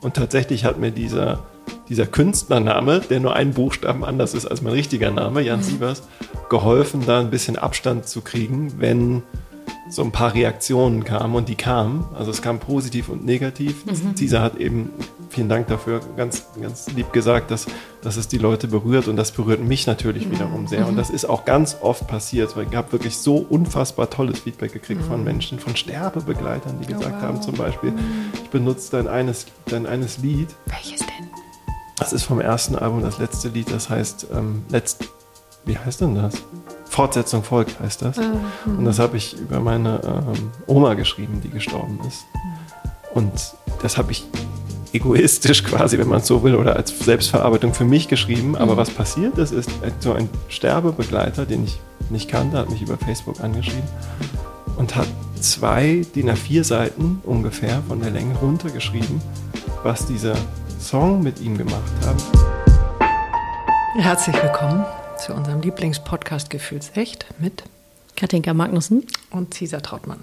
Und 0.00 0.14
tatsächlich 0.14 0.64
hat 0.64 0.78
mir 0.78 0.90
dieser, 0.90 1.46
dieser 1.88 2.06
Künstlername, 2.06 3.00
der 3.00 3.20
nur 3.20 3.34
einen 3.34 3.52
Buchstaben 3.52 4.04
anders 4.04 4.34
ist 4.34 4.46
als 4.46 4.62
mein 4.62 4.72
richtiger 4.72 5.10
Name, 5.10 5.42
Jan 5.42 5.62
Sievers, 5.62 6.02
geholfen, 6.48 7.02
da 7.06 7.20
ein 7.20 7.30
bisschen 7.30 7.56
Abstand 7.56 8.06
zu 8.06 8.20
kriegen, 8.20 8.74
wenn 8.78 9.22
so 9.90 10.02
ein 10.02 10.12
paar 10.12 10.34
Reaktionen 10.34 11.04
kamen 11.04 11.34
und 11.34 11.48
die 11.48 11.54
kamen. 11.54 12.04
Also 12.14 12.30
es 12.30 12.42
kam 12.42 12.58
positiv 12.58 13.08
und 13.08 13.24
negativ. 13.24 13.86
Mhm. 13.86 14.14
Dieser 14.14 14.42
hat 14.42 14.56
eben, 14.56 14.90
vielen 15.30 15.48
Dank 15.48 15.68
dafür, 15.68 16.00
ganz, 16.16 16.46
ganz 16.60 16.88
lieb 16.94 17.12
gesagt, 17.12 17.50
dass, 17.50 17.66
dass 18.02 18.16
es 18.16 18.28
die 18.28 18.38
Leute 18.38 18.68
berührt 18.68 19.08
und 19.08 19.16
das 19.16 19.32
berührt 19.32 19.62
mich 19.62 19.86
natürlich 19.86 20.26
mhm. 20.26 20.32
wiederum 20.32 20.66
sehr. 20.66 20.86
Und 20.86 20.96
das 20.96 21.10
ist 21.10 21.24
auch 21.24 21.44
ganz 21.44 21.76
oft 21.80 22.06
passiert, 22.06 22.56
weil 22.56 22.66
ich 22.68 22.76
habe 22.76 22.92
wirklich 22.92 23.16
so 23.16 23.36
unfassbar 23.36 24.10
tolles 24.10 24.40
Feedback 24.40 24.72
gekriegt 24.72 25.02
mhm. 25.02 25.06
von 25.06 25.24
Menschen, 25.24 25.58
von 25.58 25.74
Sterbebegleitern, 25.74 26.80
die 26.80 26.92
oh, 26.92 26.98
gesagt 26.98 27.16
wow. 27.16 27.22
haben 27.22 27.42
zum 27.42 27.54
Beispiel, 27.54 27.92
mhm. 27.92 28.32
ich 28.34 28.50
benutze 28.50 28.90
dein 28.92 29.08
eines, 29.08 29.46
dein 29.66 29.86
eines 29.86 30.18
Lied. 30.18 30.48
Welches 30.66 31.00
denn? 31.00 31.30
Das 31.98 32.12
ist 32.12 32.24
vom 32.24 32.40
ersten 32.40 32.76
Album 32.76 33.02
das 33.02 33.18
letzte 33.18 33.48
Lied, 33.48 33.72
das 33.72 33.90
heißt, 33.90 34.28
ähm, 34.32 34.62
letzt, 34.68 35.08
wie 35.64 35.76
heißt 35.76 36.00
denn 36.00 36.14
das? 36.14 36.34
Fortsetzung 36.98 37.44
folgt, 37.44 37.78
heißt 37.78 38.02
das. 38.02 38.16
Mhm. 38.16 38.78
Und 38.78 38.84
das 38.84 38.98
habe 38.98 39.16
ich 39.16 39.38
über 39.38 39.60
meine 39.60 40.00
ähm, 40.02 40.50
Oma 40.66 40.94
geschrieben, 40.94 41.40
die 41.44 41.48
gestorben 41.48 42.00
ist. 42.08 42.26
Und 43.14 43.30
das 43.82 43.96
habe 43.98 44.10
ich 44.10 44.26
egoistisch 44.92 45.62
quasi, 45.62 45.96
wenn 45.96 46.08
man 46.08 46.18
es 46.18 46.26
so 46.26 46.42
will, 46.42 46.56
oder 46.56 46.74
als 46.74 46.98
Selbstverarbeitung 46.98 47.72
für 47.72 47.84
mich 47.84 48.08
geschrieben. 48.08 48.56
Aber 48.56 48.72
mhm. 48.72 48.78
was 48.78 48.90
passiert 48.90 49.38
ist, 49.38 49.52
ist 49.52 49.70
so 50.00 50.12
ein 50.12 50.28
Sterbebegleiter, 50.48 51.46
den 51.46 51.62
ich 51.62 51.78
nicht 52.10 52.28
kannte, 52.28 52.58
hat 52.58 52.68
mich 52.68 52.82
über 52.82 52.96
Facebook 52.96 53.44
angeschrieben 53.44 53.88
und 54.76 54.96
hat 54.96 55.06
zwei 55.40 56.04
DIN 56.16 56.32
A4 56.32 56.64
Seiten 56.64 57.22
ungefähr 57.24 57.80
von 57.86 58.00
der 58.00 58.10
Länge 58.10 58.34
runtergeschrieben, 58.38 59.22
was 59.84 60.04
dieser 60.06 60.34
Song 60.80 61.22
mit 61.22 61.40
ihm 61.40 61.56
gemacht 61.56 61.92
hat. 62.04 62.20
Herzlich 63.94 64.34
willkommen 64.42 64.84
zu 65.18 65.34
unserem 65.34 65.60
Lieblingspodcast 65.60 66.48
Gefühlsecht 66.48 67.26
mit 67.40 67.64
Katinka 68.16 68.54
Magnussen 68.54 69.04
und 69.30 69.52
Cesar 69.52 69.82
Trautmann. 69.82 70.22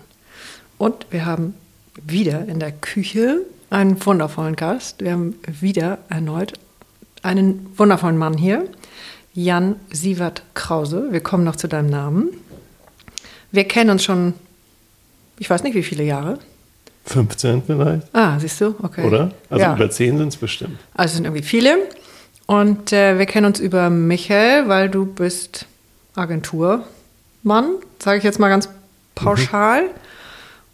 Und 0.78 1.08
wir 1.10 1.26
haben 1.26 1.54
wieder 2.06 2.48
in 2.48 2.60
der 2.60 2.72
Küche 2.72 3.42
einen 3.70 4.04
wundervollen 4.06 4.56
Gast. 4.56 5.02
Wir 5.02 5.12
haben 5.12 5.36
wieder 5.46 5.98
erneut 6.10 6.54
einen 7.24 7.72
wundervollen 7.76 8.18
Mann 8.18 8.38
hier, 8.38 8.70
Jan 9.34 9.76
Sievert 9.92 10.44
Krause. 10.54 11.08
Wir 11.12 11.22
kommen 11.22 11.44
noch 11.44 11.58
zu 11.58 11.68
deinem 11.68 11.90
Namen. 11.90 12.30
Wir 13.52 13.66
kennen 13.66 13.90
uns 13.90 14.04
schon, 14.04 14.34
ich 15.40 15.50
weiß 15.50 15.64
nicht 15.64 15.76
wie 15.76 15.84
viele 15.84 16.04
Jahre. 16.04 16.40
15 17.06 17.64
vielleicht. 17.64 18.08
Ah, 18.14 18.40
siehst 18.40 18.62
du? 18.62 18.76
Okay. 18.82 19.06
Oder? 19.06 19.32
Also 19.50 19.62
ja. 19.62 19.76
über 19.76 19.90
10 19.90 20.18
sind 20.18 20.28
es 20.30 20.38
bestimmt. 20.38 20.80
Also 20.94 21.12
es 21.12 21.16
sind 21.18 21.26
irgendwie 21.26 21.44
viele. 21.44 21.78
Und 22.46 22.94
äh, 22.94 23.18
wir 23.18 23.26
kennen 23.26 23.46
uns 23.48 23.60
über 23.60 23.90
Michael, 23.90 24.68
weil 24.68 24.90
du 24.90 25.06
bist 25.06 25.66
Agenturmann, 26.16 26.86
sage 28.00 28.20
ich 28.20 28.24
jetzt 28.24 28.40
mal 28.40 28.50
ganz 28.50 28.70
pauschal. 29.16 29.84
Mhm. 29.84 29.90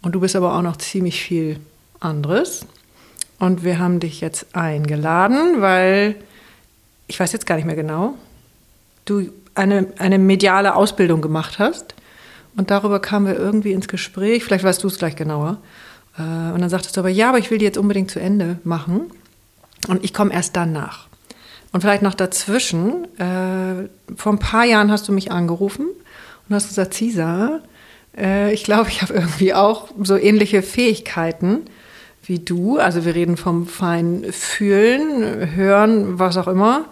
Und 0.02 0.12
du 0.12 0.20
bist 0.20 0.36
aber 0.36 0.54
auch 0.54 0.62
noch 0.62 0.76
ziemlich 0.76 1.22
viel 1.22 1.58
anderes. 2.00 2.66
Und 3.38 3.64
wir 3.64 3.78
haben 3.78 4.00
dich 4.00 4.20
jetzt 4.20 4.54
eingeladen, 4.54 5.60
weil 5.60 6.16
ich 7.06 7.18
weiß 7.18 7.32
jetzt 7.32 7.46
gar 7.46 7.56
nicht 7.56 7.64
mehr 7.64 7.76
genau, 7.76 8.14
du 9.04 9.30
eine, 9.54 9.88
eine 9.98 10.18
mediale 10.18 10.74
Ausbildung 10.74 11.20
gemacht 11.20 11.58
hast. 11.58 11.94
Und 12.56 12.70
darüber 12.70 13.00
kamen 13.00 13.26
wir 13.26 13.36
irgendwie 13.36 13.72
ins 13.72 13.88
Gespräch. 13.88 14.44
Vielleicht 14.44 14.64
weißt 14.64 14.82
du 14.82 14.88
es 14.88 14.98
gleich 14.98 15.16
genauer. 15.16 15.58
Äh, 16.18 16.22
und 16.22 16.60
dann 16.60 16.68
sagtest 16.68 16.96
du 16.96 17.00
aber, 17.00 17.08
ja, 17.08 17.30
aber 17.30 17.38
ich 17.38 17.50
will 17.50 17.58
die 17.58 17.64
jetzt 17.64 17.78
unbedingt 17.78 18.10
zu 18.10 18.20
Ende 18.20 18.58
machen. 18.64 19.10
Und 19.88 20.04
ich 20.04 20.12
komme 20.12 20.32
erst 20.32 20.54
danach. 20.56 21.08
Und 21.72 21.80
vielleicht 21.80 22.02
noch 22.02 22.14
dazwischen, 22.14 23.04
äh, 23.18 23.88
vor 24.14 24.32
ein 24.32 24.38
paar 24.38 24.64
Jahren 24.64 24.90
hast 24.90 25.08
du 25.08 25.12
mich 25.12 25.32
angerufen 25.32 25.86
und 26.48 26.54
hast 26.54 26.68
gesagt, 26.68 26.94
Cisa, 26.94 27.60
äh, 28.16 28.52
ich 28.52 28.64
glaube, 28.64 28.90
ich 28.90 29.00
habe 29.02 29.14
irgendwie 29.14 29.54
auch 29.54 29.88
so 30.02 30.16
ähnliche 30.16 30.62
Fähigkeiten 30.62 31.62
wie 32.24 32.38
du. 32.38 32.78
Also 32.78 33.04
wir 33.04 33.14
reden 33.14 33.36
vom 33.36 33.66
feinen 33.66 34.32
Fühlen, 34.32 35.54
Hören, 35.56 36.18
was 36.18 36.36
auch 36.36 36.48
immer. 36.48 36.84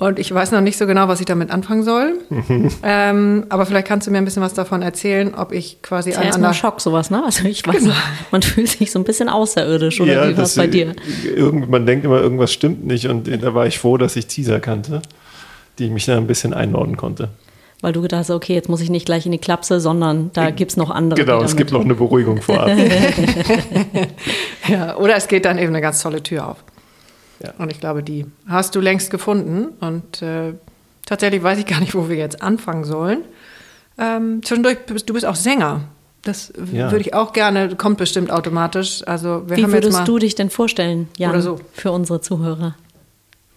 Und 0.00 0.20
ich 0.20 0.32
weiß 0.32 0.52
noch 0.52 0.60
nicht 0.60 0.78
so 0.78 0.86
genau, 0.86 1.08
was 1.08 1.18
ich 1.18 1.26
damit 1.26 1.50
anfangen 1.50 1.82
soll. 1.82 2.20
ähm, 2.84 3.46
aber 3.48 3.66
vielleicht 3.66 3.88
kannst 3.88 4.06
du 4.06 4.12
mir 4.12 4.18
ein 4.18 4.24
bisschen 4.24 4.42
was 4.42 4.54
davon 4.54 4.80
erzählen, 4.80 5.34
ob 5.34 5.50
ich 5.50 5.82
quasi 5.82 6.14
ein 6.14 6.32
anderer 6.32 6.54
Schock 6.54 6.80
sowas, 6.80 7.10
ne? 7.10 7.24
Also 7.24 7.48
ich 7.48 7.66
weiß, 7.66 7.80
genau. 7.80 7.94
man 8.30 8.42
fühlt 8.42 8.68
sich 8.68 8.92
so 8.92 9.00
ein 9.00 9.04
bisschen 9.04 9.28
außerirdisch 9.28 10.00
oder 10.00 10.12
ja, 10.12 10.28
wie 10.28 10.36
war 10.36 10.44
es 10.44 10.54
bei 10.54 10.68
dir? 10.68 10.94
Irgend, 11.24 11.68
man 11.68 11.84
denkt 11.84 12.04
immer, 12.04 12.20
irgendwas 12.20 12.52
stimmt 12.52 12.86
nicht 12.86 13.08
und 13.08 13.26
da 13.26 13.54
war 13.54 13.66
ich 13.66 13.80
froh, 13.80 13.96
dass 13.96 14.14
ich 14.14 14.28
Teaser 14.28 14.60
kannte, 14.60 15.02
die 15.80 15.90
mich 15.90 16.06
da 16.06 16.16
ein 16.16 16.28
bisschen 16.28 16.54
einordnen 16.54 16.96
konnte. 16.96 17.30
Weil 17.80 17.92
du 17.92 18.00
gedacht 18.00 18.20
hast, 18.20 18.30
okay, 18.30 18.54
jetzt 18.54 18.68
muss 18.68 18.80
ich 18.80 18.90
nicht 18.90 19.06
gleich 19.06 19.26
in 19.26 19.32
die 19.32 19.38
Klapse, 19.38 19.80
sondern 19.80 20.30
da 20.32 20.50
gibt 20.50 20.72
es 20.72 20.76
noch 20.76 20.90
andere. 20.90 21.20
Genau, 21.20 21.42
es 21.42 21.56
gibt 21.56 21.72
noch 21.72 21.80
eine 21.80 21.94
Beruhigung 21.96 22.40
vorab. 22.40 22.70
ja, 24.68 24.96
oder 24.96 25.16
es 25.16 25.26
geht 25.26 25.44
dann 25.44 25.58
eben 25.58 25.68
eine 25.68 25.80
ganz 25.80 26.02
tolle 26.02 26.22
Tür 26.22 26.48
auf. 26.48 26.64
Ja. 27.42 27.52
Und 27.58 27.70
ich 27.70 27.80
glaube, 27.80 28.02
die 28.02 28.26
hast 28.46 28.74
du 28.74 28.80
längst 28.80 29.10
gefunden. 29.10 29.68
Und 29.80 30.22
äh, 30.22 30.54
tatsächlich 31.06 31.42
weiß 31.42 31.58
ich 31.58 31.66
gar 31.66 31.80
nicht, 31.80 31.94
wo 31.94 32.08
wir 32.08 32.16
jetzt 32.16 32.42
anfangen 32.42 32.84
sollen. 32.84 33.22
Ähm, 33.98 34.42
zwischendurch, 34.42 34.78
du 34.86 35.14
bist 35.14 35.26
auch 35.26 35.36
Sänger. 35.36 35.82
Das 36.22 36.52
ja. 36.72 36.90
würde 36.90 37.00
ich 37.00 37.14
auch 37.14 37.32
gerne, 37.32 37.74
kommt 37.76 37.98
bestimmt 37.98 38.30
automatisch. 38.30 39.02
Also 39.06 39.48
wir 39.48 39.56
Wie 39.56 39.62
haben 39.62 39.72
würdest 39.72 40.06
du 40.06 40.18
dich 40.18 40.34
denn 40.34 40.50
vorstellen, 40.50 41.08
Jan, 41.16 41.40
so. 41.40 41.60
für 41.72 41.92
unsere 41.92 42.20
Zuhörer? 42.20 42.74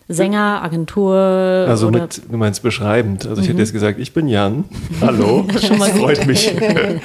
Sänger, 0.07 0.61
Agentur? 0.61 1.15
Also 1.15 1.89
mit, 1.89 2.21
du 2.29 2.37
meinst 2.37 2.61
beschreibend. 2.63 3.25
Also 3.25 3.37
mhm. 3.37 3.41
ich 3.41 3.47
hätte 3.47 3.53
mhm. 3.55 3.59
jetzt 3.59 3.73
gesagt, 3.73 3.99
ich 3.99 4.13
bin 4.13 4.27
Jan. 4.27 4.65
Hallo. 5.01 5.45
es 5.53 5.65
freut 5.65 6.25
mich, 6.27 6.53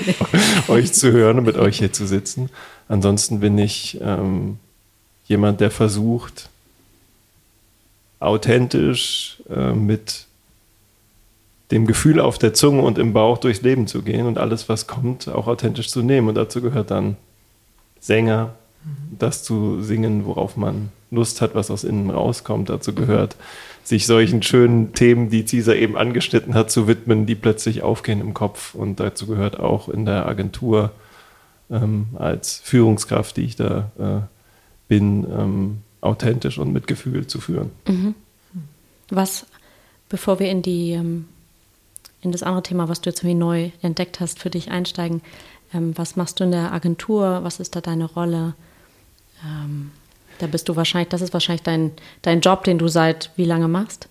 euch 0.69 0.93
zu 0.93 1.12
hören 1.12 1.38
und 1.38 1.44
mit 1.44 1.56
euch 1.56 1.78
hier 1.78 1.93
zu 1.93 2.06
sitzen. 2.06 2.50
Ansonsten 2.88 3.41
bin 3.41 3.56
ich 3.58 3.98
ähm, 4.03 4.58
jemand, 5.25 5.60
der 5.60 5.70
versucht, 5.70 6.48
authentisch 8.21 9.43
äh, 9.49 9.72
mit 9.72 10.27
dem 11.71 11.87
Gefühl 11.87 12.21
auf 12.21 12.38
der 12.38 12.54
Zunge 12.54 12.82
und 12.82 12.99
im 12.99 13.12
Bauch 13.12 13.38
durchs 13.38 13.62
Leben 13.62 13.87
zu 13.87 14.03
gehen 14.03 14.27
und 14.27 14.38
alles, 14.38 14.69
was 14.69 14.87
kommt, 14.87 15.28
auch 15.28 15.49
authentisch 15.49 15.88
zu 15.88 16.03
nehmen. 16.03 16.28
Und 16.28 16.37
dazu 16.37 16.60
gehört 16.60 16.91
dann 16.91 17.16
Sänger, 17.99 18.55
mhm. 18.84 19.19
das 19.19 19.43
zu 19.43 19.82
singen, 19.82 20.26
worauf 20.26 20.56
man 20.56 20.91
Lust 21.10 21.41
hat, 21.41 21.55
was 21.55 21.71
aus 21.71 21.84
innen 21.84 22.10
rauskommt. 22.10 22.69
Dazu 22.69 22.94
gehört, 22.94 23.37
sich 23.87 24.06
solchen 24.06 24.43
schönen 24.43 24.93
Themen, 24.94 25.31
die 25.31 25.44
Caesar 25.44 25.76
eben 25.76 25.97
angeschnitten 25.97 26.55
hat, 26.55 26.71
zu 26.71 26.88
widmen, 26.88 27.26
die 27.26 27.37
plötzlich 27.37 27.82
aufgehen 27.82 28.21
im 28.21 28.34
Kopf. 28.34 28.75
Und 28.75 28.99
dazu 28.99 29.26
gehört 29.26 29.60
auch 29.60 29.88
in 29.88 30.05
der 30.05 30.26
Agentur 30.26 30.91
ähm, 31.71 32.06
als 32.16 32.60
Führungskraft, 32.65 33.37
die 33.37 33.43
ich 33.43 33.56
da 33.56 33.91
äh, 33.99 34.26
bin, 34.88 35.25
ähm, 35.31 35.78
authentisch 36.00 36.58
und 36.58 36.72
mit 36.72 36.86
Gefühl 36.86 37.26
zu 37.26 37.40
führen. 37.40 37.70
Mhm. 37.86 38.14
Was, 39.08 39.46
bevor 40.08 40.38
wir 40.38 40.50
in 40.50 40.62
die 40.62 40.92
ähm, 40.92 41.26
in 42.22 42.32
das 42.32 42.42
andere 42.42 42.62
Thema, 42.62 42.88
was 42.88 43.00
du 43.00 43.10
jetzt 43.10 43.20
irgendwie 43.20 43.38
neu 43.38 43.70
entdeckt 43.82 44.20
hast, 44.20 44.40
für 44.40 44.50
dich 44.50 44.70
einsteigen, 44.70 45.22
ähm, 45.72 45.96
was 45.96 46.16
machst 46.16 46.40
du 46.40 46.44
in 46.44 46.50
der 46.50 46.72
Agentur? 46.72 47.40
Was 47.42 47.60
ist 47.60 47.76
da 47.76 47.80
deine 47.80 48.04
Rolle? 48.04 48.54
Ähm, 49.44 49.92
da 50.38 50.46
bist 50.46 50.68
du 50.68 50.76
wahrscheinlich, 50.76 51.08
das 51.08 51.22
ist 51.22 51.32
wahrscheinlich 51.32 51.62
dein, 51.62 51.92
dein 52.22 52.40
Job, 52.40 52.64
den 52.64 52.78
du 52.78 52.88
seit 52.88 53.30
wie 53.36 53.44
lange 53.44 53.68
machst? 53.68 54.08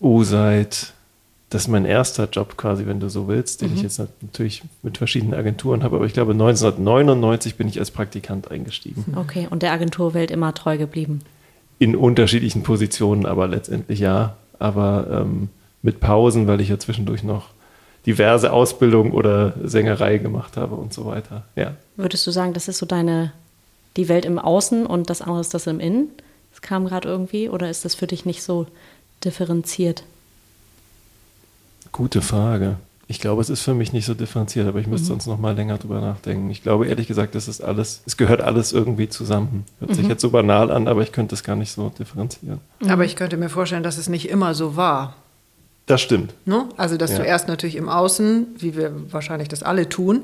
Oh, 0.00 0.22
seit 0.22 0.92
das 1.50 1.62
ist 1.62 1.68
mein 1.68 1.84
erster 1.84 2.28
Job 2.30 2.56
quasi, 2.56 2.86
wenn 2.86 3.00
du 3.00 3.08
so 3.08 3.26
willst, 3.26 3.60
den 3.60 3.70
mhm. 3.70 3.76
ich 3.76 3.82
jetzt 3.82 4.00
natürlich 4.22 4.62
mit 4.82 4.98
verschiedenen 4.98 5.34
Agenturen 5.34 5.82
habe. 5.82 5.96
Aber 5.96 6.06
ich 6.06 6.12
glaube, 6.12 6.32
1999 6.32 7.56
bin 7.56 7.66
ich 7.66 7.80
als 7.80 7.90
Praktikant 7.90 8.52
eingestiegen. 8.52 9.04
Okay, 9.16 9.48
und 9.50 9.62
der 9.62 9.72
Agenturwelt 9.72 10.30
immer 10.30 10.54
treu 10.54 10.78
geblieben? 10.78 11.20
In 11.80 11.96
unterschiedlichen 11.96 12.62
Positionen, 12.62 13.26
aber 13.26 13.48
letztendlich 13.48 13.98
ja. 13.98 14.36
Aber 14.60 15.06
ähm, 15.10 15.48
mit 15.82 15.98
Pausen, 15.98 16.46
weil 16.46 16.60
ich 16.60 16.68
ja 16.68 16.78
zwischendurch 16.78 17.24
noch 17.24 17.48
diverse 18.06 18.52
Ausbildungen 18.52 19.10
oder 19.10 19.54
Sängerei 19.64 20.18
gemacht 20.18 20.56
habe 20.56 20.76
und 20.76 20.94
so 20.94 21.04
weiter. 21.04 21.42
Ja. 21.56 21.74
Würdest 21.96 22.26
du 22.26 22.30
sagen, 22.30 22.52
das 22.52 22.68
ist 22.68 22.78
so 22.78 22.86
deine, 22.86 23.32
die 23.96 24.08
Welt 24.08 24.24
im 24.24 24.38
Außen 24.38 24.86
und 24.86 25.10
das 25.10 25.20
andere 25.20 25.40
ist 25.40 25.52
das 25.52 25.66
im 25.66 25.80
Innen? 25.80 26.10
Das 26.52 26.62
kam 26.62 26.86
gerade 26.86 27.08
irgendwie 27.08 27.48
oder 27.48 27.68
ist 27.68 27.84
das 27.84 27.96
für 27.96 28.06
dich 28.06 28.24
nicht 28.24 28.42
so 28.42 28.66
differenziert? 29.24 30.04
Gute 31.92 32.22
Frage. 32.22 32.76
Ich 33.06 33.20
glaube, 33.20 33.42
es 33.42 33.50
ist 33.50 33.62
für 33.62 33.74
mich 33.74 33.92
nicht 33.92 34.06
so 34.06 34.14
differenziert, 34.14 34.68
aber 34.68 34.78
ich 34.78 34.86
müsste 34.86 35.06
mhm. 35.06 35.08
sonst 35.08 35.26
noch 35.26 35.38
mal 35.38 35.56
länger 35.56 35.78
drüber 35.78 36.00
nachdenken. 36.00 36.48
Ich 36.50 36.62
glaube 36.62 36.86
ehrlich 36.86 37.08
gesagt, 37.08 37.34
das 37.34 37.48
ist 37.48 37.60
alles, 37.60 38.02
es 38.06 38.16
gehört 38.16 38.40
alles 38.40 38.72
irgendwie 38.72 39.08
zusammen. 39.08 39.64
Hört 39.80 39.90
mhm. 39.90 39.94
sich 39.94 40.06
jetzt 40.06 40.22
so 40.22 40.30
banal 40.30 40.70
an, 40.70 40.86
aber 40.86 41.02
ich 41.02 41.10
könnte 41.10 41.34
es 41.34 41.42
gar 41.42 41.56
nicht 41.56 41.72
so 41.72 41.90
differenzieren. 41.98 42.60
Mhm. 42.78 42.90
Aber 42.90 43.04
ich 43.04 43.16
könnte 43.16 43.36
mir 43.36 43.48
vorstellen, 43.48 43.82
dass 43.82 43.98
es 43.98 44.08
nicht 44.08 44.28
immer 44.28 44.54
so 44.54 44.76
war. 44.76 45.16
Das 45.86 46.00
stimmt. 46.00 46.34
Ne? 46.44 46.68
Also, 46.76 46.96
dass 46.96 47.10
ja. 47.10 47.18
du 47.18 47.24
erst 47.24 47.48
natürlich 47.48 47.74
im 47.74 47.88
Außen, 47.88 48.46
wie 48.58 48.76
wir 48.76 49.12
wahrscheinlich 49.12 49.48
das 49.48 49.64
alle 49.64 49.88
tun, 49.88 50.22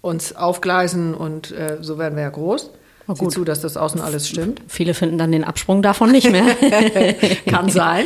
uns 0.00 0.34
aufgleisen 0.34 1.14
und 1.14 1.52
äh, 1.52 1.78
so 1.80 1.98
werden 1.98 2.16
wir 2.16 2.24
ja 2.24 2.30
groß. 2.30 2.70
Na 3.08 3.14
Sieh 3.14 3.28
zu, 3.28 3.44
dass 3.44 3.62
das 3.62 3.78
außen 3.78 4.02
alles 4.02 4.28
stimmt. 4.28 4.60
Viele 4.68 4.92
finden 4.92 5.16
dann 5.16 5.32
den 5.32 5.42
Absprung 5.42 5.80
davon 5.80 6.12
nicht 6.12 6.30
mehr. 6.30 6.44
Kann 7.46 7.70
sein. 7.70 8.04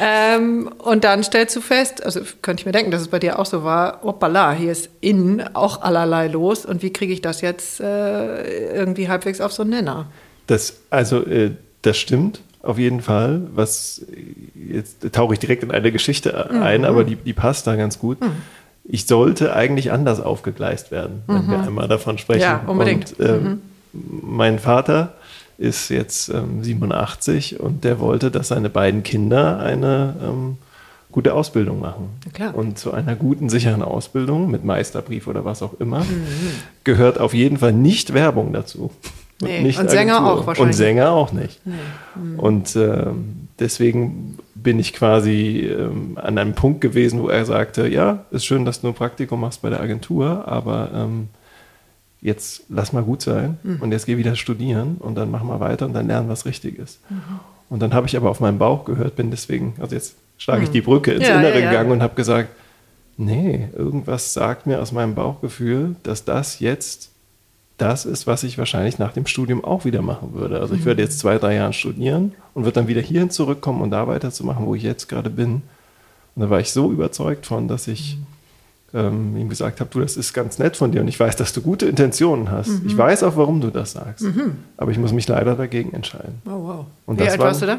ähm, 0.00 0.70
und 0.78 1.04
dann 1.04 1.22
stellst 1.22 1.54
du 1.54 1.60
fest, 1.60 2.02
also 2.02 2.20
könnte 2.40 2.62
ich 2.62 2.66
mir 2.66 2.72
denken, 2.72 2.90
dass 2.90 3.02
es 3.02 3.08
bei 3.08 3.18
dir 3.18 3.38
auch 3.38 3.44
so 3.44 3.62
war, 3.62 4.00
hoppala, 4.02 4.52
hier 4.52 4.72
ist 4.72 4.88
innen 5.02 5.54
auch 5.54 5.82
allerlei 5.82 6.28
los 6.28 6.64
und 6.64 6.82
wie 6.82 6.90
kriege 6.90 7.12
ich 7.12 7.20
das 7.20 7.42
jetzt 7.42 7.80
äh, 7.80 8.74
irgendwie 8.74 9.08
halbwegs 9.08 9.42
auf 9.42 9.52
so 9.52 9.62
einen 9.62 9.70
Nenner? 9.70 10.06
Das, 10.46 10.78
also, 10.88 11.26
äh, 11.26 11.50
das 11.82 11.98
stimmt 11.98 12.40
auf 12.62 12.78
jeden 12.78 13.02
Fall. 13.02 13.42
Was 13.54 14.06
jetzt 14.54 15.12
tauche 15.12 15.34
ich 15.34 15.40
direkt 15.40 15.62
in 15.62 15.70
eine 15.70 15.92
Geschichte 15.92 16.50
ein, 16.50 16.80
mhm. 16.80 16.86
aber 16.86 17.04
die, 17.04 17.16
die 17.16 17.34
passt 17.34 17.66
da 17.66 17.76
ganz 17.76 17.98
gut. 17.98 18.20
Mhm. 18.20 18.32
Ich 18.84 19.06
sollte 19.06 19.54
eigentlich 19.54 19.92
anders 19.92 20.20
aufgegleist 20.20 20.90
werden, 20.90 21.22
wenn 21.26 21.44
mhm. 21.44 21.50
wir 21.50 21.60
einmal 21.60 21.88
davon 21.88 22.16
sprechen. 22.16 22.40
Ja, 22.40 22.64
unbedingt. 22.66 23.18
Und, 23.18 23.28
ähm, 23.28 23.42
mhm. 23.42 23.62
Mein 24.22 24.58
Vater 24.58 25.14
ist 25.58 25.88
jetzt 25.88 26.28
ähm, 26.28 26.62
87 26.62 27.60
und 27.60 27.84
der 27.84 27.98
wollte, 27.98 28.30
dass 28.30 28.48
seine 28.48 28.70
beiden 28.70 29.02
Kinder 29.02 29.58
eine 29.58 30.14
ähm, 30.22 30.56
gute 31.10 31.34
Ausbildung 31.34 31.80
machen. 31.80 32.10
Und 32.54 32.78
zu 32.78 32.92
einer 32.92 33.16
guten, 33.16 33.48
sicheren 33.48 33.82
Ausbildung 33.82 34.50
mit 34.50 34.64
Meisterbrief 34.64 35.26
oder 35.26 35.44
was 35.44 35.62
auch 35.62 35.74
immer 35.80 36.00
mhm. 36.00 36.26
gehört 36.84 37.18
auf 37.18 37.34
jeden 37.34 37.58
Fall 37.58 37.72
nicht 37.72 38.14
Werbung 38.14 38.52
dazu. 38.52 38.90
Nee. 39.40 39.60
Und, 39.60 39.78
und 39.78 39.90
Sänger 39.90 40.26
auch 40.26 40.46
wahrscheinlich. 40.46 40.60
Und 40.60 40.72
Sänger 40.74 41.10
auch 41.10 41.32
nicht. 41.32 41.60
Nee. 41.64 41.74
Mhm. 42.16 42.38
Und 42.38 42.76
ähm, 42.76 43.48
deswegen 43.58 44.38
bin 44.54 44.78
ich 44.78 44.92
quasi 44.92 45.60
ähm, 45.60 46.18
an 46.20 46.38
einem 46.38 46.54
Punkt 46.54 46.80
gewesen, 46.80 47.22
wo 47.22 47.28
er 47.28 47.44
sagte, 47.44 47.88
ja, 47.88 48.24
ist 48.30 48.44
schön, 48.44 48.64
dass 48.64 48.80
du 48.80 48.88
ein 48.88 48.94
Praktikum 48.94 49.40
machst 49.40 49.62
bei 49.62 49.70
der 49.70 49.80
Agentur, 49.80 50.46
aber 50.46 50.90
ähm, 50.94 51.28
jetzt 52.20 52.64
lass 52.68 52.92
mal 52.92 53.02
gut 53.02 53.22
sein 53.22 53.58
mhm. 53.62 53.80
und 53.80 53.92
jetzt 53.92 54.06
geh 54.06 54.16
wieder 54.16 54.36
studieren 54.36 54.96
und 54.98 55.14
dann 55.14 55.30
mach 55.30 55.42
mal 55.42 55.60
weiter 55.60 55.86
und 55.86 55.94
dann 55.94 56.06
lernen, 56.06 56.28
was 56.28 56.46
richtig 56.46 56.78
ist. 56.78 57.00
Mhm. 57.10 57.22
Und 57.70 57.80
dann 57.80 57.92
habe 57.94 58.06
ich 58.06 58.16
aber 58.16 58.30
auf 58.30 58.40
meinen 58.40 58.58
Bauch 58.58 58.84
gehört, 58.84 59.16
bin 59.16 59.30
deswegen, 59.30 59.74
also 59.78 59.94
jetzt 59.94 60.16
schlage 60.38 60.62
ich 60.62 60.70
mhm. 60.70 60.74
die 60.74 60.80
Brücke 60.80 61.12
ins 61.12 61.28
ja, 61.28 61.38
Innere 61.38 61.58
ja, 61.58 61.64
ja. 61.64 61.70
gegangen 61.70 61.92
und 61.92 62.02
habe 62.02 62.14
gesagt, 62.14 62.50
nee, 63.16 63.68
irgendwas 63.76 64.32
sagt 64.32 64.66
mir 64.66 64.80
aus 64.80 64.92
meinem 64.92 65.14
Bauchgefühl, 65.14 65.96
dass 66.02 66.24
das 66.24 66.60
jetzt 66.60 67.10
das 67.76 68.04
ist, 68.04 68.26
was 68.26 68.42
ich 68.42 68.58
wahrscheinlich 68.58 68.98
nach 68.98 69.12
dem 69.12 69.26
Studium 69.26 69.64
auch 69.64 69.84
wieder 69.84 70.02
machen 70.02 70.34
würde. 70.34 70.60
Also 70.60 70.74
ich 70.74 70.84
würde 70.84 71.00
jetzt 71.00 71.20
zwei, 71.20 71.38
drei 71.38 71.54
Jahre 71.54 71.72
studieren 71.72 72.34
und 72.52 72.64
würde 72.64 72.74
dann 72.74 72.88
wieder 72.88 73.00
hierhin 73.00 73.30
zurückkommen 73.30 73.82
und 73.82 73.92
da 73.92 74.08
weiterzumachen, 74.08 74.66
wo 74.66 74.74
ich 74.74 74.82
jetzt 74.82 75.08
gerade 75.08 75.30
bin. 75.30 75.62
Und 76.34 76.42
da 76.42 76.50
war 76.50 76.58
ich 76.58 76.72
so 76.72 76.90
überzeugt 76.90 77.46
von, 77.46 77.68
dass 77.68 77.86
ich 77.86 78.18
ähm, 78.94 79.36
ihm 79.36 79.48
gesagt 79.48 79.80
habe, 79.80 79.90
du, 79.92 80.00
das 80.00 80.16
ist 80.16 80.32
ganz 80.32 80.58
nett 80.58 80.76
von 80.76 80.92
dir 80.92 81.00
und 81.00 81.08
ich 81.08 81.20
weiß, 81.20 81.36
dass 81.36 81.52
du 81.52 81.60
gute 81.60 81.86
Intentionen 81.86 82.50
hast. 82.50 82.68
Mhm. 82.68 82.86
Ich 82.86 82.96
weiß 82.96 83.22
auch, 83.22 83.36
warum 83.36 83.60
du 83.60 83.70
das 83.70 83.92
sagst. 83.92 84.24
Mhm. 84.24 84.56
Aber 84.76 84.90
ich 84.90 84.98
muss 84.98 85.12
mich 85.12 85.28
leider 85.28 85.54
dagegen 85.54 85.92
entscheiden. 85.92 86.40
Oh, 86.46 86.50
wow. 86.50 86.86
Und 87.06 87.20
Wie 87.20 87.28
alt 87.28 87.38
warst 87.38 87.62
du 87.62 87.66
da? 87.66 87.78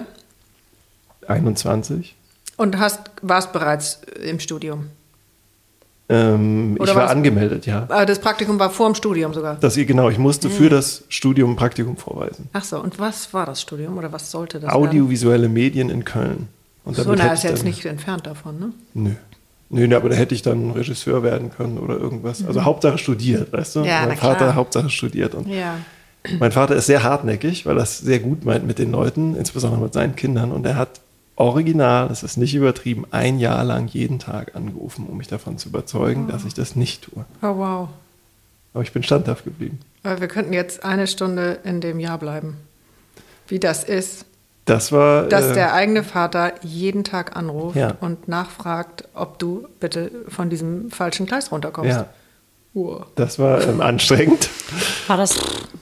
21. 1.28 2.16
Und 2.58 2.78
hast, 2.78 3.00
warst 3.22 3.54
bereits 3.54 4.02
im 4.24 4.40
Studium? 4.40 4.88
Ähm, 6.12 6.78
ich 6.82 6.96
war 6.96 7.10
angemeldet, 7.10 7.68
ja. 7.68 7.84
Aber 7.84 8.06
das 8.06 8.20
Praktikum 8.20 8.58
war 8.58 8.72
vor 8.72 8.88
dem 8.90 8.96
Studium 8.96 9.34
sogar? 9.34 9.56
Das, 9.56 9.76
genau, 9.76 10.10
ich 10.10 10.18
musste 10.18 10.48
mhm. 10.48 10.54
für 10.54 10.70
das 10.70 11.04
Studium 11.08 11.52
ein 11.52 11.56
Praktikum 11.56 11.98
vorweisen. 11.98 12.50
Ach 12.52 12.64
so, 12.64 12.80
und 12.82 12.98
was 13.00 13.32
war 13.32 13.46
das 13.46 13.62
Studium 13.62 13.98
oder 13.98 14.12
was 14.12 14.32
sollte 14.32 14.60
das 14.60 14.72
Audiovisuelle 14.72 15.44
werden? 15.44 15.54
Medien 15.54 15.90
in 15.92 16.04
Köln. 16.06 16.48
Und 16.84 16.96
so, 16.96 17.14
na, 17.14 17.34
ist 17.34 17.44
jetzt 17.44 17.64
nicht 17.64 17.86
entfernt 17.86 18.26
davon, 18.26 18.60
ne? 18.60 18.74
Nö. 18.96 19.12
Nö, 19.70 19.96
aber 19.96 20.10
da 20.10 20.16
hätte 20.16 20.34
ich 20.34 20.42
dann 20.42 20.72
Regisseur 20.72 21.22
werden 21.22 21.52
können 21.52 21.78
oder 21.78 21.98
irgendwas. 21.98 22.44
Also 22.46 22.60
mhm. 22.62 22.66
Hauptsache 22.66 22.98
studiert, 22.98 23.54
weißt 23.54 23.76
du? 23.76 23.84
Ja, 23.84 24.06
mein 24.06 24.18
Vater 24.18 24.46
klar. 24.46 24.56
Hauptsache 24.56 24.90
studiert. 24.90 25.36
Und 25.36 25.48
ja. 25.48 25.78
Mein 26.40 26.52
Vater 26.52 26.76
ist 26.76 26.88
sehr 26.88 27.04
hartnäckig, 27.04 27.66
weil 27.66 27.78
er 27.78 27.84
es 27.84 28.00
sehr 28.00 28.20
gut 28.20 28.46
meint 28.46 28.66
mit 28.66 28.80
den 28.80 28.92
Leuten, 28.92 29.36
insbesondere 29.36 29.82
mit 29.82 29.94
seinen 29.94 30.16
Kindern. 30.16 30.52
Und 30.52 30.66
er 30.66 30.76
hat 30.76 31.02
original, 31.36 32.10
das 32.10 32.24
ist 32.24 32.38
nicht 32.38 32.54
übertrieben, 32.56 33.06
ein 33.12 33.40
Jahr 33.40 33.64
lang 33.64 33.88
jeden 33.88 34.20
Tag 34.20 34.56
angerufen, 34.56 35.06
um 35.08 35.18
mich 35.18 35.28
davon 35.28 35.58
zu 35.58 35.70
überzeugen, 35.70 36.26
wow. 36.26 36.32
dass 36.32 36.46
ich 36.46 36.54
das 36.54 36.76
nicht 36.76 37.04
tue. 37.04 37.26
Oh, 37.42 37.58
wow. 37.58 37.90
Aber 38.74 38.84
ich 38.84 38.92
bin 38.92 39.04
standhaft 39.04 39.46
geblieben. 39.46 39.80
Aber 40.04 40.20
wir 40.20 40.28
könnten 40.28 40.54
jetzt 40.54 40.84
eine 40.84 41.08
Stunde 41.08 41.60
in 41.64 41.80
dem 41.80 42.00
Jahr 42.00 42.18
bleiben. 42.18 42.58
Wie 43.48 43.60
das 43.60 43.84
ist. 43.84 44.26
Das 44.70 44.92
war. 44.92 45.24
Dass 45.24 45.46
äh, 45.46 45.54
der 45.56 45.74
eigene 45.74 46.04
Vater 46.04 46.54
jeden 46.62 47.04
Tag 47.04 47.36
anruft 47.36 47.76
ja. 47.76 47.96
und 48.02 48.28
nachfragt, 48.28 49.06
ob 49.16 49.40
du 49.40 49.68
bitte 49.80 50.12
von 50.28 50.50
diesem 50.50 50.92
falschen 50.92 51.26
Gleis 51.26 51.52
runterkommst. 51.52 51.98
Ja. 51.98 52.10
Das 53.16 53.40
war 53.40 53.68
ähm, 53.68 53.82
anstrengend. 53.82 54.48
War 55.08 55.18
das 55.18 55.40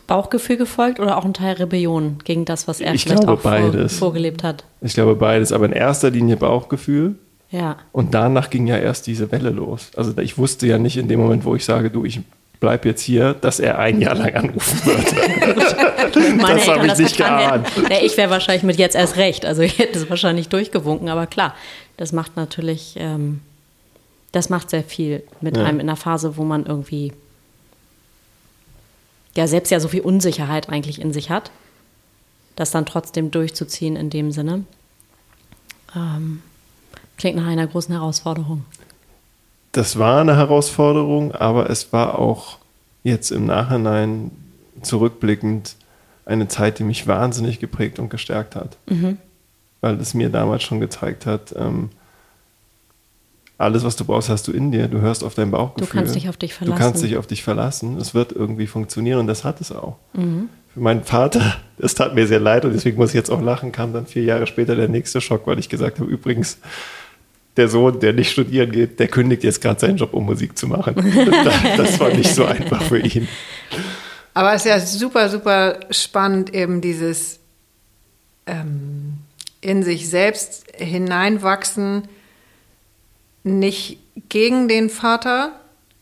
Bauchgefühl 0.07 0.55
gefolgt 0.55 1.01
oder 1.01 1.17
auch 1.17 1.25
ein 1.25 1.33
Teil 1.33 1.55
Rebellion 1.57 2.19
gegen 2.23 2.45
das, 2.45 2.67
was 2.67 2.79
er 2.79 2.93
ich 2.93 3.03
vielleicht 3.03 3.23
glaube, 3.23 3.33
auch 3.33 3.71
vor, 3.71 3.89
vorgelebt 3.89 4.41
hat? 4.41 4.63
Ich 4.79 4.93
glaube 4.93 5.15
beides, 5.15 5.51
aber 5.51 5.65
in 5.65 5.73
erster 5.73 6.09
Linie 6.09 6.37
Bauchgefühl. 6.37 7.15
Ja. 7.51 7.75
Und 7.91 8.13
danach 8.13 8.49
ging 8.49 8.67
ja 8.67 8.77
erst 8.77 9.05
diese 9.05 9.31
Welle 9.33 9.49
los. 9.49 9.91
Also 9.97 10.17
ich 10.17 10.37
wusste 10.37 10.65
ja 10.65 10.77
nicht 10.77 10.95
in 10.95 11.09
dem 11.09 11.19
Moment, 11.19 11.43
wo 11.43 11.55
ich 11.55 11.65
sage, 11.65 11.91
du, 11.91 12.05
ich 12.05 12.21
bleib 12.59 12.85
jetzt 12.85 13.01
hier, 13.01 13.33
dass 13.33 13.59
er 13.59 13.79
ein 13.79 14.01
Jahr 14.01 14.15
lang 14.15 14.35
anrufen 14.35 14.85
wird. 14.85 15.55
das 15.55 16.67
habe 16.67 16.87
ich 16.87 16.97
nicht 16.97 17.17
geahnt. 17.17 17.67
Ja, 17.89 18.01
ich 18.01 18.17
wäre 18.17 18.29
wahrscheinlich 18.29 18.63
mit 18.63 18.77
jetzt 18.77 18.95
erst 18.95 19.17
recht. 19.17 19.45
Also 19.45 19.61
ich 19.61 19.77
hätte 19.79 19.99
es 19.99 20.09
wahrscheinlich 20.09 20.49
durchgewunken, 20.49 21.09
aber 21.09 21.27
klar, 21.27 21.55
das 21.97 22.11
macht 22.11 22.35
natürlich, 22.35 22.95
ähm, 22.97 23.41
das 24.31 24.49
macht 24.49 24.69
sehr 24.69 24.83
viel 24.83 25.23
mit 25.41 25.57
ja. 25.57 25.63
einem 25.63 25.79
in 25.79 25.89
einer 25.89 25.97
Phase, 25.97 26.37
wo 26.37 26.43
man 26.43 26.65
irgendwie 26.65 27.13
ja 29.35 29.47
selbst 29.47 29.69
ja 29.69 29.79
so 29.79 29.87
viel 29.87 30.01
Unsicherheit 30.01 30.69
eigentlich 30.69 30.99
in 30.99 31.13
sich 31.13 31.29
hat, 31.29 31.51
das 32.55 32.71
dann 32.71 32.85
trotzdem 32.85 33.29
durchzuziehen 33.31 33.95
in 33.95 34.09
dem 34.09 34.31
Sinne, 34.31 34.63
ähm, 35.95 36.41
klingt 37.17 37.37
nach 37.37 37.45
einer 37.47 37.67
großen 37.67 37.93
Herausforderung. 37.93 38.65
Das 39.71 39.99
war 39.99 40.21
eine 40.21 40.35
Herausforderung, 40.35 41.33
aber 41.33 41.69
es 41.69 41.93
war 41.93 42.17
auch 42.17 42.57
jetzt 43.03 43.31
im 43.31 43.45
Nachhinein 43.45 44.31
zurückblickend 44.81 45.75
eine 46.25 46.47
Zeit, 46.47 46.79
die 46.79 46.83
mich 46.83 47.07
wahnsinnig 47.07 47.59
geprägt 47.59 47.99
und 47.99 48.09
gestärkt 48.09 48.55
hat. 48.55 48.77
Mhm. 48.87 49.17
Weil 49.81 49.99
es 50.01 50.13
mir 50.13 50.29
damals 50.29 50.63
schon 50.63 50.79
gezeigt 50.79 51.25
hat, 51.25 51.53
ähm, 51.57 51.89
alles, 53.57 53.83
was 53.83 53.95
du 53.95 54.05
brauchst, 54.05 54.29
hast 54.29 54.47
du 54.47 54.51
in 54.51 54.71
dir. 54.71 54.87
Du 54.87 55.01
hörst 55.01 55.23
auf 55.23 55.33
dein 55.33 55.49
Bauchgefühl. 55.49 55.87
Du 55.87 55.93
kannst 55.93 56.15
dich 56.15 56.29
auf 56.29 56.37
dich 56.37 56.53
verlassen. 56.53 56.77
Du 56.77 56.83
kannst 56.83 57.03
dich 57.03 57.17
auf 57.17 57.25
dich 57.25 57.43
verlassen. 57.43 57.97
Es 57.97 58.13
wird 58.13 58.31
irgendwie 58.31 58.67
funktionieren 58.67 59.19
und 59.19 59.27
das 59.27 59.43
hat 59.43 59.61
es 59.61 59.71
auch. 59.71 59.97
Mhm. 60.13 60.49
Für 60.73 60.79
meinen 60.79 61.03
Vater, 61.03 61.55
das 61.77 61.95
tat 61.95 62.13
mir 62.13 62.27
sehr 62.27 62.39
leid 62.39 62.65
und 62.65 62.73
deswegen 62.73 62.97
muss 62.97 63.09
ich 63.09 63.15
jetzt 63.15 63.31
auch 63.31 63.41
lachen, 63.41 63.71
kam 63.71 63.93
dann 63.93 64.05
vier 64.05 64.23
Jahre 64.23 64.45
später 64.45 64.75
der 64.75 64.89
nächste 64.89 65.21
Schock, 65.21 65.47
weil 65.47 65.57
ich 65.57 65.69
gesagt 65.69 65.99
habe, 65.99 66.09
übrigens, 66.09 66.59
der 67.57 67.67
Sohn, 67.67 67.99
der 67.99 68.13
nicht 68.13 68.31
studieren 68.31 68.71
geht, 68.71 68.99
der 68.99 69.07
kündigt 69.07 69.43
jetzt 69.43 69.61
gerade 69.61 69.79
seinen 69.79 69.97
Job, 69.97 70.13
um 70.13 70.25
Musik 70.25 70.57
zu 70.57 70.67
machen. 70.67 70.95
das 71.77 71.99
war 71.99 72.09
nicht 72.09 72.33
so 72.33 72.45
einfach 72.45 72.81
für 72.83 72.99
ihn. 72.99 73.27
Aber 74.33 74.53
es 74.53 74.65
ist 74.65 74.69
ja 74.69 74.79
super, 74.79 75.29
super 75.29 75.79
spannend, 75.89 76.53
eben 76.53 76.81
dieses 76.81 77.39
ähm, 78.45 79.17
in 79.61 79.83
sich 79.83 80.09
selbst 80.09 80.65
hineinwachsen, 80.75 82.07
nicht 83.43 83.99
gegen 84.29 84.67
den 84.67 84.89
Vater, 84.89 85.51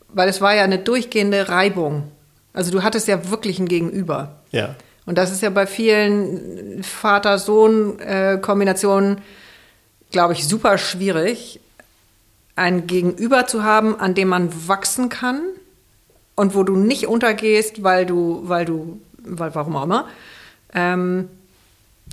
weil 0.08 0.28
es 0.28 0.40
war 0.40 0.52
ja 0.54 0.64
eine 0.64 0.78
durchgehende 0.78 1.48
Reibung. 1.48 2.04
Also 2.52 2.72
du 2.72 2.82
hattest 2.82 3.06
ja 3.08 3.30
wirklich 3.30 3.58
ein 3.58 3.68
Gegenüber. 3.68 4.36
Ja. 4.50 4.76
Und 5.04 5.18
das 5.18 5.30
ist 5.30 5.42
ja 5.42 5.50
bei 5.50 5.66
vielen 5.66 6.82
Vater-Sohn-Kombinationen, 6.82 9.18
glaube 10.10 10.34
ich, 10.34 10.46
super 10.46 10.78
schwierig, 10.78 11.60
ein 12.54 12.86
Gegenüber 12.86 13.46
zu 13.46 13.64
haben, 13.64 13.98
an 14.00 14.14
dem 14.14 14.28
man 14.28 14.68
wachsen 14.68 15.08
kann 15.08 15.42
und 16.34 16.54
wo 16.54 16.62
du 16.62 16.76
nicht 16.76 17.06
untergehst, 17.06 17.82
weil 17.82 18.06
du, 18.06 18.42
weil 18.44 18.64
du, 18.64 19.00
weil 19.18 19.54
warum 19.54 19.76
auch 19.76 19.84
immer. 19.84 20.06
Ähm, 20.72 21.28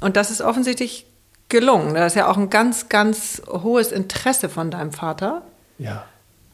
und 0.01 0.17
das 0.17 0.31
ist 0.31 0.41
offensichtlich 0.41 1.05
gelungen. 1.49 1.93
Das 1.93 2.13
ist 2.13 2.15
ja 2.15 2.27
auch 2.27 2.37
ein 2.37 2.49
ganz, 2.49 2.89
ganz 2.89 3.41
hohes 3.47 3.91
Interesse 3.91 4.49
von 4.49 4.71
deinem 4.71 4.91
Vater. 4.91 5.43
Ja. 5.77 6.03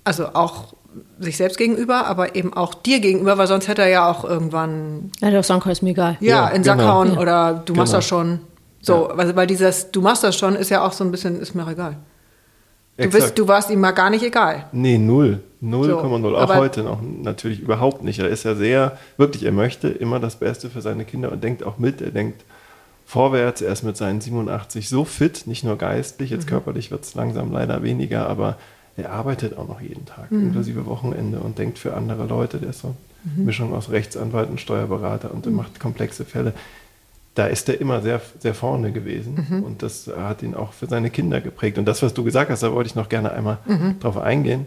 Also 0.03 0.27
auch 0.33 0.73
sich 1.19 1.37
selbst 1.37 1.57
gegenüber, 1.57 2.07
aber 2.07 2.35
eben 2.35 2.53
auch 2.53 2.73
dir 2.73 2.99
gegenüber, 2.99 3.37
weil 3.37 3.47
sonst 3.47 3.67
hätte 3.67 3.83
er 3.83 3.89
ja 3.89 4.11
auch 4.11 4.23
irgendwann. 4.23 5.11
Ja, 5.19 5.29
der 5.29 5.43
Sanko 5.43 5.69
ist 5.69 5.81
mir 5.81 5.91
egal. 5.91 6.17
Ja, 6.19 6.27
ja 6.27 6.47
in 6.49 6.63
den 6.63 6.71
genau. 6.71 6.77
Sack 6.77 6.87
hauen 6.91 7.13
ja. 7.13 7.19
oder 7.19 7.53
du 7.53 7.73
genau. 7.73 7.81
machst 7.81 7.93
das 7.93 8.07
schon. 8.07 8.39
So, 8.81 9.09
ja. 9.09 9.35
weil 9.35 9.47
dieses 9.47 9.91
Du 9.91 10.01
machst 10.01 10.23
das 10.23 10.37
schon 10.37 10.55
ist 10.55 10.69
ja 10.69 10.85
auch 10.85 10.93
so 10.93 11.03
ein 11.03 11.11
bisschen, 11.11 11.39
ist 11.39 11.55
mir 11.55 11.67
egal. 11.67 11.97
Du, 12.97 13.09
bist, 13.09 13.37
du 13.39 13.47
warst 13.47 13.69
ihm 13.69 13.79
mal 13.79 13.91
gar 13.91 14.09
nicht 14.09 14.23
egal. 14.23 14.65
Nee, 14.73 14.97
null. 14.97 15.41
0,0. 15.63 16.21
So, 16.21 16.37
auch 16.37 16.55
heute 16.55 16.83
noch 16.83 17.01
natürlich 17.01 17.61
überhaupt 17.61 18.03
nicht. 18.03 18.19
Er 18.19 18.27
ist 18.27 18.43
ja 18.43 18.55
sehr, 18.55 18.97
wirklich, 19.17 19.43
er 19.43 19.51
möchte 19.51 19.89
immer 19.89 20.19
das 20.19 20.37
Beste 20.37 20.69
für 20.69 20.81
seine 20.81 21.05
Kinder 21.05 21.31
und 21.31 21.43
denkt 21.43 21.63
auch 21.63 21.77
mit. 21.77 22.01
Er 22.01 22.11
denkt, 22.11 22.43
vorwärts. 23.09 23.61
Er 23.61 23.73
ist 23.73 23.83
mit 23.83 23.97
seinen 23.97 24.21
87 24.21 24.87
so 24.87 25.03
fit, 25.03 25.47
nicht 25.47 25.63
nur 25.63 25.77
geistlich, 25.77 26.29
jetzt 26.29 26.45
mhm. 26.45 26.49
körperlich 26.49 26.91
wird 26.91 27.03
es 27.03 27.15
langsam 27.15 27.51
leider 27.51 27.81
weniger, 27.81 28.29
aber 28.29 28.57
er 28.97 29.11
arbeitet 29.11 29.57
auch 29.57 29.67
noch 29.67 29.81
jeden 29.81 30.05
Tag, 30.05 30.31
mhm. 30.31 30.47
inklusive 30.47 30.85
Wochenende 30.85 31.39
und 31.39 31.57
denkt 31.57 31.79
für 31.79 31.95
andere 31.95 32.25
Leute. 32.25 32.59
Der 32.59 32.69
ist 32.69 32.81
so 32.81 32.95
mhm. 33.23 33.45
Mischung 33.45 33.73
aus 33.73 33.89
Rechtsanwalt 33.89 34.49
und 34.49 34.61
Steuerberater 34.61 35.33
und 35.33 35.45
mhm. 35.47 35.55
macht 35.55 35.79
komplexe 35.79 36.23
Fälle. 36.23 36.53
Da 37.39 37.47
ist 37.47 37.69
er 37.69 37.79
immer 37.79 38.01
sehr, 38.01 38.19
sehr 38.39 38.53
vorne 38.53 38.91
gewesen 38.91 39.47
mhm. 39.49 39.63
und 39.63 39.81
das 39.81 40.11
hat 40.13 40.43
ihn 40.43 40.55
auch 40.55 40.73
für 40.73 40.87
seine 40.87 41.09
Kinder 41.09 41.39
geprägt. 41.39 41.77
Und 41.77 41.85
das, 41.85 42.03
was 42.03 42.13
du 42.13 42.25
gesagt 42.25 42.51
hast, 42.51 42.63
da 42.63 42.73
wollte 42.73 42.89
ich 42.89 42.95
noch 42.95 43.07
gerne 43.07 43.31
einmal 43.31 43.59
mhm. 43.65 43.97
drauf 44.01 44.17
eingehen. 44.17 44.65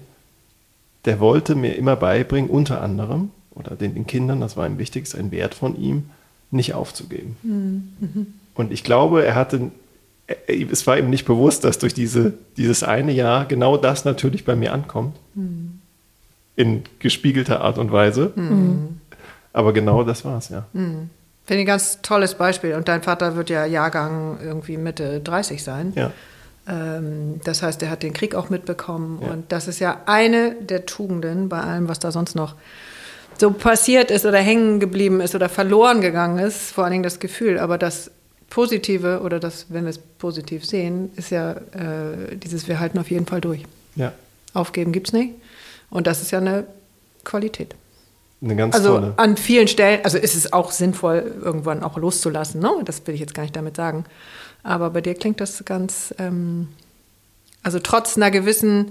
Der 1.04 1.20
wollte 1.20 1.54
mir 1.54 1.76
immer 1.76 1.96
beibringen, 1.96 2.48
unter 2.48 2.80
anderem, 2.80 3.30
oder 3.50 3.76
den, 3.76 3.92
den 3.92 4.06
Kindern, 4.06 4.40
das 4.40 4.56
war 4.56 4.66
ihm 4.66 4.78
wichtig, 4.78 5.06
ein 5.14 5.30
Wert 5.30 5.54
von 5.54 5.78
ihm, 5.78 6.04
nicht 6.50 6.72
aufzugeben. 6.72 7.36
Mhm. 7.42 8.28
Und 8.54 8.72
ich 8.72 8.84
glaube, 8.84 9.22
er 9.22 9.34
hatte 9.34 9.70
es 10.46 10.86
war 10.86 10.96
ihm 10.96 11.10
nicht 11.10 11.26
bewusst, 11.26 11.64
dass 11.64 11.76
durch 11.76 11.92
diese, 11.92 12.32
dieses 12.56 12.82
eine 12.84 13.12
Jahr 13.12 13.44
genau 13.44 13.76
das 13.76 14.06
natürlich 14.06 14.46
bei 14.46 14.56
mir 14.56 14.72
ankommt. 14.72 15.14
Mhm. 15.34 15.80
In 16.56 16.84
gespiegelter 17.00 17.60
Art 17.60 17.76
und 17.76 17.92
Weise. 17.92 18.32
Mhm. 18.34 18.98
Aber 19.52 19.74
genau 19.74 20.04
das 20.04 20.24
war 20.24 20.38
es, 20.38 20.48
ja. 20.48 20.64
Finde 21.44 21.62
ich 21.62 21.64
ein 21.64 21.66
ganz 21.66 22.00
tolles 22.02 22.34
Beispiel. 22.34 22.74
Und 22.74 22.88
dein 22.88 23.02
Vater 23.02 23.36
wird 23.36 23.50
ja 23.50 23.64
Jahrgang 23.64 24.38
irgendwie 24.42 24.76
Mitte 24.76 25.20
30 25.20 25.62
sein. 25.62 25.92
Ja. 25.96 26.12
Ähm, 26.68 27.40
das 27.44 27.62
heißt, 27.62 27.82
er 27.82 27.90
hat 27.90 28.02
den 28.02 28.12
Krieg 28.12 28.34
auch 28.34 28.48
mitbekommen. 28.48 29.20
Ja. 29.22 29.32
Und 29.32 29.50
das 29.50 29.66
ist 29.66 29.80
ja 29.80 30.02
eine 30.06 30.54
der 30.54 30.86
Tugenden 30.86 31.48
bei 31.48 31.60
allem, 31.60 31.88
was 31.88 31.98
da 31.98 32.12
sonst 32.12 32.34
noch 32.34 32.54
so 33.38 33.50
passiert 33.50 34.10
ist 34.10 34.24
oder 34.24 34.38
hängen 34.38 34.78
geblieben 34.78 35.20
ist 35.20 35.34
oder 35.34 35.48
verloren 35.48 36.00
gegangen 36.00 36.38
ist. 36.38 36.72
Vor 36.72 36.84
allen 36.84 36.92
Dingen 36.92 37.02
das 37.02 37.18
Gefühl. 37.18 37.58
Aber 37.58 37.76
das 37.76 38.10
Positive 38.48 39.22
oder 39.22 39.40
das, 39.40 39.66
wenn 39.70 39.84
wir 39.84 39.90
es 39.90 39.98
positiv 39.98 40.64
sehen, 40.64 41.10
ist 41.16 41.30
ja 41.30 41.52
äh, 41.52 42.36
dieses, 42.36 42.68
wir 42.68 42.78
halten 42.78 42.98
auf 42.98 43.10
jeden 43.10 43.26
Fall 43.26 43.40
durch. 43.40 43.64
Ja. 43.96 44.12
Aufgeben 44.54 44.92
gibt 44.92 45.08
es 45.08 45.12
nicht. 45.12 45.34
Und 45.90 46.06
das 46.06 46.22
ist 46.22 46.30
ja 46.30 46.38
eine 46.38 46.66
Qualität. 47.24 47.74
Eine 48.42 48.56
ganz 48.56 48.74
also 48.74 48.94
tolle. 48.94 49.14
an 49.16 49.36
vielen 49.36 49.68
Stellen, 49.68 50.00
also 50.04 50.18
ist 50.18 50.34
es 50.34 50.52
auch 50.52 50.72
sinnvoll, 50.72 51.34
irgendwann 51.42 51.82
auch 51.82 51.96
loszulassen. 51.96 52.60
Ne? 52.60 52.70
Das 52.84 53.06
will 53.06 53.14
ich 53.14 53.20
jetzt 53.20 53.34
gar 53.34 53.42
nicht 53.44 53.54
damit 53.54 53.76
sagen. 53.76 54.04
Aber 54.64 54.90
bei 54.90 55.00
dir 55.00 55.14
klingt 55.14 55.40
das 55.40 55.64
ganz, 55.64 56.14
ähm, 56.18 56.68
also 57.62 57.78
trotz 57.78 58.16
einer 58.16 58.30
gewissen 58.30 58.90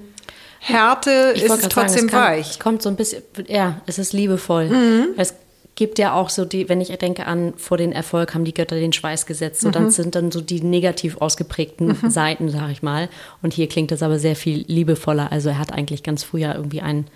Härte 0.59 1.33
ich 1.35 1.43
ist 1.43 1.51
es 1.51 1.69
trotzdem 1.69 2.07
sagen, 2.07 2.07
es 2.07 2.13
weich. 2.13 2.49
es 2.51 2.59
kommt 2.59 2.81
so 2.81 2.89
ein 2.89 2.95
bisschen, 2.95 3.23
ja, 3.47 3.81
es 3.87 3.97
ist 3.97 4.13
liebevoll. 4.13 4.69
Mhm. 4.69 5.07
Es 5.17 5.33
gibt 5.75 5.99
ja 5.99 6.13
auch 6.13 6.29
so 6.29 6.45
die, 6.45 6.69
wenn 6.69 6.79
ich 6.79 6.89
denke 6.99 7.25
an, 7.25 7.53
vor 7.57 7.77
den 7.77 7.91
Erfolg 7.91 8.33
haben 8.33 8.45
die 8.45 8.53
Götter 8.53 8.75
den 8.75 8.93
Schweiß 8.93 9.25
gesetzt. 9.25 9.61
So, 9.61 9.69
mhm. 9.69 9.71
dann 9.73 9.91
sind 9.91 10.15
dann 10.15 10.31
so 10.31 10.39
die 10.39 10.61
negativ 10.61 11.17
ausgeprägten 11.17 11.97
mhm. 12.01 12.09
Seiten, 12.09 12.49
sag 12.49 12.69
ich 12.71 12.83
mal. 12.83 13.09
Und 13.41 13.53
hier 13.53 13.67
klingt 13.67 13.91
das 13.91 14.03
aber 14.03 14.19
sehr 14.19 14.35
viel 14.35 14.63
liebevoller. 14.67 15.31
Also 15.31 15.49
er 15.49 15.57
hat 15.57 15.73
eigentlich 15.73 16.03
ganz 16.03 16.23
früher 16.23 16.55
irgendwie 16.55 16.81
einen 16.81 17.07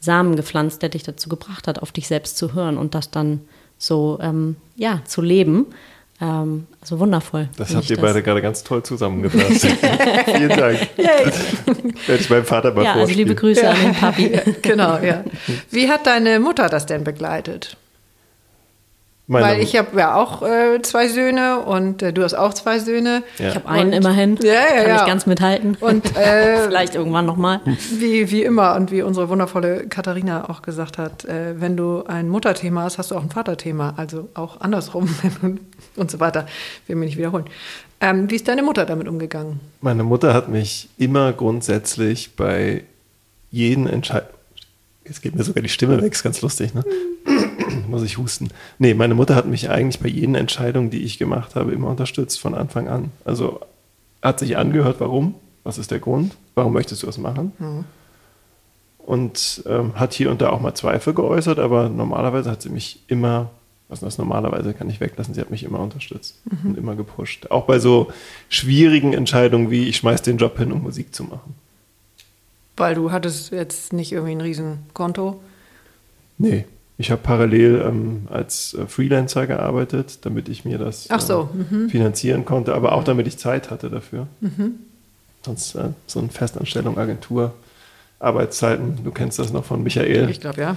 Samen 0.00 0.36
gepflanzt, 0.36 0.82
der 0.82 0.90
dich 0.90 1.02
dazu 1.02 1.28
gebracht 1.28 1.66
hat, 1.66 1.82
auf 1.82 1.92
dich 1.92 2.06
selbst 2.08 2.36
zu 2.36 2.54
hören 2.54 2.78
und 2.78 2.94
das 2.94 3.10
dann 3.10 3.40
so, 3.78 4.18
ähm, 4.20 4.56
ja, 4.76 5.00
zu 5.04 5.22
leben. 5.22 5.66
Ähm, 6.20 6.66
also 6.80 6.98
wundervoll. 6.98 7.48
Das 7.56 7.74
habt 7.74 7.88
ihr 7.90 7.96
das. 7.96 8.04
beide 8.04 8.22
gerade 8.22 8.42
ganz 8.42 8.64
toll 8.64 8.82
zusammengefasst. 8.82 9.66
Vielen 10.24 10.48
Dank. 10.48 10.88
Werde 10.96 12.20
ich 12.20 12.30
meinem 12.30 12.44
Vater 12.44 12.72
mal 12.72 12.84
ja, 12.84 12.94
vorspielen. 12.94 13.00
Also 13.00 13.14
liebe 13.14 13.34
Grüße 13.34 13.62
ja. 13.62 13.70
an 13.70 13.80
den 13.80 13.94
Papi. 13.94 14.40
genau, 14.62 14.98
ja. 14.98 15.24
Wie 15.70 15.88
hat 15.88 16.06
deine 16.06 16.40
Mutter 16.40 16.68
das 16.68 16.86
denn 16.86 17.04
begleitet? 17.04 17.76
Meine 19.30 19.44
Weil 19.44 19.60
ich 19.60 19.76
habe 19.76 19.98
ja 19.98 20.14
auch 20.14 20.40
äh, 20.40 20.80
zwei 20.80 21.06
Söhne 21.08 21.58
und 21.58 22.02
äh, 22.02 22.14
du 22.14 22.24
hast 22.24 22.32
auch 22.32 22.54
zwei 22.54 22.78
Söhne. 22.78 23.22
Ja. 23.38 23.50
Ich 23.50 23.54
habe 23.56 23.68
einen 23.68 23.90
und, 23.90 23.92
immerhin. 23.92 24.38
Ja, 24.42 24.52
ja, 24.52 24.66
Kann 24.66 24.88
ja. 24.88 24.96
ich 24.96 25.06
ganz 25.06 25.26
mithalten. 25.26 25.76
Und 25.78 26.16
äh, 26.16 26.62
vielleicht 26.62 26.94
irgendwann 26.94 27.26
nochmal. 27.26 27.60
Wie, 27.92 28.30
wie 28.30 28.42
immer 28.42 28.74
und 28.74 28.90
wie 28.90 29.02
unsere 29.02 29.28
wundervolle 29.28 29.86
Katharina 29.86 30.48
auch 30.48 30.62
gesagt 30.62 30.96
hat, 30.96 31.26
äh, 31.26 31.60
wenn 31.60 31.76
du 31.76 32.04
ein 32.04 32.30
Mutterthema 32.30 32.84
hast, 32.84 32.96
hast 32.96 33.10
du 33.10 33.16
auch 33.16 33.22
ein 33.22 33.28
Vaterthema. 33.28 33.92
Also 33.98 34.30
auch 34.32 34.62
andersrum 34.62 35.14
und 35.96 36.10
so 36.10 36.20
weiter. 36.20 36.46
Will 36.86 36.96
mich 36.96 37.10
nicht 37.10 37.18
wiederholen. 37.18 37.44
Ähm, 38.00 38.30
wie 38.30 38.36
ist 38.36 38.48
deine 38.48 38.62
Mutter 38.62 38.86
damit 38.86 39.08
umgegangen? 39.08 39.60
Meine 39.82 40.04
Mutter 40.04 40.32
hat 40.32 40.48
mich 40.48 40.88
immer 40.96 41.34
grundsätzlich 41.34 42.34
bei 42.34 42.82
jeden 43.50 43.88
Entscheidungen. 43.88 44.32
Jetzt 45.04 45.20
geht 45.20 45.34
mir 45.34 45.44
sogar 45.44 45.62
die 45.62 45.68
Stimme 45.68 46.00
weg, 46.00 46.12
ist 46.12 46.22
ganz 46.22 46.40
lustig, 46.40 46.74
ne? 46.74 46.84
Muss 47.88 48.02
ich 48.02 48.18
husten. 48.18 48.48
Nee, 48.78 48.94
meine 48.94 49.14
Mutter 49.14 49.34
hat 49.34 49.46
mich 49.46 49.70
eigentlich 49.70 50.00
bei 50.00 50.08
jeden 50.08 50.34
Entscheidung, 50.34 50.90
die 50.90 51.02
ich 51.02 51.18
gemacht 51.18 51.54
habe, 51.54 51.72
immer 51.72 51.88
unterstützt 51.88 52.40
von 52.40 52.54
Anfang 52.54 52.88
an. 52.88 53.10
Also 53.24 53.60
hat 54.22 54.38
sich 54.38 54.56
angehört, 54.56 54.96
warum, 54.98 55.34
was 55.64 55.78
ist 55.78 55.90
der 55.90 55.98
Grund, 55.98 56.36
warum 56.54 56.72
möchtest 56.72 57.02
du 57.02 57.06
das 57.06 57.18
machen? 57.18 57.52
Mhm. 57.58 57.84
Und 58.98 59.62
ähm, 59.66 59.94
hat 59.94 60.12
hier 60.12 60.30
und 60.30 60.42
da 60.42 60.50
auch 60.50 60.60
mal 60.60 60.74
Zweifel 60.74 61.14
geäußert, 61.14 61.58
aber 61.58 61.88
normalerweise 61.88 62.50
hat 62.50 62.60
sie 62.62 62.68
mich 62.68 63.02
immer, 63.06 63.50
was 63.88 64.00
das 64.00 64.18
normalerweise 64.18 64.74
kann 64.74 64.90
ich 64.90 65.00
weglassen, 65.00 65.32
sie 65.34 65.40
hat 65.40 65.50
mich 65.50 65.64
immer 65.64 65.80
unterstützt 65.80 66.40
mhm. 66.44 66.70
und 66.70 66.78
immer 66.78 66.94
gepusht. 66.94 67.50
Auch 67.50 67.64
bei 67.64 67.78
so 67.78 68.12
schwierigen 68.48 69.14
Entscheidungen 69.14 69.70
wie, 69.70 69.88
ich 69.88 69.96
schmeiß 69.96 70.22
den 70.22 70.36
Job 70.36 70.58
hin, 70.58 70.72
um 70.72 70.82
Musik 70.82 71.14
zu 71.14 71.24
machen. 71.24 71.54
Weil 72.76 72.94
du 72.94 73.10
hattest 73.10 73.50
jetzt 73.50 73.92
nicht 73.92 74.12
irgendwie 74.12 74.32
ein 74.32 74.40
Riesenkonto? 74.40 75.40
Nee, 76.36 76.66
ich 77.00 77.12
habe 77.12 77.22
parallel 77.22 77.84
ähm, 77.86 78.26
als 78.28 78.74
äh, 78.74 78.86
Freelancer 78.86 79.46
gearbeitet, 79.46 80.26
damit 80.26 80.48
ich 80.48 80.64
mir 80.64 80.78
das 80.78 81.08
so. 81.20 81.48
äh, 81.54 81.74
mhm. 81.74 81.88
finanzieren 81.90 82.44
konnte, 82.44 82.74
aber 82.74 82.92
auch 82.92 83.04
damit 83.04 83.28
ich 83.28 83.38
Zeit 83.38 83.70
hatte 83.70 83.88
dafür. 83.88 84.26
Mhm. 84.40 84.74
Sonst 85.44 85.76
äh, 85.76 85.90
so 86.08 86.18
eine 86.18 86.28
Festanstellung, 86.28 86.98
Agentur, 86.98 87.54
Arbeitszeiten, 88.18 88.98
du 89.04 89.12
kennst 89.12 89.38
das 89.38 89.52
noch 89.52 89.64
von 89.64 89.84
Michael. 89.84 90.28
Ich 90.28 90.40
glaube, 90.40 90.60
ja. 90.60 90.76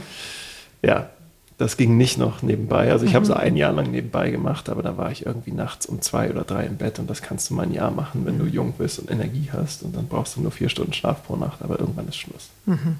Ja, 0.83 1.09
das 1.57 1.75
ging 1.75 1.97
nicht 1.97 2.19
noch 2.19 2.43
nebenbei. 2.43 2.91
Also 2.91 3.05
ich 3.05 3.11
mhm. 3.11 3.15
habe 3.15 3.25
so 3.25 3.33
ein 3.33 3.55
Jahr 3.55 3.71
lang 3.71 3.89
nebenbei 3.89 4.29
gemacht, 4.29 4.69
aber 4.69 4.83
da 4.83 4.97
war 4.97 5.11
ich 5.11 5.25
irgendwie 5.25 5.51
nachts 5.51 5.87
um 5.87 6.01
zwei 6.01 6.29
oder 6.29 6.43
drei 6.43 6.67
im 6.67 6.77
Bett 6.77 6.99
und 6.99 7.09
das 7.09 7.23
kannst 7.23 7.49
du 7.49 7.55
mal 7.55 7.63
ein 7.63 7.73
Jahr 7.73 7.89
machen, 7.89 8.27
wenn 8.27 8.37
du 8.37 8.45
mhm. 8.45 8.51
jung 8.51 8.73
bist 8.73 8.99
und 8.99 9.09
Energie 9.09 9.49
hast 9.51 9.81
und 9.81 9.95
dann 9.95 10.07
brauchst 10.07 10.35
du 10.35 10.41
nur 10.41 10.51
vier 10.51 10.69
Stunden 10.69 10.93
Schlaf 10.93 11.25
pro 11.25 11.35
Nacht, 11.35 11.63
aber 11.63 11.79
irgendwann 11.79 12.07
ist 12.07 12.17
Schluss. 12.17 12.49
Mhm. 12.67 12.97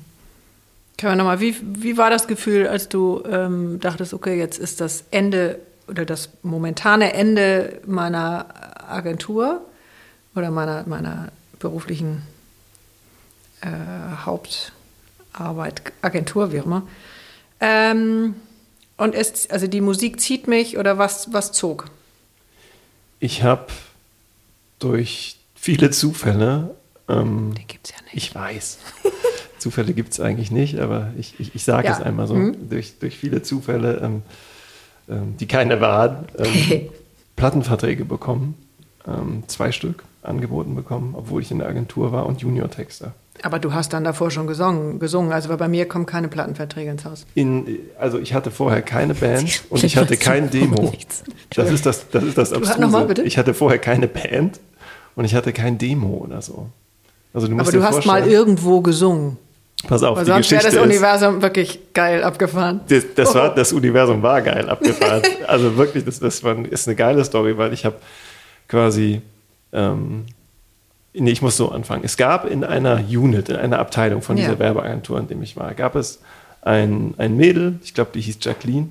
Können 1.01 1.13
wir 1.13 1.15
nochmal, 1.15 1.39
wie, 1.39 1.55
wie 1.83 1.97
war 1.97 2.11
das 2.11 2.27
Gefühl, 2.27 2.67
als 2.67 2.87
du 2.87 3.23
ähm, 3.27 3.79
dachtest, 3.79 4.13
okay, 4.13 4.37
jetzt 4.37 4.59
ist 4.59 4.79
das 4.81 5.05
Ende 5.09 5.57
oder 5.87 6.05
das 6.05 6.29
momentane 6.43 7.13
Ende 7.13 7.81
meiner 7.87 8.45
Agentur 8.87 9.65
oder 10.35 10.51
meiner, 10.51 10.87
meiner 10.87 11.31
beruflichen 11.57 12.21
äh, 13.61 13.67
Hauptarbeit, 14.25 15.81
Agentur, 16.03 16.51
wie 16.51 16.61
auch 16.61 16.65
immer. 16.67 16.83
Ähm, 17.59 18.35
und 18.95 19.15
es, 19.15 19.49
also 19.49 19.65
die 19.65 19.81
Musik 19.81 20.19
zieht 20.19 20.47
mich 20.47 20.77
oder 20.77 20.99
was, 20.99 21.33
was 21.33 21.51
zog? 21.51 21.85
Ich 23.19 23.41
habe 23.41 23.69
durch 24.77 25.39
viele 25.55 25.89
Zufälle. 25.89 26.75
Ähm, 27.09 27.55
Den 27.55 27.65
gibt 27.65 27.87
es 27.87 27.91
ja 27.91 28.03
nicht. 28.03 28.13
Ich 28.13 28.35
weiß. 28.35 28.77
Zufälle 29.61 29.93
gibt 29.93 30.13
es 30.13 30.19
eigentlich 30.19 30.49
nicht, 30.49 30.79
aber 30.79 31.11
ich, 31.17 31.39
ich, 31.39 31.53
ich 31.53 31.63
sage 31.63 31.87
ja. 31.87 31.93
es 31.93 32.01
einmal 32.01 32.25
so, 32.25 32.33
mhm. 32.33 32.69
durch, 32.69 32.97
durch 32.99 33.15
viele 33.15 33.43
Zufälle, 33.43 34.01
ähm, 34.03 34.21
ähm, 35.07 35.37
die 35.39 35.45
keine 35.45 35.79
waren, 35.79 36.25
ähm, 36.39 36.89
Plattenverträge 37.35 38.03
bekommen, 38.03 38.55
ähm, 39.07 39.43
zwei 39.45 39.71
Stück 39.71 40.03
angeboten 40.23 40.75
bekommen, 40.75 41.13
obwohl 41.15 41.43
ich 41.43 41.51
in 41.51 41.59
der 41.59 41.67
Agentur 41.67 42.11
war 42.11 42.25
und 42.25 42.41
Junior-Texter. 42.41 43.13
Aber 43.43 43.59
du 43.59 43.71
hast 43.71 43.93
dann 43.93 44.03
davor 44.03 44.31
schon 44.31 44.47
gesungen, 44.47 44.97
gesungen. 44.97 45.31
also 45.31 45.55
bei 45.55 45.67
mir 45.67 45.87
kommen 45.87 46.07
keine 46.07 46.27
Plattenverträge 46.27 46.89
ins 46.89 47.05
Haus. 47.05 47.27
In, 47.35 47.79
also 47.99 48.17
ich 48.17 48.33
hatte 48.33 48.49
vorher 48.49 48.81
keine 48.81 49.13
Band 49.13 49.63
und 49.69 49.83
ich 49.83 49.95
hatte 49.95 50.17
kein 50.17 50.49
Demo. 50.49 50.91
Das 51.51 51.69
ist 51.69 51.85
das, 51.85 52.09
das 52.09 52.23
ist 52.23 52.37
das 52.37 52.51
Abstruse. 52.51 52.87
Mal, 52.87 53.05
bitte? 53.05 53.21
Ich 53.23 53.37
hatte 53.37 53.53
vorher 53.53 53.79
keine 53.79 54.07
Band 54.07 54.59
und 55.15 55.25
ich 55.25 55.35
hatte 55.35 55.53
kein 55.53 55.77
Demo 55.77 56.17
oder 56.25 56.41
so. 56.41 56.67
Also 57.33 57.47
du 57.47 57.59
Aber 57.59 57.71
du 57.71 57.83
hast 57.83 58.05
mal 58.05 58.27
irgendwo 58.27 58.81
gesungen. 58.81 59.37
Pass 59.87 60.03
auf, 60.03 60.17
Weil 60.17 60.25
die 60.25 60.31
sonst 60.31 60.49
Geschichte 60.49 60.65
wäre 60.65 60.75
das 60.75 60.83
Universum 60.83 61.41
wirklich 61.41 61.79
geil 61.93 62.23
abgefahren. 62.23 62.81
Das, 62.87 63.03
das, 63.15 63.33
war, 63.33 63.53
das 63.53 63.73
Universum 63.73 64.21
war 64.21 64.41
geil 64.41 64.69
abgefahren. 64.69 65.23
also 65.47 65.75
wirklich, 65.77 66.05
das, 66.05 66.19
das 66.19 66.43
war, 66.43 66.57
ist 66.65 66.87
eine 66.87 66.95
geile 66.95 67.23
Story, 67.25 67.57
weil 67.57 67.73
ich 67.73 67.85
habe 67.85 67.95
quasi, 68.67 69.21
ähm, 69.73 70.25
nee, 71.13 71.31
ich 71.31 71.41
muss 71.41 71.57
so 71.57 71.71
anfangen. 71.71 72.03
Es 72.03 72.15
gab 72.15 72.49
in 72.49 72.63
einer 72.63 72.97
Unit, 72.97 73.49
in 73.49 73.55
einer 73.55 73.79
Abteilung 73.79 74.21
von 74.21 74.35
dieser 74.35 74.53
ja. 74.53 74.59
Werbeagentur, 74.59 75.19
in 75.19 75.27
dem 75.27 75.41
ich 75.41 75.57
war, 75.57 75.73
gab 75.73 75.95
es 75.95 76.19
ein, 76.61 77.15
ein 77.17 77.35
Mädel, 77.35 77.79
ich 77.83 77.93
glaube, 77.93 78.11
die 78.13 78.21
hieß 78.21 78.37
Jacqueline, 78.41 78.89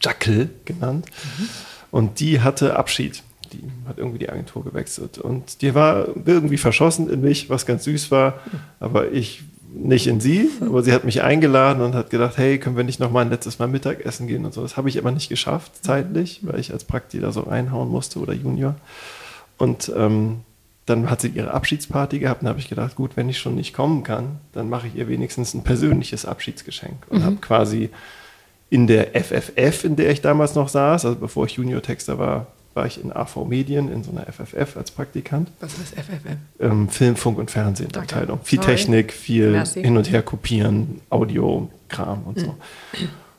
Jackel 0.00 0.48
genannt, 0.64 1.06
mhm. 1.38 1.48
und 1.90 2.20
die 2.20 2.40
hatte 2.40 2.76
Abschied. 2.76 3.22
Die 3.52 3.62
hat 3.86 3.98
irgendwie 3.98 4.18
die 4.18 4.30
Agentur 4.30 4.64
gewechselt. 4.64 5.18
Und 5.18 5.60
die 5.60 5.74
war 5.74 6.08
irgendwie 6.24 6.56
verschossen 6.56 7.10
in 7.10 7.20
mich, 7.20 7.50
was 7.50 7.66
ganz 7.66 7.84
süß 7.84 8.10
war. 8.10 8.40
Aber 8.80 9.12
ich 9.12 9.42
nicht 9.74 10.06
in 10.06 10.20
sie, 10.20 10.50
aber 10.60 10.82
sie 10.82 10.92
hat 10.92 11.04
mich 11.04 11.22
eingeladen 11.22 11.82
und 11.82 11.94
hat 11.94 12.10
gedacht, 12.10 12.36
hey, 12.36 12.58
können 12.58 12.76
wir 12.76 12.84
nicht 12.84 13.00
noch 13.00 13.10
mal 13.10 13.22
ein 13.22 13.30
letztes 13.30 13.58
Mal 13.58 13.68
Mittagessen 13.68 14.26
gehen 14.26 14.44
und 14.44 14.52
so. 14.52 14.62
Das 14.62 14.76
habe 14.76 14.88
ich 14.88 14.98
aber 14.98 15.10
nicht 15.10 15.28
geschafft 15.28 15.72
zeitlich, 15.82 16.40
weil 16.42 16.60
ich 16.60 16.72
als 16.72 16.84
Prakti 16.84 17.20
da 17.20 17.32
so 17.32 17.42
reinhauen 17.42 17.88
musste 17.88 18.18
oder 18.18 18.32
Junior. 18.32 18.74
Und 19.58 19.92
ähm, 19.96 20.40
dann 20.86 21.08
hat 21.08 21.20
sie 21.20 21.28
ihre 21.28 21.52
Abschiedsparty 21.52 22.18
gehabt 22.18 22.42
und 22.42 22.48
habe 22.48 22.58
ich 22.58 22.68
gedacht, 22.68 22.96
gut, 22.96 23.16
wenn 23.16 23.28
ich 23.28 23.38
schon 23.38 23.54
nicht 23.54 23.72
kommen 23.72 24.02
kann, 24.02 24.40
dann 24.52 24.68
mache 24.68 24.88
ich 24.88 24.96
ihr 24.96 25.08
wenigstens 25.08 25.54
ein 25.54 25.62
persönliches 25.62 26.26
Abschiedsgeschenk 26.26 27.06
und 27.08 27.20
mhm. 27.20 27.24
habe 27.24 27.36
quasi 27.36 27.90
in 28.68 28.86
der 28.86 29.08
FFF, 29.14 29.84
in 29.84 29.96
der 29.96 30.10
ich 30.10 30.22
damals 30.22 30.54
noch 30.54 30.68
saß, 30.68 31.04
also 31.04 31.18
bevor 31.18 31.46
ich 31.46 31.52
Junior-Texter 31.52 32.18
war, 32.18 32.46
war 32.74 32.86
ich 32.86 33.02
in 33.02 33.12
AV 33.12 33.44
Medien, 33.46 33.90
in 33.90 34.02
so 34.02 34.10
einer 34.10 34.24
FFF 34.24 34.76
als 34.76 34.90
Praktikant. 34.90 35.50
Was 35.60 35.74
ist 35.74 35.94
FFF? 35.94 36.36
Ähm, 36.60 36.88
Film, 36.88 37.16
Funk 37.16 37.38
und. 37.38 37.54
Danke. 37.54 38.38
Viel 38.44 38.62
Sorry. 38.62 38.74
Technik, 38.74 39.12
viel 39.12 39.50
Merci. 39.52 39.82
hin 39.82 39.96
und 39.96 40.10
her 40.10 40.22
kopieren, 40.22 41.00
Audio, 41.10 41.68
Kram 41.88 42.22
und 42.24 42.40
so. 42.40 42.56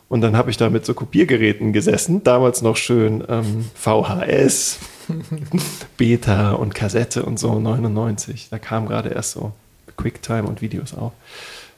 Und 0.09 0.21
dann 0.21 0.37
habe 0.37 0.51
ich 0.51 0.57
da 0.57 0.69
mit 0.69 0.85
so 0.85 0.93
Kopiergeräten 0.93 1.73
gesessen, 1.73 2.23
damals 2.23 2.61
noch 2.61 2.77
schön 2.77 3.23
ähm, 3.27 3.65
VHS, 3.73 4.77
Beta 5.97 6.51
und 6.51 6.75
Kassette 6.75 7.23
und 7.23 7.39
so, 7.39 7.59
99. 7.59 8.49
Da 8.51 8.59
kam 8.59 8.87
gerade 8.87 9.09
erst 9.09 9.31
so 9.31 9.53
QuickTime 9.97 10.43
und 10.43 10.61
Videos 10.61 10.93
auch. 10.93 11.13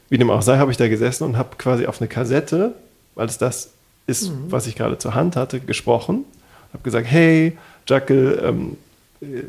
Wie 0.10 0.18
dem 0.18 0.30
auch 0.30 0.42
sei, 0.42 0.58
habe 0.58 0.72
ich 0.72 0.78
da 0.78 0.88
gesessen 0.88 1.24
und 1.24 1.38
habe 1.38 1.56
quasi 1.58 1.86
auf 1.86 2.02
eine 2.02 2.10
Kassette, 2.10 2.76
weil 3.16 3.28
es 3.28 3.38
das 3.38 3.72
ist, 4.08 4.32
was 4.50 4.68
ich 4.68 4.76
gerade 4.76 4.98
zur 4.98 5.16
Hand 5.16 5.36
hatte, 5.36 5.60
gesprochen. 5.60 6.26
Habe 6.76 6.84
gesagt, 6.84 7.08
hey, 7.10 7.58
Jackel, 7.88 8.42
ähm, 8.46 8.78
äh, 9.22 9.44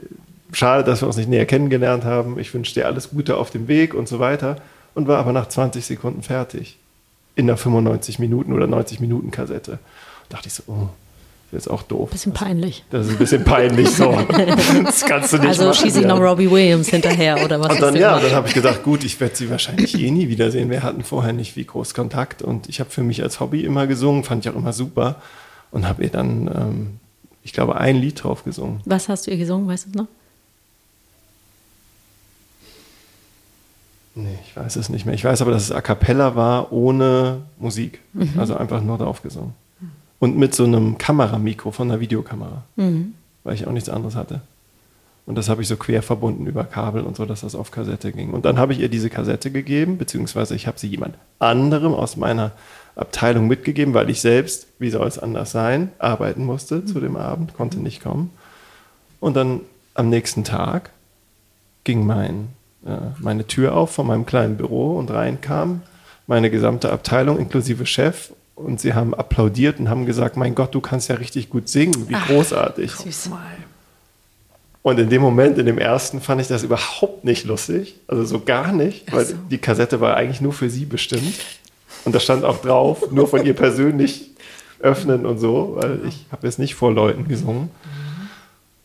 schade, 0.52 0.85
dass 0.85 1.02
wir 1.02 1.06
uns 1.09 1.16
nicht 1.16 1.28
näher 1.28 1.45
kennengelernt 1.47 2.04
haben. 2.04 2.38
Ich 2.38 2.54
wünsche 2.54 2.73
dir 2.75 2.87
alles 2.87 3.11
Gute 3.11 3.37
auf 3.37 3.50
dem 3.50 3.68
Weg 3.68 3.95
und 3.95 4.09
so 4.09 4.18
weiter. 4.21 4.56
Und 4.95 5.09
war 5.09 5.18
aber 5.18 5.33
nach 5.33 5.49
20 5.49 5.85
Sekunden 5.85 6.23
fertig. 6.23 6.78
In 7.35 7.47
der 7.49 7.56
95 7.56 8.18
Minuten 8.18 8.52
oder 8.52 8.66
90 8.66 9.00
Minuten 9.00 9.30
Kassette. 9.30 9.78
dachte 10.30 10.47
ich 10.49 10.54
so, 10.54 10.62
oh, 10.68 10.88
das 11.50 11.61
ist 11.61 11.66
jetzt 11.66 11.71
auch 11.71 11.83
doof. 11.83 12.11
Bisschen 12.11 12.33
peinlich. 12.33 12.85
Das 12.90 13.06
ist 13.06 13.12
ein 13.12 13.18
bisschen 13.18 13.45
peinlich 13.45 13.90
so. 13.90 14.12
Das 14.85 15.04
kannst 15.04 15.33
du 15.33 15.38
nicht 15.38 15.49
Also 15.49 15.64
machen. 15.66 15.75
schieße 15.75 15.99
ich 15.99 16.06
ja. 16.06 16.09
noch 16.09 16.21
Robbie 16.21 16.50
Williams 16.50 16.88
hinterher 16.88 17.45
oder 17.45 17.61
was? 17.61 17.73
Und 17.75 17.83
dann, 17.83 17.97
ja, 17.97 18.18
dann 18.18 18.33
habe 18.33 18.49
ich 18.49 18.54
gedacht, 18.54 18.83
gut, 18.85 19.04
ich 19.04 19.21
werde 19.21 19.37
sie 19.37 19.50
wahrscheinlich 19.50 19.99
eh 20.00 20.11
nie 20.11 20.28
wiedersehen. 20.28 20.71
Wir 20.71 20.83
hatten 20.83 21.02
vorher 21.04 21.33
nicht 21.33 21.56
wie 21.56 21.64
groß 21.64 21.92
Kontakt 21.92 22.40
und 22.42 22.68
ich 22.68 22.80
habe 22.80 22.90
für 22.90 23.02
mich 23.02 23.23
als 23.23 23.38
Hobby 23.40 23.64
immer 23.64 23.87
gesungen, 23.87 24.25
fand 24.25 24.47
ich 24.47 24.52
auch 24.52 24.56
immer 24.56 24.73
super 24.73 25.16
und 25.73 25.87
habe 25.87 26.04
ihr 26.04 26.11
dann, 26.11 26.49
ähm, 26.49 27.00
ich 27.46 27.52
glaube, 27.52 27.76
ein 27.76 27.94
Lied 27.94 28.24
drauf 28.24 28.42
gesungen. 28.42 28.80
Was 28.86 29.08
hast 29.08 29.28
du 29.28 29.30
ihr 29.30 29.36
gesungen, 29.36 29.68
weißt 29.68 29.86
du 29.86 29.90
es 29.90 29.94
noch? 29.94 30.08
Nee, 34.16 34.36
ich 34.44 34.56
weiß 34.56 34.74
es 34.74 34.88
nicht 34.88 35.06
mehr. 35.06 35.14
Ich 35.14 35.24
weiß 35.24 35.42
aber, 35.42 35.52
dass 35.52 35.62
es 35.62 35.70
a 35.70 35.80
cappella 35.80 36.34
war, 36.34 36.72
ohne 36.72 37.42
Musik. 37.60 38.00
Also 38.36 38.56
einfach 38.56 38.82
nur 38.82 38.98
drauf 38.98 39.22
gesungen. 39.22 39.52
Und 40.18 40.36
mit 40.36 40.56
so 40.56 40.64
einem 40.64 40.98
Kameramikro 40.98 41.70
von 41.70 41.88
einer 41.88 42.00
Videokamera, 42.00 42.64
weil 43.44 43.54
ich 43.54 43.64
auch 43.68 43.72
nichts 43.72 43.90
anderes 43.90 44.16
hatte. 44.16 44.40
Und 45.24 45.36
das 45.36 45.48
habe 45.48 45.62
ich 45.62 45.68
so 45.68 45.76
quer 45.76 46.02
verbunden 46.02 46.48
über 46.48 46.64
Kabel 46.64 47.02
und 47.02 47.16
so, 47.16 47.26
dass 47.26 47.42
das 47.42 47.54
auf 47.54 47.70
Kassette 47.70 48.10
ging. 48.10 48.30
Und 48.30 48.44
dann 48.44 48.58
habe 48.58 48.72
ich 48.72 48.80
ihr 48.80 48.88
diese 48.88 49.08
Kassette 49.08 49.52
gegeben, 49.52 49.98
beziehungsweise 49.98 50.56
ich 50.56 50.66
habe 50.66 50.80
sie 50.80 50.88
jemand 50.88 51.14
anderem 51.38 51.94
aus 51.94 52.16
meiner 52.16 52.50
Abteilung 52.96 53.46
mitgegeben, 53.46 53.94
weil 53.94 54.10
ich 54.10 54.20
selbst, 54.20 54.66
wie 54.78 54.90
soll 54.90 55.06
es 55.06 55.18
anders 55.18 55.52
sein, 55.52 55.90
arbeiten 55.98 56.44
musste 56.44 56.84
zu 56.84 56.98
dem 56.98 57.16
Abend, 57.16 57.54
konnte 57.54 57.78
nicht 57.78 58.02
kommen. 58.02 58.30
Und 59.20 59.36
dann 59.36 59.60
am 59.94 60.08
nächsten 60.08 60.44
Tag 60.44 60.90
ging 61.84 62.04
mein, 62.04 62.48
äh, 62.84 62.96
meine 63.18 63.46
Tür 63.46 63.74
auf 63.74 63.92
von 63.92 64.06
meinem 64.06 64.26
kleinen 64.26 64.56
Büro 64.56 64.98
und 64.98 65.10
rein 65.10 65.40
kam 65.40 65.82
meine 66.26 66.50
gesamte 66.50 66.90
Abteilung 66.90 67.38
inklusive 67.38 67.86
Chef 67.86 68.32
und 68.56 68.80
sie 68.80 68.94
haben 68.94 69.14
applaudiert 69.14 69.78
und 69.78 69.88
haben 69.88 70.06
gesagt, 70.06 70.36
mein 70.36 70.54
Gott, 70.54 70.74
du 70.74 70.80
kannst 70.80 71.08
ja 71.08 71.16
richtig 71.16 71.50
gut 71.50 71.68
singen, 71.68 72.08
wie 72.08 72.14
großartig. 72.14 72.90
Süß. 72.92 73.30
Und 74.82 74.98
in 74.98 75.10
dem 75.10 75.20
Moment, 75.20 75.58
in 75.58 75.66
dem 75.66 75.78
ersten, 75.78 76.20
fand 76.20 76.40
ich 76.40 76.48
das 76.48 76.62
überhaupt 76.62 77.24
nicht 77.24 77.44
lustig. 77.44 77.96
Also 78.06 78.24
so 78.24 78.40
gar 78.40 78.72
nicht, 78.72 79.12
weil 79.12 79.24
Ach 79.24 79.28
so. 79.30 79.34
die 79.50 79.58
Kassette 79.58 80.00
war 80.00 80.16
eigentlich 80.16 80.40
nur 80.40 80.52
für 80.52 80.70
sie 80.70 80.84
bestimmt. 80.84 81.34
Und 82.06 82.14
da 82.14 82.20
stand 82.20 82.44
auch 82.44 82.58
drauf, 82.58 83.10
nur 83.10 83.26
von 83.26 83.44
ihr 83.44 83.54
persönlich 83.54 84.30
öffnen 84.78 85.26
und 85.26 85.38
so, 85.38 85.72
weil 85.75 86.00
ich 86.06 86.25
habe 86.30 86.46
jetzt 86.46 86.58
nicht 86.60 86.76
vor 86.76 86.92
Leuten 86.92 87.26
gesungen. 87.26 87.68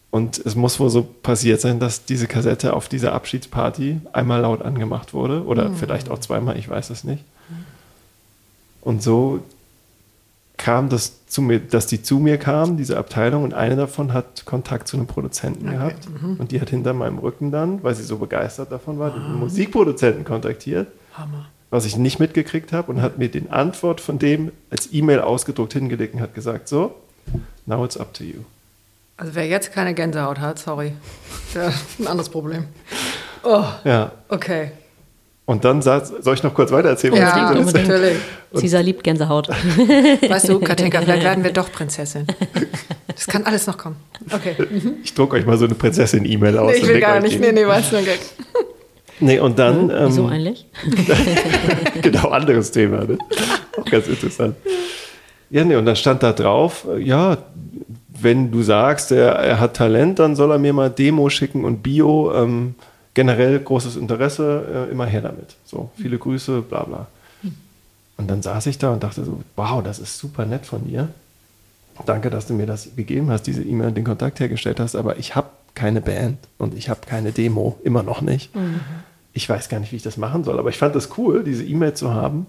Und 0.09 0.43
es 0.43 0.55
muss 0.55 0.79
wohl 0.79 0.89
so 0.89 1.03
passiert 1.03 1.61
sein, 1.61 1.79
dass 1.79 2.03
diese 2.03 2.25
Kassette 2.25 2.73
auf 2.73 2.89
dieser 2.89 3.13
Abschiedsparty 3.13 4.01
einmal 4.11 4.41
laut 4.41 4.63
angemacht 4.63 5.13
wurde 5.13 5.45
oder 5.45 5.71
vielleicht 5.71 6.09
auch 6.09 6.17
zweimal, 6.17 6.57
ich 6.57 6.67
weiß 6.67 6.89
es 6.89 7.03
nicht. 7.03 7.23
Und 8.81 9.03
so 9.03 9.39
kam 10.57 10.89
das 10.89 11.27
zu 11.27 11.43
mir, 11.43 11.59
dass 11.59 11.85
die 11.85 12.01
zu 12.01 12.17
mir 12.17 12.39
kamen, 12.39 12.75
diese 12.75 12.97
Abteilung, 12.97 13.43
und 13.43 13.53
eine 13.53 13.75
davon 13.75 14.13
hat 14.13 14.45
Kontakt 14.45 14.87
zu 14.87 14.97
einem 14.97 15.05
Produzenten 15.05 15.69
gehabt. 15.69 16.07
Und 16.39 16.51
die 16.51 16.59
hat 16.59 16.71
hinter 16.71 16.93
meinem 16.93 17.19
Rücken 17.19 17.51
dann, 17.51 17.83
weil 17.83 17.93
sie 17.93 18.03
so 18.03 18.17
begeistert 18.17 18.71
davon 18.71 18.97
war, 18.97 19.11
den 19.11 19.35
Musikproduzenten 19.39 20.25
kontaktiert, 20.25 20.87
Hammer. 21.13 21.45
Was 21.71 21.85
ich 21.85 21.97
nicht 21.97 22.19
mitgekriegt 22.19 22.71
habe, 22.71 22.91
und 22.91 23.01
hat 23.01 23.17
mir 23.17 23.29
den 23.29 23.49
Antwort 23.51 23.99
von 24.01 24.19
dem 24.19 24.51
als 24.69 24.89
E-Mail 24.93 25.21
ausgedruckt 25.21 25.73
hingelegt 25.73 26.13
und 26.13 26.21
hat 26.21 26.35
gesagt: 26.35 26.67
So, 26.67 26.93
now 27.65 27.83
it's 27.83 27.97
up 27.97 28.13
to 28.13 28.23
you. 28.23 28.41
Also 29.17 29.33
wer 29.35 29.47
jetzt 29.47 29.71
keine 29.73 29.93
Gänsehaut 29.93 30.39
hat, 30.39 30.59
sorry. 30.59 30.93
Der 31.55 31.67
hat 31.67 31.73
ein 31.99 32.07
anderes 32.07 32.29
Problem. 32.29 32.65
Oh, 33.43 33.63
Ja. 33.83 34.11
okay. 34.29 34.71
Und 35.45 35.65
dann 35.65 35.81
saß, 35.81 36.13
soll 36.21 36.35
ich 36.35 36.43
noch 36.43 36.53
kurz 36.53 36.71
weiter 36.71 36.89
erzählen? 36.89 37.15
Ja, 37.15 37.51
natürlich. 37.53 38.17
Caesar 38.57 38.83
liebt 38.83 39.03
Gänsehaut. 39.03 39.49
Weißt 39.49 40.47
du, 40.47 40.59
Katinka, 40.59 41.01
vielleicht 41.01 41.23
werden 41.23 41.43
wir 41.43 41.51
doch 41.51 41.71
Prinzessin. 41.73 42.25
Das 43.07 43.27
kann 43.27 43.43
alles 43.43 43.67
noch 43.67 43.77
kommen. 43.77 43.97
Okay. 44.31 44.55
Ich 45.03 45.13
drucke 45.13 45.35
euch 45.35 45.45
mal 45.45 45.57
so 45.57 45.65
eine 45.65 45.75
Prinzessin-E-Mail 45.75 46.57
aus. 46.57 46.71
Nee, 46.71 46.77
ich 46.77 46.87
will 46.87 46.99
gar 47.01 47.19
nicht. 47.19 47.39
Nee, 47.39 47.51
nee, 47.51 47.65
weiß 47.67 47.91
nur 47.91 47.99
ein 47.99 48.05
Gag. 48.05 48.19
Nee, 49.21 49.39
und 49.39 49.57
dann. 49.59 49.89
Ähm, 49.89 50.07
Wieso 50.07 50.27
eigentlich? 50.27 50.65
genau, 52.01 52.29
anderes 52.29 52.71
Thema. 52.71 53.05
Ne? 53.05 53.17
Auch 53.77 53.85
ganz 53.85 54.07
interessant. 54.07 54.55
Ja, 55.49 55.63
nee, 55.63 55.75
und 55.75 55.85
dann 55.85 55.95
stand 55.95 56.23
da 56.23 56.33
drauf, 56.33 56.87
äh, 56.89 57.01
ja, 57.01 57.37
wenn 58.09 58.51
du 58.51 58.61
sagst, 58.61 59.11
er, 59.11 59.33
er 59.33 59.59
hat 59.59 59.75
Talent, 59.75 60.19
dann 60.19 60.35
soll 60.35 60.51
er 60.51 60.59
mir 60.59 60.73
mal 60.73 60.89
Demo 60.89 61.29
schicken 61.29 61.65
und 61.65 61.83
Bio. 61.83 62.33
Ähm, 62.33 62.75
generell 63.13 63.59
großes 63.59 63.95
Interesse, 63.95 64.87
äh, 64.89 64.91
immer 64.91 65.05
her 65.05 65.21
damit. 65.21 65.55
So, 65.65 65.91
viele 65.97 66.17
Grüße, 66.17 66.61
bla 66.61 66.83
bla. 66.83 67.07
Und 68.17 68.29
dann 68.29 68.41
saß 68.41 68.67
ich 68.67 68.77
da 68.77 68.93
und 68.93 69.03
dachte 69.03 69.25
so, 69.25 69.41
wow, 69.55 69.83
das 69.83 69.97
ist 69.97 70.17
super 70.17 70.45
nett 70.45 70.65
von 70.65 70.87
dir. 70.87 71.09
Danke, 72.05 72.29
dass 72.29 72.45
du 72.45 72.53
mir 72.53 72.67
das 72.67 72.95
gegeben 72.95 73.29
hast, 73.31 73.43
diese 73.43 73.63
E-Mail 73.63 73.87
und 73.87 73.97
den 73.97 74.03
Kontakt 74.05 74.39
hergestellt 74.39 74.79
hast, 74.79 74.95
aber 74.95 75.17
ich 75.17 75.35
habe 75.35 75.49
keine 75.73 76.01
Band 76.01 76.37
und 76.57 76.75
ich 76.75 76.89
habe 76.89 77.01
keine 77.05 77.31
Demo, 77.31 77.77
immer 77.83 78.03
noch 78.03 78.21
nicht. 78.21 78.51
Ich 79.33 79.47
weiß 79.47 79.69
gar 79.69 79.79
nicht, 79.79 79.91
wie 79.91 79.95
ich 79.95 80.03
das 80.03 80.17
machen 80.17 80.43
soll, 80.43 80.59
aber 80.59 80.69
ich 80.69 80.77
fand 80.77 80.95
es 80.95 81.17
cool, 81.17 81.43
diese 81.43 81.63
E-Mail 81.63 81.93
zu 81.93 82.13
haben 82.13 82.47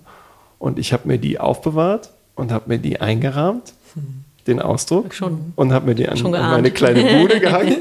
und 0.59 0.79
ich 0.79 0.93
habe 0.93 1.09
mir 1.09 1.19
die 1.19 1.39
aufbewahrt 1.39 2.11
und 2.35 2.53
habe 2.53 2.69
mir 2.69 2.79
die 2.79 3.01
eingerahmt, 3.01 3.73
den 4.47 4.61
Ausdruck, 4.61 5.15
Schon. 5.15 5.53
und 5.55 5.73
habe 5.73 5.87
mir 5.87 5.95
die 5.95 6.09
an, 6.09 6.19
an 6.19 6.51
meine 6.51 6.71
kleine 6.71 7.21
Bude 7.21 7.39
gehangen, 7.41 7.77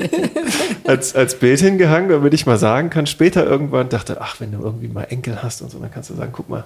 als, 0.85 1.15
als 1.15 1.39
Bild 1.39 1.59
hingehangen, 1.59 2.09
damit 2.09 2.33
ich 2.33 2.45
mal 2.45 2.57
sagen 2.57 2.89
kann, 2.89 3.07
später 3.07 3.45
irgendwann 3.45 3.89
dachte, 3.89 4.21
ach, 4.21 4.39
wenn 4.39 4.51
du 4.51 4.59
irgendwie 4.59 4.87
mal 4.87 5.03
Enkel 5.05 5.41
hast 5.41 5.61
und 5.61 5.71
so, 5.71 5.79
dann 5.79 5.91
kannst 5.91 6.11
du 6.11 6.13
sagen, 6.13 6.31
guck 6.33 6.49
mal, 6.49 6.65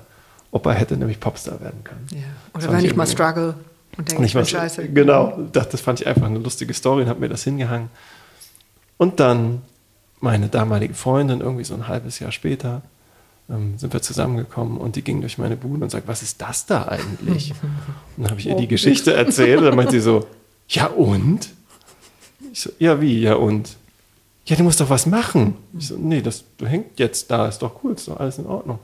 Opa 0.52 0.72
hätte 0.72 0.98
nämlich 0.98 1.20
Popstar 1.20 1.60
werden 1.62 1.84
können. 1.84 2.08
Ja. 2.12 2.20
Das 2.54 2.64
Oder 2.64 2.78
wenn 2.78 2.86
ich 2.86 2.96
mal 2.96 3.08
struggle 3.08 3.56
und 3.98 4.12
denke, 4.12 4.26
ich 4.26 4.36
war 4.36 4.46
scheiße. 4.46 4.88
Genau, 4.90 5.38
das, 5.52 5.70
das 5.70 5.82
fand 5.82 6.02
ich 6.02 6.08
einfach 6.08 6.26
eine 6.26 6.40
lustige 6.40 6.74
Story 6.74 7.04
und 7.04 7.10
habe 7.10 7.20
mir 7.20 7.30
das 7.30 7.44
hingehangen. 7.44 7.90
Und 8.98 9.20
dann 9.20 9.62
meine 10.26 10.50
damalige 10.50 10.96
Freundin, 10.96 11.40
irgendwie 11.40 11.64
so 11.64 11.76
ein 11.76 11.88
halbes 11.88 12.20
Jahr 12.20 12.32
später, 12.32 12.82
ähm, 13.48 13.78
sind 13.78 13.94
wir 13.94 14.02
zusammengekommen 14.02 14.78
und 14.78 14.96
die 14.96 15.04
ging 15.04 15.22
durch 15.22 15.38
meine 15.38 15.56
Bude 15.56 15.84
und 15.84 15.92
sagt, 15.92 16.08
was 16.08 16.24
ist 16.24 16.42
das 16.42 16.66
da 16.66 16.88
eigentlich? 16.88 17.52
Und 18.18 18.24
dann 18.24 18.32
habe 18.32 18.40
ich 18.40 18.48
ihr 18.48 18.56
die 18.56 18.68
Geschichte 18.68 19.14
erzählt 19.14 19.60
und 19.60 19.66
dann 19.66 19.76
meint 19.76 19.92
sie 19.92 20.00
so, 20.00 20.26
ja 20.70 20.88
und? 20.88 21.50
Ich 22.54 22.62
so, 22.62 22.72
ja 22.80 23.02
wie, 23.02 23.20
ja 23.20 23.36
und? 23.36 23.76
Ja, 24.46 24.56
du 24.56 24.64
musst 24.64 24.80
doch 24.80 24.90
was 24.90 25.06
machen. 25.06 25.56
Ich 25.78 25.88
so, 25.88 25.98
nee, 25.98 26.22
das 26.22 26.46
hängt 26.64 26.98
jetzt 26.98 27.30
da, 27.30 27.48
ist 27.48 27.60
doch 27.60 27.84
cool, 27.84 27.94
ist 27.94 28.08
doch 28.08 28.20
alles 28.20 28.38
in 28.38 28.46
Ordnung. 28.46 28.80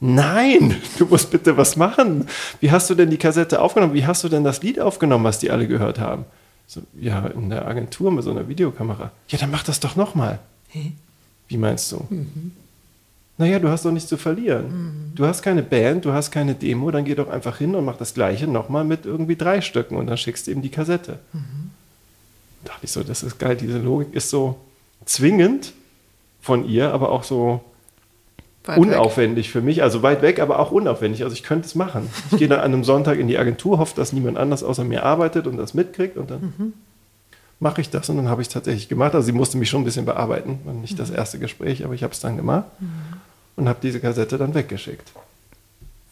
Nein, 0.00 0.76
du 0.98 1.04
musst 1.06 1.30
bitte 1.30 1.56
was 1.56 1.76
machen. 1.76 2.26
Wie 2.60 2.72
hast 2.72 2.90
du 2.90 2.94
denn 2.94 3.10
die 3.10 3.18
Kassette 3.18 3.60
aufgenommen? 3.60 3.94
Wie 3.94 4.06
hast 4.06 4.24
du 4.24 4.28
denn 4.28 4.44
das 4.44 4.62
Lied 4.62 4.80
aufgenommen, 4.80 5.24
was 5.24 5.38
die 5.38 5.50
alle 5.50 5.68
gehört 5.68 6.00
haben? 6.00 6.24
So, 6.66 6.80
ja, 6.98 7.26
in 7.26 7.50
der 7.50 7.66
Agentur 7.68 8.10
mit 8.10 8.24
so 8.24 8.30
einer 8.30 8.48
Videokamera. 8.48 9.12
Ja, 9.28 9.38
dann 9.38 9.50
mach 9.50 9.62
das 9.62 9.80
doch 9.80 9.94
nochmal. 9.94 10.40
Wie 11.48 11.56
meinst 11.56 11.92
du? 11.92 12.06
Naja, 13.36 13.58
du 13.58 13.68
hast 13.68 13.84
doch 13.84 13.90
nichts 13.90 14.08
zu 14.08 14.16
verlieren. 14.16 15.12
Du 15.14 15.26
hast 15.26 15.42
keine 15.42 15.62
Band, 15.62 16.04
du 16.04 16.12
hast 16.12 16.30
keine 16.30 16.54
Demo, 16.54 16.90
dann 16.90 17.04
geh 17.04 17.14
doch 17.14 17.28
einfach 17.28 17.58
hin 17.58 17.74
und 17.74 17.84
mach 17.84 17.96
das 17.96 18.14
gleiche 18.14 18.46
nochmal 18.46 18.84
mit 18.84 19.06
irgendwie 19.06 19.36
drei 19.36 19.60
Stücken 19.60 19.96
und 19.96 20.06
dann 20.06 20.16
schickst 20.16 20.46
du 20.46 20.52
ihm 20.52 20.62
die 20.62 20.70
Kassette. 20.70 21.18
Da 21.32 21.38
dachte 22.72 22.84
ich 22.84 22.92
so, 22.92 23.02
das 23.02 23.22
ist 23.22 23.38
geil, 23.38 23.56
diese 23.56 23.78
Logik 23.78 24.14
ist 24.14 24.30
so 24.30 24.56
zwingend 25.04 25.72
von 26.40 26.68
ihr, 26.68 26.92
aber 26.92 27.10
auch 27.10 27.24
so 27.24 27.62
Weit 28.64 28.76
weg. 28.76 28.82
unaufwendig 28.82 29.50
für 29.50 29.60
mich, 29.60 29.82
also 29.82 30.02
weit 30.02 30.22
weg, 30.22 30.38
aber 30.40 30.58
auch 30.58 30.70
unaufwendig. 30.70 31.22
Also 31.24 31.34
ich 31.34 31.42
könnte 31.42 31.66
es 31.66 31.74
machen. 31.74 32.08
Ich 32.30 32.38
gehe 32.38 32.48
dann 32.48 32.60
an 32.60 32.72
einem 32.72 32.84
Sonntag 32.84 33.18
in 33.18 33.28
die 33.28 33.36
Agentur, 33.36 33.78
hoffe, 33.78 33.94
dass 33.96 34.12
niemand 34.12 34.38
anders 34.38 34.62
außer 34.62 34.84
mir 34.84 35.02
arbeitet 35.02 35.46
und 35.46 35.56
das 35.56 35.74
mitkriegt 35.74 36.16
und 36.16 36.30
dann 36.30 36.72
mache 37.64 37.80
ich 37.80 37.90
das 37.90 38.08
und 38.10 38.18
dann 38.18 38.28
habe 38.28 38.42
ich 38.42 38.48
es 38.48 38.54
tatsächlich 38.54 38.88
gemacht. 38.88 39.14
Also 39.14 39.24
sie 39.26 39.32
musste 39.32 39.56
mich 39.58 39.68
schon 39.70 39.80
ein 39.80 39.84
bisschen 39.84 40.04
bearbeiten, 40.04 40.60
war 40.64 40.74
nicht 40.74 40.98
das 40.98 41.10
erste 41.10 41.38
Gespräch, 41.40 41.84
aber 41.84 41.94
ich 41.94 42.02
habe 42.04 42.12
es 42.12 42.20
dann 42.20 42.36
gemacht 42.36 42.66
und 43.56 43.68
habe 43.68 43.78
diese 43.82 43.98
Kassette 44.00 44.36
dann 44.38 44.54
weggeschickt, 44.54 45.10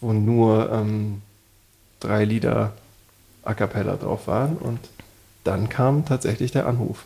wo 0.01 0.13
nur 0.13 0.73
ähm, 0.73 1.21
drei 2.01 2.25
Lieder 2.25 2.73
a 3.45 3.55
cappella 3.55 3.97
drauf 3.97 4.27
waren. 4.27 4.57
Und 4.57 4.81
dann 5.45 5.69
kam 5.69 6.05
tatsächlich 6.07 6.51
der 6.53 6.67
Anruf 6.67 7.05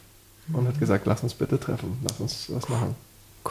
und 0.53 0.69
hat 0.69 0.79
gesagt, 0.79 1.07
lass 1.07 1.23
uns 1.25 1.35
bitte 1.35 1.59
treffen, 1.59 1.99
lass 2.05 2.21
uns 2.21 2.47
was 2.51 2.69
machen. 2.69 2.95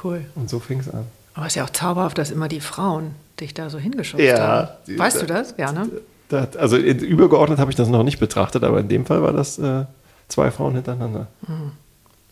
Cool. 0.04 0.26
Und 0.36 0.50
so 0.50 0.60
fing 0.60 0.80
es 0.80 0.90
an. 0.90 1.06
Aber 1.34 1.46
es 1.48 1.52
ist 1.52 1.56
ja 1.58 1.66
auch 1.66 1.70
zauberhaft, 1.72 2.18
dass 2.18 2.32
immer 2.32 2.48
die 2.48 2.62
Frauen 2.62 3.12
dich 3.42 3.54
da 3.54 3.70
so 3.70 3.78
hingeschubst 3.78 4.26
Ja, 4.26 4.70
haben. 4.88 4.98
Weißt 4.98 5.22
du 5.22 5.26
das? 5.26 5.54
Ja, 5.58 5.74
ne? 5.74 5.90
Da 6.30 6.42
hat- 6.42 6.56
also 6.58 6.78
übergeordnet 6.78 7.60
habe 7.60 7.70
ich 7.70 7.76
das 7.76 7.90
noch 7.90 8.04
nicht 8.04 8.20
betrachtet, 8.20 8.64
aber 8.64 8.80
in 8.80 8.88
dem 8.88 9.06
Fall 9.06 9.22
war 9.22 9.34
das 9.34 9.60
äh, 9.60 9.84
zwei 10.28 10.52
Frauen 10.52 10.76
hintereinander. 10.76 11.28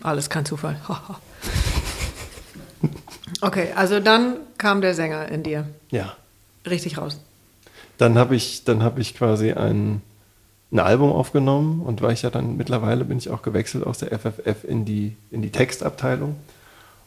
Alles 0.02 0.30
kein 0.30 0.46
Zufall. 0.46 0.78
okay, 3.42 3.70
also 3.76 4.00
dann 4.00 4.38
kam 4.58 4.82
der 4.82 4.94
Sänger 4.94 5.28
in 5.30 5.44
dir 5.44 5.66
Ja. 5.92 6.16
richtig 6.70 6.98
raus. 6.98 7.20
Dann 7.98 8.18
habe 8.18 8.36
ich, 8.36 8.64
dann 8.66 8.84
habe 8.84 9.00
ich 9.02 9.16
quasi 9.16 9.52
ein, 9.52 10.02
ein 10.72 10.80
Album 10.80 11.12
aufgenommen 11.12 11.82
und 11.82 12.02
war 12.02 12.12
ich 12.12 12.24
ja 12.24 12.30
dann 12.30 12.58
mittlerweile 12.58 13.06
bin 13.06 13.18
ich 13.18 13.30
auch 13.30 13.42
gewechselt 13.44 13.86
aus 13.86 14.00
der 14.00 14.18
FFF 14.18 14.64
in 14.68 14.84
die, 14.86 15.16
in 15.32 15.42
die 15.42 15.52
Textabteilung 15.52 16.36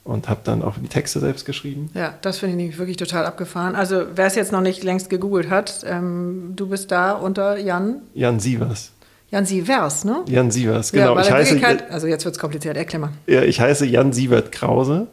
und 0.04 0.28
habe 0.28 0.40
dann 0.44 0.62
auch 0.62 0.76
die 0.80 0.86
Texte 0.88 1.18
selbst 1.18 1.44
geschrieben. 1.44 1.90
Ja, 1.94 2.14
das 2.22 2.38
finde 2.38 2.52
ich 2.52 2.56
nämlich 2.58 2.78
wirklich 2.78 2.96
total 2.96 3.26
abgefahren. 3.26 3.74
Also 3.74 4.04
wer 4.14 4.26
es 4.26 4.36
jetzt 4.36 4.52
noch 4.52 4.60
nicht 4.60 4.84
längst 4.84 5.10
gegoogelt 5.10 5.50
hat, 5.50 5.84
ähm, 5.84 6.52
du 6.54 6.68
bist 6.68 6.92
da 6.92 7.12
unter 7.12 7.58
Jan, 7.58 8.02
Jan 8.14 8.38
Sievers. 8.38 8.92
Jan 9.30 9.44
Sievers, 9.44 10.04
ne? 10.04 10.22
Jan 10.28 10.50
Sievers, 10.50 10.92
Ja, 10.92 11.00
genau. 11.06 11.16
weil 11.16 11.24
ich, 11.24 11.30
heiße, 11.32 11.90
also 11.90 12.06
jetzt 12.06 12.24
wird 12.24 12.34
es 12.36 12.40
kompliziert, 12.40 12.76
erklär 12.76 13.00
mal. 13.00 13.10
ja, 13.26 13.42
ich 13.42 13.60
heiße 13.60 13.84
Jan 13.86 14.12
Sievert 14.12 14.52
Krause, 14.52 15.08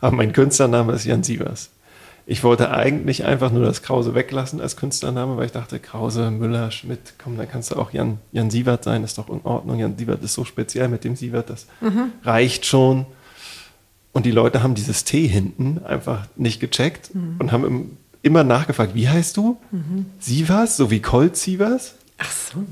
aber 0.00 0.14
mein 0.16 0.32
Künstlername 0.32 0.92
ist 0.92 1.04
Jan 1.04 1.22
Sievers. 1.24 1.70
Ich 2.28 2.42
wollte 2.42 2.70
eigentlich 2.72 3.24
einfach 3.24 3.52
nur 3.52 3.64
das 3.64 3.82
Krause 3.82 4.14
weglassen 4.16 4.60
als 4.60 4.76
Künstlername, 4.76 5.36
weil 5.36 5.46
ich 5.46 5.52
dachte, 5.52 5.78
Krause, 5.78 6.30
Müller, 6.32 6.70
Schmidt, 6.72 7.14
komm, 7.22 7.36
dann 7.36 7.48
kannst 7.48 7.70
du 7.70 7.76
auch 7.76 7.92
Jan, 7.92 8.18
Jan 8.32 8.50
Sievert 8.50 8.82
sein, 8.84 9.04
ist 9.04 9.18
doch 9.18 9.28
in 9.28 9.40
Ordnung. 9.44 9.78
Jan 9.78 9.96
Sievert 9.96 10.22
ist 10.24 10.34
so 10.34 10.44
speziell 10.44 10.88
mit 10.88 11.04
dem 11.04 11.14
Sievert, 11.14 11.50
das 11.50 11.66
reicht 12.24 12.66
schon. 12.66 13.06
Und 14.12 14.26
die 14.26 14.30
Leute 14.32 14.62
haben 14.62 14.74
dieses 14.74 15.04
T 15.04 15.26
hinten 15.26 15.84
einfach 15.84 16.26
nicht 16.36 16.58
gecheckt 16.58 17.10
und 17.38 17.52
haben 17.52 17.64
im, 17.64 17.96
immer 18.22 18.42
nachgefragt, 18.44 18.94
wie 18.94 19.08
heißt 19.08 19.36
du? 19.36 19.58
Sievers, 20.18 20.76
so 20.76 20.90
wie 20.90 21.00
Colt 21.00 21.36
Sievers? 21.36 21.94
Ach 22.18 22.30
so. 22.32 22.64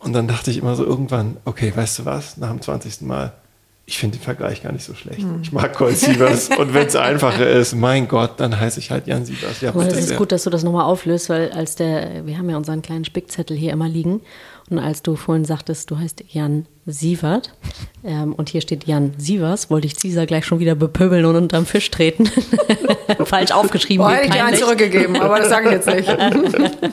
Und 0.00 0.14
dann 0.14 0.26
dachte 0.26 0.50
ich 0.50 0.58
immer 0.58 0.74
so 0.76 0.84
irgendwann, 0.84 1.36
okay, 1.44 1.72
weißt 1.74 2.00
du 2.00 2.04
was, 2.06 2.36
nach 2.38 2.48
dem 2.48 2.60
20. 2.60 3.02
Mal, 3.02 3.32
ich 3.84 3.98
finde 3.98 4.16
den 4.16 4.22
Vergleich 4.22 4.62
gar 4.62 4.72
nicht 4.72 4.84
so 4.84 4.94
schlecht. 4.94 5.26
Ich 5.42 5.52
mag 5.52 5.74
Colt 5.74 5.98
Sievers 5.98 6.48
und 6.58 6.74
wenn 6.74 6.86
es 6.86 6.96
einfacher 6.96 7.48
ist, 7.48 7.74
mein 7.74 8.08
Gott, 8.08 8.38
dann 8.38 8.58
heiße 8.58 8.78
ich 8.78 8.90
halt 8.90 9.06
Jan 9.06 9.26
Sievers. 9.26 9.60
Ja, 9.60 9.72
bitte 9.72 9.88
es 9.88 10.10
ist 10.10 10.16
gut, 10.16 10.32
dass 10.32 10.44
du 10.44 10.50
das 10.50 10.62
nochmal 10.62 10.84
auflöst, 10.84 11.28
weil 11.28 11.52
als 11.52 11.76
der, 11.76 12.26
wir 12.26 12.38
haben 12.38 12.48
ja 12.48 12.56
unseren 12.56 12.82
kleinen 12.82 13.04
Spickzettel 13.04 13.56
hier 13.56 13.72
immer 13.72 13.88
liegen. 13.88 14.22
Und 14.70 14.78
als 14.78 15.02
du 15.02 15.16
vorhin 15.16 15.44
sagtest, 15.44 15.90
du 15.90 15.98
heißt 15.98 16.22
Jan 16.28 16.66
Sievert 16.86 17.52
ähm, 18.04 18.32
und 18.34 18.48
hier 18.48 18.60
steht 18.60 18.86
Jan 18.86 19.12
Sievers, 19.18 19.68
wollte 19.68 19.88
ich 19.88 19.96
Caesar 19.96 20.26
gleich 20.26 20.46
schon 20.46 20.60
wieder 20.60 20.76
bepöbeln 20.76 21.24
und 21.24 21.34
unterm 21.34 21.66
Fisch 21.66 21.90
treten. 21.90 22.30
Falsch 23.24 23.50
aufgeschrieben. 23.50 24.06
Boah, 24.06 24.12
hätte 24.14 24.28
ich 24.28 24.32
dir 24.32 24.44
einen 24.44 24.56
zurückgegeben, 24.56 25.16
aber 25.16 25.40
das 25.40 25.48
sage 25.48 25.66
ich 25.68 25.72
jetzt 25.72 25.86
nicht. 25.88 26.08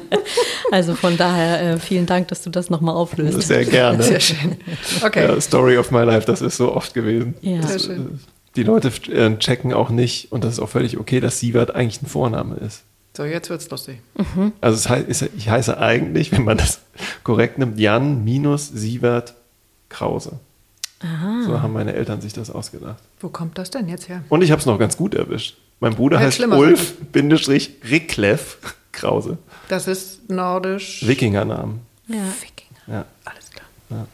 Also 0.72 0.96
von 0.96 1.16
daher 1.16 1.62
äh, 1.76 1.78
vielen 1.80 2.06
Dank, 2.06 2.28
dass 2.28 2.42
du 2.42 2.50
das 2.50 2.70
nochmal 2.70 2.94
auflöst. 2.96 3.42
Sehr 3.44 3.64
gerne. 3.64 4.04
Sehr 4.04 4.20
schön. 4.20 4.58
Okay. 5.02 5.26
Ja, 5.26 5.40
Story 5.40 5.78
of 5.78 5.92
my 5.92 6.02
life, 6.04 6.26
das 6.28 6.42
ist 6.42 6.58
so 6.58 6.74
oft 6.76 6.94
gewesen. 6.94 7.36
Ja. 7.40 7.62
Sehr 7.66 7.80
schön. 7.80 8.02
äh, 8.02 8.18
Die 8.58 8.64
Leute 8.64 8.92
äh, 9.10 9.38
checken 9.38 9.72
auch 9.74 9.90
nicht, 9.90 10.32
und 10.34 10.44
das 10.44 10.54
ist 10.54 10.60
auch 10.60 10.68
völlig 10.68 10.98
okay, 10.98 11.22
dass 11.22 11.40
Sievert 11.40 11.74
eigentlich 11.74 12.02
ein 12.02 12.08
Vorname 12.08 12.56
ist. 12.56 12.84
So, 13.18 13.26
jetzt 13.26 13.50
wird's 13.50 13.70
lustig. 13.72 14.00
Also 14.62 14.78
es 14.78 14.88
heißt, 14.88 15.30
ich 15.36 15.50
heiße 15.50 15.80
eigentlich, 15.80 16.32
wenn 16.34 16.44
man 16.44 16.56
das 16.56 16.82
korrekt 17.24 17.58
nimmt, 17.58 17.80
Jan 17.80 18.24
minus 18.24 18.68
Sievert 18.68 19.34
Krause. 19.90 20.34
Aha. 21.00 21.42
So 21.44 21.64
haben 21.64 21.74
meine 21.74 21.94
Eltern 21.94 22.22
sich 22.22 22.34
das 22.34 22.52
ausgedacht. 22.52 23.02
Wo 23.20 23.30
kommt 23.30 23.58
das 23.58 23.72
denn 23.72 23.90
jetzt 23.90 24.08
her? 24.08 24.24
Und 24.30 24.44
ich 24.44 24.52
habe 24.52 24.60
es 24.60 24.68
noch 24.68 24.78
ganz 24.78 24.98
gut 24.98 25.16
erwischt. 25.16 25.58
Mein 25.80 25.96
Bruder 25.96 26.20
heißt 26.20 26.38
schlimmer 26.38 26.58
Ulf-Rickleff 26.58 28.76
Krause. 28.92 29.40
Das 29.68 29.88
ist 29.88 30.30
nordisch. 30.30 31.08
Wikingernamen. 31.08 31.80
Ja. 32.08 32.18
Wikinger. 32.18 32.82
Ja, 32.86 33.04
Alles 33.26 33.50
klar. 33.50 33.66
Ja. 33.90 34.06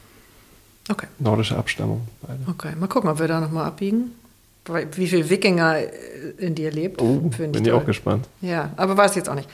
Okay. 0.88 1.08
nordische 1.18 1.58
Abstammung. 1.58 2.08
Beide. 2.22 2.38
Okay, 2.48 2.74
mal 2.74 2.86
gucken, 2.86 3.10
ob 3.10 3.18
wir 3.18 3.28
da 3.28 3.40
nochmal 3.40 3.66
abbiegen. 3.66 4.12
Wie 4.66 5.06
viel 5.06 5.28
Wikinger 5.28 5.78
äh, 5.78 5.90
in 6.38 6.54
dir 6.54 6.70
lebt. 6.70 7.02
Oh, 7.02 7.16
bin 7.16 7.52
ich 7.54 7.62
toll. 7.62 7.72
auch 7.72 7.84
gespannt. 7.84 8.28
Ja, 8.40 8.70
aber 8.76 8.96
weiß 8.96 9.12
ich 9.12 9.16
jetzt 9.18 9.28
auch 9.28 9.34
nicht. 9.34 9.48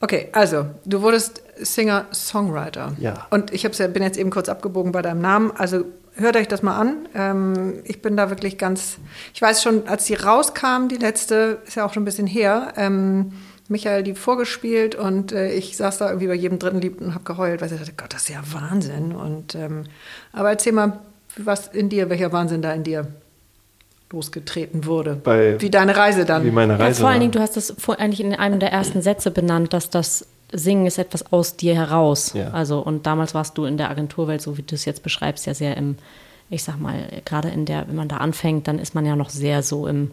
Okay, 0.00 0.28
also, 0.32 0.66
du 0.84 1.00
wurdest 1.00 1.42
Singer-Songwriter. 1.56 2.96
Ja. 2.98 3.28
Und 3.30 3.52
ich 3.52 3.62
ja, 3.62 3.86
bin 3.86 4.02
jetzt 4.02 4.18
eben 4.18 4.30
kurz 4.30 4.48
abgebogen 4.48 4.90
bei 4.90 5.00
deinem 5.00 5.20
Namen. 5.20 5.52
Also, 5.56 5.84
hört 6.14 6.36
euch 6.36 6.48
das 6.48 6.62
mal 6.62 6.76
an. 6.76 7.08
Ähm, 7.14 7.74
ich 7.84 8.02
bin 8.02 8.16
da 8.16 8.28
wirklich 8.28 8.58
ganz. 8.58 8.98
Ich 9.32 9.40
weiß 9.40 9.62
schon, 9.62 9.86
als 9.86 10.04
die 10.06 10.14
rauskam, 10.14 10.88
die 10.88 10.96
letzte, 10.96 11.60
ist 11.66 11.76
ja 11.76 11.86
auch 11.86 11.92
schon 11.92 12.02
ein 12.02 12.06
bisschen 12.06 12.26
her, 12.26 12.72
ähm, 12.76 13.32
Michael 13.68 14.02
die 14.02 14.14
vorgespielt 14.14 14.94
und 14.94 15.32
äh, 15.32 15.52
ich 15.52 15.76
saß 15.76 15.98
da 15.98 16.08
irgendwie 16.08 16.26
bei 16.26 16.34
jedem 16.34 16.58
dritten 16.58 16.80
Lied 16.80 17.00
und 17.00 17.14
habe 17.14 17.24
geheult, 17.24 17.60
weil 17.60 17.72
ich 17.72 17.78
dachte, 17.78 17.92
Gott, 17.96 18.12
das 18.12 18.22
ist 18.22 18.28
ja 18.28 18.42
Wahnsinn. 18.52 19.12
Und, 19.12 19.54
ähm, 19.54 19.84
aber 20.32 20.50
erzähl 20.50 20.72
mal, 20.72 20.98
was 21.36 21.68
in 21.68 21.88
dir, 21.88 22.10
welcher 22.10 22.32
Wahnsinn 22.32 22.60
da 22.60 22.72
in 22.72 22.82
dir 22.82 23.06
losgetreten 24.12 24.84
wurde. 24.84 25.14
Bei- 25.14 25.60
wie 25.60 25.70
deine 25.70 25.96
Reise 25.96 26.24
dann. 26.24 26.44
Wie 26.44 26.50
meine 26.50 26.74
Ja, 26.74 26.78
Reise 26.78 27.00
vor 27.00 27.10
allen. 27.10 27.20
Dingen, 27.20 27.32
du 27.32 27.40
hast 27.40 27.56
das 27.56 27.74
vor, 27.78 27.98
eigentlich 27.98 28.20
in 28.20 28.34
einem 28.34 28.60
der 28.60 28.72
ersten 28.72 29.02
Sätze 29.02 29.30
benannt, 29.30 29.72
dass 29.72 29.90
das 29.90 30.26
Singen 30.52 30.86
ist 30.86 30.98
etwas 30.98 31.32
aus 31.32 31.56
dir 31.56 31.74
heraus. 31.74 32.32
Ja. 32.34 32.50
Also, 32.50 32.78
und 32.80 33.06
damals 33.06 33.34
warst 33.34 33.56
du 33.56 33.64
in 33.64 33.78
der 33.78 33.90
Agenturwelt, 33.90 34.42
so 34.42 34.58
wie 34.58 34.62
du 34.62 34.74
es 34.74 34.84
jetzt 34.84 35.02
beschreibst, 35.02 35.46
ja 35.46 35.54
sehr 35.54 35.76
im, 35.78 35.96
ich 36.50 36.62
sag 36.62 36.78
mal, 36.78 37.04
gerade 37.24 37.48
in 37.48 37.64
der, 37.64 37.88
wenn 37.88 37.96
man 37.96 38.08
da 38.08 38.18
anfängt, 38.18 38.68
dann 38.68 38.78
ist 38.78 38.94
man 38.94 39.06
ja 39.06 39.16
noch 39.16 39.30
sehr 39.30 39.62
so 39.62 39.86
im, 39.86 40.10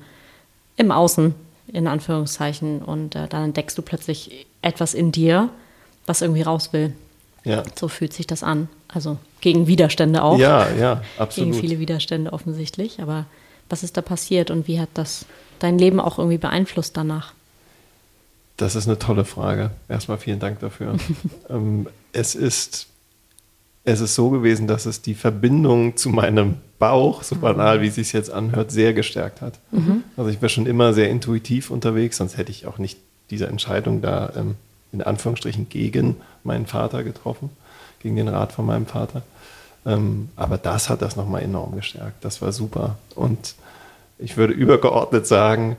im 0.77 0.91
Außen, 0.91 1.35
in 1.73 1.87
Anführungszeichen. 1.87 2.81
Und 2.81 3.15
äh, 3.15 3.27
dann 3.27 3.43
entdeckst 3.43 3.77
du 3.77 3.81
plötzlich 3.81 4.47
etwas 4.61 4.93
in 4.93 5.11
dir, 5.11 5.49
was 6.05 6.21
irgendwie 6.21 6.41
raus 6.43 6.71
will. 6.71 6.93
Ja. 7.43 7.63
So 7.75 7.87
fühlt 7.89 8.13
sich 8.13 8.25
das 8.27 8.41
an. 8.43 8.69
Also 8.87 9.17
gegen 9.41 9.67
Widerstände 9.67 10.23
auch. 10.23 10.37
ja, 10.39 10.67
ja, 10.79 10.95
Gegen 10.95 11.01
absolut. 11.17 11.55
viele 11.57 11.79
Widerstände 11.79 12.31
offensichtlich. 12.33 13.01
Aber 13.01 13.25
was 13.69 13.83
ist 13.83 13.97
da 13.97 14.01
passiert 14.01 14.51
und 14.51 14.67
wie 14.67 14.79
hat 14.79 14.89
das 14.93 15.25
dein 15.59 15.77
Leben 15.77 15.99
auch 15.99 16.17
irgendwie 16.17 16.37
beeinflusst 16.37 16.97
danach? 16.97 17.33
Das 18.57 18.75
ist 18.75 18.87
eine 18.87 18.99
tolle 18.99 19.23
Frage. 19.23 19.71
Erstmal 19.87 20.17
vielen 20.17 20.39
Dank 20.39 20.59
dafür. 20.59 20.97
ähm, 21.49 21.87
es, 22.11 22.35
ist, 22.35 22.87
es 23.85 24.01
ist 24.01 24.15
so 24.15 24.29
gewesen, 24.29 24.67
dass 24.67 24.85
es 24.85 25.01
die 25.01 25.13
Verbindung 25.13 25.95
zu 25.95 26.09
meinem 26.09 26.55
Bauch, 26.77 27.23
so 27.23 27.35
banal 27.35 27.81
wie 27.81 27.87
es 27.87 27.95
sich 27.95 28.11
jetzt 28.13 28.31
anhört, 28.31 28.71
sehr 28.71 28.93
gestärkt 28.93 29.41
hat. 29.41 29.59
Also 30.17 30.29
ich 30.29 30.41
war 30.41 30.49
schon 30.49 30.65
immer 30.65 30.93
sehr 30.93 31.09
intuitiv 31.09 31.71
unterwegs, 31.71 32.17
sonst 32.17 32.37
hätte 32.37 32.51
ich 32.51 32.67
auch 32.67 32.77
nicht 32.77 32.97
diese 33.29 33.47
Entscheidung 33.47 34.01
da 34.01 34.33
ähm, 34.35 34.55
in 34.91 35.01
Anführungsstrichen 35.01 35.69
gegen 35.69 36.17
meinen 36.43 36.65
Vater 36.65 37.03
getroffen, 37.03 37.49
gegen 38.01 38.15
den 38.15 38.27
Rat 38.27 38.51
von 38.51 38.65
meinem 38.65 38.85
Vater. 38.85 39.21
Ähm, 39.85 40.29
aber 40.35 40.57
das 40.57 40.89
hat 40.89 41.01
das 41.01 41.15
nochmal 41.15 41.43
enorm 41.43 41.75
gestärkt. 41.75 42.23
Das 42.25 42.41
war 42.41 42.51
super. 42.51 42.97
Und 43.15 43.55
ich 44.17 44.37
würde 44.37 44.53
übergeordnet 44.53 45.25
sagen, 45.25 45.77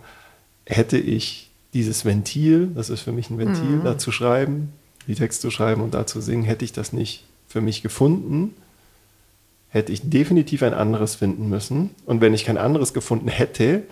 hätte 0.67 0.97
ich 0.99 1.51
dieses 1.75 2.05
Ventil, 2.05 2.69
das 2.75 2.91
ist 2.91 3.03
für 3.03 3.13
mich 3.13 3.31
ein 3.31 3.39
Ventil, 3.39 3.81
da 3.85 3.99
zu 3.99 4.11
schreiben, 4.13 4.73
die 5.07 5.15
Text 5.15 5.41
zu 5.43 5.51
schreiben 5.51 5.83
und 5.83 5.95
da 5.95 6.07
zu 6.07 6.21
singen, 6.21 6.45
hätte 6.45 6.65
ich 6.65 6.73
das 6.73 6.93
nicht 6.93 7.25
für 7.49 7.61
mich 7.61 7.83
gefunden, 7.83 8.55
hätte 9.69 9.93
ich 9.93 10.09
definitiv 10.11 10.63
ein 10.65 10.75
anderes 10.75 11.15
finden 11.15 11.49
müssen. 11.49 11.91
Und 12.07 12.21
wenn 12.21 12.35
ich 12.35 12.45
kein 12.45 12.59
anderes 12.59 12.93
gefunden 12.93 13.29
hätte, 13.29 13.83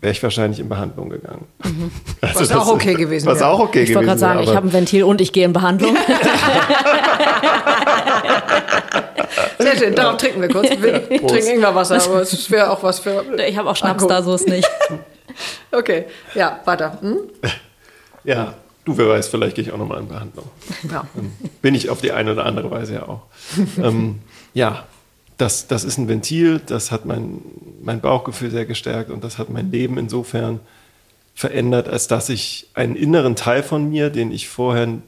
wäre 0.00 0.12
ich 0.12 0.22
wahrscheinlich 0.22 0.60
in 0.60 0.68
Behandlung 0.68 1.10
gegangen. 1.10 1.44
Also 2.22 2.40
Was 2.40 2.48
das- 2.48 2.58
auch 2.58 2.68
okay 2.72 2.94
gewesen 2.94 3.26
Was 3.26 3.40
wäre. 3.40 3.50
auch 3.50 3.60
okay 3.60 3.82
Ich 3.82 3.88
wollte 3.94 4.06
gewesen 4.06 4.06
gerade 4.06 4.20
sagen, 4.20 4.40
ich 4.42 4.54
habe 4.54 4.68
ein 4.68 4.72
Ventil 4.72 5.04
und 5.04 5.20
ich 5.20 5.32
gehe 5.32 5.44
in 5.44 5.52
Behandlung. 5.52 5.94
Sehr 9.60 9.76
schön, 9.76 9.94
darauf 9.94 10.16
trinken 10.16 10.40
wir 10.40 10.48
kurz. 10.48 10.70
Wir 10.70 11.06
trinken 11.08 11.48
Ingwerwasser, 11.56 12.02
aber 12.02 12.22
es 12.22 12.50
wäre 12.50 12.70
auch 12.70 12.82
was 12.82 13.00
für. 13.00 13.24
ich 13.46 13.56
habe 13.56 13.68
auch 13.70 13.76
Schnaps 13.76 14.02
Akku. 14.02 14.08
da, 14.08 14.22
so 14.22 14.34
ist 14.34 14.48
nicht. 14.48 14.68
Okay, 15.70 16.06
ja, 16.34 16.60
weiter. 16.64 16.98
Hm? 17.00 17.18
Ja, 18.24 18.54
du, 18.84 18.98
wer 18.98 19.08
weiß, 19.08 19.28
vielleicht 19.28 19.54
gehe 19.54 19.64
ich 19.64 19.72
auch 19.72 19.78
nochmal 19.78 20.00
in 20.00 20.08
Behandlung. 20.08 20.44
Ja. 20.90 21.06
Bin 21.62 21.76
ich 21.76 21.88
auf 21.88 22.00
die 22.00 22.10
eine 22.10 22.32
oder 22.32 22.44
andere 22.44 22.70
Weise 22.70 22.94
ja 22.94 23.08
auch. 23.08 23.22
ähm, 23.78 24.18
ja, 24.54 24.84
das, 25.38 25.68
das 25.68 25.84
ist 25.84 25.98
ein 25.98 26.08
Ventil, 26.08 26.60
das 26.66 26.90
hat 26.90 27.06
mein, 27.06 27.40
mein 27.80 28.00
Bauchgefühl 28.00 28.50
sehr 28.50 28.66
gestärkt 28.66 29.10
und 29.10 29.22
das 29.24 29.38
hat 29.38 29.48
mein 29.48 29.70
Leben 29.70 29.96
insofern 29.96 30.60
verändert, 31.34 31.88
als 31.88 32.08
dass 32.08 32.28
ich 32.28 32.68
einen 32.74 32.96
inneren 32.96 33.36
Teil 33.36 33.62
von 33.62 33.88
mir, 33.88 34.10
den 34.10 34.32
ich 34.32 34.48
vorher 34.48 34.98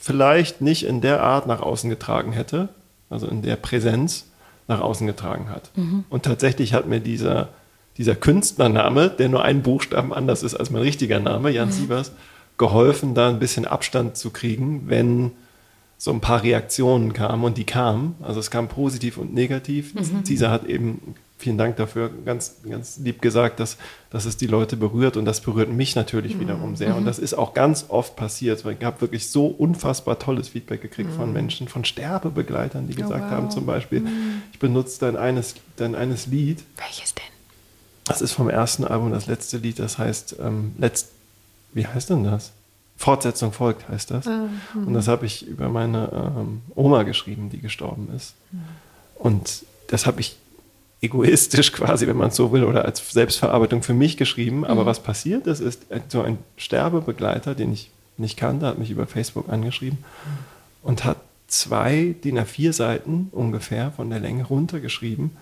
vielleicht 0.00 0.60
nicht 0.60 0.86
in 0.86 1.00
der 1.00 1.22
Art 1.22 1.46
nach 1.46 1.60
außen 1.60 1.90
getragen 1.90 2.32
hätte, 2.32 2.68
also 3.10 3.26
in 3.26 3.42
der 3.42 3.56
Präsenz 3.56 4.26
nach 4.68 4.80
außen 4.80 5.06
getragen 5.06 5.48
hat. 5.48 5.70
Und 6.10 6.24
tatsächlich 6.24 6.72
hat 6.74 6.86
mir 6.88 7.00
dieser, 7.00 7.50
dieser 7.98 8.14
Künstlername, 8.16 9.10
der 9.10 9.28
nur 9.28 9.44
einen 9.44 9.62
Buchstaben 9.62 10.12
anders 10.12 10.42
ist 10.42 10.54
als 10.54 10.70
mein 10.70 10.82
richtiger 10.82 11.20
Name, 11.20 11.50
Jan 11.50 11.70
Sievers, 11.72 12.12
geholfen, 12.58 13.14
da 13.14 13.28
ein 13.28 13.38
bisschen 13.38 13.64
Abstand 13.64 14.16
zu 14.16 14.30
kriegen, 14.30 14.84
wenn 14.86 15.32
so 15.98 16.12
ein 16.12 16.20
paar 16.20 16.42
Reaktionen 16.42 17.12
kamen 17.12 17.44
und 17.44 17.56
die 17.56 17.64
kamen. 17.64 18.16
Also 18.22 18.40
es 18.40 18.50
kam 18.50 18.68
positiv 18.68 19.18
und 19.18 19.32
negativ. 19.32 19.94
Mhm. 19.94 20.24
Dieser 20.24 20.50
hat 20.50 20.64
eben, 20.64 21.14
vielen 21.38 21.58
Dank 21.58 21.76
dafür, 21.76 22.10
ganz, 22.24 22.56
ganz 22.68 22.98
lieb 22.98 23.20
gesagt, 23.20 23.60
dass, 23.60 23.76
dass 24.10 24.24
es 24.24 24.36
die 24.36 24.46
Leute 24.46 24.76
berührt 24.76 25.16
und 25.16 25.26
das 25.26 25.40
berührt 25.40 25.70
mich 25.70 25.94
natürlich 25.94 26.36
mhm. 26.36 26.40
wiederum 26.40 26.76
sehr. 26.76 26.96
Und 26.96 27.02
mhm. 27.02 27.06
das 27.06 27.18
ist 27.18 27.34
auch 27.34 27.52
ganz 27.52 27.86
oft 27.88 28.16
passiert, 28.16 28.64
weil 28.64 28.76
ich 28.78 28.84
habe 28.84 29.00
wirklich 29.00 29.28
so 29.28 29.46
unfassbar 29.46 30.18
tolles 30.18 30.48
Feedback 30.48 30.80
gekriegt 30.80 31.10
mhm. 31.10 31.16
von 31.16 31.32
Menschen, 31.32 31.68
von 31.68 31.84
Sterbebegleitern, 31.84 32.88
die 32.88 32.94
oh, 32.94 33.02
gesagt 33.02 33.24
wow. 33.24 33.30
haben 33.30 33.50
zum 33.50 33.66
Beispiel, 33.66 34.00
mhm. 34.00 34.42
ich 34.52 34.58
benutze 34.58 35.00
dein 35.00 35.16
eines, 35.16 35.56
dein 35.76 35.94
eines 35.94 36.26
Lied. 36.26 36.64
Welches 36.76 37.14
denn? 37.14 37.24
Das 38.04 38.22
ist 38.22 38.32
vom 38.32 38.48
ersten 38.48 38.84
Album 38.84 39.10
das 39.10 39.26
letzte 39.26 39.58
Lied, 39.58 39.78
das 39.78 39.98
heißt, 39.98 40.36
ähm, 40.40 40.72
letzt, 40.78 41.08
wie 41.72 41.86
heißt 41.86 42.10
denn 42.10 42.24
das? 42.24 42.52
Fortsetzung 42.96 43.52
folgt, 43.52 43.88
heißt 43.90 44.10
das. 44.10 44.26
Ah, 44.26 44.48
und 44.74 44.94
das 44.94 45.06
habe 45.06 45.26
ich 45.26 45.46
über 45.46 45.68
meine 45.68 46.34
ähm, 46.38 46.62
Oma 46.74 47.02
geschrieben, 47.02 47.50
die 47.50 47.60
gestorben 47.60 48.08
ist. 48.16 48.34
Mhm. 48.52 48.58
Und 49.16 49.64
das 49.88 50.06
habe 50.06 50.20
ich 50.20 50.36
egoistisch 51.00 51.72
quasi, 51.72 52.06
wenn 52.06 52.16
man 52.16 52.28
es 52.28 52.36
so 52.36 52.52
will, 52.52 52.64
oder 52.64 52.84
als 52.84 53.10
Selbstverarbeitung 53.10 53.82
für 53.82 53.94
mich 53.94 54.16
geschrieben. 54.16 54.64
Aber 54.64 54.82
mhm. 54.82 54.86
was 54.86 55.00
passiert 55.00 55.46
ist, 55.46 55.60
ist 55.60 55.82
so 56.08 56.22
ein 56.22 56.38
Sterbebegleiter, 56.56 57.54
den 57.54 57.72
ich 57.72 57.90
nicht 58.16 58.36
kannte, 58.36 58.66
hat 58.66 58.78
mich 58.78 58.90
über 58.90 59.06
Facebook 59.06 59.48
angeschrieben 59.48 59.98
und 60.82 61.04
hat 61.04 61.18
zwei 61.48 62.14
DIN 62.24 62.38
A4 62.38 62.72
Seiten 62.72 63.28
ungefähr 63.32 63.92
von 63.92 64.10
der 64.10 64.20
Länge 64.20 64.44
runtergeschrieben, 64.44 65.32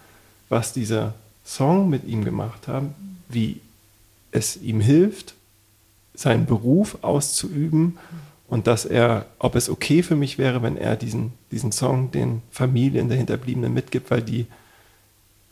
was 0.48 0.72
dieser 0.72 1.14
Song 1.44 1.88
mit 1.88 2.04
ihm 2.04 2.24
gemacht 2.24 2.68
hat, 2.68 2.84
wie 3.28 3.60
es 4.32 4.56
ihm 4.56 4.80
hilft, 4.80 5.34
seinen 6.14 6.46
Beruf 6.46 6.98
auszuüben 7.02 7.98
und 8.48 8.66
dass 8.66 8.84
er, 8.84 9.26
ob 9.38 9.54
es 9.54 9.68
okay 9.68 10.02
für 10.02 10.16
mich 10.16 10.38
wäre, 10.38 10.62
wenn 10.62 10.76
er 10.76 10.96
diesen, 10.96 11.32
diesen 11.50 11.72
Song 11.72 12.10
den 12.10 12.42
Familien 12.50 13.08
der 13.08 13.18
Hinterbliebenen 13.18 13.72
mitgibt, 13.72 14.10
weil 14.10 14.22
die 14.22 14.46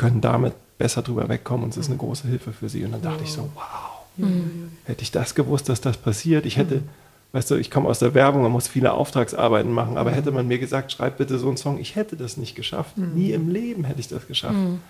können 0.02 0.20
damit 0.20 0.54
besser 0.78 1.02
drüber 1.02 1.28
wegkommen 1.28 1.64
und 1.64 1.70
es 1.70 1.76
ist 1.76 1.88
eine 1.88 1.96
große 1.96 2.26
Hilfe 2.26 2.52
für 2.52 2.68
sie. 2.68 2.84
Und 2.84 2.90
dann 2.90 3.02
dachte 3.02 3.22
ich 3.22 3.32
so, 3.32 3.48
wow, 3.54 4.00
mhm. 4.16 4.72
hätte 4.84 5.02
ich 5.02 5.12
das 5.12 5.36
gewusst, 5.36 5.68
dass 5.68 5.80
das 5.80 5.96
passiert. 5.96 6.44
Ich 6.44 6.56
hätte, 6.56 6.76
mhm. 6.76 6.88
weißt 7.30 7.52
du, 7.52 7.54
ich 7.54 7.70
komme 7.70 7.88
aus 7.88 8.00
der 8.00 8.14
Werbung, 8.14 8.42
man 8.42 8.50
muss 8.50 8.66
viele 8.66 8.92
Auftragsarbeiten 8.92 9.70
machen, 9.70 9.96
aber 9.96 10.10
mhm. 10.10 10.14
hätte 10.16 10.32
man 10.32 10.48
mir 10.48 10.58
gesagt, 10.58 10.90
schreib 10.90 11.18
bitte 11.18 11.38
so 11.38 11.46
einen 11.46 11.56
Song, 11.56 11.78
ich 11.78 11.94
hätte 11.94 12.16
das 12.16 12.36
nicht 12.36 12.56
geschafft. 12.56 12.98
Mhm. 12.98 13.14
Nie 13.14 13.30
im 13.30 13.48
Leben 13.48 13.84
hätte 13.84 14.00
ich 14.00 14.08
das 14.08 14.26
geschafft. 14.26 14.54
Mhm. 14.54 14.80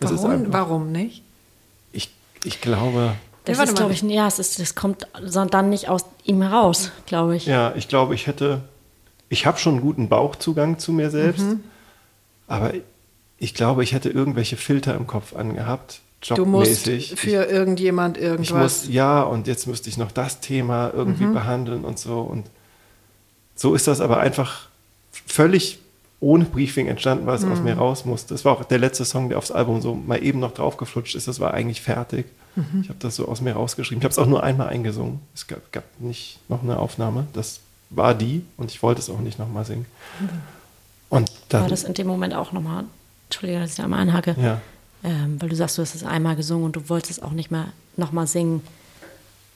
Das 0.00 0.12
warum, 0.12 0.30
einfach, 0.30 0.52
warum 0.52 0.92
nicht? 0.92 1.22
Ich, 1.92 2.10
ich 2.44 2.60
glaube, 2.60 3.14
das 3.46 3.56
ja, 3.56 3.64
ist, 3.64 3.76
glaube 3.76 3.94
ich, 3.94 4.02
ja, 4.02 4.26
es 4.26 4.38
ist, 4.38 4.60
das 4.60 4.74
kommt 4.74 5.08
dann 5.50 5.70
nicht 5.70 5.88
aus 5.88 6.04
ihm 6.24 6.42
heraus, 6.42 6.90
glaube 7.06 7.36
ich. 7.36 7.46
Ja, 7.46 7.72
ich 7.74 7.88
glaube, 7.88 8.14
ich 8.14 8.26
hätte, 8.26 8.60
ich 9.30 9.46
habe 9.46 9.56
schon 9.56 9.76
einen 9.76 9.82
guten 9.82 10.10
Bauchzugang 10.10 10.78
zu 10.78 10.92
mir 10.92 11.08
selbst, 11.08 11.46
mhm. 11.46 11.64
aber 12.46 12.74
ich 13.38 13.54
glaube, 13.54 13.84
ich 13.84 13.92
hätte 13.92 14.10
irgendwelche 14.10 14.56
Filter 14.56 14.94
im 14.94 15.06
Kopf 15.06 15.34
angehabt, 15.34 16.00
jobmäßig. 16.22 16.84
Du 16.84 17.14
musst 17.14 17.20
für 17.20 17.44
ich, 17.44 17.50
irgendjemand 17.50 18.18
irgendwas. 18.18 18.48
Ich 18.48 18.54
muss, 18.86 18.94
ja, 18.94 19.22
und 19.22 19.46
jetzt 19.46 19.66
müsste 19.66 19.88
ich 19.88 19.96
noch 19.96 20.12
das 20.12 20.40
Thema 20.40 20.90
irgendwie 20.92 21.24
mhm. 21.24 21.34
behandeln 21.34 21.84
und 21.84 21.98
so. 21.98 22.20
Und 22.20 22.46
so 23.54 23.74
ist 23.74 23.86
das 23.86 24.00
aber 24.00 24.18
einfach 24.18 24.68
völlig 25.26 25.78
ohne 26.20 26.44
Briefing 26.44 26.88
entstanden, 26.88 27.26
weil 27.26 27.36
es 27.36 27.44
mhm. 27.44 27.52
aus 27.52 27.60
mir 27.60 27.74
raus 27.74 28.04
musste. 28.04 28.34
Das 28.34 28.44
war 28.44 28.52
auch 28.52 28.64
der 28.64 28.78
letzte 28.78 29.04
Song, 29.04 29.28
der 29.28 29.38
aufs 29.38 29.52
Album 29.52 29.80
so 29.80 29.94
mal 29.94 30.22
eben 30.22 30.40
noch 30.40 30.52
draufgeflutscht 30.52 31.14
ist. 31.14 31.28
Das 31.28 31.38
war 31.38 31.54
eigentlich 31.54 31.80
fertig. 31.80 32.26
Mhm. 32.56 32.80
Ich 32.82 32.88
habe 32.88 32.98
das 32.98 33.14
so 33.14 33.28
aus 33.28 33.40
mir 33.40 33.52
rausgeschrieben. 33.52 34.00
Ich 34.00 34.04
habe 34.04 34.12
es 34.12 34.18
auch 34.18 34.26
nur 34.26 34.42
einmal 34.42 34.68
eingesungen. 34.68 35.20
Es 35.34 35.46
gab, 35.46 35.70
gab, 35.70 35.84
nicht 36.00 36.40
noch 36.48 36.62
eine 36.64 36.78
Aufnahme. 36.80 37.28
Das 37.34 37.60
war 37.90 38.14
die 38.14 38.44
und 38.56 38.72
ich 38.72 38.82
wollte 38.82 39.00
es 39.00 39.08
auch 39.08 39.20
nicht 39.20 39.38
nochmal 39.38 39.64
singen. 39.64 39.86
Mhm. 40.18 40.28
Und 41.10 41.30
dann, 41.48 41.62
war 41.62 41.68
das 41.68 41.84
in 41.84 41.94
dem 41.94 42.06
Moment 42.06 42.34
auch 42.34 42.52
nochmal, 42.52 42.84
Entschuldige, 43.28 43.60
dass 43.60 43.70
ich 43.70 43.76
da 43.76 43.84
einmal 43.84 44.00
einhacke, 44.00 44.36
ja. 44.40 44.60
ähm, 45.04 45.40
weil 45.40 45.48
du 45.48 45.56
sagst, 45.56 45.78
du 45.78 45.82
hast 45.82 45.94
es 45.94 46.04
einmal 46.04 46.36
gesungen 46.36 46.64
und 46.64 46.76
du 46.76 46.88
wolltest 46.88 47.12
es 47.12 47.22
auch 47.22 47.32
nicht 47.32 47.50
mehr 47.50 47.68
nochmal 47.96 48.26
singen. 48.26 48.62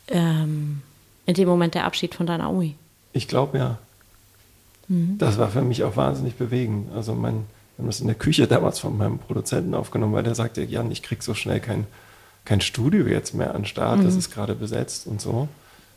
Ähm, 0.08 0.82
in 1.24 1.34
dem 1.34 1.48
Moment 1.48 1.74
der 1.74 1.84
Abschied 1.84 2.14
von 2.14 2.26
deiner 2.26 2.52
Ui. 2.52 2.74
Ich 3.12 3.28
glaube 3.28 3.58
ja. 3.58 3.78
Mhm. 4.88 5.16
Das 5.18 5.38
war 5.38 5.48
für 5.48 5.62
mich 5.62 5.84
auch 5.84 5.96
wahnsinnig 5.96 6.34
bewegend. 6.34 6.92
Also 6.94 7.14
mein, 7.14 7.34
wir 7.76 7.84
haben 7.84 7.86
das 7.86 8.00
in 8.00 8.08
der 8.08 8.16
Küche 8.16 8.46
damals 8.46 8.78
von 8.80 8.96
meinem 8.96 9.18
Produzenten 9.18 9.74
aufgenommen, 9.74 10.12
weil 10.12 10.24
der 10.24 10.34
sagte, 10.34 10.62
Jan, 10.62 10.90
ich 10.90 11.02
krieg 11.02 11.22
so 11.22 11.34
schnell 11.34 11.60
kein 11.60 11.86
kein 12.44 12.60
Studio 12.60 13.06
jetzt 13.06 13.34
mehr 13.34 13.54
an 13.54 13.64
Start, 13.64 14.00
mhm. 14.00 14.04
das 14.04 14.16
ist 14.16 14.32
gerade 14.32 14.54
besetzt 14.54 15.06
und 15.06 15.20
so. 15.20 15.48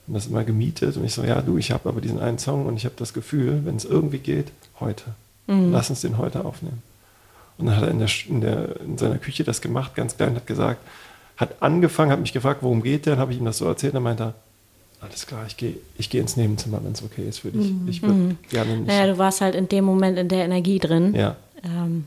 Und 0.08 0.14
das 0.14 0.28
immer 0.28 0.44
gemietet. 0.44 0.98
Und 0.98 1.06
ich 1.06 1.14
so, 1.14 1.24
ja, 1.24 1.42
du, 1.42 1.58
ich 1.58 1.72
habe 1.72 1.90
aber 1.90 2.00
diesen 2.00 2.20
einen 2.20 2.38
Song 2.38 2.68
und 2.68 2.78
ich 2.78 2.86
habe 2.86 2.96
das 2.98 3.14
Gefühl, 3.14 3.62
wenn 3.66 3.76
es 3.76 3.86
irgendwie 3.86 4.20
geht, 4.20 4.52
heute. 4.80 5.04
Mhm. 5.48 5.72
Lass 5.72 5.90
uns 5.90 6.02
den 6.02 6.18
heute 6.20 6.46
aufnehmen. 6.46 6.84
Und 7.58 7.68
dann 7.68 7.78
hat 7.78 7.84
er 7.84 7.92
in, 7.92 8.00
der, 8.00 8.10
in, 8.28 8.42
der, 8.42 8.82
in 8.82 8.98
seiner 8.98 9.18
Küche 9.18 9.44
das 9.44 9.62
gemacht, 9.62 9.96
ganz 9.96 10.18
klein, 10.18 10.36
hat 10.36 10.48
gesagt, 10.48 10.82
hat 11.38 11.62
angefangen, 11.62 12.12
hat 12.12 12.20
mich 12.20 12.34
gefragt, 12.34 12.64
worum 12.64 12.82
geht 12.84 13.06
der? 13.06 13.14
Dann 13.14 13.22
habe 13.22 13.34
ich 13.34 13.40
ihm 13.40 13.46
das 13.46 13.58
so 13.58 13.66
erzählt. 13.66 13.94
Dann 13.94 14.04
meinte 14.04 14.24
er, 14.24 14.34
alles 15.02 15.28
klar, 15.28 15.46
ich 15.48 15.58
gehe 15.58 15.76
ich 15.98 16.10
geh 16.10 16.20
ins 16.20 16.38
Nebenzimmer, 16.38 16.84
wenn 16.84 16.94
es 16.94 17.04
okay 17.04 17.28
ist 17.28 17.40
für 17.40 17.52
dich. 17.52 17.72
Mhm. 17.72 17.88
Ich 17.88 18.02
würde 18.02 18.14
mhm. 18.14 18.38
gerne 18.50 18.78
nicht. 18.78 18.88
Naja, 18.88 19.08
du 19.08 19.18
warst 19.18 19.42
halt 19.42 19.56
in 19.56 19.68
dem 19.68 19.86
Moment 19.86 20.18
in 20.18 20.30
der 20.30 20.46
Energie 20.46 20.80
drin. 20.80 21.14
Ja. 21.14 21.36
Ähm, 21.64 22.06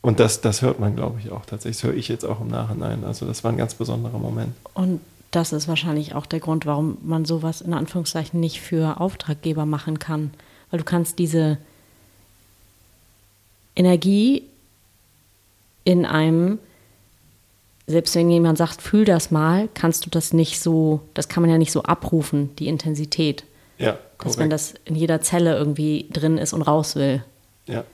und 0.00 0.20
das, 0.20 0.40
das 0.40 0.62
hört 0.62 0.80
man, 0.80 0.96
glaube 0.96 1.20
ich, 1.20 1.30
auch 1.30 1.44
tatsächlich. 1.46 1.78
Das 1.78 1.84
höre 1.84 1.94
ich 1.94 2.08
jetzt 2.08 2.24
auch 2.24 2.40
im 2.40 2.48
Nachhinein. 2.48 3.04
Also 3.04 3.26
das 3.26 3.44
war 3.44 3.52
ein 3.52 3.56
ganz 3.56 3.74
besonderer 3.74 4.18
Moment. 4.18 4.54
Und 4.74 5.00
das 5.30 5.52
ist 5.52 5.68
wahrscheinlich 5.68 6.14
auch 6.14 6.26
der 6.26 6.40
Grund, 6.40 6.66
warum 6.66 6.98
man 7.02 7.24
sowas 7.24 7.60
in 7.60 7.74
Anführungszeichen 7.74 8.40
nicht 8.40 8.60
für 8.60 9.00
Auftraggeber 9.00 9.66
machen 9.66 9.98
kann. 9.98 10.30
Weil 10.70 10.78
du 10.78 10.84
kannst 10.84 11.18
diese 11.18 11.58
Energie 13.78 14.42
in 15.84 16.04
einem, 16.04 16.58
selbst 17.86 18.14
wenn 18.16 18.28
jemand 18.28 18.58
sagt, 18.58 18.82
fühl 18.82 19.04
das 19.04 19.30
mal, 19.30 19.68
kannst 19.72 20.04
du 20.04 20.10
das 20.10 20.32
nicht 20.32 20.60
so, 20.60 21.00
das 21.14 21.28
kann 21.28 21.42
man 21.42 21.50
ja 21.50 21.56
nicht 21.56 21.72
so 21.72 21.84
abrufen, 21.84 22.54
die 22.56 22.68
Intensität. 22.68 23.44
Ja, 23.78 23.92
korrekt. 23.92 24.24
Dass 24.24 24.38
wenn 24.38 24.50
das 24.50 24.74
in 24.84 24.96
jeder 24.96 25.20
Zelle 25.20 25.56
irgendwie 25.56 26.08
drin 26.12 26.36
ist 26.36 26.52
und 26.52 26.62
raus 26.62 26.96
will. 26.96 27.24
Ja. 27.66 27.84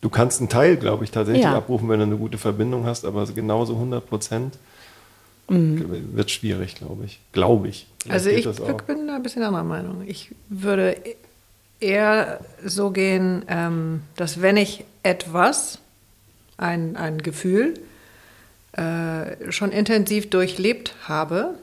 Du 0.00 0.08
kannst 0.08 0.40
einen 0.40 0.48
Teil, 0.48 0.76
glaube 0.76 1.04
ich, 1.04 1.10
tatsächlich 1.10 1.44
ja. 1.44 1.56
abrufen, 1.56 1.88
wenn 1.88 1.98
du 1.98 2.06
eine 2.06 2.16
gute 2.16 2.38
Verbindung 2.38 2.86
hast, 2.86 3.04
aber 3.04 3.26
genauso 3.26 3.74
100 3.74 4.06
Prozent 4.06 4.58
mhm. 5.48 6.14
wird 6.14 6.30
schwierig, 6.30 6.74
glaube 6.74 7.04
ich. 7.04 7.20
Glaube 7.32 7.68
ich. 7.68 7.86
Vielleicht 8.02 8.46
also 8.46 8.66
ich 8.66 8.76
bin 8.82 9.06
da 9.06 9.16
ein 9.16 9.22
bisschen 9.22 9.42
anderer 9.42 9.64
Meinung. 9.64 10.02
Ich 10.06 10.34
würde 10.48 10.96
eher 11.84 12.40
so 12.64 12.90
gehen, 12.90 13.44
ähm, 13.48 14.02
dass 14.16 14.42
wenn 14.42 14.56
ich 14.56 14.84
etwas, 15.02 15.78
ein, 16.56 16.96
ein 16.96 17.18
Gefühl, 17.18 17.74
äh, 18.72 19.52
schon 19.52 19.70
intensiv 19.70 20.30
durchlebt 20.30 20.94
habe, 21.06 21.54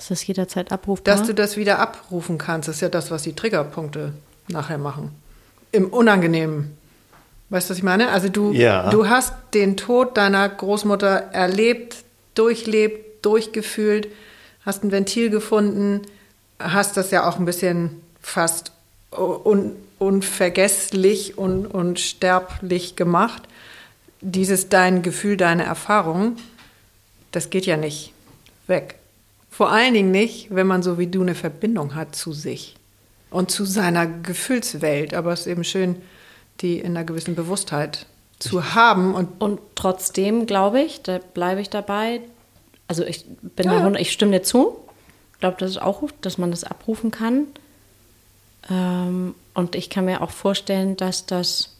ist 0.00 0.10
das 0.10 0.26
jederzeit 0.26 0.72
abrufbar? 0.72 1.14
Dass 1.14 1.26
du 1.26 1.34
das 1.34 1.58
wieder 1.58 1.78
abrufen 1.78 2.38
kannst. 2.38 2.68
Das 2.68 2.76
ist 2.76 2.80
ja 2.80 2.88
das, 2.88 3.10
was 3.10 3.22
die 3.22 3.34
Triggerpunkte 3.34 4.14
nachher 4.48 4.78
machen. 4.78 5.10
Im 5.72 5.88
Unangenehmen. 5.88 6.76
Weißt 7.50 7.68
du, 7.68 7.72
was 7.72 7.78
ich 7.78 7.84
meine? 7.84 8.08
Also 8.08 8.30
du, 8.30 8.52
ja. 8.52 8.88
du 8.88 9.08
hast 9.08 9.34
den 9.52 9.76
Tod 9.76 10.16
deiner 10.16 10.48
Großmutter 10.48 11.30
erlebt, 11.32 11.96
durchlebt, 12.34 13.26
durchgefühlt, 13.26 14.08
hast 14.64 14.84
ein 14.84 14.90
Ventil 14.90 15.28
gefunden, 15.28 16.02
hast 16.58 16.96
das 16.96 17.10
ja 17.10 17.28
auch 17.28 17.38
ein 17.38 17.44
bisschen 17.44 18.00
fast 18.22 18.72
un, 19.16 19.76
unvergesslich 19.98 21.38
und 21.38 21.66
unsterblich 21.66 22.96
gemacht. 22.96 23.42
Dieses 24.20 24.68
dein 24.68 25.02
Gefühl, 25.02 25.36
deine 25.36 25.64
Erfahrung, 25.64 26.36
das 27.32 27.50
geht 27.50 27.66
ja 27.66 27.76
nicht 27.76 28.12
weg. 28.66 28.96
Vor 29.50 29.70
allen 29.70 29.94
Dingen 29.94 30.10
nicht, 30.10 30.54
wenn 30.54 30.66
man 30.66 30.82
so 30.82 30.98
wie 30.98 31.06
du 31.06 31.22
eine 31.22 31.34
Verbindung 31.34 31.94
hat 31.94 32.14
zu 32.14 32.32
sich 32.32 32.76
und 33.30 33.50
zu 33.50 33.64
seiner 33.64 34.06
Gefühlswelt. 34.06 35.14
Aber 35.14 35.32
es 35.32 35.40
ist 35.40 35.46
eben 35.46 35.64
schön, 35.64 35.96
die 36.60 36.78
in 36.78 36.96
einer 36.96 37.04
gewissen 37.04 37.34
Bewusstheit 37.34 38.06
zu 38.38 38.74
haben. 38.74 39.14
Und, 39.14 39.40
und 39.40 39.60
trotzdem 39.74 40.46
glaube 40.46 40.80
ich, 40.80 41.02
da 41.02 41.18
bleibe 41.18 41.60
ich 41.60 41.70
dabei, 41.70 42.20
also 42.88 43.04
ich 43.04 43.24
bin 43.26 43.66
ja. 43.66 43.88
da, 43.88 43.98
ich 43.98 44.10
stimme 44.12 44.32
dir 44.32 44.42
zu. 44.42 44.76
Ich 45.34 45.40
glaube, 45.40 45.56
das 45.60 45.70
ist 45.70 45.82
auch, 45.82 46.02
dass 46.20 46.38
man 46.38 46.50
das 46.50 46.64
abrufen 46.64 47.10
kann. 47.10 47.46
Ähm, 48.68 49.34
und 49.54 49.74
ich 49.74 49.90
kann 49.90 50.04
mir 50.04 50.22
auch 50.22 50.30
vorstellen, 50.30 50.96
dass 50.96 51.26
das 51.26 51.70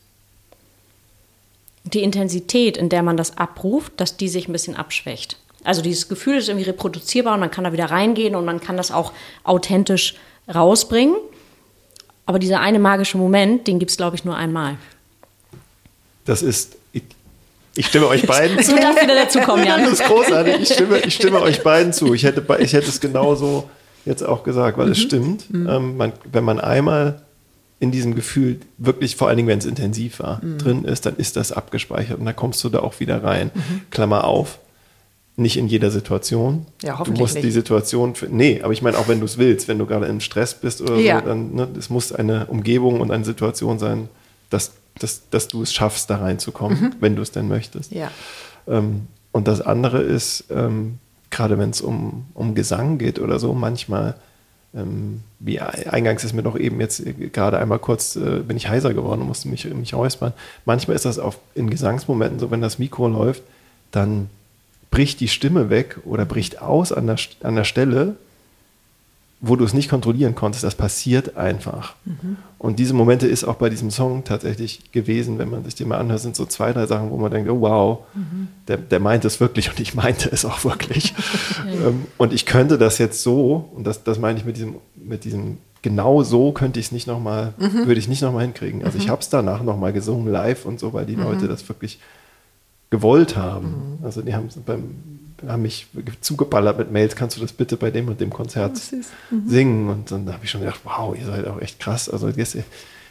die 1.85 2.03
Intensität, 2.03 2.77
in 2.77 2.89
der 2.89 3.03
man 3.03 3.17
das 3.17 3.39
abruft, 3.39 3.93
dass 3.97 4.17
die 4.17 4.29
sich 4.29 4.49
ein 4.49 4.53
bisschen 4.53 4.77
abschwächt. 4.77 5.37
Also 5.65 5.83
dieses 5.83 6.09
Gefühl 6.09 6.39
ist 6.39 6.49
irgendwie 6.49 6.67
reproduzierbar 6.67 7.35
und 7.35 7.41
man 7.41 7.51
kann 7.51 7.65
da 7.65 7.73
wieder 7.73 7.91
reingehen 7.91 8.35
und 8.35 8.45
man 8.45 8.61
kann 8.61 8.77
das 8.77 8.91
auch 8.91 9.13
authentisch 9.45 10.15
rausbringen. 10.53 11.17
Aber 12.27 12.39
dieser 12.39 12.61
eine 12.61 12.79
magische 12.79 13.19
Moment, 13.19 13.67
den 13.67 13.79
gibt 13.79 13.91
es, 13.91 13.97
glaube 13.97 14.17
ich, 14.17 14.25
nur 14.25 14.37
einmal. 14.37 14.77
Das 16.25 16.43
ist, 16.43 16.77
ich, 16.93 17.03
ich 17.75 17.87
stimme 17.87 18.07
euch 18.07 18.27
beiden 18.27 18.59
zu. 18.63 18.75
Du 18.75 18.81
darfst 18.81 19.03
wieder 19.03 19.15
dazukommen, 19.15 19.67
Jan. 19.67 19.81
Das 19.85 19.95
ist 19.95 20.05
großartig. 20.05 20.61
Ich 20.61 20.73
stimme, 20.73 20.99
ich 21.01 21.15
stimme 21.15 21.41
euch 21.41 21.63
beiden 21.63 21.93
zu. 21.93 22.15
Ich 22.15 22.25
hätte, 22.25 22.45
ich 22.61 22.73
hätte 22.73 22.89
es 22.89 23.01
genauso 23.01 23.69
jetzt 24.05 24.23
auch 24.23 24.43
gesagt, 24.45 24.79
weil 24.79 24.87
mhm. 24.87 24.93
es 24.93 24.99
stimmt. 25.01 25.51
Mhm. 25.53 25.69
Ähm, 25.69 25.97
man, 25.97 26.13
wenn 26.33 26.45
man 26.45 26.61
einmal 26.61 27.23
in 27.79 27.91
diesem 27.91 28.15
Gefühl 28.15 28.61
wirklich, 28.77 29.17
vor 29.17 29.29
allen 29.29 29.39
Dingen, 29.39 29.49
wenn 29.49 29.59
es 29.59 29.65
intensiv 29.67 30.21
war, 30.21 30.45
Mhm. 30.45 30.59
drin 30.59 30.85
ist, 30.85 31.07
dann 31.07 31.17
ist 31.17 31.37
das 31.37 31.51
abgespeichert 31.53 32.19
und 32.19 32.27
dann 32.27 32.37
kommst 32.37 32.63
du 32.63 32.69
da 32.69 32.81
auch 32.81 33.01
wieder 33.01 33.23
rein. 33.25 33.51
Klammer 33.91 34.25
auf, 34.25 34.59
nicht 35.37 35.57
in 35.57 35.67
jeder 35.69 35.91
Situation. 35.91 36.67
Ja, 36.83 36.93
Du 36.93 36.99
hoffentlich 36.99 37.21
musst 37.21 37.35
nicht. 37.37 37.45
die 37.47 37.51
Situation, 37.51 38.15
für, 38.15 38.27
nee, 38.27 38.61
aber 38.63 38.75
ich 38.75 38.83
meine 38.83 38.99
auch, 38.99 39.09
wenn 39.09 39.21
du 39.21 39.25
es 39.25 39.39
willst, 39.39 39.69
wenn 39.69 39.79
du 39.79 39.87
gerade 39.87 40.05
im 40.07 40.21
Stress 40.21 40.53
bist 40.55 40.83
oder 40.83 40.97
Ja. 40.97 41.21
so, 41.21 41.27
dann, 41.27 41.55
ne, 41.55 41.69
es 41.79 41.89
muss 41.89 42.13
eine 42.13 42.47
Umgebung 42.47 43.01
und 43.01 43.11
eine 43.11 43.25
Situation 43.25 43.79
sein, 43.79 44.09
dass, 44.51 44.73
dass, 44.99 45.31
dass 45.31 45.49
du 45.49 45.63
es 45.63 45.73
schaffst, 45.73 46.11
da 46.11 46.17
reinzukommen, 46.17 46.79
Mhm. 46.81 46.93
wenn 47.01 47.17
du 47.17 47.23
es 47.23 47.31
denn 47.31 47.49
möchtest. 47.49 47.93
Ja. 47.93 48.11
Ähm, 48.69 49.07
und 49.33 49.49
das 49.49 49.63
andere 49.63 50.03
ist, 50.03 50.45
ähm, 50.51 50.99
gerade 51.31 51.59
wenn 51.59 51.71
es 51.71 51.81
um, 51.81 52.27
um 52.35 52.55
Gesang 52.55 52.99
geht 52.99 53.19
oder 53.19 53.39
so, 53.39 53.55
manchmal, 53.55 54.15
ähm, 54.75 55.23
wie 55.39 55.61
eingangs 55.61 56.25
ist 56.25 56.33
mir 56.33 56.43
doch 56.43 56.59
eben 56.59 56.81
jetzt 56.81 57.05
äh, 57.05 57.13
gerade 57.13 57.59
einmal 57.59 57.79
kurz, 57.79 58.17
äh, 58.17 58.41
bin 58.41 58.57
ich 58.57 58.69
heiser 58.69 58.93
geworden 58.93 59.23
und 59.23 59.29
musste 59.29 59.49
mich, 59.49 59.65
mich 59.73 59.95
räuspern. 59.95 60.33
Manchmal 60.65 60.97
ist 60.97 61.05
das 61.05 61.19
auf, 61.19 61.39
in 61.55 61.71
Gesangsmomenten 61.71 62.39
so, 62.39 62.51
wenn 62.51 62.61
das 62.61 62.79
Mikro 62.79 63.09
läuft, 63.09 63.43
dann 63.91 64.29
bricht 64.91 65.21
die 65.21 65.29
Stimme 65.29 65.71
weg 65.71 65.99
oder 66.05 66.25
bricht 66.25 66.61
aus 66.61 66.93
an 66.93 67.07
der, 67.07 67.17
an 67.43 67.55
der 67.55 67.65
Stelle, 67.65 68.17
wo 69.41 69.57
du 69.57 69.65
es 69.65 69.73
nicht 69.73 69.89
kontrollieren 69.89 70.35
konntest. 70.35 70.65
Das 70.65 70.75
passiert 70.75 71.37
einfach. 71.37 71.95
Und 72.61 72.79
diese 72.79 72.93
Momente 72.93 73.27
ist 73.27 73.45
auch 73.45 73.55
bei 73.55 73.71
diesem 73.71 73.91
Song 73.91 74.23
tatsächlich 74.23 74.93
gewesen, 74.93 75.39
wenn 75.39 75.49
man 75.49 75.65
sich 75.65 75.77
den 75.77 75.89
mal 75.89 75.97
anhört, 75.97 76.21
sind 76.21 76.37
so 76.37 76.45
zwei, 76.45 76.75
drei 76.75 76.85
Sachen, 76.85 77.11
wo 77.11 77.17
man 77.17 77.31
denkt, 77.31 77.51
oh 77.51 77.63
wow, 77.63 78.01
der, 78.69 78.77
der 78.77 79.01
meint 79.01 79.25
es 79.25 79.41
wirklich 79.41 79.71
und 79.71 79.81
ich 79.81 79.95
meinte 79.95 80.29
es 80.31 80.45
auch 80.45 80.63
wirklich. 80.65 81.15
Ähm, 81.67 82.07
und 82.19 82.33
ich 82.33 82.47
könnte 82.47 82.79
das 82.79 82.99
jetzt 82.99 83.23
so, 83.23 83.71
und 83.75 83.87
das, 83.87 84.03
das 84.03 84.19
meine 84.19 84.39
ich 84.39 84.45
mit 84.45 84.57
diesem, 84.57 84.77
mit 84.97 85.25
diesem, 85.25 85.59
genau 85.83 86.23
so 86.23 86.53
könnte 86.53 86.81
ich 86.81 86.87
es 86.87 86.93
nicht 86.93 87.07
nochmal, 87.07 87.55
würde 87.59 87.99
ich 87.99 88.09
nicht 88.09 88.23
nochmal 88.23 88.43
hinkriegen. 88.43 88.85
Also 88.85 88.99
ich 88.99 89.09
habe 89.09 89.21
es 89.21 89.29
danach 89.29 89.63
nochmal 89.63 89.93
gesungen 89.93 90.31
live 90.31 90.67
und 90.67 90.81
so, 90.81 90.93
weil 90.93 91.07
die 91.07 91.15
Leute 91.15 91.49
das 91.49 91.67
wirklich 91.69 92.01
gewollt 92.91 93.37
haben. 93.37 93.99
Also 94.03 94.21
die 94.21 94.35
haben 94.35 94.49
beim 94.67 95.20
haben 95.47 95.63
mich 95.63 95.87
zugeballert 96.21 96.79
mit 96.79 96.91
Mails, 96.93 97.17
kannst 97.17 97.37
du 97.37 97.41
das 97.41 97.53
bitte 97.53 97.77
bei 97.77 97.91
dem 97.91 98.09
und 98.09 98.21
dem 98.21 98.31
Konzert 98.31 98.81
singen? 99.47 99.89
Und 99.89 100.11
dann 100.11 100.33
habe 100.33 100.45
ich 100.45 100.51
schon 100.51 100.61
gedacht, 100.61 100.81
wow, 100.85 101.17
ihr 101.17 101.27
seid 101.27 101.47
auch 101.47 101.61
echt 101.61 101.81
krass. 101.81 102.09
Also 102.09 102.29
jetzt, 102.29 102.57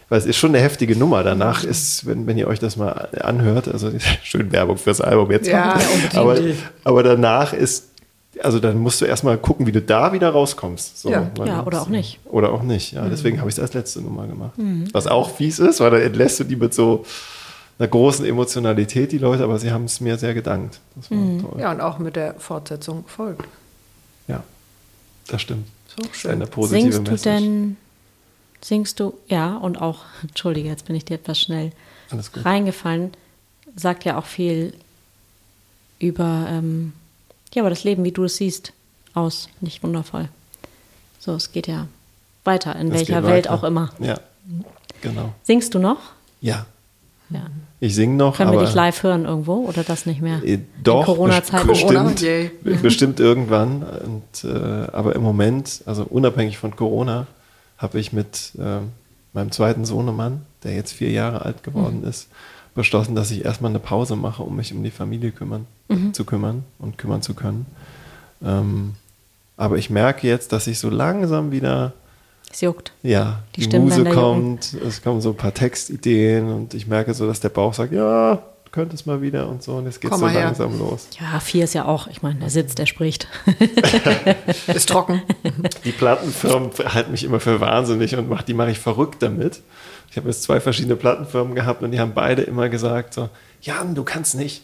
weil 0.10 0.20
es 0.20 0.26
ist 0.26 0.38
schon 0.38 0.50
eine 0.50 0.60
heftige 0.64 0.96
Nummer. 0.96 1.24
Danach 1.24 1.64
ist, 1.64 2.06
wenn, 2.06 2.28
wenn 2.28 2.38
ihr 2.38 2.48
euch 2.48 2.60
das 2.60 2.78
mal 2.78 3.10
anhört, 3.22 3.68
also 3.68 3.92
schön 4.24 4.52
Werbung 4.52 4.78
fürs 4.78 5.02
Album 5.02 5.32
jetzt. 5.32 5.48
Ja, 5.48 5.80
aber, 6.14 6.38
aber 6.84 7.04
danach 7.04 7.54
ist, 7.54 7.90
also 8.42 8.60
dann 8.60 8.78
musst 8.78 9.02
du 9.02 9.06
erstmal 9.06 9.38
gucken, 9.38 9.68
wie 9.68 9.72
du 9.72 9.82
da 9.82 10.14
wieder 10.14 10.30
rauskommst. 10.30 11.00
So, 11.00 11.10
Ja. 11.10 11.30
Ja, 11.46 11.66
oder 11.66 11.82
auch 11.82 11.90
nicht. 11.90 12.20
Oder 12.26 12.52
auch 12.54 12.64
nicht, 12.64 12.94
ja. 12.94 13.08
Deswegen 13.10 13.40
habe 13.40 13.50
ich 13.50 13.56
es 13.56 13.60
als 13.60 13.74
letzte 13.74 14.02
Nummer 14.02 14.28
gemacht. 14.28 14.54
Was 14.94 15.08
auch 15.08 15.30
fies 15.36 15.60
ist, 15.60 15.80
weil 15.80 15.92
dann 15.92 16.02
entlässt 16.02 16.40
du 16.40 16.44
die 16.44 16.56
mit 16.56 16.74
so 16.74 17.06
einer 17.80 17.88
großen 17.88 18.26
Emotionalität, 18.26 19.12
die 19.12 19.18
Leute, 19.18 19.44
aber 19.44 19.58
sie 19.58 19.72
haben 19.72 19.86
es 19.86 20.02
mir 20.02 20.18
sehr 20.18 20.34
gedankt. 20.34 20.80
Das 20.96 21.10
war 21.12 21.18
toll. 21.52 21.60
Ja, 21.62 21.72
und 21.72 21.82
auch 21.82 21.98
mit 21.98 22.16
der 22.16 22.34
Fortsetzung 22.36 23.06
folgt. 23.08 23.46
Ja, 24.28 24.44
das 25.28 25.42
stimmt. 25.42 25.66
So 25.88 26.02
Das 26.04 26.12
ist 26.12 26.18
schön. 26.18 26.32
eine 26.32 26.46
positive 26.48 26.82
Singst 26.92 26.98
du 27.08 27.12
Message. 27.12 27.24
denn, 27.24 27.78
singst 28.62 29.00
du, 29.00 29.18
ja, 29.28 29.56
und 29.58 29.82
auch, 29.82 30.04
entschuldige, 30.22 30.68
jetzt 30.70 30.86
bin 30.86 30.96
ich 30.96 31.06
dir 31.06 31.16
etwas 31.16 31.40
schnell 31.40 31.72
Alles 32.12 32.32
gut. 32.32 32.44
reingefallen, 32.46 33.12
sagt 33.76 34.04
ja 34.06 34.18
auch 34.20 34.26
viel 34.26 34.74
über, 36.00 36.46
ähm, 36.50 36.94
ja, 37.54 37.62
aber 37.62 37.70
das 37.70 37.84
Leben, 37.84 38.04
wie 38.04 38.12
du 38.12 38.26
es 38.26 38.38
siehst, 38.38 38.74
aus. 39.14 39.50
Nicht 39.62 39.82
wundervoll. 39.84 40.30
So, 41.20 41.34
es 41.36 41.52
geht 41.52 41.68
ja 41.68 41.88
weiter, 42.44 42.76
in 42.76 42.90
Das 42.90 43.00
welcher 43.00 43.24
Welt 43.24 43.46
weiter. 43.46 43.54
auch 43.56 43.64
immer. 43.64 43.92
Ja, 44.00 44.20
genau. 45.02 45.34
Singst 45.44 45.74
du 45.74 45.80
noch? 45.80 46.00
Ja, 46.42 46.66
Ja. 47.30 47.48
Ich 47.82 47.96
singe 47.96 48.16
noch, 48.16 48.36
Können 48.38 48.50
aber 48.50 48.60
wir 48.62 48.66
dich 48.66 48.76
live 48.76 49.04
hören 49.04 49.26
irgendwo 49.26 49.66
oder 49.68 49.84
das 49.84 50.06
nicht 50.06 50.22
mehr? 50.22 50.44
Äh, 50.44 50.60
doch, 50.84 51.00
In 51.00 51.06
Corona-Zeiten. 51.06 51.68
best- 51.68 51.82
Corona, 51.82 52.04
bestimmt, 52.04 52.22
yay. 52.22 52.52
be- 52.64 52.76
bestimmt 52.76 53.20
irgendwann. 53.20 53.84
Und, 53.84 54.44
äh, 54.50 54.88
aber 54.92 55.16
im 55.16 55.22
Moment, 55.22 55.82
also 55.86 56.04
unabhängig 56.04 56.58
von 56.58 56.76
Corona, 56.76 57.28
habe 57.78 58.00
ich 58.00 58.12
mit 58.12 58.52
äh, 58.60 58.80
meinem 59.34 59.52
zweiten 59.52 59.86
Sohnemann, 59.86 60.42
der 60.64 60.76
jetzt 60.76 60.92
vier 60.92 61.12
Jahre 61.12 61.46
alt 61.46 61.64
geworden 61.64 62.04
ist, 62.04 62.28
beschlossen, 62.76 63.16
dass 63.16 63.32
ich 63.32 63.46
erstmal 63.46 63.70
eine 63.72 63.80
Pause 63.80 64.16
mache, 64.16 64.44
um 64.44 64.56
mich 64.58 64.74
um 64.74 64.84
die 64.84 64.92
Familie 64.92 65.32
kümmern, 65.32 65.66
zu 66.14 66.24
kümmern 66.26 66.64
und 66.80 66.98
kümmern 66.98 67.22
zu 67.22 67.34
können. 67.34 67.66
Ähm, 68.44 68.94
aber 69.58 69.78
ich 69.78 69.90
merke 69.90 70.28
jetzt, 70.28 70.52
dass 70.52 70.68
ich 70.68 70.80
so 70.80 70.90
langsam 70.90 71.52
wieder 71.52 71.94
Es 72.52 72.62
juckt. 72.62 72.92
ja, 73.04 73.40
Die 73.56 73.68
die, 73.70 73.80
Muse 73.80 74.00
jucken. 74.00 74.14
kommt, 74.14 74.74
es 74.74 75.02
kommen 75.02 75.22
so 75.22 75.30
ein 75.30 75.36
paar 75.38 75.54
Textideen 75.54 76.52
und 76.52 76.74
ich 76.74 76.88
merke 76.88 77.14
so, 77.14 77.28
dass 77.28 77.40
der 77.40 77.50
Bauch 77.50 77.74
sagt, 77.74 77.94
ja, 77.94 78.36
du 78.36 78.72
könntest 78.72 79.06
mal 79.08 79.22
wieder 79.22 79.48
und 79.48 79.62
so 79.64 79.74
und 79.76 79.86
jetzt 79.86 80.02
geht 80.02 80.12
es 80.12 80.18
Komm 80.20 80.28
so 80.28 80.34
her. 80.34 80.46
langsam 80.46 80.78
los. 80.80 81.08
Ja, 81.20 81.40
vier 81.40 81.64
ist 81.66 81.74
ja 81.74 81.86
auch, 81.86 82.08
ich 82.08 82.22
meine, 82.22 82.42
er 82.42 82.50
sitzt, 82.50 82.80
er 82.80 82.86
spricht. 82.88 83.28
Ist 84.68 84.90
trocken. 84.90 85.22
Die 85.86 85.92
Plattenfirmen 85.92 86.72
halten 86.86 87.12
mich 87.12 87.24
immer 87.24 87.40
für 87.40 87.60
wahnsinnig 87.62 88.16
und 88.16 88.30
mach, 88.30 88.42
die 88.44 88.54
mache 88.54 88.72
ich 88.72 88.80
verrückt 88.80 89.22
damit. 89.22 89.62
Ich 90.12 90.18
habe 90.18 90.28
jetzt 90.28 90.44
zwei 90.44 90.60
verschiedene 90.60 90.96
Plattenfirmen 90.96 91.56
gehabt 91.56 91.84
und 91.84 91.92
die 91.92 92.00
haben 92.00 92.14
beide 92.14 92.42
immer 92.42 92.70
gesagt 92.70 93.14
so, 93.14 93.30
Jan, 93.62 93.94
du 93.96 94.04
kannst 94.04 94.36
nicht, 94.36 94.64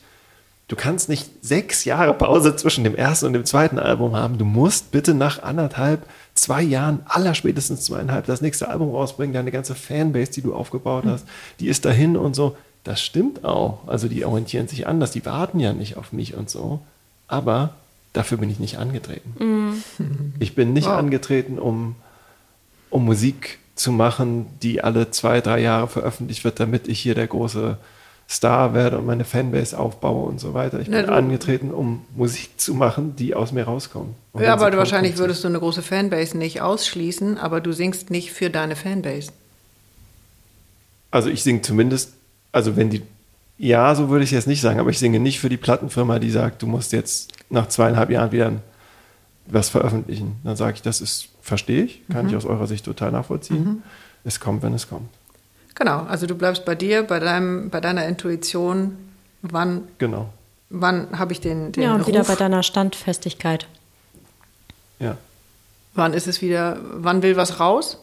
du 0.68 0.76
kannst 0.76 1.10
nicht 1.10 1.30
sechs 1.42 1.86
Jahre 1.86 2.14
Pause 2.14 2.56
zwischen 2.56 2.84
dem 2.84 2.96
ersten 2.96 3.28
und 3.28 3.34
dem 3.34 3.46
zweiten 3.46 3.78
Album 3.78 4.16
haben. 4.16 4.38
Du 4.38 4.46
musst 4.46 4.92
bitte 4.92 5.14
nach 5.14 5.44
anderthalb, 5.44 6.04
zwei 6.36 6.62
Jahren, 6.62 7.00
allerspätestens 7.06 7.86
zweieinhalb, 7.86 8.26
das 8.26 8.42
nächste 8.42 8.68
Album 8.70 8.92
rausbringen. 8.92 9.34
Deine 9.34 9.52
ganze 9.52 9.74
Fanbase, 9.76 10.32
die 10.32 10.42
du 10.42 10.54
aufgebaut 10.54 11.06
hast, 11.06 11.26
die 11.60 11.68
ist 11.68 11.86
dahin 11.86 12.18
und 12.18 12.36
so. 12.36 12.56
Das 12.84 13.02
stimmt 13.02 13.44
auch. 13.44 13.88
Also 13.88 14.08
die 14.08 14.26
orientieren 14.26 14.68
sich 14.68 14.86
anders, 14.86 15.12
die 15.12 15.26
warten 15.26 15.60
ja 15.60 15.74
nicht 15.74 15.98
auf 15.98 16.12
mich 16.14 16.36
und 16.36 16.50
so. 16.50 16.82
Aber 17.28 17.74
dafür 18.14 18.38
bin 18.38 18.50
ich 18.50 18.60
nicht 18.60 18.78
angetreten. 18.78 19.82
Ich 20.40 20.54
bin 20.56 20.74
nicht 20.74 20.88
Wow. 20.88 20.98
angetreten, 20.98 21.58
um, 21.58 21.96
um 22.92 23.06
Musik 23.06 23.58
zu 23.76 23.92
machen, 23.92 24.46
die 24.62 24.84
alle 24.84 25.10
zwei, 25.12 25.42
drei 25.42 25.60
Jahre 25.62 25.88
veröffentlicht 25.88 26.44
wird, 26.44 26.60
damit 26.60 26.88
ich 26.88 27.00
hier 27.00 27.16
der 27.16 27.28
große 27.28 27.78
Star 28.28 28.74
werde 28.74 28.98
und 28.98 29.06
meine 29.06 29.24
Fanbase 29.24 29.78
aufbaue 29.78 30.28
und 30.28 30.40
so 30.40 30.54
weiter. 30.54 30.80
Ich 30.80 30.88
Na, 30.90 31.02
bin 31.02 31.10
angetreten, 31.12 31.72
um 31.72 32.06
Musik 32.16 32.60
zu 32.60 32.74
machen, 32.74 33.16
die 33.16 33.36
aus 33.36 33.52
mir 33.52 33.66
rauskommt. 33.66 34.16
Ja, 34.40 34.54
aber 34.54 34.72
du 34.72 34.78
wahrscheinlich 34.78 35.18
würdest 35.18 35.44
du 35.44 35.48
eine 35.48 35.60
große 35.60 35.84
Fanbase 35.84 36.38
nicht 36.38 36.62
ausschließen, 36.62 37.38
aber 37.38 37.62
du 37.62 37.72
singst 37.72 38.10
nicht 38.10 38.32
für 38.32 38.50
deine 38.50 38.76
Fanbase. 38.76 39.32
Also 41.12 41.30
ich 41.30 41.44
singe 41.44 41.62
zumindest, 41.62 42.14
also 42.52 42.76
wenn 42.76 42.90
die, 42.90 43.04
ja, 43.60 43.94
so 43.94 44.10
würde 44.10 44.24
ich 44.24 44.32
jetzt 44.32 44.48
nicht 44.48 44.60
sagen, 44.60 44.80
aber 44.80 44.90
ich 44.90 45.00
singe 45.00 45.20
nicht 45.20 45.40
für 45.40 45.50
die 45.50 45.58
Plattenfirma, 45.58 46.18
die 46.18 46.32
sagt, 46.32 46.64
du 46.64 46.68
musst 46.68 46.94
jetzt 46.94 47.32
nach 47.52 47.68
zweieinhalb 47.68 48.10
Jahren 48.10 48.32
wieder 48.32 48.54
was 49.46 49.70
veröffentlichen. 49.70 50.38
Dann 50.44 50.56
sage 50.56 50.74
ich, 50.74 50.82
das 50.82 51.00
ist, 51.00 51.30
verstehe 51.42 51.84
ich, 51.84 52.02
kann 52.12 52.28
ich 52.28 52.36
aus 52.36 52.46
eurer 52.46 52.66
Sicht 52.66 52.86
total 52.86 53.12
nachvollziehen. 53.12 53.84
Es 54.24 54.40
kommt, 54.40 54.64
wenn 54.64 54.74
es 54.74 54.90
kommt. 54.90 55.10
Genau, 55.76 56.04
also 56.04 56.26
du 56.26 56.36
bleibst 56.36 56.66
bei 56.66 56.74
dir, 56.76 57.04
bei, 57.04 57.20
deinem, 57.20 57.70
bei 57.70 57.82
deiner 57.82 58.06
Intuition. 58.08 58.98
Wann, 59.42 59.84
Genau. 59.98 60.30
wann 60.70 61.20
habe 61.20 61.34
ich 61.34 61.42
den, 61.42 61.72
den 61.72 61.84
ja, 61.84 61.94
und 61.94 62.02
Ruf? 62.02 62.08
wieder 62.08 62.24
bei 62.24 62.36
deiner 62.36 62.64
Standfestigkeit. 62.64 63.68
Ja. 65.00 65.18
Wann 65.94 66.14
ist 66.14 66.28
es 66.28 66.42
wieder, 66.42 66.78
wann 66.94 67.22
will 67.22 67.36
was 67.38 67.60
raus? 67.60 68.00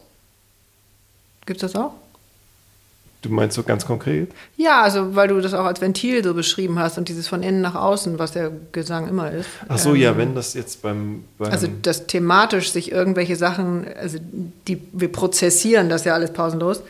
Gibt 1.45 1.61
es 1.63 1.73
das 1.73 1.81
auch? 1.81 1.93
Du 3.21 3.29
meinst 3.29 3.55
so 3.55 3.63
ganz 3.63 3.85
konkret? 3.85 4.31
Ja, 4.57 4.81
also 4.81 5.15
weil 5.15 5.29
du 5.29 5.39
das 5.39 5.53
auch 5.53 5.63
als 5.65 5.79
Ventil 5.79 6.21
so 6.23 6.33
beschrieben 6.33 6.77
hast 6.77 6.97
und 6.97 7.07
dieses 7.07 7.27
von 7.27 7.41
innen 7.41 7.61
nach 7.61 7.75
außen, 7.75 8.19
was 8.19 8.33
der 8.33 8.51
Gesang 8.73 9.07
immer 9.07 9.31
ist. 9.31 9.47
Ach 9.69 9.77
so, 9.77 9.91
Ähm, 9.91 9.95
ja, 9.95 10.17
wenn 10.17 10.35
das 10.35 10.53
jetzt 10.55 10.81
beim, 10.81 11.23
beim 11.37 11.51
Also 11.51 11.67
dass 11.81 12.05
thematisch 12.05 12.71
sich 12.71 12.91
irgendwelche 12.91 13.37
Sachen, 13.37 13.87
also 13.97 14.17
die 14.67 14.81
wir 14.91 15.09
prozessieren 15.09 15.87
das 15.89 16.03
ja 16.03 16.13
alles 16.13 16.33
pausenlos, 16.33 16.81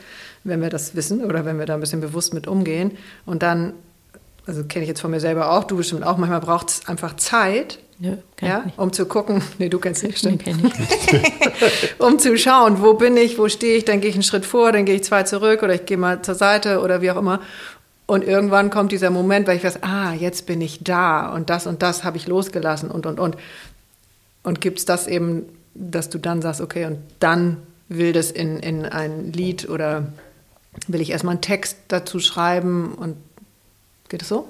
wenn 0.43 0.61
wir 0.61 0.69
das 0.69 0.95
wissen 0.95 1.23
oder 1.23 1.45
wenn 1.45 1.57
wir 1.59 1.65
da 1.65 1.75
ein 1.75 1.79
bisschen 1.79 2.01
bewusst 2.01 2.33
mit 2.33 2.47
umgehen. 2.47 2.97
Und 3.25 3.43
dann, 3.43 3.73
also 4.45 4.63
kenne 4.63 4.83
ich 4.83 4.89
jetzt 4.89 5.01
von 5.01 5.11
mir 5.11 5.19
selber 5.19 5.51
auch, 5.51 5.63
du 5.63 5.77
bestimmt 5.77 6.03
auch, 6.03 6.17
manchmal 6.17 6.41
braucht 6.41 6.69
es 6.69 6.87
einfach 6.87 7.15
Zeit, 7.15 7.79
Nö, 7.99 8.17
ja, 8.41 8.65
um 8.75 8.91
zu 8.91 9.05
gucken, 9.05 9.41
nee, 9.59 9.69
du 9.69 9.79
kennst 9.79 10.03
nicht, 10.03 10.23
Nee, 10.23 10.37
stimmt, 10.37 10.47
ich 10.47 10.61
nicht. 10.61 11.99
um 11.99 12.19
zu 12.19 12.37
schauen, 12.37 12.81
wo 12.81 12.95
bin 12.95 13.15
ich, 13.15 13.37
wo 13.37 13.47
stehe 13.47 13.77
ich, 13.77 13.85
dann 13.85 14.01
gehe 14.01 14.09
ich 14.09 14.15
einen 14.15 14.23
Schritt 14.23 14.45
vor, 14.45 14.71
dann 14.71 14.85
gehe 14.85 14.95
ich 14.95 15.03
zwei 15.03 15.23
zurück 15.23 15.63
oder 15.63 15.75
ich 15.75 15.85
gehe 15.85 15.97
mal 15.97 16.21
zur 16.21 16.35
Seite 16.35 16.81
oder 16.81 17.01
wie 17.01 17.11
auch 17.11 17.17
immer. 17.17 17.39
Und 18.05 18.25
irgendwann 18.25 18.69
kommt 18.69 18.91
dieser 18.91 19.11
Moment, 19.11 19.47
weil 19.47 19.57
ich 19.57 19.63
weiß, 19.63 19.83
ah, 19.83 20.13
jetzt 20.13 20.45
bin 20.45 20.59
ich 20.59 20.83
da 20.83 21.33
und 21.33 21.49
das 21.49 21.67
und 21.67 21.81
das 21.81 22.03
habe 22.03 22.17
ich 22.17 22.27
losgelassen 22.27 22.91
und, 22.91 23.05
und, 23.05 23.19
und. 23.19 23.37
Und 24.43 24.59
gibt 24.59 24.79
es 24.79 24.85
das 24.85 25.07
eben, 25.07 25.45
dass 25.73 26.09
du 26.09 26.17
dann 26.17 26.41
sagst, 26.41 26.59
okay, 26.59 26.85
und 26.85 26.97
dann 27.19 27.57
will 27.87 28.11
das 28.11 28.31
in, 28.31 28.59
in 28.59 28.85
ein 28.85 29.31
Lied 29.31 29.69
oder 29.69 30.07
will 30.87 31.01
ich 31.01 31.11
erstmal 31.11 31.33
einen 31.33 31.41
Text 31.41 31.77
dazu 31.87 32.19
schreiben 32.19 32.93
und 32.95 33.17
geht 34.09 34.21
es 34.21 34.27
so? 34.27 34.47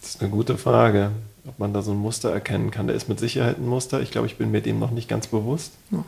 Das 0.00 0.10
ist 0.10 0.20
eine 0.20 0.30
gute 0.30 0.58
Frage, 0.58 1.10
ob 1.46 1.58
man 1.58 1.72
da 1.72 1.82
so 1.82 1.92
ein 1.92 1.98
Muster 1.98 2.30
erkennen 2.32 2.70
kann. 2.70 2.86
Da 2.86 2.94
ist 2.94 3.08
mit 3.08 3.20
Sicherheit 3.20 3.58
ein 3.58 3.68
Muster. 3.68 4.00
Ich 4.00 4.10
glaube, 4.10 4.26
ich 4.26 4.36
bin 4.36 4.50
mir 4.50 4.60
dem 4.60 4.78
noch 4.78 4.90
nicht 4.90 5.08
ganz 5.08 5.28
bewusst. 5.28 5.72
Ja. 5.90 6.04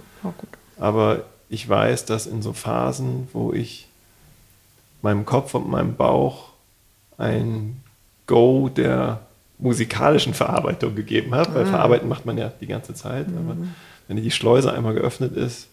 Aber 0.79 1.25
ich 1.49 1.69
weiß, 1.69 2.07
dass 2.07 2.27
in 2.27 2.43
so 2.43 2.53
Phasen, 2.53 3.29
wo 3.33 3.53
ich 3.53 3.89
meinem 5.03 5.25
Kopf 5.25 5.55
und 5.55 5.69
meinem 5.69 5.95
Bauch 5.95 6.51
ein 7.19 7.81
Go 8.27 8.69
der 8.69 9.21
musikalischen 9.59 10.35
Verarbeitung 10.35 10.95
gegeben 10.95 11.35
habe, 11.35 11.55
weil 11.55 11.65
ah. 11.65 11.67
verarbeiten 11.67 12.09
macht 12.09 12.27
man 12.27 12.37
ja 12.39 12.53
die 12.61 12.67
ganze 12.67 12.95
Zeit, 12.95 13.29
mhm. 13.29 13.39
aber 13.39 13.57
wenn 14.09 14.17
die 14.17 14.31
Schleuse 14.31 14.73
einmal 14.73 14.95
geöffnet 14.95 15.37
ist, 15.37 15.69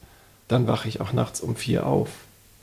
dann 0.51 0.67
wache 0.67 0.87
ich 0.87 1.01
auch 1.01 1.13
nachts 1.13 1.41
um 1.41 1.55
vier 1.55 1.85
auf 1.85 2.09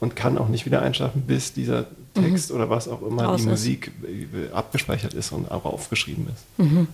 und 0.00 0.16
kann 0.16 0.38
auch 0.38 0.48
nicht 0.48 0.66
wieder 0.66 0.82
einschlafen, 0.82 1.22
bis 1.22 1.52
dieser 1.52 1.86
Text 2.14 2.50
mhm. 2.50 2.56
oder 2.56 2.70
was 2.70 2.88
auch 2.88 3.02
immer, 3.02 3.30
Aus 3.30 3.42
die 3.42 3.48
Musik 3.48 3.92
ist. 4.02 4.52
abgespeichert 4.52 5.14
ist 5.14 5.32
und 5.32 5.50
auch 5.50 5.64
aufgeschrieben 5.64 6.28
ist. 6.28 6.58
Mhm. 6.58 6.88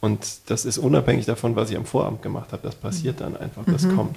Und 0.00 0.26
das 0.46 0.64
ist 0.64 0.78
unabhängig 0.78 1.26
davon, 1.26 1.56
was 1.56 1.70
ich 1.70 1.76
am 1.76 1.84
Vorabend 1.84 2.22
gemacht 2.22 2.52
habe. 2.52 2.62
Das 2.62 2.74
passiert 2.74 3.20
dann 3.20 3.36
einfach, 3.36 3.62
das 3.66 3.82
mhm. 3.82 3.96
kommt. 3.96 4.16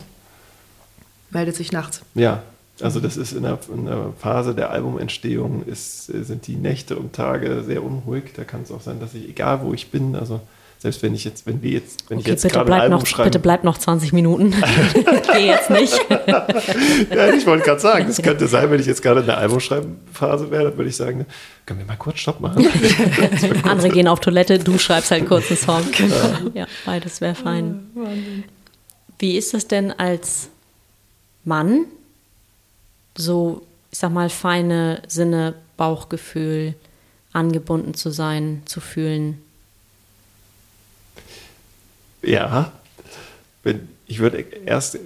Meldet 1.30 1.56
sich 1.56 1.72
nachts. 1.72 2.02
Ja, 2.16 2.44
also 2.80 3.00
das 3.00 3.18
ist 3.18 3.34
in 3.34 3.44
der, 3.44 3.60
in 3.74 3.86
der, 3.86 4.14
Phase 4.20 4.56
der 4.56 4.72
Albumentstehung 4.72 5.64
ist, 5.66 6.06
sind 6.06 6.48
die 6.48 6.56
Nächte 6.56 6.98
und 6.98 7.14
Tage 7.14 7.64
sehr 7.64 7.84
unruhig. 7.84 8.34
Da 8.36 8.44
kann 8.44 8.62
es 8.62 8.72
auch 8.72 8.82
sein, 8.82 9.00
dass 9.00 9.14
ich, 9.14 9.28
egal 9.28 9.62
wo 9.62 9.74
ich 9.74 9.92
bin, 9.92 10.16
also 10.16 10.42
selbst 10.84 11.02
wenn 11.02 11.16
ich 11.16 11.24
jetzt, 11.24 11.48
wenn 11.48 11.62
wir 11.62 11.72
jetzt, 11.72 12.10
wenn 12.10 12.18
okay, 12.18 12.34
ich 12.34 12.44
jetzt 12.44 12.52
gerade 12.54 12.74
ein 12.74 12.82
Album 12.82 13.00
noch, 13.00 13.06
schreibe. 13.06 13.30
Bitte 13.30 13.40
bleib 13.40 13.64
noch 13.64 13.78
20 13.78 14.12
Minuten. 14.12 14.54
Geh 15.34 15.46
jetzt 15.46 15.70
nicht. 15.70 15.98
ja, 16.10 17.34
ich 17.34 17.46
wollte 17.46 17.64
gerade 17.64 17.80
sagen, 17.80 18.10
es 18.10 18.22
könnte 18.22 18.50
sein, 18.50 18.70
wenn 18.70 18.82
ich 18.82 18.86
jetzt 18.86 19.02
gerade 19.02 19.22
in 19.22 19.26
der 19.28 19.38
Albumschreibphase 19.38 20.52
wäre, 20.52 20.66
dann 20.66 20.78
würde 20.78 20.90
ich 20.90 20.98
sagen, 20.98 21.26
können 21.66 21.80
wir 21.80 21.86
mal 21.86 21.96
kurz 21.96 22.20
Stopp 22.20 22.42
machen. 22.42 22.68
Andere 23.64 23.92
gehen 23.92 24.10
auf 24.10 24.20
Toilette, 24.20 24.60
du 24.60 24.78
schreibst 24.78 25.12
halt 25.12 25.26
kurz 25.26 25.48
einen 25.48 25.58
Song. 25.58 25.84
Genau. 25.96 26.52
Ja, 26.54 26.68
beides 26.86 27.22
wäre 27.22 27.36
fein. 27.36 28.44
Wie 29.20 29.38
ist 29.38 29.54
es 29.54 29.70
denn 29.70 29.94
als 29.94 30.50
Mann, 31.46 31.86
so, 33.18 33.62
ich 33.90 34.00
sag 34.00 34.12
mal, 34.12 34.30
feine 34.30 35.02
Sinne, 35.08 35.54
Bauchgefühl, 35.78 36.74
angebunden 37.32 37.94
zu 37.94 38.10
sein, 38.10 38.64
zu 38.66 38.82
fühlen? 38.82 39.43
Ja, 42.24 42.72
ich 44.08 44.20
würde 44.20 44.46
erst 44.66 44.98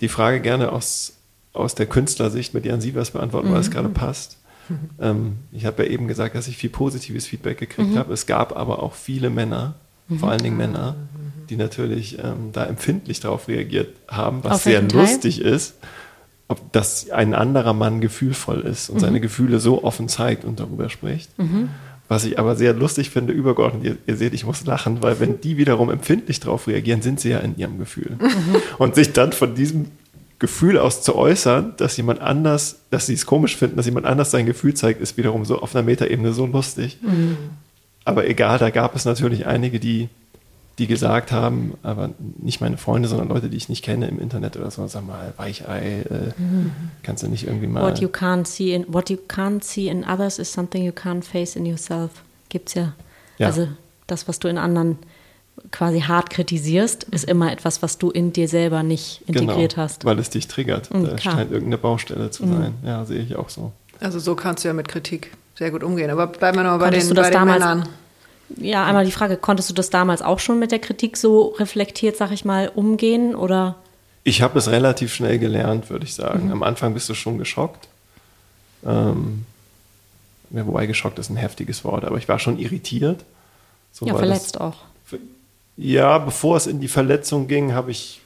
die 0.00 0.08
Frage 0.08 0.40
gerne 0.40 0.72
aus, 0.72 1.14
aus 1.52 1.74
der 1.74 1.86
Künstlersicht 1.86 2.54
mit 2.54 2.64
Jan 2.64 2.80
Sievers 2.80 3.10
beantworten, 3.10 3.48
mhm. 3.48 3.52
weil 3.52 3.60
es 3.60 3.68
mhm. 3.68 3.74
gerade 3.74 3.88
passt. 3.90 4.38
Mhm. 4.68 4.90
Ähm, 5.00 5.32
ich 5.52 5.66
habe 5.66 5.84
ja 5.84 5.90
eben 5.90 6.08
gesagt, 6.08 6.34
dass 6.34 6.48
ich 6.48 6.56
viel 6.56 6.70
positives 6.70 7.26
Feedback 7.26 7.58
gekriegt 7.58 7.90
mhm. 7.90 7.98
habe. 7.98 8.12
Es 8.12 8.26
gab 8.26 8.56
aber 8.56 8.82
auch 8.82 8.94
viele 8.94 9.30
Männer, 9.30 9.74
vor 10.18 10.30
allen 10.30 10.42
Dingen 10.42 10.56
Männer, 10.56 10.96
die 11.50 11.56
natürlich 11.56 12.18
ähm, 12.18 12.50
da 12.52 12.64
empfindlich 12.64 13.20
darauf 13.20 13.46
reagiert 13.46 13.94
haben, 14.08 14.42
was 14.42 14.52
Auf 14.54 14.62
sehr 14.62 14.82
lustig 14.82 15.38
Teil? 15.38 15.52
ist, 15.52 15.74
ob 16.48 16.72
dass 16.72 17.10
ein 17.10 17.32
anderer 17.32 17.74
Mann 17.74 18.00
gefühlvoll 18.00 18.62
ist 18.62 18.88
und 18.90 18.96
mhm. 18.96 19.00
seine 19.00 19.20
Gefühle 19.20 19.60
so 19.60 19.84
offen 19.84 20.08
zeigt 20.08 20.44
und 20.44 20.58
darüber 20.58 20.88
spricht. 20.88 21.30
Was 22.10 22.24
ich 22.24 22.40
aber 22.40 22.56
sehr 22.56 22.72
lustig 22.72 23.08
finde, 23.10 23.32
übergeordnet, 23.32 23.84
ihr, 23.84 23.96
ihr, 24.04 24.16
seht, 24.16 24.34
ich 24.34 24.44
muss 24.44 24.66
lachen, 24.66 25.00
weil 25.00 25.20
wenn 25.20 25.40
die 25.40 25.56
wiederum 25.58 25.90
empfindlich 25.90 26.40
darauf 26.40 26.66
reagieren, 26.66 27.02
sind 27.02 27.20
sie 27.20 27.30
ja 27.30 27.38
in 27.38 27.56
ihrem 27.56 27.78
Gefühl. 27.78 28.18
Mhm. 28.20 28.56
Und 28.78 28.96
sich 28.96 29.12
dann 29.12 29.30
von 29.32 29.54
diesem 29.54 29.92
Gefühl 30.40 30.76
aus 30.76 31.02
zu 31.02 31.14
äußern, 31.14 31.74
dass 31.76 31.96
jemand 31.96 32.20
anders, 32.20 32.80
dass 32.90 33.06
sie 33.06 33.14
es 33.14 33.26
komisch 33.26 33.56
finden, 33.56 33.76
dass 33.76 33.86
jemand 33.86 34.06
anders 34.06 34.32
sein 34.32 34.44
Gefühl 34.44 34.74
zeigt, 34.74 35.00
ist 35.00 35.18
wiederum 35.18 35.44
so 35.44 35.60
auf 35.60 35.76
einer 35.76 35.84
Metaebene 35.84 36.32
so 36.32 36.46
lustig. 36.46 36.98
Mhm. 37.00 37.36
Aber 38.04 38.26
egal, 38.26 38.58
da 38.58 38.70
gab 38.70 38.96
es 38.96 39.04
natürlich 39.04 39.46
einige, 39.46 39.78
die 39.78 40.08
die 40.80 40.86
gesagt 40.86 41.30
haben, 41.30 41.74
aber 41.82 42.10
nicht 42.38 42.62
meine 42.62 42.78
Freunde, 42.78 43.06
sondern 43.06 43.28
Leute, 43.28 43.50
die 43.50 43.56
ich 43.58 43.68
nicht 43.68 43.84
kenne 43.84 44.08
im 44.08 44.18
Internet 44.18 44.56
oder 44.56 44.70
so, 44.70 44.86
sag 44.86 45.06
mal, 45.06 45.34
Weichei, 45.36 46.06
äh, 46.08 46.40
mhm. 46.40 46.72
kannst 47.02 47.22
du 47.22 47.28
nicht 47.28 47.46
irgendwie 47.46 47.66
mal. 47.66 47.82
What 47.82 47.98
you 47.98 48.08
can't 48.08 48.46
see 48.46 48.72
in 48.72 48.86
what 48.88 49.10
you 49.10 49.18
can't 49.28 49.62
see 49.62 49.88
in 49.88 50.04
others 50.04 50.38
is 50.38 50.50
something 50.50 50.82
you 50.82 50.92
can't 50.92 51.22
face 51.22 51.54
in 51.54 51.66
yourself. 51.66 52.10
Gibt's 52.48 52.72
ja. 52.72 52.94
ja. 53.36 53.48
Also 53.48 53.68
das, 54.06 54.26
was 54.26 54.38
du 54.38 54.48
in 54.48 54.56
anderen 54.56 54.96
quasi 55.70 56.00
hart 56.00 56.30
kritisierst, 56.30 57.04
ist 57.04 57.24
immer 57.24 57.52
etwas, 57.52 57.82
was 57.82 57.98
du 57.98 58.10
in 58.10 58.32
dir 58.32 58.48
selber 58.48 58.82
nicht 58.82 59.22
integriert 59.26 59.74
genau, 59.74 59.84
hast. 59.84 60.06
Weil 60.06 60.18
es 60.18 60.30
dich 60.30 60.48
triggert. 60.48 60.92
Mhm, 60.94 61.04
da 61.04 61.18
scheint 61.18 61.50
irgendeine 61.50 61.76
Baustelle 61.76 62.30
zu 62.30 62.46
mhm. 62.46 62.56
sein. 62.56 62.74
Ja, 62.86 63.04
sehe 63.04 63.20
ich 63.20 63.36
auch 63.36 63.50
so. 63.50 63.72
Also 64.00 64.18
so 64.18 64.34
kannst 64.34 64.64
du 64.64 64.68
ja 64.68 64.72
mit 64.72 64.88
Kritik 64.88 65.32
sehr 65.56 65.70
gut 65.70 65.84
umgehen. 65.84 66.08
Aber 66.08 66.26
bleiben 66.26 66.56
wir 66.56 66.64
noch 66.64 66.78
bei 66.78 66.88
den, 66.88 67.14
bei 67.14 67.28
den 67.28 67.44
Männern. 67.44 67.86
Ja, 68.56 68.84
einmal 68.84 69.04
die 69.04 69.12
Frage, 69.12 69.36
konntest 69.36 69.70
du 69.70 69.74
das 69.74 69.90
damals 69.90 70.22
auch 70.22 70.38
schon 70.38 70.58
mit 70.58 70.72
der 70.72 70.78
Kritik 70.78 71.16
so 71.16 71.48
reflektiert, 71.58 72.16
sag 72.16 72.32
ich 72.32 72.44
mal, 72.44 72.70
umgehen 72.74 73.34
oder? 73.34 73.76
Ich 74.24 74.42
habe 74.42 74.58
es 74.58 74.68
relativ 74.70 75.14
schnell 75.14 75.38
gelernt, 75.38 75.90
würde 75.90 76.04
ich 76.04 76.14
sagen. 76.14 76.46
Mhm. 76.46 76.52
Am 76.52 76.62
Anfang 76.62 76.94
bist 76.94 77.08
du 77.08 77.14
schon 77.14 77.38
geschockt. 77.38 77.88
Ähm, 78.84 79.44
wobei 80.50 80.86
geschockt 80.86 81.18
ist 81.18 81.30
ein 81.30 81.36
heftiges 81.36 81.84
Wort, 81.84 82.04
aber 82.04 82.18
ich 82.18 82.28
war 82.28 82.38
schon 82.38 82.58
irritiert. 82.58 83.24
So 83.92 84.06
ja, 84.06 84.16
verletzt 84.16 84.56
das, 84.56 84.60
auch. 84.60 84.76
Ja, 85.76 86.18
bevor 86.18 86.56
es 86.56 86.66
in 86.66 86.80
die 86.80 86.88
Verletzung 86.88 87.46
ging, 87.46 87.72
habe 87.72 87.90
ich, 87.90 88.20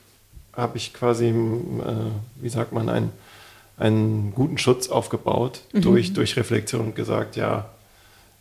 hab 0.52 0.74
ich 0.74 0.92
quasi, 0.92 1.26
äh, 1.26 1.32
wie 2.36 2.48
sagt 2.48 2.72
man, 2.72 2.88
einen, 2.88 3.12
einen 3.76 4.32
guten 4.34 4.58
Schutz 4.58 4.88
aufgebaut 4.88 5.60
mhm. 5.72 5.82
durch, 5.82 6.12
durch 6.12 6.36
Reflexion 6.36 6.80
und 6.80 6.96
gesagt, 6.96 7.36
ja, 7.36 7.66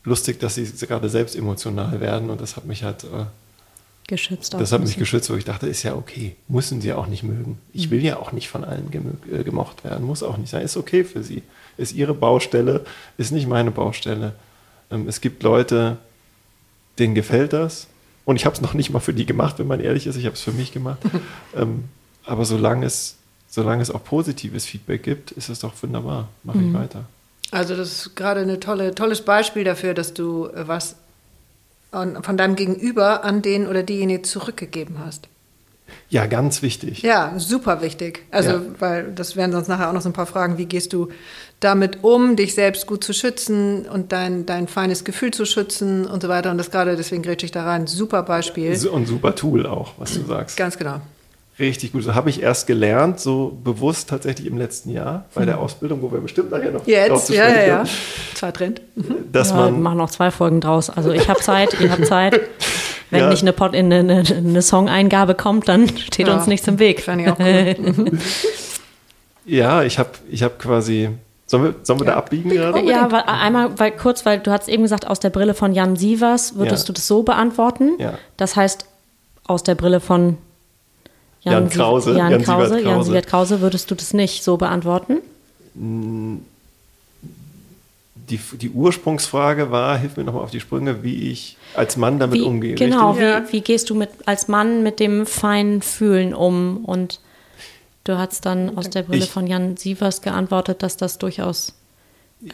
lustig, 0.04 0.38
dass 0.38 0.54
sie 0.54 0.66
gerade 0.86 1.08
selbst 1.08 1.34
emotional 1.34 2.00
werden 2.00 2.30
und 2.30 2.40
das 2.40 2.56
hat 2.56 2.66
mich 2.66 2.84
halt 2.84 3.04
äh, 3.04 3.26
geschützt. 4.06 4.54
Das 4.54 4.72
hat 4.72 4.82
mich 4.82 4.96
geschützt, 4.96 5.30
wo 5.30 5.34
ich 5.34 5.44
dachte, 5.44 5.66
ist 5.66 5.82
ja 5.82 5.94
okay, 5.94 6.36
müssen 6.48 6.80
sie 6.80 6.92
auch 6.92 7.06
nicht 7.06 7.22
mögen. 7.22 7.58
Ich 7.72 7.90
will 7.90 8.04
ja 8.04 8.18
auch 8.18 8.32
nicht 8.32 8.48
von 8.48 8.64
allen 8.64 8.90
äh, 9.32 9.44
gemocht 9.44 9.84
werden, 9.84 10.06
muss 10.06 10.22
auch 10.22 10.36
nicht 10.36 10.50
sein, 10.50 10.62
ist 10.62 10.76
okay 10.76 11.04
für 11.04 11.22
sie. 11.22 11.42
Ist 11.76 11.92
ihre 11.92 12.14
Baustelle, 12.14 12.84
ist 13.16 13.32
nicht 13.32 13.48
meine 13.48 13.70
Baustelle. 13.70 14.34
Ähm, 14.90 15.08
es 15.08 15.20
gibt 15.20 15.42
Leute, 15.42 15.96
denen 16.98 17.14
gefällt 17.14 17.52
das 17.52 17.88
und 18.24 18.36
ich 18.36 18.44
habe 18.44 18.54
es 18.54 18.60
noch 18.60 18.74
nicht 18.74 18.90
mal 18.90 19.00
für 19.00 19.14
die 19.14 19.26
gemacht, 19.26 19.58
wenn 19.58 19.66
man 19.66 19.80
ehrlich 19.80 20.06
ist, 20.06 20.16
ich 20.16 20.26
habe 20.26 20.34
es 20.34 20.42
für 20.42 20.52
mich 20.52 20.72
gemacht. 20.72 20.98
ähm, 21.56 21.84
aber 22.24 22.44
solange 22.44 22.86
es, 22.86 23.16
solange 23.48 23.82
es 23.82 23.90
auch 23.90 24.04
positives 24.04 24.66
Feedback 24.66 25.02
gibt, 25.02 25.30
ist 25.32 25.48
es 25.48 25.60
doch 25.60 25.74
wunderbar, 25.82 26.28
mache 26.42 26.58
mhm. 26.58 26.68
ich 26.68 26.74
weiter. 26.74 27.04
Also 27.50 27.76
das 27.76 28.06
ist 28.06 28.16
gerade 28.16 28.40
ein 28.40 28.60
tolle, 28.60 28.94
tolles 28.94 29.22
Beispiel 29.22 29.64
dafür, 29.64 29.94
dass 29.94 30.14
du 30.14 30.46
äh, 30.46 30.66
was 30.66 30.96
von 31.90 32.36
deinem 32.36 32.56
Gegenüber 32.56 33.22
an 33.22 33.40
den 33.40 33.68
oder 33.68 33.84
diejenige 33.84 34.22
zurückgegeben 34.22 34.96
hast. 34.98 35.28
Ja, 36.08 36.26
ganz 36.26 36.62
wichtig. 36.62 37.02
Ja, 37.02 37.34
super 37.38 37.82
wichtig. 37.82 38.24
Also, 38.30 38.50
ja. 38.50 38.62
weil 38.78 39.12
das 39.12 39.36
wären 39.36 39.52
sonst 39.52 39.68
nachher 39.68 39.88
auch 39.88 39.92
noch 39.92 40.00
so 40.00 40.08
ein 40.08 40.12
paar 40.12 40.26
Fragen. 40.26 40.58
Wie 40.58 40.66
gehst 40.66 40.92
du 40.92 41.08
damit 41.60 42.02
um, 42.02 42.36
dich 42.36 42.54
selbst 42.54 42.86
gut 42.86 43.02
zu 43.02 43.12
schützen 43.12 43.86
und 43.86 44.12
dein, 44.12 44.44
dein 44.44 44.68
feines 44.68 45.04
Gefühl 45.04 45.32
zu 45.32 45.44
schützen 45.44 46.04
und 46.04 46.22
so 46.22 46.28
weiter. 46.28 46.50
Und 46.50 46.58
das 46.58 46.70
gerade, 46.70 46.96
deswegen 46.96 47.22
grätsche 47.22 47.46
ich 47.46 47.52
da 47.52 47.64
rein. 47.64 47.86
Super 47.86 48.22
Beispiel. 48.22 48.76
Und 48.88 49.06
super 49.06 49.34
Tool 49.34 49.66
auch, 49.66 49.94
was 49.98 50.14
du 50.14 50.24
sagst. 50.24 50.56
Ganz 50.56 50.76
genau. 50.76 51.00
Richtig 51.58 51.92
gut. 51.92 52.02
So 52.02 52.14
habe 52.14 52.30
ich 52.30 52.42
erst 52.42 52.66
gelernt, 52.66 53.20
so 53.20 53.56
bewusst 53.62 54.08
tatsächlich 54.08 54.46
im 54.48 54.58
letzten 54.58 54.90
Jahr 54.90 55.26
bei 55.34 55.44
der 55.44 55.56
mhm. 55.56 55.62
Ausbildung, 55.62 56.02
wo 56.02 56.10
wir 56.10 56.20
bestimmt 56.20 56.50
nachher 56.50 56.72
noch 56.72 56.86
Jetzt, 56.86 57.30
ja, 57.30 57.48
ja, 57.48 57.66
ja. 57.66 57.84
Zwei 58.34 58.50
Trend. 58.50 58.80
Dass 59.30 59.50
ja, 59.50 59.56
man 59.56 59.74
wir 59.74 59.80
machen 59.80 59.98
noch 59.98 60.10
zwei 60.10 60.30
Folgen 60.30 60.60
draus. 60.60 60.90
Also 60.90 61.12
ich 61.12 61.28
habe 61.28 61.40
Zeit, 61.40 61.80
ihr 61.80 61.90
habt 61.90 62.06
Zeit. 62.06 62.40
Wenn 63.10 63.20
ja. 63.20 63.30
nicht 63.30 63.42
eine, 63.42 63.52
Pod 63.52 63.74
in 63.74 63.92
eine, 63.92 64.24
eine 64.26 64.62
Song-Eingabe 64.62 65.36
kommt, 65.36 65.68
dann 65.68 65.88
steht 65.88 66.26
ja. 66.26 66.34
uns 66.34 66.48
nichts 66.48 66.66
im 66.66 66.80
Weg. 66.80 67.02
Fand 67.02 67.20
ich 67.20 67.28
auch 67.28 67.38
cool. 67.38 68.10
ja, 69.44 69.84
ich 69.84 70.00
habe 70.00 70.10
ich 70.28 70.42
hab 70.42 70.58
quasi 70.58 71.10
Sollen 71.46 71.64
wir, 71.64 71.74
sollen 71.82 72.00
wir 72.00 72.06
ja. 72.06 72.12
da 72.12 72.18
abbiegen 72.18 72.50
gerade? 72.50 72.80
Ja, 72.80 73.12
weil, 73.12 73.22
einmal 73.26 73.78
weil 73.78 73.92
kurz, 73.92 74.24
weil 74.24 74.40
du 74.40 74.50
hast 74.50 74.68
eben 74.68 74.82
gesagt, 74.82 75.06
aus 75.06 75.20
der 75.20 75.30
Brille 75.30 75.54
von 75.54 75.74
Jan 75.74 75.94
Sievers 75.94 76.56
würdest 76.56 76.84
ja. 76.84 76.86
du 76.88 76.92
das 76.94 77.06
so 77.06 77.22
beantworten. 77.22 77.92
Ja. 77.98 78.14
Das 78.38 78.56
heißt, 78.56 78.86
aus 79.46 79.62
der 79.62 79.74
Brille 79.74 80.00
von 80.00 80.38
Jan, 81.44 81.54
Jan 81.54 81.70
Krause. 81.70 82.16
Jan, 82.16 82.32
Jan 82.32 82.42
Krause, 82.42 82.70
Krause. 82.70 82.80
Jan 82.80 83.04
Sievert 83.04 83.26
Krause, 83.26 83.60
würdest 83.60 83.90
du 83.90 83.94
das 83.94 84.14
nicht 84.14 84.42
so 84.42 84.56
beantworten? 84.56 85.18
Die, 85.74 86.40
die 88.38 88.70
Ursprungsfrage 88.70 89.70
war, 89.70 89.98
hilf 89.98 90.16
mir 90.16 90.24
nochmal 90.24 90.42
auf 90.42 90.50
die 90.50 90.60
Sprünge, 90.60 91.02
wie 91.02 91.30
ich 91.30 91.58
als 91.74 91.98
Mann 91.98 92.18
damit 92.18 92.40
wie, 92.40 92.44
umgehe. 92.44 92.76
Genau, 92.76 93.18
wie, 93.18 93.52
wie, 93.52 93.60
gehst 93.60 93.90
du 93.90 93.94
mit, 93.94 94.08
als 94.24 94.48
Mann 94.48 94.82
mit 94.82 95.00
dem 95.00 95.26
feinen 95.26 95.82
Fühlen 95.82 96.32
um? 96.32 96.82
Und 96.86 97.20
du 98.04 98.16
hast 98.16 98.46
dann 98.46 98.78
aus 98.78 98.88
der 98.88 99.02
Brille 99.02 99.24
ich, 99.24 99.30
von 99.30 99.46
Jan 99.46 99.76
Sievers 99.76 100.22
geantwortet, 100.22 100.82
dass 100.82 100.96
das 100.96 101.18
durchaus 101.18 101.74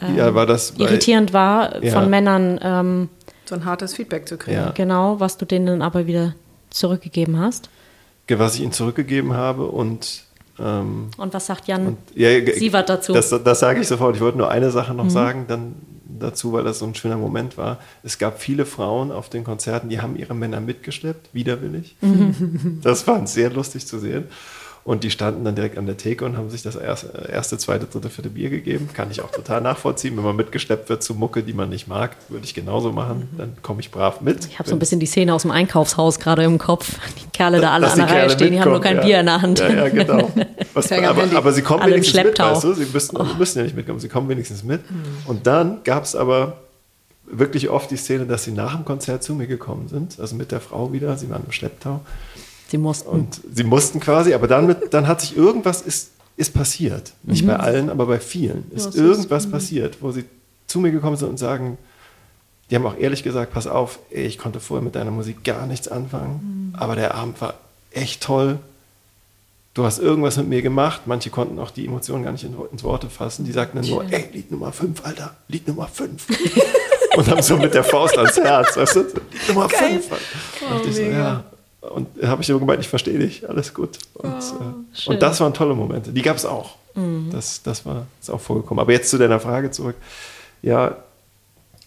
ähm, 0.03 0.17
ja, 0.17 0.35
war 0.35 0.47
das 0.47 0.73
bei, 0.73 0.85
irritierend 0.85 1.33
war, 1.33 1.81
ja. 1.81 1.93
von 1.93 2.11
Männern 2.11 2.59
ähm, 2.61 3.09
so 3.45 3.55
ein 3.55 3.65
hartes 3.65 3.95
Feedback 3.95 4.29
zu 4.29 4.37
kriegen. 4.37 4.57
Ja. 4.57 4.73
Genau, 4.73 5.21
was 5.21 5.37
du 5.37 5.45
denen 5.45 5.67
dann 5.67 5.83
aber 5.83 6.09
wieder 6.09 6.35
zurückgegeben 6.71 7.39
hast 7.39 7.71
was 8.39 8.55
ich 8.55 8.63
ihnen 8.63 8.73
zurückgegeben 8.73 9.35
habe 9.35 9.67
und 9.67 10.25
ähm, 10.59 11.09
und 11.17 11.33
was 11.33 11.47
sagt 11.47 11.69
Jan 11.69 11.87
und, 11.87 11.99
ja, 12.15 12.29
Sievert 12.53 12.89
dazu? 12.89 13.13
Das, 13.13 13.31
das 13.31 13.61
sage 13.61 13.81
ich 13.81 13.89
sofort. 13.89 14.17
Ich 14.17 14.21
wollte 14.21 14.39
nur 14.39 14.51
eine 14.51 14.71
Sache 14.71 14.95
noch 14.95 15.05
mhm. 15.05 15.11
sagen 15.11 15.45
dann 15.49 15.75
dazu, 16.19 16.53
weil 16.53 16.65
das 16.65 16.79
so 16.79 16.87
ein 16.87 16.95
schöner 16.95 17.17
Moment 17.17 17.57
war. 17.57 17.79
Es 18.03 18.19
gab 18.19 18.41
viele 18.41 18.67
Frauen 18.67 19.11
auf 19.11 19.31
den 19.31 19.43
Konzerten, 19.43 19.89
die 19.89 20.01
haben 20.01 20.17
ihre 20.17 20.35
Männer 20.35 20.61
mitgeschleppt, 20.61 21.31
widerwillig. 21.33 21.97
Mhm. 22.01 22.81
Das 22.83 23.07
war 23.07 23.27
sehr 23.27 23.51
lustig 23.51 23.87
zu 23.87 23.99
sehen. 23.99 24.25
Und 24.91 25.05
die 25.05 25.13
standen 25.13 25.45
dann 25.45 25.55
direkt 25.55 25.79
an 25.79 25.87
der 25.87 25.97
Theke 25.97 26.25
und 26.25 26.37
haben 26.37 26.51
sich 26.51 26.63
das 26.65 26.75
erste, 26.75 27.57
zweite, 27.59 27.87
dritte, 27.87 28.11
vierte 28.11 28.29
Bier 28.29 28.51
gegeben. 28.51 28.89
Kann 28.93 29.09
ich 29.09 29.23
auch 29.23 29.31
total 29.31 29.61
nachvollziehen. 29.61 30.17
Wenn 30.17 30.25
man 30.25 30.35
mitgeschleppt 30.35 30.89
wird 30.89 31.05
zu 31.05 31.15
Mucke, 31.15 31.45
die 31.45 31.53
man 31.53 31.69
nicht 31.69 31.87
mag, 31.87 32.17
würde 32.29 32.45
ich 32.45 32.55
genauso 32.55 32.91
machen. 32.91 33.29
Dann 33.39 33.53
komme 33.63 33.79
ich 33.83 33.93
brav 33.93 34.21
mit. 34.21 34.47
Ich 34.47 34.59
habe 34.59 34.69
so 34.69 34.75
ein 34.75 34.81
bisschen 34.81 34.99
die 34.99 35.07
Szene 35.07 35.33
aus 35.33 35.43
dem 35.43 35.53
Einkaufshaus 35.53 36.19
gerade 36.19 36.43
im 36.43 36.59
Kopf. 36.59 36.99
Die 37.23 37.31
Kerle 37.31 37.61
da 37.61 37.71
alle 37.71 37.89
an 37.89 37.99
der 37.99 38.07
Reihe 38.07 38.15
Kerle 38.15 38.31
stehen, 38.31 38.51
die 38.51 38.61
haben 38.61 38.73
nur 38.73 38.81
kein 38.81 38.97
ja. 38.97 39.03
Bier 39.05 39.21
in 39.21 39.27
der 39.27 39.41
Hand. 39.41 39.61
Ja, 39.61 39.71
ja 39.73 39.89
genau. 39.91 40.29
Was, 40.75 40.91
aber, 40.93 41.37
aber, 41.37 41.53
sie 41.53 41.63
kommen 41.63 41.83
alle 41.83 41.95
wenigstens 41.95 42.25
mit, 42.25 42.37
weißt 42.37 42.65
du? 42.65 42.75
Sie 42.75 42.87
müssen, 42.93 43.17
oh. 43.17 43.27
müssen, 43.39 43.59
ja 43.59 43.63
nicht 43.63 43.77
mitkommen. 43.77 44.01
Sie 44.01 44.09
kommen 44.09 44.29
wenigstens 44.29 44.65
mit. 44.65 44.81
Und 45.25 45.47
dann 45.47 45.85
gab 45.85 46.03
es 46.03 46.17
aber 46.17 46.57
wirklich 47.31 47.69
oft 47.69 47.93
die 47.93 47.97
Szene, 47.97 48.27
dass 48.27 48.43
sie 48.43 48.51
nach 48.51 48.75
dem 48.75 48.85
Konzert 48.85 49.23
zu 49.23 49.37
mir 49.37 49.47
gekommen 49.47 49.87
sind. 49.87 50.19
Also 50.19 50.35
mit 50.35 50.51
der 50.51 50.61
Frau 50.61 50.93
wieder. 50.93 51.17
Sie 51.17 51.31
waren 51.31 51.45
im 51.47 51.53
Schlepptau. 51.53 52.01
Sie 52.71 52.79
mussten. 52.79 53.09
Und 53.09 53.41
sie 53.53 53.65
mussten 53.65 53.99
quasi, 53.99 54.33
aber 54.33 54.47
dann, 54.47 54.67
mit, 54.67 54.95
dann 54.95 55.09
hat 55.09 55.21
sich 55.21 55.37
irgendwas 55.37 55.83
ist, 55.83 56.11
ist 56.37 56.55
passiert. 56.55 57.13
Nicht 57.25 57.43
mhm. 57.43 57.49
bei 57.49 57.57
allen, 57.57 57.91
aber 57.91 58.07
bei 58.07 58.21
vielen 58.21 58.71
ist 58.71 58.95
ja, 58.95 59.03
irgendwas 59.03 59.45
ist, 59.45 59.49
mhm. 59.49 59.53
passiert, 59.53 59.99
wo 60.01 60.13
sie 60.13 60.25
zu 60.69 60.79
mir 60.79 60.93
gekommen 60.93 61.17
sind 61.17 61.31
und 61.31 61.39
sagen, 61.39 61.79
die 62.71 62.77
haben 62.77 62.87
auch 62.87 62.97
ehrlich 62.97 63.25
gesagt, 63.25 63.53
pass 63.53 63.67
auf, 63.67 63.99
ey, 64.11 64.25
ich 64.25 64.39
konnte 64.39 64.61
vorher 64.61 64.85
mit 64.85 64.95
deiner 64.95 65.11
Musik 65.11 65.43
gar 65.43 65.67
nichts 65.67 65.89
anfangen, 65.89 66.73
mhm. 66.73 66.79
aber 66.79 66.95
der 66.95 67.17
Abend 67.17 67.41
war 67.41 67.55
echt 67.91 68.23
toll. 68.23 68.61
Du 69.75 69.85
hast 69.85 69.99
irgendwas 69.99 70.37
mit 70.37 70.49
mir 70.49 70.63
gemacht. 70.63 71.03
Manche 71.07 71.31
konnten 71.31 71.59
auch 71.59 71.71
die 71.71 71.87
Emotionen 71.87 72.25
gar 72.25 72.33
nicht 72.33 72.45
in, 72.45 72.55
ins 72.73 72.83
Worte 72.83 73.09
fassen. 73.09 73.45
Die 73.45 73.53
sagten 73.53 73.81
dann 73.81 73.89
nur, 73.89 74.05
ey, 74.13 74.29
Lied 74.33 74.51
Nummer 74.51 74.73
5, 74.73 75.05
Alter, 75.05 75.37
Lied 75.49 75.67
Nummer 75.67 75.89
5. 75.89 76.27
und 77.17 77.29
haben 77.29 77.43
so 77.43 77.57
mit 77.57 77.75
der 77.75 77.85
Faust 77.85 78.17
ans 78.17 78.37
Herz, 78.37 78.77
weißt 78.77 78.97
du? 78.97 79.01
Lied 79.01 79.49
Nummer 79.49 79.69
5. 79.69 80.07
Oh, 80.11 80.87
ich 80.87 80.97
so, 80.97 81.03
ja, 81.03 81.45
und 81.81 82.09
habe 82.23 82.43
ich 82.43 82.51
immer 82.51 82.59
gemeint, 82.59 82.81
ich 82.81 82.89
verstehe 82.89 83.19
dich, 83.19 83.49
alles 83.49 83.73
gut. 83.73 83.99
Und, 84.15 84.33
oh, 84.33 85.11
äh, 85.11 85.11
und 85.11 85.23
das 85.23 85.41
waren 85.41 85.55
tolle 85.55 85.75
Momente. 85.75 86.13
Die 86.13 86.23
gab 86.23 86.37
es 86.37 86.45
auch. 86.45 86.77
Mhm. 86.95 87.31
Das, 87.33 87.63
das 87.63 87.87
war 87.87 88.07
ist 88.21 88.31
auch 88.31 88.41
vorgekommen. 88.41 88.81
Aber 88.81 88.93
jetzt 88.93 89.11
zu 89.11 89.19
deiner 89.19 89.41
Frage 89.41 89.71
zurück. 89.71 89.97
Ja, 90.63 90.97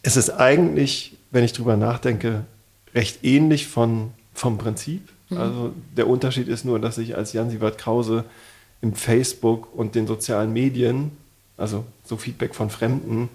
es 0.02 0.18
ist 0.18 0.32
eigentlich, 0.32 1.16
wenn 1.32 1.44
ich 1.44 1.54
drüber 1.54 1.78
nachdenke, 1.78 2.46
recht 2.96 3.24
ähnlich 3.24 3.68
von, 3.68 4.12
vom 4.34 4.58
Prinzip. 4.58 5.08
Mhm. 5.30 5.38
Also 5.38 5.74
der 5.96 6.08
Unterschied 6.08 6.48
ist 6.48 6.66
nur, 6.66 6.80
dass 6.80 6.98
ich 6.98 7.16
als 7.16 7.34
Jan-Sievert 7.34 7.78
Krause 7.78 8.26
im 8.82 8.96
Facebook 8.96 9.74
und 9.76 9.96
den 9.96 10.08
sozialen 10.08 10.52
Medien, 10.54 11.12
also 11.56 11.86
so 12.04 12.18
Feedback 12.18 12.56
von 12.56 12.70
Fremden, 12.70 13.30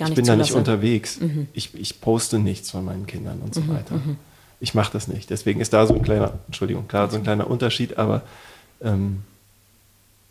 ich 0.00 0.14
bin 0.14 0.24
da 0.24 0.36
nicht 0.36 0.52
unterwegs. 0.52 1.20
Mhm. 1.20 1.48
Ich, 1.52 1.74
ich 1.74 2.00
poste 2.00 2.38
nichts 2.38 2.70
von 2.70 2.84
meinen 2.84 3.06
Kindern 3.06 3.40
und 3.40 3.54
so 3.54 3.60
mhm, 3.60 3.68
weiter. 3.70 4.00
Ich 4.60 4.74
mache 4.74 4.92
das 4.92 5.08
nicht. 5.08 5.30
Deswegen 5.30 5.60
ist 5.60 5.72
da 5.72 5.86
so 5.86 5.94
ein 5.94 6.02
kleiner, 6.02 6.34
Entschuldigung, 6.46 6.88
klar, 6.88 7.10
so 7.10 7.16
ein 7.16 7.22
kleiner 7.22 7.48
Unterschied, 7.48 7.98
aber 7.98 8.22
ähm, 8.82 9.22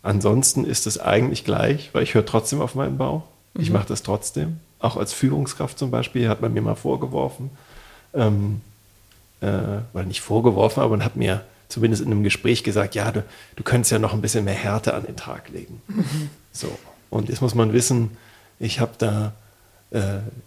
ansonsten 0.02 0.64
ist 0.64 0.86
es 0.86 0.98
eigentlich 0.98 1.44
gleich, 1.44 1.90
weil 1.92 2.02
ich 2.02 2.14
höre 2.14 2.26
trotzdem 2.26 2.60
auf 2.60 2.74
meinen 2.74 2.98
Bauch. 2.98 3.22
Mhm. 3.54 3.62
Ich 3.62 3.70
mache 3.70 3.88
das 3.88 4.02
trotzdem. 4.02 4.60
Auch 4.80 4.96
als 4.96 5.12
Führungskraft 5.12 5.78
zum 5.78 5.90
Beispiel 5.90 6.28
hat 6.28 6.40
man 6.40 6.52
mir 6.52 6.62
mal 6.62 6.74
vorgeworfen, 6.74 7.50
ähm, 8.14 8.60
äh, 9.40 9.80
oder 9.92 10.04
nicht 10.04 10.20
vorgeworfen, 10.20 10.80
aber 10.80 10.90
man 10.90 11.04
hat 11.04 11.16
mir 11.16 11.42
zumindest 11.68 12.02
in 12.02 12.10
einem 12.10 12.22
Gespräch 12.22 12.64
gesagt, 12.64 12.94
ja, 12.94 13.10
du, 13.10 13.24
du 13.56 13.62
könntest 13.62 13.92
ja 13.92 13.98
noch 13.98 14.14
ein 14.14 14.20
bisschen 14.20 14.44
mehr 14.44 14.54
Härte 14.54 14.94
an 14.94 15.04
den 15.04 15.16
Tag 15.16 15.48
legen. 15.50 15.82
Mhm. 15.88 16.30
So. 16.52 16.78
Und 17.10 17.28
jetzt 17.28 17.40
muss 17.40 17.54
man 17.54 17.72
wissen, 17.72 18.16
ich 18.58 18.80
habe 18.80 18.92
da 18.98 19.32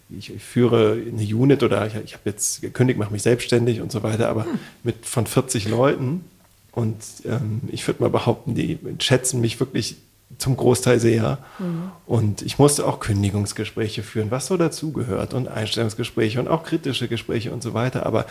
ich, 0.08 0.34
ich, 0.34 0.42
führe 0.42 0.92
eine 0.92 1.22
Unit 1.22 1.62
oder 1.62 1.86
ich, 1.86 1.94
ich 1.96 2.12
habe 2.14 2.22
jetzt 2.26 2.60
gekündigt, 2.60 2.98
mache 2.98 3.12
mich 3.12 3.22
selbstständig 3.22 3.80
und 3.80 3.90
so 3.90 4.02
weiter, 4.02 4.28
aber 4.28 4.44
hm. 4.44 4.58
mit 4.84 5.04
von 5.04 5.26
40 5.26 5.68
Leuten 5.68 6.24
und 6.72 6.96
ähm, 7.26 7.60
ich 7.70 7.86
würde 7.86 8.02
mal 8.02 8.10
behaupten, 8.10 8.54
die 8.54 8.78
schätzen 8.98 9.40
mich 9.40 9.60
wirklich 9.60 9.96
zum 10.38 10.56
Großteil 10.56 10.98
sehr. 10.98 11.38
Mhm. 11.58 11.90
Und 12.06 12.42
ich 12.42 12.58
musste 12.58 12.86
auch 12.86 13.00
Kündigungsgespräche 13.00 14.02
führen, 14.02 14.30
was 14.30 14.46
so 14.46 14.56
dazugehört 14.56 15.34
und 15.34 15.48
Einstellungsgespräche 15.48 16.40
und 16.40 16.48
auch 16.48 16.64
kritische 16.64 17.08
Gespräche 17.08 17.52
und 17.52 17.62
so 17.62 17.74
weiter. 17.74 18.06
Aber 18.06 18.26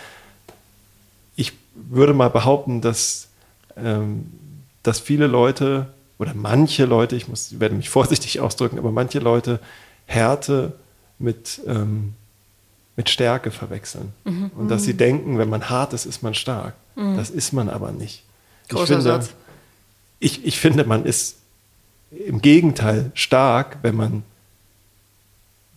ich 1.35 1.53
würde 1.75 2.13
mal 2.13 2.29
behaupten, 2.29 2.81
dass, 2.81 3.27
ähm, 3.77 4.31
dass 4.81 4.99
viele 4.99 5.27
Leute 5.27 5.87
oder 6.17 6.33
manche 6.33 6.85
Leute, 6.85 7.15
ich 7.15 7.27
muss, 7.27 7.59
werde 7.59 7.75
mich 7.75 7.89
vorsichtig 7.91 8.39
ausdrücken, 8.39 8.79
aber 8.79 8.91
manche 8.91 9.19
Leute 9.19 9.59
Härte 10.07 10.73
mit, 11.21 11.61
ähm, 11.67 12.13
mit 12.95 13.09
Stärke 13.09 13.51
verwechseln. 13.51 14.13
Mhm. 14.25 14.51
Und 14.55 14.69
dass 14.69 14.83
sie 14.83 14.93
denken, 14.93 15.37
wenn 15.37 15.49
man 15.49 15.69
hart 15.69 15.93
ist, 15.93 16.05
ist 16.05 16.23
man 16.23 16.33
stark. 16.33 16.73
Mhm. 16.95 17.17
Das 17.17 17.29
ist 17.29 17.53
man 17.53 17.69
aber 17.69 17.91
nicht. 17.91 18.23
Großer 18.69 18.83
ich 18.83 18.89
finde, 18.89 19.03
Satz. 19.03 19.29
Ich, 20.19 20.45
ich 20.45 20.59
finde, 20.59 20.83
man 20.83 21.05
ist 21.05 21.37
im 22.11 22.41
Gegenteil 22.41 23.11
stark, 23.13 23.77
wenn 23.81 23.95
man 23.95 24.23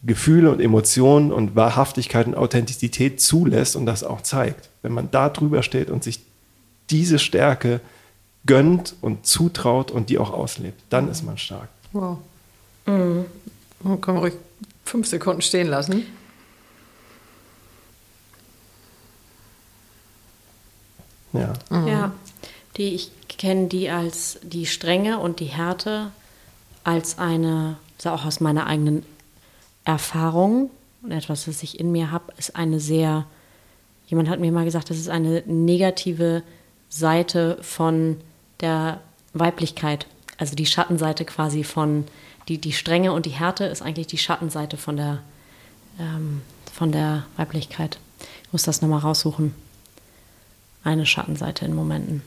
Gefühle 0.03 0.51
und 0.51 0.61
Emotionen 0.61 1.33
und 1.33 1.57
Wahrhaftigkeit 1.57 2.27
und 2.27 2.35
Authentizität 2.35 3.21
zulässt 3.21 3.75
und 3.75 3.87
das 3.87 4.05
auch 4.05 4.21
zeigt. 4.21 4.69
Wenn 4.83 4.93
man 4.93 5.11
da 5.11 5.31
drüber 5.31 5.63
steht 5.63 5.89
und 5.89 6.05
sich 6.05 6.21
diese 6.91 7.19
Stärke 7.19 7.81
gönnt 8.45 8.95
und 9.01 9.25
zutraut 9.25 9.91
und 9.91 10.11
die 10.11 10.19
auch 10.19 10.33
auslebt, 10.33 10.83
dann 10.91 11.09
ist 11.09 11.23
man 11.23 11.39
stark. 11.39 11.69
Wow. 11.93 12.19
Mhm. 12.87 13.25
Kann 14.01 14.15
man 14.15 14.19
ruhig 14.19 14.35
fünf 14.85 15.07
Sekunden 15.07 15.43
stehen 15.43 15.69
lassen. 15.69 16.07
Ja. 21.33 21.53
Mhm. 21.71 21.89
Ja, 21.89 22.13
die 22.77 22.95
ich 22.95 23.11
kenne 23.29 23.67
die 23.67 23.91
als 23.91 24.39
die 24.43 24.67
Strenge 24.67 25.19
und 25.19 25.41
die 25.41 25.47
Härte 25.47 26.11
als 26.85 27.19
eine, 27.19 27.77
also 27.99 28.11
auch 28.11 28.25
aus 28.25 28.41
meiner 28.41 28.67
eigenen 28.67 29.05
Erfahrung 29.85 30.71
und 31.03 31.11
etwas, 31.13 31.49
was 31.49 31.63
ich 31.63 31.81
in 31.81 31.93
mir 31.93 32.11
habe, 32.11 32.33
ist 32.39 32.57
eine 32.57 32.81
sehr, 32.81 33.27
jemand 34.07 34.29
hat 34.29 34.41
mir 34.41 34.53
mal 34.53 34.65
gesagt, 34.65 34.91
das 34.91 34.99
ist 34.99 35.09
eine 35.09 35.43
negative 35.47 36.43
Seite 36.89 37.59
von 37.63 38.19
der 38.61 39.01
Weiblichkeit, 39.33 40.07
also 40.39 40.55
die 40.55 40.67
Schattenseite 40.67 41.25
quasi 41.25 41.65
von 41.65 42.05
die, 42.49 42.59
die 42.59 42.73
Strenge 42.73 43.13
und 43.13 43.27
die 43.27 43.31
Härte 43.31 43.65
ist 43.65 43.83
eigentlich 43.83 44.07
die 44.07 44.19
Schattenseite 44.19 44.77
von 44.77 44.97
der, 44.97 45.19
ähm, 45.99 46.43
von 46.73 46.93
der 46.93 47.25
Weiblichkeit. 47.37 47.99
Ich 48.45 48.53
muss 48.53 48.63
das 48.63 48.83
nochmal 48.83 49.01
raussuchen. 49.01 49.55
Eine 50.83 51.07
Schattenseite 51.07 51.65
in 51.65 51.75
Momenten. 51.75 52.23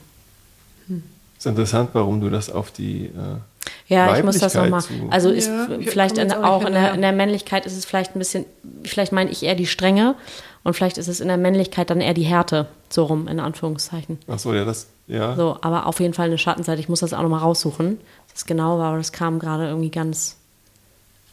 Hm. 0.88 1.02
Ist 1.36 1.46
interessant, 1.46 1.90
warum 1.92 2.20
du 2.20 2.30
das 2.30 2.50
auf 2.50 2.72
die 2.72 3.06
äh, 3.06 3.38
ja, 3.86 4.16
ich 4.16 4.24
muss 4.24 4.38
das 4.38 4.54
nochmal. 4.54 4.82
Also 5.10 5.30
ist 5.30 5.48
ja, 5.48 5.68
vielleicht 5.86 6.18
in, 6.18 6.32
auch 6.32 6.64
in 6.64 6.72
der, 6.72 6.94
in 6.94 7.00
der, 7.00 7.12
Männlichkeit 7.12 7.64
ist 7.64 7.76
es 7.76 7.84
vielleicht 7.84 8.14
ein 8.14 8.18
bisschen, 8.18 8.44
vielleicht 8.84 9.12
meine 9.12 9.30
ich 9.30 9.42
eher 9.42 9.54
die 9.54 9.66
Strenge 9.66 10.14
und 10.62 10.74
vielleicht 10.74 10.98
ist 10.98 11.08
es 11.08 11.20
in 11.20 11.28
der 11.28 11.36
Männlichkeit 11.36 11.90
dann 11.90 12.00
eher 12.00 12.14
die 12.14 12.22
Härte, 12.22 12.66
so 12.90 13.04
rum, 13.04 13.28
in 13.28 13.40
Anführungszeichen. 13.40 14.18
Ach 14.26 14.38
so, 14.38 14.52
ja, 14.52 14.64
das, 14.64 14.88
ja. 15.06 15.34
So, 15.36 15.56
aber 15.62 15.86
auf 15.86 16.00
jeden 16.00 16.12
Fall 16.12 16.26
eine 16.26 16.38
Schattenseite. 16.38 16.80
Ich 16.80 16.88
muss 16.88 17.00
das 17.00 17.14
auch 17.14 17.22
nochmal 17.22 17.40
raussuchen 17.40 17.98
das 18.38 18.46
genau 18.46 18.78
war, 18.78 18.90
aber 18.90 18.98
das 18.98 19.10
kam 19.10 19.40
gerade 19.40 19.66
irgendwie 19.66 19.90
ganz 19.90 20.36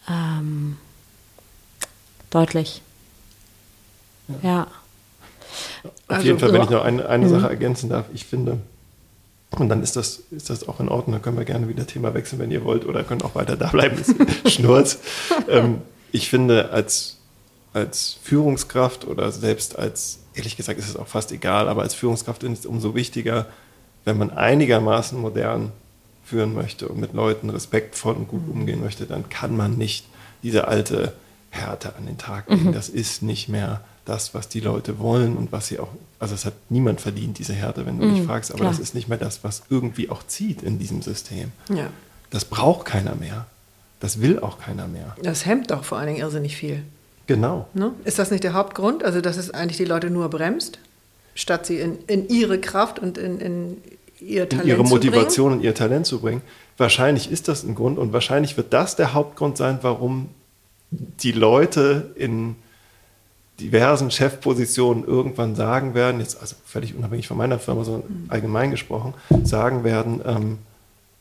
ähm, 0.10 0.76
deutlich. 2.32 2.82
Ja. 4.28 4.50
ja. 4.50 4.68
Auf 5.84 5.92
also, 6.08 6.26
jeden 6.26 6.40
Fall, 6.40 6.52
wenn 6.52 6.64
ich 6.64 6.70
noch 6.72 6.84
eine, 6.84 7.08
eine 7.08 7.28
mhm. 7.28 7.30
Sache 7.30 7.48
ergänzen 7.48 7.92
darf, 7.92 8.06
ich 8.12 8.26
finde, 8.26 8.58
und 9.52 9.70
dann 9.70 9.84
ist 9.84 9.96
das, 9.96 10.24
ist 10.32 10.50
das 10.50 10.68
auch 10.68 10.80
in 10.80 10.90
Ordnung, 10.90 11.14
dann 11.14 11.22
können 11.22 11.38
wir 11.38 11.46
gerne 11.46 11.68
wieder 11.70 11.86
Thema 11.86 12.16
wechseln, 12.16 12.40
wenn 12.40 12.50
ihr 12.50 12.64
wollt, 12.64 12.88
oder 12.88 13.04
könnt 13.04 13.24
auch 13.24 13.36
weiter 13.36 13.56
da 13.56 13.68
bleiben, 13.68 14.02
Schnurz. 14.48 14.98
ähm, 15.48 15.82
ich 16.12 16.28
finde, 16.28 16.72
als, 16.72 17.20
als 17.72 18.18
Führungskraft 18.24 19.06
oder 19.06 19.32
selbst 19.32 19.78
als, 19.78 20.22
ehrlich 20.34 20.58
gesagt 20.58 20.80
ist 20.80 20.90
es 20.90 20.96
auch 20.96 21.08
fast 21.08 21.32
egal, 21.32 21.70
aber 21.70 21.84
als 21.84 21.94
Führungskraft 21.94 22.42
ist 22.42 22.60
es 22.62 22.66
umso 22.66 22.96
wichtiger, 22.96 23.46
wenn 24.06 24.18
man 24.18 24.32
einigermaßen 24.32 25.22
modern 25.22 25.72
führen 26.26 26.54
möchte 26.54 26.88
und 26.88 27.00
mit 27.00 27.14
Leuten 27.14 27.50
respektvoll 27.50 28.16
und 28.16 28.28
gut 28.28 28.46
mhm. 28.48 28.54
umgehen 28.54 28.82
möchte, 28.82 29.06
dann 29.06 29.30
kann 29.30 29.56
man 29.56 29.78
nicht 29.78 30.08
diese 30.44 30.68
alte 30.68 31.14
Härte 31.52 31.96
an 31.96 32.06
den 32.06 32.18
Tag 32.18 32.50
legen. 32.50 32.70
Mhm. 32.70 32.74
Das 32.74 32.90
ist 32.90 33.22
nicht 33.22 33.48
mehr 33.48 33.82
das, 34.06 34.34
was 34.34 34.50
die 34.50 34.60
Leute 34.60 35.00
wollen 35.00 35.38
und 35.38 35.52
was 35.52 35.68
sie 35.68 35.80
auch, 35.80 35.90
also 36.20 36.36
es 36.36 36.46
hat 36.46 36.54
niemand 36.70 37.02
verdient, 37.02 37.40
diese 37.40 37.54
Härte, 37.54 37.86
wenn 37.86 38.00
du 38.00 38.06
mhm, 38.06 38.14
mich 38.14 38.24
fragst, 38.24 38.52
aber 38.52 38.62
klar. 38.62 38.72
das 38.72 38.80
ist 38.80 38.94
nicht 38.94 39.08
mehr 39.08 39.18
das, 39.18 39.44
was 39.44 39.64
irgendwie 39.70 40.10
auch 40.10 40.26
zieht 40.28 40.62
in 40.62 40.80
diesem 40.80 41.02
System. 41.02 41.52
Ja. 41.70 41.90
Das 42.30 42.46
braucht 42.46 42.86
keiner 42.86 43.16
mehr. 43.16 43.46
Das 44.00 44.22
will 44.22 44.40
auch 44.40 44.60
keiner 44.60 44.88
mehr. 44.88 45.16
Das 45.24 45.46
hemmt 45.46 45.72
doch 45.72 45.84
vor 45.84 45.98
allen 45.98 46.08
Dingen 46.08 46.20
irrsinnig 46.20 46.58
viel. 46.58 46.84
Genau. 47.28 47.68
Ne? 47.74 47.94
Ist 48.04 48.20
das 48.20 48.30
nicht 48.30 48.44
der 48.44 48.54
Hauptgrund? 48.54 49.04
Also, 49.04 49.22
dass 49.22 49.38
es 49.38 49.52
eigentlich 49.52 49.78
die 49.78 49.86
Leute 49.86 50.10
nur 50.10 50.30
bremst, 50.30 50.80
statt 51.34 51.66
sie 51.66 51.80
in, 51.80 51.98
in 52.06 52.28
ihre 52.30 52.60
Kraft 52.60 53.00
und 53.00 53.18
in, 53.18 53.40
in 53.40 53.78
ihr 54.20 54.48
Talent 54.50 54.68
ihre 54.68 54.84
Motivation 54.84 55.54
und 55.54 55.62
ihr 55.64 55.74
Talent 55.76 56.06
zu 56.06 56.20
bringen. 56.20 56.42
Wahrscheinlich 56.78 57.32
ist 57.32 57.48
das 57.48 57.64
ein 57.64 57.76
Grund 57.76 57.98
und 57.98 58.14
wahrscheinlich 58.14 58.58
wird 58.58 58.74
das 58.74 58.96
der 58.96 59.14
Hauptgrund 59.14 59.58
sein, 59.58 59.80
warum 59.82 60.30
die 60.92 61.32
Leute 61.32 62.12
in 62.16 62.56
diversen 63.60 64.12
Chefpositionen 64.12 65.06
irgendwann 65.06 65.56
sagen 65.56 65.94
werden, 65.94 66.20
jetzt 66.20 66.40
also 66.42 66.56
völlig 66.66 66.96
unabhängig 66.96 67.28
von 67.28 67.38
meiner 67.38 67.58
Firma, 67.60 67.84
sondern 67.86 68.26
allgemein 68.28 68.72
gesprochen, 68.72 69.14
sagen 69.44 69.84
werden, 69.84 70.22
ähm, 70.26 70.58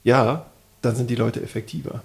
ja, 0.03 0.47
dann 0.83 0.97
sind 0.97 1.11
die 1.11 1.15
Leute 1.15 1.41
effektiver. 1.43 2.03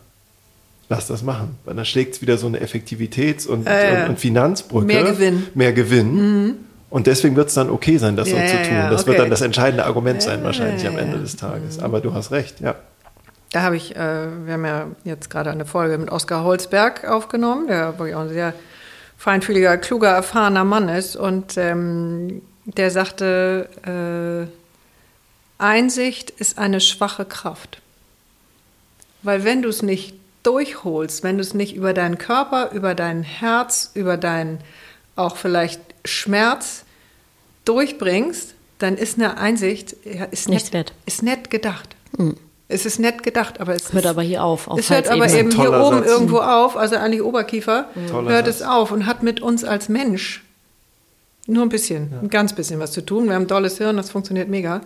Lass 0.88 1.08
das 1.08 1.22
machen. 1.24 1.58
Weil 1.66 1.76
dann 1.76 1.86
schlägt 1.86 2.16
es 2.16 2.22
wieder 2.22 2.38
so 2.38 2.48
eine 2.48 2.60
Effektivitäts- 2.62 3.48
und, 3.48 3.66
Äh, 3.68 4.04
und, 4.04 4.10
und 4.12 4.20
Finanzbrücke. 4.20 4.86
mehr 4.86 5.04
Gewinn. 5.04 5.48
Mehr 5.54 5.74
Gewinn. 5.74 6.56
Und 6.90 7.08
deswegen 7.08 7.36
wird 7.36 7.50
es 7.50 7.54
dann 7.54 7.70
okay 7.70 7.98
sein, 7.98 8.16
das 8.16 8.30
Ja, 8.30 8.36
so 8.36 8.58
zu 8.58 8.64
tun. 8.64 8.78
ja, 8.78 8.90
das 8.90 9.02
okay. 9.02 9.12
wird 9.12 9.20
dann 9.20 9.30
das 9.30 9.42
entscheidende 9.42 9.86
Argument 9.86 10.22
sein, 10.22 10.44
wahrscheinlich 10.44 10.88
am 10.88 10.98
Ende 10.98 11.20
des 11.20 11.36
Tages. 11.36 11.80
Aber 11.80 12.02
du 12.02 12.14
hast 12.14 12.32
recht, 12.32 12.60
ja. 12.62 12.76
Da 13.52 13.62
habe 13.62 13.78
ich, 13.78 13.96
äh, 13.96 14.46
wir 14.46 14.54
haben 14.54 14.66
ja 14.66 14.88
jetzt 15.04 15.30
gerade 15.30 15.50
eine 15.52 15.66
Folge 15.66 15.98
mit 15.98 16.12
Oskar 16.12 16.44
Holzberg 16.44 17.08
aufgenommen, 17.08 17.68
der 17.68 17.98
wirklich 18.00 18.16
auch 18.16 18.22
ein 18.22 18.30
sehr 18.30 18.54
feinfühliger, 19.18 19.78
kluger, 19.78 20.10
erfahrener 20.10 20.64
Mann 20.64 20.90
ist. 20.90 21.16
Und 21.16 21.58
ähm, 21.58 22.42
der 22.66 22.92
sagte, 22.92 24.48
äh, 24.50 25.62
Einsicht 25.62 26.30
ist 26.32 26.58
eine 26.58 26.80
schwache 26.80 27.26
Kraft. 27.26 27.82
Weil 29.22 29.44
wenn 29.44 29.62
du 29.62 29.70
es 29.70 29.82
nicht 29.82 30.16
durchholst, 30.44 31.24
wenn 31.24 31.38
du 31.38 31.42
es 31.42 31.54
nicht 31.54 31.76
über 31.76 31.94
deinen 31.94 32.18
Körper, 32.18 32.72
über 32.72 32.96
dein 32.96 33.24
Herz, 33.24 33.92
über 33.94 34.16
deinen 34.16 34.60
auch 35.16 35.36
vielleicht 35.36 35.82
Schmerz 36.06 36.84
durchbringst, 37.66 38.56
dann 38.80 38.98
ist 38.98 39.18
eine 39.18 39.38
Einsicht 39.38 39.96
ja, 40.06 40.26
ist 40.26 40.50
Nichts 40.50 40.66
nett, 40.72 40.74
wert. 40.74 40.94
ist 41.06 41.24
nett 41.24 41.50
gedacht. 41.50 41.96
Es 42.68 42.86
ist 42.86 43.00
nett 43.00 43.24
gedacht, 43.24 43.60
aber 43.60 43.76
es 43.76 43.92
Hört 43.94 44.06
ist, 44.06 44.10
aber 44.10 44.22
hier 44.22 44.44
auf. 44.44 44.68
auf 44.68 44.80
es 44.80 44.90
hört 44.90 45.08
aber 45.10 45.30
eben 45.30 45.52
hier 45.52 45.66
Toller 45.66 45.88
oben 45.88 45.98
Satz. 46.00 46.08
irgendwo 46.08 46.38
auf, 46.40 46.78
also 46.78 46.96
eigentlich 46.96 47.22
Oberkiefer, 47.24 47.90
Toller 48.10 48.32
hört 48.32 48.46
Satz. 48.46 48.56
es 48.58 48.62
auf 48.62 48.92
und 48.92 49.06
hat 49.06 49.24
mit 49.24 49.42
uns 49.42 49.64
als 49.64 49.90
Mensch 49.90 50.44
nur 51.48 51.64
ein 51.64 51.70
bisschen, 51.70 52.14
ein 52.22 52.30
ganz 52.30 52.54
bisschen 52.54 52.80
was 52.80 52.92
zu 52.92 53.02
tun. 53.02 53.26
Wir 53.28 53.34
haben 53.36 53.44
ein 53.44 53.48
dolles 53.48 53.78
Hirn, 53.80 53.98
das 53.98 54.12
funktioniert 54.12 54.50
mega. 54.50 54.82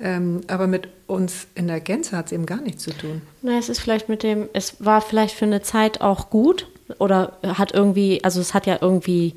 Ähm, 0.00 0.40
aber 0.48 0.66
mit 0.66 0.88
uns 1.06 1.46
in 1.54 1.68
der 1.68 1.80
Gänze 1.80 2.16
hat 2.16 2.26
es 2.26 2.32
eben 2.32 2.44
gar 2.44 2.60
nichts 2.60 2.82
zu 2.82 2.90
tun. 2.90 3.22
Na, 3.40 3.58
es 3.58 3.68
ist 3.68 3.80
vielleicht 3.80 4.08
mit 4.08 4.22
dem, 4.22 4.48
es 4.52 4.76
war 4.84 5.00
vielleicht 5.00 5.34
für 5.36 5.44
eine 5.44 5.62
Zeit 5.62 6.00
auch 6.00 6.28
gut 6.28 6.66
oder 6.98 7.38
hat 7.42 7.72
irgendwie, 7.72 8.22
also 8.24 8.40
es 8.40 8.52
hat 8.52 8.66
ja 8.66 8.78
irgendwie, 8.80 9.34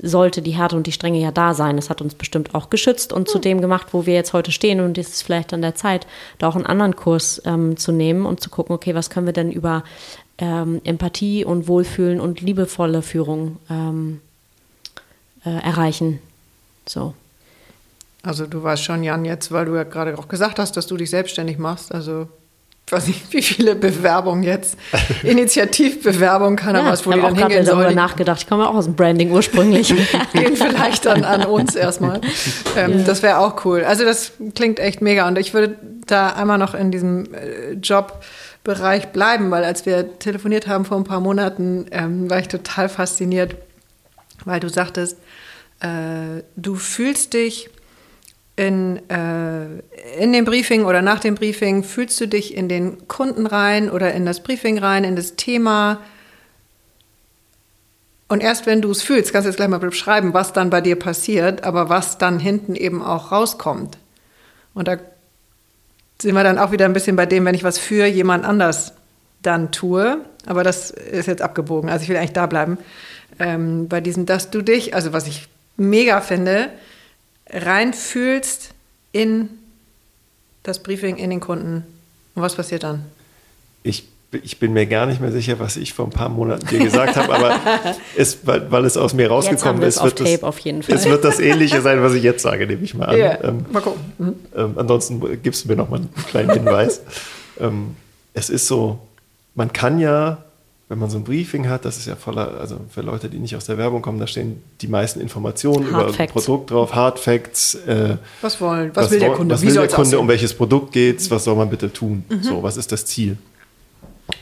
sollte 0.00 0.42
die 0.42 0.52
Härte 0.52 0.76
und 0.76 0.86
die 0.86 0.92
Strenge 0.92 1.18
ja 1.18 1.32
da 1.32 1.54
sein. 1.54 1.76
Es 1.78 1.90
hat 1.90 2.00
uns 2.00 2.14
bestimmt 2.14 2.54
auch 2.54 2.70
geschützt 2.70 3.12
und 3.12 3.28
zu 3.28 3.38
dem 3.38 3.60
gemacht, 3.60 3.88
wo 3.92 4.06
wir 4.06 4.14
jetzt 4.14 4.32
heute 4.32 4.52
stehen. 4.52 4.80
Und 4.80 4.96
es 4.96 5.08
ist 5.08 5.22
vielleicht 5.22 5.52
an 5.52 5.62
der 5.62 5.74
Zeit, 5.74 6.06
da 6.38 6.48
auch 6.48 6.56
einen 6.56 6.66
anderen 6.66 6.94
Kurs 6.96 7.42
ähm, 7.44 7.76
zu 7.76 7.92
nehmen 7.92 8.24
und 8.24 8.40
zu 8.40 8.50
gucken, 8.50 8.74
okay, 8.74 8.94
was 8.94 9.10
können 9.10 9.26
wir 9.26 9.32
denn 9.32 9.50
über 9.50 9.82
ähm, 10.38 10.80
Empathie 10.84 11.44
und 11.44 11.66
Wohlfühlen 11.68 12.20
und 12.20 12.40
liebevolle 12.40 13.02
Führung 13.02 13.58
ähm, 13.68 14.20
äh, 15.44 15.50
erreichen. 15.50 16.20
So. 16.86 17.14
Also 18.22 18.46
du 18.46 18.62
weißt 18.62 18.82
schon, 18.82 19.02
Jan, 19.02 19.24
jetzt, 19.24 19.52
weil 19.52 19.66
du 19.66 19.74
ja 19.74 19.84
gerade 19.84 20.18
auch 20.18 20.28
gesagt 20.28 20.58
hast, 20.58 20.76
dass 20.76 20.86
du 20.86 20.96
dich 20.96 21.10
selbstständig 21.10 21.58
machst. 21.58 21.92
Also 21.92 22.28
ich 22.88 22.92
weiß 22.92 23.06
nicht, 23.06 23.30
wie 23.34 23.42
viele 23.42 23.74
Bewerbungen 23.74 24.42
jetzt, 24.42 24.78
Initiativbewerbungen 25.22 26.56
kann 26.56 26.74
er 26.74 26.86
was, 26.86 27.04
wo 27.04 27.10
ich 27.10 27.16
die 27.16 27.22
habe 27.22 27.34
dann 27.34 27.48
hingehen 27.48 27.66
darüber 27.66 27.82
sollen. 27.82 27.94
nachgedacht. 27.94 28.40
Ich 28.40 28.48
komme 28.48 28.62
ja 28.62 28.70
auch 28.70 28.76
aus 28.76 28.86
dem 28.86 28.94
Branding 28.94 29.30
ursprünglich. 29.30 29.88
gehen 30.32 30.56
vielleicht 30.56 31.04
dann 31.04 31.22
an 31.22 31.44
uns 31.44 31.74
erstmal. 31.74 32.22
Ähm, 32.78 33.04
Das 33.04 33.22
wäre 33.22 33.40
auch 33.40 33.62
cool. 33.66 33.84
Also 33.84 34.04
das 34.04 34.32
klingt 34.54 34.80
echt 34.80 35.02
mega. 35.02 35.28
Und 35.28 35.36
ich 35.38 35.52
würde 35.52 35.76
da 36.06 36.30
einmal 36.30 36.56
noch 36.56 36.72
in 36.72 36.90
diesem 36.90 37.34
äh, 37.34 37.72
Jobbereich 37.74 39.08
bleiben, 39.08 39.50
weil 39.50 39.64
als 39.64 39.84
wir 39.84 40.18
telefoniert 40.18 40.66
haben 40.66 40.86
vor 40.86 40.96
ein 40.96 41.04
paar 41.04 41.20
Monaten, 41.20 41.84
ähm, 41.90 42.30
war 42.30 42.38
ich 42.38 42.48
total 42.48 42.88
fasziniert, 42.88 43.54
weil 44.46 44.60
du 44.60 44.70
sagtest, 44.70 45.18
äh, 45.80 46.40
du 46.56 46.74
fühlst 46.74 47.34
dich 47.34 47.68
in, 48.58 49.00
äh, 49.08 49.66
in 50.22 50.32
dem 50.32 50.44
Briefing 50.44 50.84
oder 50.84 51.00
nach 51.00 51.20
dem 51.20 51.36
Briefing, 51.36 51.84
fühlst 51.84 52.20
du 52.20 52.26
dich 52.26 52.54
in 52.54 52.68
den 52.68 53.08
Kunden 53.08 53.46
rein 53.46 53.90
oder 53.90 54.12
in 54.12 54.26
das 54.26 54.42
Briefing 54.42 54.78
rein, 54.78 55.04
in 55.04 55.16
das 55.16 55.36
Thema, 55.36 56.00
und 58.28 58.42
erst 58.42 58.66
wenn 58.66 58.82
du 58.82 58.90
es 58.90 59.02
fühlst, 59.02 59.32
kannst 59.32 59.46
du 59.46 59.48
jetzt 59.48 59.56
gleich 59.56 59.68
mal 59.68 59.78
beschreiben, 59.78 60.34
was 60.34 60.52
dann 60.52 60.68
bei 60.68 60.82
dir 60.82 60.96
passiert, 60.96 61.64
aber 61.64 61.88
was 61.88 62.18
dann 62.18 62.38
hinten 62.38 62.74
eben 62.74 63.02
auch 63.02 63.32
rauskommt. 63.32 63.96
Und 64.74 64.86
da 64.86 64.98
sind 66.20 66.34
wir 66.34 66.44
dann 66.44 66.58
auch 66.58 66.70
wieder 66.70 66.84
ein 66.84 66.92
bisschen 66.92 67.16
bei 67.16 67.24
dem, 67.24 67.46
wenn 67.46 67.54
ich 67.54 67.64
was 67.64 67.78
für 67.78 68.04
jemand 68.04 68.44
anders 68.44 68.92
dann 69.40 69.72
tue. 69.72 70.20
Aber 70.44 70.62
das 70.62 70.90
ist 70.90 71.26
jetzt 71.26 71.40
abgebogen. 71.40 71.88
Also 71.88 72.02
ich 72.02 72.10
will 72.10 72.16
eigentlich 72.16 72.32
da 72.32 72.46
bleiben. 72.46 72.76
Ähm, 73.38 73.88
bei 73.88 74.02
diesem, 74.02 74.26
dass 74.26 74.50
du 74.50 74.60
dich, 74.60 74.94
also 74.94 75.14
was 75.14 75.26
ich 75.26 75.48
mega 75.78 76.20
finde, 76.20 76.68
reinfühlst 77.50 78.70
in 79.12 79.50
das 80.62 80.82
Briefing, 80.82 81.16
in 81.16 81.30
den 81.30 81.40
Kunden. 81.40 81.84
Und 82.34 82.42
was 82.42 82.54
passiert 82.54 82.82
dann? 82.82 83.04
Ich, 83.82 84.04
ich 84.42 84.58
bin 84.58 84.72
mir 84.72 84.86
gar 84.86 85.06
nicht 85.06 85.20
mehr 85.20 85.32
sicher, 85.32 85.58
was 85.58 85.76
ich 85.76 85.94
vor 85.94 86.06
ein 86.06 86.10
paar 86.10 86.28
Monaten 86.28 86.66
dir 86.66 86.78
gesagt 86.80 87.16
habe, 87.16 87.34
aber 87.34 87.58
es, 88.16 88.46
weil, 88.46 88.70
weil 88.70 88.84
es 88.84 88.96
aus 88.96 89.14
mir 89.14 89.28
rausgekommen 89.28 89.82
ist, 89.82 89.96
es 89.96 90.00
auf 90.00 90.04
wird 90.06 90.20
es, 90.20 90.32
Tape 90.32 90.46
auf 90.46 90.58
jeden 90.58 90.82
Fall. 90.82 90.94
es 90.94 91.06
wird 91.06 91.24
das 91.24 91.40
Ähnliche 91.40 91.80
sein, 91.80 92.02
was 92.02 92.12
ich 92.14 92.22
jetzt 92.22 92.42
sage, 92.42 92.66
nehme 92.66 92.82
ich 92.82 92.94
mal 92.94 93.06
an. 93.06 93.16
Ja, 93.18 93.42
Ähm, 93.42 93.64
mal 93.70 93.80
gucken. 93.82 94.00
Mhm. 94.18 94.34
ähm, 94.54 94.74
ansonsten 94.76 95.42
gibst 95.42 95.64
du 95.64 95.68
mir 95.68 95.76
noch 95.76 95.88
mal 95.88 95.96
einen 95.96 96.10
kleinen 96.28 96.50
Hinweis. 96.50 97.00
ähm, 97.60 97.96
es 98.34 98.50
ist 98.50 98.66
so, 98.66 98.98
man 99.54 99.72
kann 99.72 99.98
ja, 99.98 100.44
wenn 100.88 100.98
man 100.98 101.10
so 101.10 101.18
ein 101.18 101.24
Briefing 101.24 101.68
hat, 101.68 101.84
das 101.84 101.98
ist 101.98 102.06
ja 102.06 102.16
voller, 102.16 102.58
also 102.58 102.80
für 102.88 103.02
Leute, 103.02 103.28
die 103.28 103.38
nicht 103.38 103.54
aus 103.54 103.66
der 103.66 103.76
Werbung 103.76 104.00
kommen, 104.00 104.18
da 104.18 104.26
stehen 104.26 104.62
die 104.80 104.88
meisten 104.88 105.20
Informationen 105.20 105.84
Hard 105.92 106.02
über 106.02 106.06
ein 106.06 106.14
Facts. 106.14 106.32
Produkt 106.32 106.70
drauf, 106.70 106.94
Hard 106.94 107.18
Facts, 107.18 107.74
äh, 107.74 108.16
Was 108.40 108.58
wollen, 108.60 108.90
was, 108.94 109.10
will 109.10 109.18
der 109.18 109.32
Kunde? 109.32 109.54
Was 109.54 109.62
will 109.62 109.74
der 109.74 109.82
Kunde, 109.88 110.00
aussehen? 110.00 110.18
um 110.18 110.28
welches 110.28 110.54
Produkt 110.54 110.92
geht's, 110.92 111.30
was 111.30 111.44
soll 111.44 111.56
man 111.56 111.68
bitte 111.68 111.92
tun? 111.92 112.24
So, 112.40 112.62
was 112.62 112.78
ist 112.78 112.90
das 112.90 113.04
Ziel? 113.04 113.36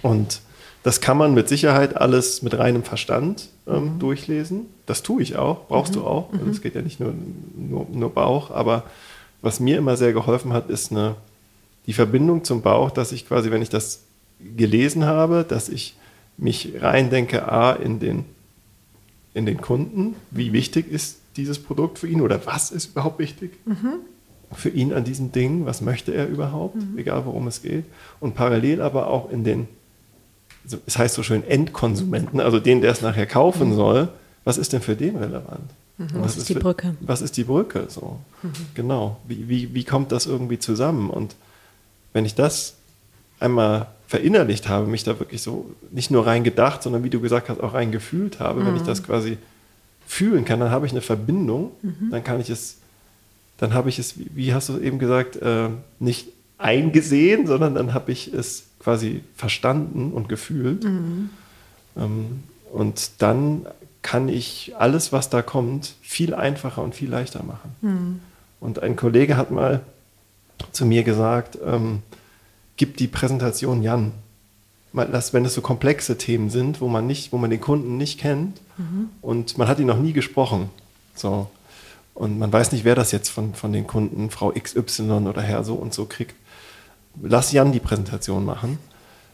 Und 0.02 0.40
das 0.84 1.00
kann 1.00 1.18
man 1.18 1.34
mit 1.34 1.48
Sicherheit 1.48 1.96
alles 1.96 2.42
mit 2.42 2.56
reinem 2.56 2.84
Verstand 2.84 3.48
ähm, 3.66 3.98
durchlesen. 3.98 4.66
Das 4.86 5.02
tue 5.02 5.22
ich 5.22 5.34
auch, 5.34 5.66
brauchst 5.66 5.96
du 5.96 6.04
auch. 6.04 6.32
Also 6.32 6.48
Es 6.48 6.62
geht 6.62 6.76
ja 6.76 6.82
nicht 6.82 7.00
nur, 7.00 7.12
nur, 7.56 7.88
nur 7.92 8.10
Bauch, 8.10 8.52
aber 8.52 8.84
was 9.42 9.58
mir 9.58 9.78
immer 9.78 9.96
sehr 9.96 10.12
geholfen 10.12 10.52
hat, 10.52 10.70
ist 10.70 10.92
eine, 10.92 11.16
die 11.86 11.92
Verbindung 11.92 12.44
zum 12.44 12.62
Bauch, 12.62 12.92
dass 12.92 13.10
ich 13.10 13.26
quasi, 13.26 13.50
wenn 13.50 13.62
ich 13.62 13.68
das 13.68 14.04
gelesen 14.56 15.06
habe, 15.06 15.44
dass 15.48 15.68
ich 15.68 15.96
mich 16.38 16.72
reindenke, 16.80 17.50
A, 17.50 17.72
in 17.72 17.98
den, 17.98 18.24
in 19.34 19.46
den 19.46 19.60
Kunden, 19.60 20.14
wie 20.30 20.52
wichtig 20.52 20.90
ist 20.90 21.18
dieses 21.36 21.58
Produkt 21.58 21.98
für 21.98 22.08
ihn 22.08 22.20
oder 22.20 22.44
was 22.46 22.70
ist 22.70 22.86
überhaupt 22.92 23.18
wichtig 23.18 23.52
für 24.52 24.68
ihn 24.70 24.92
an 24.92 25.04
diesem 25.04 25.32
Ding, 25.32 25.66
was 25.66 25.80
möchte 25.80 26.12
er 26.14 26.28
überhaupt, 26.28 26.76
egal 26.96 27.26
worum 27.26 27.46
es 27.48 27.62
geht. 27.62 27.84
Und 28.20 28.34
parallel 28.34 28.80
aber 28.80 29.08
auch 29.08 29.30
in 29.30 29.44
den, 29.44 29.68
so- 30.66 30.78
es 30.86 30.96
heißt 30.98 31.14
so 31.14 31.22
schön, 31.22 31.42
Endkonsumenten, 31.46 32.40
also 32.40 32.60
den, 32.60 32.80
der 32.80 32.92
es 32.92 33.02
nachher 33.02 33.26
kaufen 33.26 33.74
soll, 33.74 34.08
was 34.44 34.56
ist 34.58 34.72
denn 34.72 34.80
für 34.82 34.94
den 34.96 35.16
relevant? 35.16 35.70
Und 35.98 36.14
Was 36.22 36.36
ist 36.36 36.48
die 36.48 36.54
für- 36.54 36.60
Brücke? 36.60 36.94
Was 37.00 37.22
ist 37.22 37.36
die 37.36 37.44
Brücke? 37.44 37.86
So, 37.88 38.20
genau. 38.74 39.18
Wie, 39.26 39.48
wie, 39.48 39.74
wie 39.74 39.84
kommt 39.84 40.12
das 40.12 40.26
irgendwie 40.26 40.58
zusammen? 40.58 41.08
Und 41.10 41.34
wenn 42.12 42.24
ich 42.26 42.34
das 42.34 42.74
einmal 43.40 43.88
verinnerlicht 44.06 44.68
habe, 44.68 44.86
mich 44.86 45.04
da 45.04 45.18
wirklich 45.18 45.42
so 45.42 45.70
nicht 45.90 46.10
nur 46.10 46.26
rein 46.26 46.44
gedacht, 46.44 46.82
sondern 46.82 47.02
wie 47.04 47.10
du 47.10 47.20
gesagt 47.20 47.48
hast, 47.48 47.60
auch 47.60 47.74
rein 47.74 47.90
gefühlt 47.92 48.38
habe, 48.40 48.64
wenn 48.64 48.76
ich 48.76 48.82
das 48.82 49.02
quasi 49.02 49.38
fühlen 50.06 50.44
kann, 50.44 50.60
dann 50.60 50.70
habe 50.70 50.86
ich 50.86 50.92
eine 50.92 51.00
Verbindung, 51.00 51.72
dann 52.10 52.22
kann 52.22 52.40
ich 52.40 52.48
es, 52.50 52.76
dann 53.58 53.74
habe 53.74 53.88
ich 53.88 53.98
es, 53.98 54.14
wie- 54.34 54.54
hast 54.54 54.68
du 54.68 54.78
eben 54.78 54.98
gesagt, 55.00 55.36
äh, 55.36 55.68
nicht 55.98 56.28
eingesehen, 56.58 57.46
sondern 57.46 57.74
dann 57.74 57.92
habe 57.94 58.12
ich 58.12 58.32
es 58.32 58.64
quasi 58.78 59.22
verstanden 59.34 60.12
und 60.12 60.28
gefühlt. 60.28 60.84
Ähm, 61.96 62.42
und 62.72 63.10
dann 63.18 63.66
kann 64.02 64.28
ich 64.28 64.74
alles, 64.78 65.12
was 65.12 65.30
da 65.30 65.42
kommt, 65.42 65.94
viel 66.02 66.32
einfacher 66.34 66.82
und 66.82 66.94
viel 66.94 67.10
leichter 67.10 67.42
machen. 67.42 68.20
Und 68.60 68.82
ein 68.82 68.94
Kollege 68.94 69.36
hat 69.36 69.50
mal 69.50 69.80
zu 70.72 70.86
mir 70.86 71.02
gesagt, 71.02 71.58
ähm, 71.66 72.02
gib 72.76 72.96
die 72.96 73.06
Präsentation 73.08 73.82
Jan. 73.82 74.12
Mal, 74.92 75.06
das, 75.06 75.32
wenn 75.32 75.44
es 75.44 75.54
so 75.54 75.60
komplexe 75.60 76.16
Themen 76.16 76.48
sind, 76.50 76.80
wo 76.80 76.88
man 76.88 77.06
nicht, 77.06 77.32
wo 77.32 77.38
man 77.38 77.50
den 77.50 77.60
Kunden 77.60 77.96
nicht 77.96 78.18
kennt 78.20 78.60
und 79.22 79.58
man 79.58 79.68
hat 79.68 79.78
ihn 79.78 79.86
noch 79.86 79.98
nie 79.98 80.12
gesprochen. 80.12 80.70
So. 81.14 81.48
Und 82.14 82.38
man 82.38 82.50
weiß 82.52 82.72
nicht, 82.72 82.84
wer 82.84 82.94
das 82.94 83.12
jetzt 83.12 83.28
von, 83.28 83.54
von 83.54 83.72
den 83.72 83.86
Kunden, 83.86 84.30
Frau 84.30 84.50
XY 84.52 85.26
oder 85.28 85.42
Herr 85.42 85.64
so 85.64 85.74
und 85.74 85.92
so 85.92 86.06
kriegt. 86.06 86.34
Lass 87.22 87.52
Jan 87.52 87.72
die 87.72 87.80
Präsentation 87.80 88.44
machen. 88.44 88.78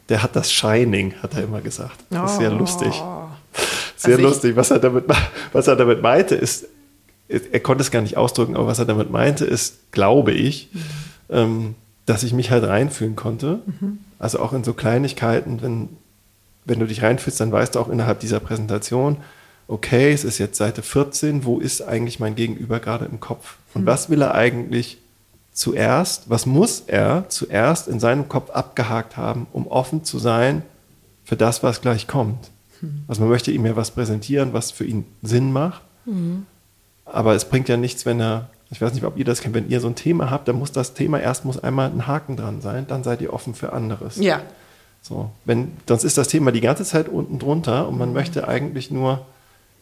Der 0.09 0.23
hat 0.23 0.35
das 0.35 0.53
Shining, 0.53 1.15
hat 1.23 1.35
er 1.35 1.45
immer 1.45 1.61
gesagt. 1.61 1.99
Das 2.11 2.33
ist 2.33 2.39
sehr 2.39 2.53
Oh. 2.53 2.57
lustig. 2.59 2.93
Sehr 3.97 4.17
Also 4.17 4.29
lustig. 4.29 4.57
Was 4.57 4.71
er, 4.73 4.81
damit, 4.81 5.05
was 5.53 5.69
er 5.69 5.77
damit 5.77 6.03
meinte, 6.03 6.35
ist, 6.35 6.67
er 7.29 7.61
konnte 7.61 7.83
es 7.83 7.91
gar 7.93 8.03
nicht 8.03 8.17
ausdrücken, 8.17 8.57
aber 8.57 8.67
was 8.67 8.79
er 8.81 8.85
damit 8.85 9.11
meinte, 9.11 9.45
ist, 9.45 9.93
glaube 9.93 10.33
ich, 10.33 10.69
ähm, 11.31 11.77
dass 12.07 12.23
ich 12.23 12.33
mich 12.33 12.51
halt 12.51 12.65
reinfühlen 12.65 13.17
konnte. 13.17 13.61
Also 14.19 14.41
auch 14.41 14.53
in 14.53 14.65
so 14.65 14.75
Kleinigkeiten, 14.75 15.63
wenn, 15.63 15.89
wenn 16.65 16.81
du 16.81 16.87
dich 16.87 17.03
reinfühlst, 17.03 17.41
dann 17.41 17.53
weißt 17.53 17.75
du 17.75 17.81
auch 17.81 17.89
innerhalb 17.89 18.21
dieser 18.21 18.41
Präsentation, 18.41 19.19
okay, 19.69 20.13
es 20.13 20.25
ist 20.25 20.39
jetzt 20.39 20.57
Seite 20.57 20.83
14, 20.83 21.45
wo 21.45 21.59
ist 21.59 21.81
eigentlich 21.83 22.21
mein 22.21 22.35
Gegenüber 22.35 22.81
gerade 22.81 23.05
im 23.05 23.21
Kopf? 23.21 23.57
Und 23.75 23.83
Hm. 23.83 23.87
was 23.87 24.11
will 24.11 24.23
er 24.23 24.35
eigentlich 24.35 24.99
zuerst, 25.53 26.29
was 26.31 26.47
muss 26.47 26.83
er 26.87 27.29
zuerst 27.29 27.89
in 27.89 28.01
seinem 28.01 28.29
Kopf 28.29 28.51
abgehakt 28.51 29.17
haben, 29.17 29.47
um 29.53 29.67
offen 29.67 30.05
zu 30.05 30.19
sein 30.19 30.63
für 31.25 31.37
das, 31.37 31.63
was 31.63 31.81
gleich 31.81 32.07
kommt? 32.07 32.51
Hm. 32.81 33.05
Also 33.09 33.23
man 33.23 33.31
möchte 33.31 33.51
ihm 33.53 33.65
ja 33.65 33.77
was 33.77 33.93
präsentieren, 33.93 34.53
was 34.53 34.71
für 34.71 34.85
ihn 34.85 35.05
Sinn 35.23 35.53
macht. 35.53 35.83
Aber 37.05 37.35
es 37.35 37.45
bringt 37.45 37.69
ja 37.69 37.77
nichts, 37.77 38.05
wenn 38.07 38.21
er, 38.21 38.51
ich 38.73 38.81
weiß 38.81 38.95
nicht, 38.95 39.05
ob 39.05 39.17
ihr 39.19 39.25
das 39.25 39.41
kennt, 39.41 39.55
wenn 39.55 39.69
ihr 39.69 39.81
so 39.81 39.87
ein 39.89 39.95
Thema 39.95 40.31
habt, 40.31 40.49
dann 40.49 40.57
muss 40.59 40.73
das 40.73 40.95
Thema 40.95 41.21
erst 41.21 41.45
muss 41.45 41.63
einmal 41.63 41.91
ein 41.91 42.07
Haken 42.07 42.37
dran 42.37 42.61
sein, 42.61 42.87
dann 42.89 43.05
seid 43.05 43.21
ihr 43.21 43.33
offen 43.33 43.55
für 43.55 43.73
anderes. 43.73 44.17
Ja. 44.17 44.41
So, 45.03 45.31
wenn, 45.45 45.73
sonst 45.87 46.05
ist 46.05 46.17
das 46.17 46.29
Thema 46.29 46.53
die 46.53 46.61
ganze 46.61 46.85
Zeit 46.85 47.09
unten 47.09 47.39
drunter 47.39 47.87
und 47.89 47.99
man 47.99 48.13
möchte 48.13 48.49
eigentlich 48.49 48.91
nur, 48.91 49.27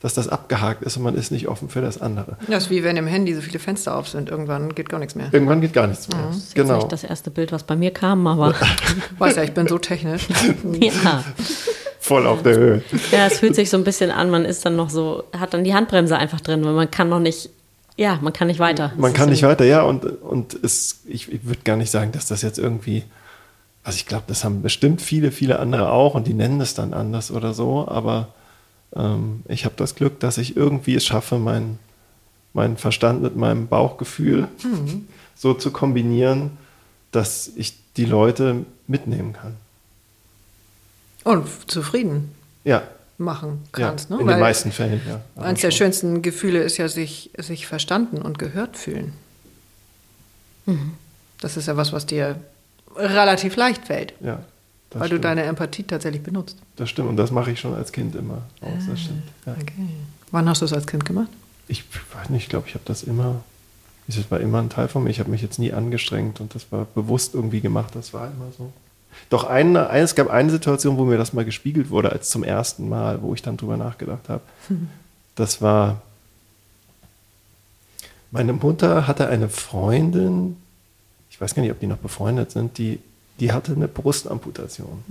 dass 0.01 0.15
das 0.15 0.29
abgehakt 0.29 0.83
ist 0.83 0.97
und 0.97 1.03
man 1.03 1.15
ist 1.15 1.31
nicht 1.31 1.47
offen 1.47 1.69
für 1.69 1.83
das 1.83 2.01
andere. 2.01 2.39
Das 2.49 2.65
ist 2.65 2.71
wie 2.71 2.83
wenn 2.83 2.97
im 2.97 3.07
Handy 3.07 3.35
so 3.35 3.43
viele 3.43 3.59
Fenster 3.59 3.95
auf 3.97 4.09
sind. 4.09 4.31
Irgendwann 4.31 4.75
geht 4.75 4.89
gar 4.89 4.99
nichts 4.99 5.15
mehr. 5.15 5.29
Irgendwann 5.31 5.61
geht 5.61 5.75
gar 5.75 5.87
nichts 5.87 6.09
mehr. 6.09 6.19
Das 6.27 6.37
ist 6.37 6.43
jetzt 6.45 6.55
Genau. 6.55 6.77
nicht 6.77 6.91
das 6.91 7.05
erste 7.05 7.31
Bild, 7.31 7.53
was 7.53 7.65
bei 7.65 7.77
mir 7.77 7.91
kam, 7.93 8.27
aber 8.27 8.55
Weiß 9.19 9.37
ja, 9.37 9.43
ich 9.43 9.53
bin 9.53 9.69
so 9.69 9.77
technisch. 9.79 10.27
ja. 10.81 11.23
Voll 11.99 12.27
auf 12.27 12.43
der 12.43 12.57
Höhe. 12.57 12.83
Ja, 13.13 13.27
es 13.27 13.39
fühlt 13.41 13.55
sich 13.55 13.69
so 13.69 13.77
ein 13.77 13.85
bisschen 13.85 14.11
an, 14.11 14.31
man 14.31 14.47
ist 14.47 14.65
dann 14.65 14.75
noch 14.75 14.89
so, 14.89 15.25
hat 15.39 15.53
dann 15.53 15.65
die 15.65 15.75
Handbremse 15.75 16.17
einfach 16.17 16.41
drin, 16.41 16.65
weil 16.65 16.73
man 16.73 16.91
kann 16.91 17.11
noch 17.11 17.21
nicht, 17.21 17.51
ja, 17.97 18.19
man 18.23 18.33
kann 18.33 18.49
nicht 18.49 18.61
weiter. 18.61 18.93
Man 18.97 19.13
Es 19.13 19.17
kann 19.17 19.31
nicht 19.31 19.43
weiter, 19.43 19.65
ja, 19.65 19.83
und, 19.83 20.05
und 20.05 20.55
es, 20.63 21.01
ich, 21.07 21.31
ich 21.33 21.45
würde 21.45 21.63
gar 21.65 21.77
nicht 21.77 21.91
sagen, 21.91 22.13
dass 22.13 22.27
das 22.27 22.43
jetzt 22.43 22.59
irgendwie, 22.59 23.05
also 23.83 23.97
ich 23.97 24.07
glaube, 24.07 24.25
das 24.27 24.45
haben 24.45 24.63
bestimmt 24.63 25.03
viele, 25.03 25.33
viele 25.33 25.59
andere 25.59 25.93
auch 25.93 26.15
und 26.15 26.27
die 26.27 26.35
nennen 26.35 26.61
es 26.61 26.75
dann 26.75 26.95
anders 26.95 27.31
oder 27.31 27.55
so, 27.55 27.87
aber 27.89 28.29
ähm, 28.95 29.43
ich 29.49 29.65
habe 29.65 29.75
das 29.77 29.95
Glück, 29.95 30.21
dass 30.21 30.39
ich 30.39 30.57
irgendwie 30.57 30.95
es 30.95 31.05
schaffe, 31.05 31.39
meinen 31.39 31.79
mein 32.53 32.77
Verstand 32.77 33.23
mit 33.23 33.37
meinem 33.37 33.69
Bauchgefühl 33.69 34.49
so 35.37 35.55
zu 35.55 35.71
kombinieren, 35.71 36.59
dass 37.13 37.51
ich 37.55 37.75
die 37.97 38.05
Leute 38.05 38.65
mitnehmen 38.87 39.33
kann. 39.33 39.57
Und 41.25 41.47
zufrieden 41.71 42.33
Ja, 42.65 42.83
machen 43.21 43.63
ja 43.77 43.89
kannst. 43.89 44.11
ne? 44.11 44.19
in 44.21 44.27
Weil 44.27 44.35
den 44.35 44.41
meisten 44.41 44.73
Fällen, 44.73 45.01
ja. 45.09 45.21
Eines 45.43 45.61
der 45.61 45.71
schönsten 45.71 46.23
Gefühle 46.23 46.63
ist 46.63 46.77
ja, 46.79 46.89
sich, 46.89 47.31
sich 47.39 47.67
verstanden 47.67 48.19
und 48.23 48.39
gehört 48.39 48.77
fühlen. 48.77 49.13
Das 51.41 51.57
ist 51.57 51.67
ja 51.67 51.77
was, 51.77 51.93
was 51.93 52.07
dir 52.07 52.37
relativ 52.97 53.57
leicht 53.57 53.87
fällt, 53.87 54.15
Ja, 54.21 54.41
weil 54.93 55.01
du 55.03 55.07
stimmt. 55.07 55.25
deine 55.25 55.43
Empathie 55.45 55.83
tatsächlich 55.83 56.23
benutzt. 56.23 56.57
Das 56.77 56.89
stimmt, 56.91 57.09
und 57.09 57.17
das 57.17 57.31
mache 57.31 57.51
ich 57.51 57.61
schon 57.61 57.75
als 57.75 57.93
Kind 57.93 58.15
immer. 58.15 58.43
Aus, 58.61 58.85
das 58.89 59.01
stimmt. 59.01 59.23
Ja. 59.47 59.53
Okay. 59.61 59.89
Wann 60.31 60.49
hast 60.49 60.61
du 60.61 60.67
es 60.67 60.73
als 60.73 60.87
Kind 60.87 61.05
gemacht? 61.05 61.29
Ich 61.67 61.85
weiß 62.15 62.31
nicht, 62.31 62.45
ich 62.45 62.49
glaube, 62.49 62.69
ich 62.69 62.75
habe 62.75 62.85
das 62.85 63.03
immer, 63.03 63.43
es 64.09 64.31
war 64.31 64.41
immer 64.41 64.61
ein 64.61 64.71
Teil 64.71 64.89
von 64.89 65.03
mir. 65.05 65.11
Ich 65.11 65.19
habe 65.21 65.31
mich 65.31 65.43
jetzt 65.43 65.59
nie 65.59 65.73
angestrengt 65.73 66.41
und 66.41 66.55
das 66.55 66.71
war 66.71 66.85
bewusst 66.95 67.35
irgendwie 67.35 67.61
gemacht, 67.61 67.95
das 67.95 68.13
war 68.13 68.27
immer 68.27 68.47
so. 68.57 68.73
Doch 69.29 69.45
eine, 69.45 69.91
eine, 69.91 70.05
es 70.05 70.15
gab 70.15 70.29
eine 70.29 70.51
Situation, 70.51 70.97
wo 70.97 71.05
mir 71.05 71.19
das 71.19 71.33
mal 71.33 71.45
gespiegelt 71.45 71.91
wurde, 71.91 72.11
als 72.13 72.31
zum 72.31 72.43
ersten 72.43 72.89
Mal, 72.89 73.23
wo 73.23 73.33
ich 73.35 73.43
dann 73.43 73.57
drüber 73.57 73.77
nachgedacht 73.77 74.29
habe. 74.29 74.43
Das 75.37 75.63
war, 75.63 76.03
meine 78.31 78.53
Mutter 78.53 79.07
hatte 79.07 79.29
eine 79.29 79.49
Freundin, 79.49 80.57
ich 81.31 81.41
weiß 81.41 81.55
gar 81.55 81.63
nicht, 81.63 81.73
ob 81.73 81.81
die 81.81 81.87
noch 81.87 81.99
befreundet 81.99 82.51
sind, 82.51 82.79
die, 82.79 82.99
die 83.39 83.53
hatte 83.53 83.73
eine 83.73 83.89
Brustamputation. 83.89 85.03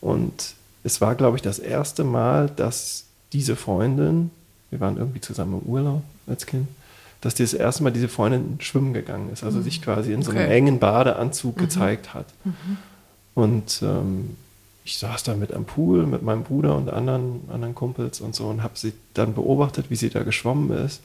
Und 0.00 0.54
es 0.84 1.00
war, 1.00 1.14
glaube 1.14 1.36
ich, 1.36 1.42
das 1.42 1.58
erste 1.58 2.04
Mal, 2.04 2.48
dass 2.54 3.04
diese 3.32 3.56
Freundin, 3.56 4.30
wir 4.70 4.80
waren 4.80 4.96
irgendwie 4.96 5.20
zusammen 5.20 5.60
im 5.64 5.68
Urlaub 5.68 6.02
als 6.26 6.46
Kind, 6.46 6.68
dass 7.20 7.34
die 7.34 7.42
das 7.42 7.54
erste 7.54 7.82
Mal 7.82 7.90
diese 7.90 8.08
Freundin 8.08 8.58
schwimmen 8.60 8.92
gegangen 8.94 9.30
ist, 9.32 9.42
also 9.42 9.60
sich 9.60 9.82
quasi 9.82 10.12
in 10.12 10.22
so 10.22 10.30
einem 10.30 10.42
Okay. 10.44 10.54
engen 10.56 10.78
Badeanzug 10.78 11.58
gezeigt 11.58 12.14
hat. 12.14 12.26
Und 13.38 13.82
ähm, 13.84 14.36
ich 14.84 14.98
saß 14.98 15.22
da 15.22 15.34
mit 15.36 15.52
am 15.52 15.64
Pool 15.64 16.06
mit 16.06 16.22
meinem 16.22 16.42
Bruder 16.42 16.74
und 16.74 16.90
anderen, 16.90 17.42
anderen 17.52 17.72
Kumpels 17.76 18.20
und 18.20 18.34
so 18.34 18.48
und 18.48 18.64
habe 18.64 18.76
sie 18.76 18.92
dann 19.14 19.32
beobachtet, 19.34 19.90
wie 19.90 19.94
sie 19.96 20.10
da 20.10 20.24
geschwommen 20.24 20.76
ist 20.84 21.02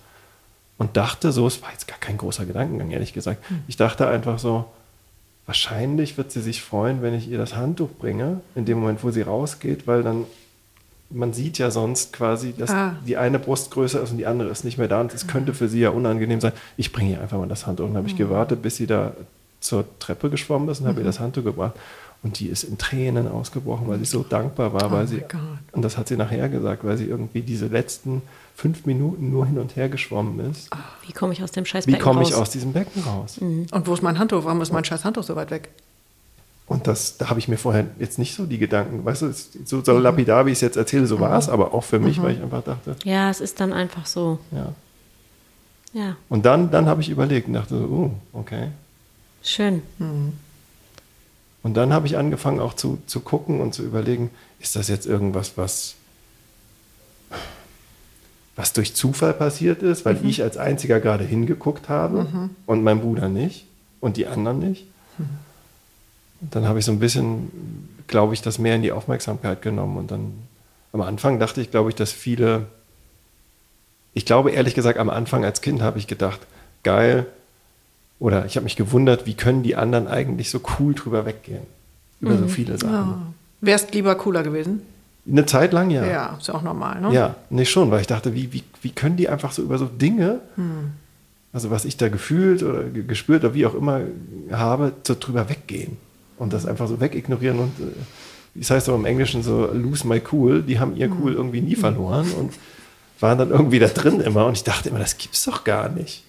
und 0.80 0.98
dachte 0.98 1.32
so, 1.32 1.46
es 1.46 1.62
war 1.62 1.72
jetzt 1.72 1.88
gar 1.88 2.00
kein 2.00 2.18
großer 2.18 2.46
Gedankengang, 2.48 2.90
ehrlich 2.90 3.14
gesagt. 3.14 3.44
Ich 3.68 3.78
dachte 3.78 4.08
einfach 4.08 4.40
so, 4.40 4.66
wahrscheinlich 5.46 6.18
wird 6.18 6.32
sie 6.32 6.42
sich 6.42 6.64
freuen, 6.64 7.04
wenn 7.04 7.14
ich 7.14 7.30
ihr 7.30 7.38
das 7.38 7.56
Handtuch 7.56 7.90
bringe, 8.00 8.42
in 8.56 8.66
dem 8.66 8.80
Moment, 8.80 9.04
wo 9.04 9.12
sie 9.12 9.22
rausgeht, 9.22 9.86
weil 9.86 10.02
dann, 10.02 10.26
man 11.12 11.34
sieht 11.34 11.60
ja 11.60 11.70
sonst 11.70 12.14
quasi, 12.14 12.54
dass 12.58 12.72
Ah. 12.72 12.96
die 13.06 13.18
eine 13.18 13.38
Brust 13.38 13.70
größer 13.70 14.02
ist 14.02 14.10
und 14.10 14.18
die 14.18 14.26
andere 14.26 14.50
ist 14.50 14.64
nicht 14.64 14.80
mehr 14.80 14.88
da 14.88 15.02
und 15.02 15.14
es 15.14 15.28
könnte 15.28 15.54
für 15.54 15.68
sie 15.70 15.82
ja 15.82 15.92
unangenehm 15.92 16.42
sein. 16.42 16.54
Ich 16.78 16.92
bringe 16.94 17.12
ihr 17.12 17.22
einfach 17.22 17.38
mal 17.38 17.48
das 17.48 17.68
Handtuch 17.68 17.86
und 17.86 17.92
dann 17.92 17.98
habe 18.00 18.08
ich 18.08 18.18
gewartet, 18.18 18.64
bis 18.64 18.78
sie 18.78 18.88
da 18.88 19.12
zur 19.60 19.86
Treppe 20.00 20.30
geschwommen 20.30 20.68
ist 20.70 20.82
und 20.82 20.88
habe 20.88 21.00
ihr 21.02 21.06
das 21.06 21.20
Handtuch 21.20 21.44
gebracht. 21.44 21.74
Und 22.24 22.40
die 22.40 22.48
ist 22.48 22.64
in 22.64 22.78
Tränen 22.78 23.28
ausgebrochen, 23.28 23.86
weil 23.88 24.00
sie 24.00 24.06
so 24.06 24.24
dankbar 24.24 24.74
war, 24.74 24.90
weil 24.92 25.04
Oh 25.04 25.08
sie, 25.08 25.24
und 25.74 25.82
das 25.82 25.98
hat 25.98 26.08
sie 26.08 26.16
nachher 26.16 26.48
gesagt, 26.48 26.86
weil 26.86 26.96
sie 26.98 27.04
irgendwie 27.06 27.42
diese 27.42 27.68
letzten 27.68 28.22
fünf 28.56 28.86
Minuten 28.86 29.30
nur 29.30 29.46
hin 29.46 29.58
und 29.60 29.76
her 29.76 29.90
geschwommen 29.90 30.40
ist. 30.52 30.70
Wie 31.06 31.12
komme 31.12 31.34
ich 31.34 31.44
aus 31.44 31.52
dem 31.52 31.66
scheiß 31.66 31.86
Wie 31.86 31.92
Becken 31.92 32.04
komme 32.04 32.22
ich 32.22 32.30
raus? 32.34 32.40
aus 32.44 32.50
diesem 32.52 32.72
Becken 32.72 33.04
raus? 33.04 33.40
Und 33.40 33.88
wo 33.88 33.94
ist 33.94 34.02
mein 34.04 34.18
Handtuch? 34.20 34.46
Warum 34.46 34.62
ist 34.62 34.72
mein 34.72 34.86
scheiß 34.86 35.04
Handtuch 35.04 35.24
so 35.24 35.36
weit 35.36 35.52
weg? 35.52 35.70
Und 36.66 36.88
das, 36.88 37.18
da 37.18 37.30
habe 37.30 37.40
ich 37.40 37.50
mir 37.50 37.58
vorher 37.58 37.88
jetzt 38.00 38.18
nicht 38.20 38.36
so 38.36 38.46
die 38.46 38.58
Gedanken, 38.58 39.04
weißt 39.04 39.24
du, 39.24 39.34
so, 39.66 39.84
so 39.84 39.98
lapidar, 40.00 40.46
wie 40.46 40.52
ich 40.52 40.58
es 40.60 40.62
jetzt 40.62 40.78
erzähle, 40.78 41.06
so 41.08 41.20
war 41.20 41.38
es, 41.38 41.50
aber 41.50 41.74
auch 41.74 41.84
für 41.84 42.00
mich, 42.00 42.22
weil 42.22 42.36
ich 42.36 42.42
einfach 42.42 42.64
dachte, 42.64 42.96
Ja, 43.04 43.30
es 43.30 43.42
ist 43.42 43.60
dann 43.60 43.74
einfach 43.74 44.06
so. 44.06 44.40
ja. 44.52 44.74
Ja, 45.96 46.16
Und 46.30 46.44
dann, 46.46 46.72
dann 46.72 46.88
habe 46.88 47.02
ich 47.02 47.10
überlegt 47.10 47.48
und 47.48 47.54
dachte 47.54 47.78
so, 47.78 47.84
uh, 47.86 48.12
okay. 48.34 48.70
schön. 49.44 49.84
Und 51.64 51.76
dann 51.76 51.94
habe 51.94 52.06
ich 52.08 52.18
angefangen 52.18 52.60
auch 52.60 52.74
zu, 52.74 53.02
zu 53.08 53.22
gucken 53.22 53.62
und 53.62 53.74
zu 53.74 53.84
überlegen, 53.84 54.30
ist 54.60 54.76
das 54.76 54.90
jetzt 54.90 55.06
irgendwas, 55.06 55.58
was, 55.58 55.96
was 58.58 58.74
durch 58.74 58.94
Zufall 58.94 59.34
passiert 59.34 59.82
ist, 59.82 60.04
weil 60.04 60.24
ich 60.26 60.44
als 60.44 60.58
einziger 60.58 61.00
gerade 61.00 61.24
hingeguckt 61.24 61.88
habe 61.88 62.50
und 62.66 62.84
mein 62.84 63.00
Bruder 63.00 63.30
nicht 63.30 63.66
und 64.02 64.18
die 64.18 64.28
anderen 64.28 64.60
nicht. 64.60 64.86
Und 66.42 66.54
dann 66.54 66.68
habe 66.68 66.80
ich 66.80 66.86
so 66.86 66.92
ein 66.92 67.00
bisschen, 67.00 67.50
glaube 68.08 68.34
ich, 68.34 68.42
das 68.42 68.60
mehr 68.60 68.76
in 68.76 68.82
die 68.82 68.92
Aufmerksamkeit 68.92 69.62
genommen. 69.62 69.96
Und 69.96 70.12
dann 70.12 70.34
am 70.92 71.00
Anfang 71.00 71.40
dachte 71.40 71.62
ich, 71.62 71.72
glaube 71.72 71.90
ich, 71.90 71.96
dass 71.96 72.12
viele, 72.12 72.68
ich 74.14 74.26
glaube 74.26 74.52
ehrlich 74.52 74.76
gesagt, 74.76 75.00
am 75.00 75.10
Anfang 75.10 75.46
als 75.46 75.62
Kind 75.62 75.82
habe 75.82 75.98
ich 75.98 76.08
gedacht, 76.08 76.42
geil, 76.84 77.26
oder 78.20 78.46
ich 78.46 78.56
habe 78.56 78.64
mich 78.64 78.76
gewundert, 78.76 79.26
wie 79.26 79.34
können 79.34 79.64
die 79.64 79.76
anderen 79.76 80.08
eigentlich 80.08 80.50
so 80.50 80.62
cool 80.80 80.94
drüber 80.94 81.26
weggehen? 81.26 81.64
Über 82.22 82.38
so 82.38 82.48
viele 82.48 82.78
Sachen. 82.78 82.94
Ja. 82.94 83.22
Wärst 83.62 83.94
lieber 83.94 84.16
cooler 84.16 84.44
gewesen? 84.44 84.82
Eine 85.30 85.46
Zeit 85.46 85.72
lang 85.74 85.90
ja. 85.90 86.06
Ja, 86.06 86.36
ist 86.40 86.48
ja 86.48 86.54
auch 86.54 86.62
normal, 86.64 87.00
ne? 87.02 87.14
Ja, 87.14 87.36
nee, 87.50 87.66
schon, 87.66 87.92
weil 87.92 88.02
ich 88.02 88.08
dachte, 88.08 88.34
wie, 88.34 88.52
wie, 88.54 88.64
wie 88.82 88.92
können 88.92 89.16
die 89.18 89.30
einfach 89.30 89.52
so 89.52 89.62
über 89.62 89.78
so 89.78 89.86
Dinge, 89.86 90.40
Hm. 90.56 90.92
also 91.54 91.70
was 91.72 91.86
ich 91.86 91.96
da 91.98 92.10
gefühlt 92.10 92.62
oder 92.64 92.84
ge- 92.84 93.04
gespürt 93.04 93.44
oder 93.44 93.54
wie 93.54 93.66
auch 93.66 93.74
immer 93.74 94.02
habe, 94.52 94.92
so 95.04 95.16
drüber 95.20 95.48
weggehen 95.50 95.98
und 96.38 96.52
das 96.54 96.66
einfach 96.66 96.88
so 96.88 97.00
wegignorieren 97.00 97.60
und, 97.60 97.80
äh, 97.80 97.92
wie 98.54 98.62
es 98.62 98.70
heißt 98.70 98.90
auch 98.90 98.96
im 98.96 99.06
Englischen 99.06 99.44
so, 99.44 99.70
lose 99.74 100.06
my 100.08 100.22
cool, 100.34 100.62
die 100.62 100.80
haben 100.80 100.96
ihr 100.98 101.08
Hm. 101.08 101.18
cool 101.22 101.34
irgendwie 101.34 101.62
nie 101.62 101.76
verloren 101.76 102.30
und 102.40 102.54
waren 103.22 103.38
dann 103.38 103.50
irgendwie 103.52 103.80
da 103.80 103.88
drin 103.88 104.20
immer 104.20 104.46
und 104.46 104.54
ich 104.58 104.64
dachte 104.66 104.90
immer, 104.90 105.00
das 105.00 105.18
gibt's 105.18 105.44
doch 105.46 105.64
gar 105.64 105.88
nicht. 105.90 106.24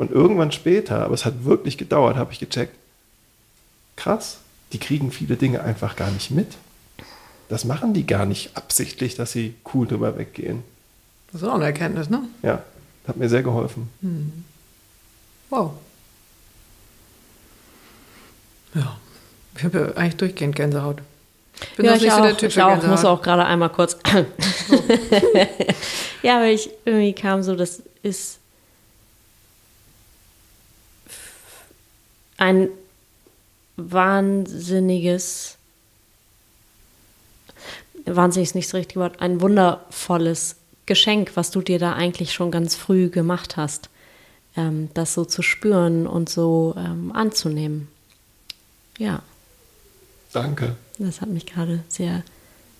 Und 0.00 0.12
irgendwann 0.12 0.50
später, 0.50 1.04
aber 1.04 1.12
es 1.12 1.26
hat 1.26 1.44
wirklich 1.44 1.76
gedauert, 1.76 2.16
habe 2.16 2.32
ich 2.32 2.38
gecheckt, 2.38 2.74
krass, 3.96 4.38
die 4.72 4.78
kriegen 4.78 5.12
viele 5.12 5.36
Dinge 5.36 5.62
einfach 5.62 5.94
gar 5.94 6.10
nicht 6.10 6.30
mit. 6.30 6.56
Das 7.50 7.66
machen 7.66 7.92
die 7.92 8.06
gar 8.06 8.24
nicht 8.24 8.56
absichtlich, 8.56 9.14
dass 9.14 9.32
sie 9.32 9.56
cool 9.74 9.86
drüber 9.86 10.16
weggehen. 10.16 10.62
Das 11.30 11.42
ist 11.42 11.48
auch 11.48 11.56
eine 11.56 11.66
Erkenntnis, 11.66 12.08
ne? 12.08 12.22
Ja, 12.42 12.62
hat 13.06 13.18
mir 13.18 13.28
sehr 13.28 13.42
geholfen. 13.42 13.90
Wow. 15.50 15.72
Ja. 18.72 18.96
Ich 19.54 19.64
habe 19.64 19.80
ja 19.80 20.00
eigentlich 20.00 20.16
durchgehend 20.16 20.56
Gänsehaut. 20.56 21.02
Bin 21.76 21.84
ja, 21.84 21.94
ich 21.94 22.00
nicht 22.00 22.10
so 22.10 22.20
auch. 22.20 22.22
der 22.22 22.38
Typ 22.38 22.48
ich 22.48 22.62
auch. 22.62 22.82
Muss 22.84 23.04
auch 23.04 23.20
gerade 23.20 23.44
einmal 23.44 23.68
kurz. 23.68 23.98
ja, 26.22 26.40
weil 26.40 26.54
ich 26.54 26.70
irgendwie 26.86 27.12
kam 27.12 27.42
so, 27.42 27.54
das 27.54 27.82
ist 28.02 28.39
ein 32.40 32.70
wahnsinniges, 33.76 35.56
wahnsinnig 38.06 38.48
ist 38.48 38.54
nicht 38.54 38.68
das 38.68 38.74
richtige 38.74 39.00
Wort, 39.00 39.20
ein 39.20 39.40
wundervolles 39.40 40.56
Geschenk, 40.86 41.32
was 41.34 41.50
du 41.50 41.60
dir 41.60 41.78
da 41.78 41.92
eigentlich 41.92 42.32
schon 42.32 42.50
ganz 42.50 42.74
früh 42.74 43.10
gemacht 43.10 43.56
hast, 43.56 43.90
ähm, 44.56 44.88
das 44.94 45.14
so 45.14 45.24
zu 45.24 45.42
spüren 45.42 46.06
und 46.06 46.28
so 46.28 46.74
ähm, 46.76 47.12
anzunehmen. 47.12 47.88
Ja. 48.98 49.22
Danke. 50.32 50.76
Das 50.98 51.20
hat 51.20 51.28
mich 51.28 51.46
gerade 51.46 51.84
sehr 51.88 52.22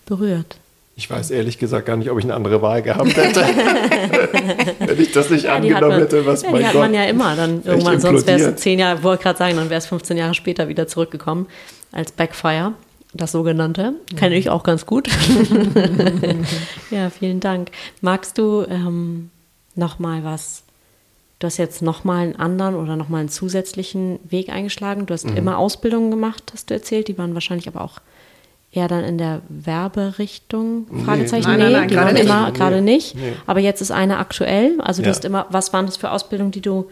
berührt. 0.06 0.56
Ich 0.96 1.08
weiß 1.08 1.30
ehrlich 1.30 1.58
gesagt 1.58 1.86
gar 1.86 1.96
nicht, 1.96 2.10
ob 2.10 2.18
ich 2.18 2.24
eine 2.24 2.34
andere 2.34 2.60
Wahl 2.60 2.82
gehabt 2.82 3.16
hätte, 3.16 3.40
wenn 4.80 5.00
ich 5.00 5.12
das 5.12 5.30
nicht 5.30 5.44
Ja, 5.44 5.54
angenommen 5.54 5.88
man, 5.88 6.00
hätte. 6.00 6.26
Was 6.26 6.42
ja, 6.42 6.50
mein 6.50 6.60
die 6.60 6.66
hat 6.66 6.72
Gott. 6.74 6.82
man 6.82 6.94
ja 6.94 7.04
immer. 7.04 7.36
Dann 7.36 7.62
irgendwann, 7.64 8.00
sonst 8.00 8.26
wäre 8.26 8.38
es 8.50 8.56
zehn 8.56 8.78
Jahre, 8.78 9.02
wollte 9.02 9.22
gerade 9.22 9.38
sagen, 9.38 9.56
dann 9.56 9.70
wäre 9.70 9.78
es 9.78 9.86
15 9.86 10.16
Jahre 10.18 10.34
später 10.34 10.68
wieder 10.68 10.86
zurückgekommen 10.88 11.46
als 11.90 12.12
Backfire, 12.12 12.74
das 13.14 13.32
sogenannte. 13.32 13.94
Kenne 14.16 14.36
ich 14.36 14.50
auch 14.50 14.62
ganz 14.62 14.84
gut. 14.84 15.08
ja, 16.90 17.08
vielen 17.10 17.40
Dank. 17.40 17.70
Magst 18.00 18.38
du 18.38 18.66
ähm, 18.68 19.30
noch 19.74 19.98
mal 19.98 20.24
was? 20.24 20.62
Du 21.38 21.46
hast 21.46 21.56
jetzt 21.56 21.80
noch 21.80 22.04
mal 22.04 22.18
einen 22.24 22.36
anderen 22.36 22.74
oder 22.74 22.96
noch 22.96 23.08
mal 23.08 23.18
einen 23.18 23.30
zusätzlichen 23.30 24.18
Weg 24.28 24.50
eingeschlagen. 24.50 25.06
Du 25.06 25.14
hast 25.14 25.26
Mhm. 25.26 25.36
immer 25.38 25.56
Ausbildungen 25.58 26.10
gemacht, 26.10 26.42
hast 26.52 26.68
du 26.68 26.74
erzählt. 26.74 27.08
Die 27.08 27.16
waren 27.16 27.32
wahrscheinlich 27.34 27.66
aber 27.68 27.80
auch 27.80 27.98
eher 28.72 28.88
dann 28.88 29.04
in 29.04 29.18
der 29.18 29.42
Werberichtung? 29.48 30.86
Nee. 30.90 31.04
Fragezeichen. 31.04 31.48
Nein, 31.48 31.58
nein, 31.58 31.72
nein, 31.72 31.88
die 31.88 31.96
waren 31.96 32.52
Nee. 32.52 32.58
gerade 32.58 32.80
nicht. 32.82 33.14
Nee. 33.16 33.32
Aber 33.46 33.60
jetzt 33.60 33.80
ist 33.80 33.90
eine 33.90 34.18
aktuell. 34.18 34.80
Also 34.80 35.02
du 35.02 35.08
Ja. 35.08 35.14
hast 35.14 35.24
immer, 35.24 35.46
was 35.50 35.72
waren 35.72 35.86
das 35.86 35.96
für 35.96 36.10
Ausbildungen, 36.10 36.52
die 36.52 36.60
du 36.60 36.88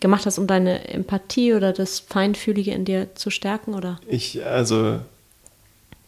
gemacht 0.00 0.26
hast, 0.26 0.38
um 0.38 0.46
deine 0.46 0.88
Empathie 0.88 1.54
oder 1.54 1.72
das 1.72 2.00
Feinfühlige 2.00 2.72
in 2.72 2.84
dir 2.84 3.14
zu 3.14 3.30
stärken? 3.30 3.74
Oder? 3.74 3.98
Ich, 4.06 4.44
also, 4.44 4.98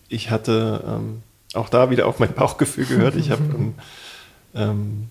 ich 0.09 0.31
hatte 0.31 0.85
ähm, 0.87 1.23
auch 1.55 1.69
da 1.69 1.91
wieder 1.91 2.07
auf 2.07 2.19
mein 2.19 2.33
Bauchgefühl 2.35 2.85
gehört. 2.85 3.17
Ich 3.17 3.31
habe 3.31 3.43
ähm, 3.43 3.75
ähm, 4.55 5.07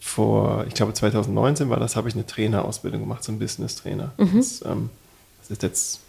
vor, 0.00 0.64
ich 0.68 0.74
glaube 0.74 0.92
2019 0.92 1.68
war 1.70 1.78
das, 1.80 1.96
habe 1.96 2.08
ich 2.08 2.14
eine 2.14 2.26
Trainerausbildung 2.26 3.00
gemacht, 3.00 3.24
so 3.24 3.32
ein 3.32 3.38
Business-Trainer. 3.38 4.12
Das, 4.16 4.62
ähm, 4.64 4.90
das 5.40 5.50
ist 5.50 5.62
jetzt 5.62 6.00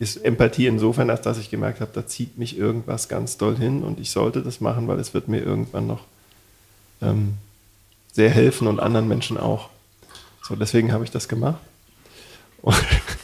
ist 0.00 0.24
Empathie 0.24 0.66
insofern, 0.66 1.10
als 1.10 1.20
dass 1.20 1.38
ich 1.38 1.50
gemerkt 1.50 1.80
habe, 1.82 1.90
da 1.92 2.06
zieht 2.06 2.38
mich 2.38 2.56
irgendwas 2.56 3.08
ganz 3.08 3.36
doll 3.36 3.56
hin 3.56 3.82
und 3.82 4.00
ich 4.00 4.10
sollte 4.10 4.42
das 4.42 4.60
machen, 4.60 4.88
weil 4.88 4.98
es 4.98 5.12
wird 5.12 5.28
mir 5.28 5.42
irgendwann 5.42 5.86
noch 5.86 6.04
ähm, 7.02 7.34
sehr 8.10 8.30
helfen 8.30 8.66
und 8.66 8.80
anderen 8.80 9.06
Menschen 9.06 9.36
auch. 9.36 9.68
So, 10.42 10.56
deswegen 10.56 10.92
habe 10.92 11.04
ich 11.04 11.10
das 11.10 11.28
gemacht. 11.28 11.60
Und 12.62 12.74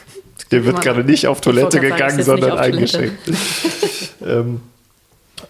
der 0.50 0.66
wird 0.66 0.82
gerade 0.82 1.02
nicht 1.02 1.26
auf 1.26 1.40
Toilette 1.40 1.80
gegangen, 1.80 2.22
sondern 2.22 2.58
eingeschenkt. 2.58 3.20
ähm, 4.22 4.60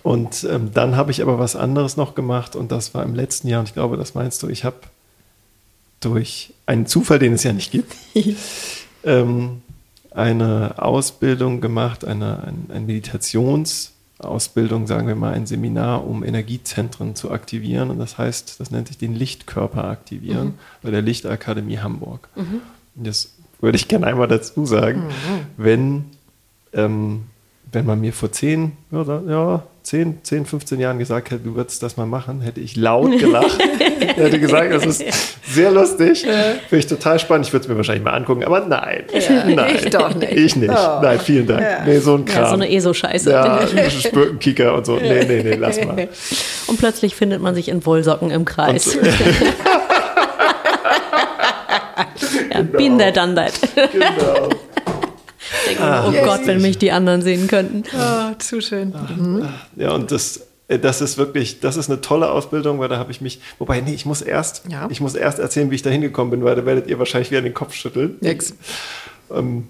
und 0.05 0.47
ähm, 0.49 0.71
dann 0.73 0.95
habe 0.95 1.11
ich 1.11 1.23
aber 1.23 1.41
was 1.41 1.57
anderes 1.57 1.97
noch 1.97 2.15
gemacht 2.15 2.55
und 2.55 2.71
das 2.71 2.95
war 2.95 3.03
im 3.03 3.17
letzten 3.17 3.49
Jahr 3.49 3.61
und 3.61 3.67
ich 3.69 3.75
glaube, 3.75 3.97
das 3.97 4.15
meinst 4.15 4.41
du, 4.45 4.49
ich 4.49 4.63
habe 4.63 4.77
durch 5.99 6.55
einen 6.67 6.87
Zufall, 6.87 7.19
den 7.19 7.33
es 7.33 7.43
ja 7.43 7.53
nicht 7.53 7.73
gibt, 7.73 7.93
ähm, 9.05 9.63
eine 10.17 10.75
Ausbildung 10.79 11.61
gemacht, 11.61 12.05
eine, 12.05 12.43
ein, 12.45 12.67
eine 12.71 12.87
Meditationsausbildung, 12.87 14.87
sagen 14.87 15.07
wir 15.07 15.15
mal, 15.15 15.35
ein 15.35 15.47
Seminar, 15.47 16.07
um 16.07 16.25
Energiezentren 16.25 17.15
zu 17.15 17.31
aktivieren. 17.31 17.91
Und 17.91 17.99
das 17.99 18.19
heißt, 18.19 18.59
das 18.59 18.71
nennt 18.71 18.89
sich 18.89 18.99
den 18.99 19.15
Lichtkörper 19.15 19.85
aktivieren 19.85 20.55
bei 20.83 20.91
der 20.91 21.03
Lichtakademie 21.03 21.79
Hamburg. 21.79 22.29
Und 22.97 23.07
das 23.07 23.35
würde 23.61 23.77
ich 23.77 23.89
gerne 23.89 24.07
einmal 24.07 24.29
dazu 24.29 24.67
sagen, 24.67 25.05
wenn, 25.57 26.07
ähm, 26.73 27.25
wenn 27.71 27.85
man 27.85 28.01
mir 28.01 28.13
vor 28.13 28.33
zehn, 28.33 28.73
ja, 28.91 29.23
ja, 29.29 29.63
10, 29.87 30.19
10, 30.25 30.47
15 30.47 30.81
Jahren 30.81 30.99
gesagt 30.99 31.31
hätte, 31.31 31.45
du 31.45 31.55
würdest 31.55 31.81
das 31.81 31.97
mal 31.97 32.07
machen, 32.07 32.41
hätte 32.41 32.59
ich 32.61 32.75
laut 32.75 33.21
gelacht. 33.21 33.57
Ich 34.01 34.17
hätte 34.17 34.41
gesagt, 34.41 34.73
das 34.73 34.85
ist 34.85 35.05
sehr 35.49 35.71
lustig. 35.71 36.23
Finde 36.23 36.77
ich 36.77 36.89
total 36.89 37.21
spannend. 37.21 37.47
Ich 37.47 37.53
würde 37.53 37.63
es 37.63 37.69
mir 37.69 37.77
wahrscheinlich 37.77 38.03
mal 38.03 38.15
angucken, 38.15 38.43
aber 38.43 38.67
nein. 38.67 39.05
nein. 39.47 39.77
ich 39.85 39.89
doch 39.91 40.13
nicht. 40.13 40.33
Ich 40.33 40.57
nicht. 40.57 40.73
Oh. 40.73 40.99
Nein, 41.01 41.21
vielen 41.21 41.47
Dank. 41.47 41.61
Ja. 41.61 41.85
Nee, 41.87 42.01
so 42.01 42.17
ein 42.17 42.27
Ja, 42.27 42.33
Kram. 42.33 42.49
so 42.49 42.55
eine 42.55 42.69
ESO-Scheiße. 42.69 43.31
Ja, 43.31 43.61
Spürkenkicker 43.89 44.75
und 44.75 44.87
so. 44.87 44.97
Nee, 44.97 45.25
nee, 45.25 45.45
nee, 45.45 45.55
lass 45.55 45.81
mal. 45.85 46.09
Und 46.67 46.79
plötzlich 46.81 47.15
findet 47.15 47.41
man 47.41 47.55
sich 47.55 47.69
in 47.69 47.87
Wollsocken 47.87 48.33
im 48.33 48.45
Kreis. 48.45 48.99
ja, 52.53 52.63
been 52.63 52.99
there, 52.99 53.13
done 53.13 53.37
that. 53.37 53.53
Genau. 53.93 54.49
Denke 55.67 55.83
mir, 55.83 56.05
oh 56.07 56.25
Gott, 56.25 56.47
wenn 56.47 56.63
mich 56.63 56.79
die 56.79 56.93
anderen 56.93 57.23
sehen 57.23 57.47
könnten. 57.49 57.83
Oh, 57.97 58.35
zu 58.39 58.61
schön. 58.61 58.93
Ja, 59.77 59.93
und 59.93 60.11
das, 60.11 60.43
äh, 60.69 60.79
das 60.79 61.01
ist 61.01 61.19
wirklich, 61.19 61.61
das 61.61 61.77
ist 61.77 61.91
eine 61.91 62.01
tolle 62.01 62.31
Ausbildung, 62.31 62.79
weil 62.79 62.89
da 62.89 62.99
habe 62.99 63.11
ich 63.13 63.21
mich, 63.21 63.41
wobei, 63.59 63.81
nee, 63.81 63.95
ich 63.95 64.07
muss 64.07 64.23
erst, 64.23 64.63
Ja. 64.71 64.89
ich 64.91 65.01
muss 65.01 65.15
erst 65.15 65.39
erzählen, 65.39 65.71
wie 65.71 65.75
ich 65.77 65.83
da 65.83 65.91
hingekommen 65.91 66.31
bin, 66.31 66.45
weil 66.45 66.57
da 66.57 66.65
werdet 66.67 66.87
ihr 66.89 66.99
wahrscheinlich 66.99 67.31
wieder 67.31 67.43
den 67.43 67.55
Kopf 67.55 67.75
schütteln. 67.75 68.17
Nix. 68.21 68.55
Ähm, 69.31 69.69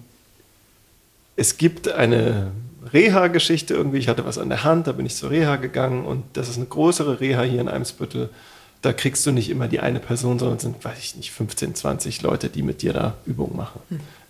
es 1.37 1.59
gibt 1.59 1.89
eine 1.89 2.51
Reha-Geschichte 2.93 3.75
irgendwie, 3.75 3.99
ich 3.99 4.09
hatte 4.09 4.25
was 4.25 4.39
an 4.39 4.49
der 4.49 4.65
Hand, 4.65 4.87
da 4.87 4.93
bin 4.93 5.07
ich 5.07 5.17
zur 5.17 5.31
Reha 5.31 5.57
gegangen 5.57 6.05
und 6.05 6.23
das 6.35 6.49
ist 6.49 6.57
eine 6.57 6.67
größere 6.67 7.21
Reha 7.21 7.43
hier 7.43 7.61
in 7.61 7.69
Eimsbüttel. 7.69 8.31
Da 8.83 8.93
kriegst 8.93 9.27
du 9.27 9.33
nicht 9.33 9.51
immer 9.51 9.67
die 9.69 9.81
eine 9.81 9.99
Person, 9.99 10.39
sondern 10.39 10.59
es 10.59 10.63
sind, 10.63 10.85
weiß 10.85 10.99
ich 11.01 11.17
nicht, 11.17 11.33
15, 11.33 11.75
20 11.75 12.23
Leute, 12.23 12.49
die 12.49 12.63
mit 12.63 12.83
dir 12.83 12.93
da 12.93 13.15
Übungen 13.27 13.57
machen. 13.57 13.81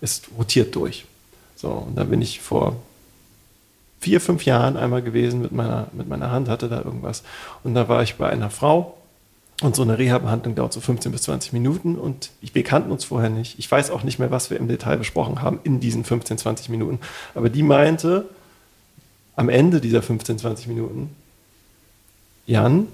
Es 0.01 0.21
rotiert 0.37 0.73
durch. 0.75 1.05
So, 1.57 1.69
und 1.69 1.97
da 1.97 2.03
bin 2.03 2.21
ich 2.21 2.39
vor 2.39 2.77
vier, 3.99 4.21
fünf 4.21 4.45
Jahren 4.45 4.77
einmal 4.77 5.01
gewesen 5.01 5.41
mit 5.41 5.51
meiner, 5.51 5.87
mit 5.91 6.07
meiner 6.07 6.31
Hand, 6.31 6.47
hatte 6.47 6.69
da 6.69 6.81
irgendwas. 6.81 7.23
Und 7.63 7.73
da 7.73 7.89
war 7.89 8.03
ich 8.03 8.15
bei 8.15 8.29
einer 8.29 8.51
Frau 8.51 8.95
und 9.63 9.75
so 9.75 9.81
eine 9.81 9.97
Reha-Behandlung 9.97 10.53
dauert 10.53 10.71
so 10.71 10.81
15 10.81 11.11
bis 11.11 11.23
20 11.23 11.51
Minuten 11.51 11.95
und 11.95 12.29
ich, 12.41 12.53
wir 12.53 12.63
kannten 12.63 12.91
uns 12.91 13.05
vorher 13.05 13.31
nicht. 13.31 13.57
Ich 13.57 13.69
weiß 13.69 13.89
auch 13.89 14.03
nicht 14.03 14.19
mehr, 14.19 14.29
was 14.29 14.51
wir 14.51 14.57
im 14.57 14.67
Detail 14.67 14.97
besprochen 14.97 15.41
haben 15.41 15.59
in 15.63 15.79
diesen 15.79 16.03
15, 16.03 16.37
20 16.37 16.69
Minuten. 16.69 16.99
Aber 17.33 17.49
die 17.49 17.63
meinte 17.63 18.29
am 19.35 19.49
Ende 19.49 19.81
dieser 19.81 20.03
15, 20.03 20.37
20 20.37 20.67
Minuten, 20.67 21.15
Jan, 22.45 22.87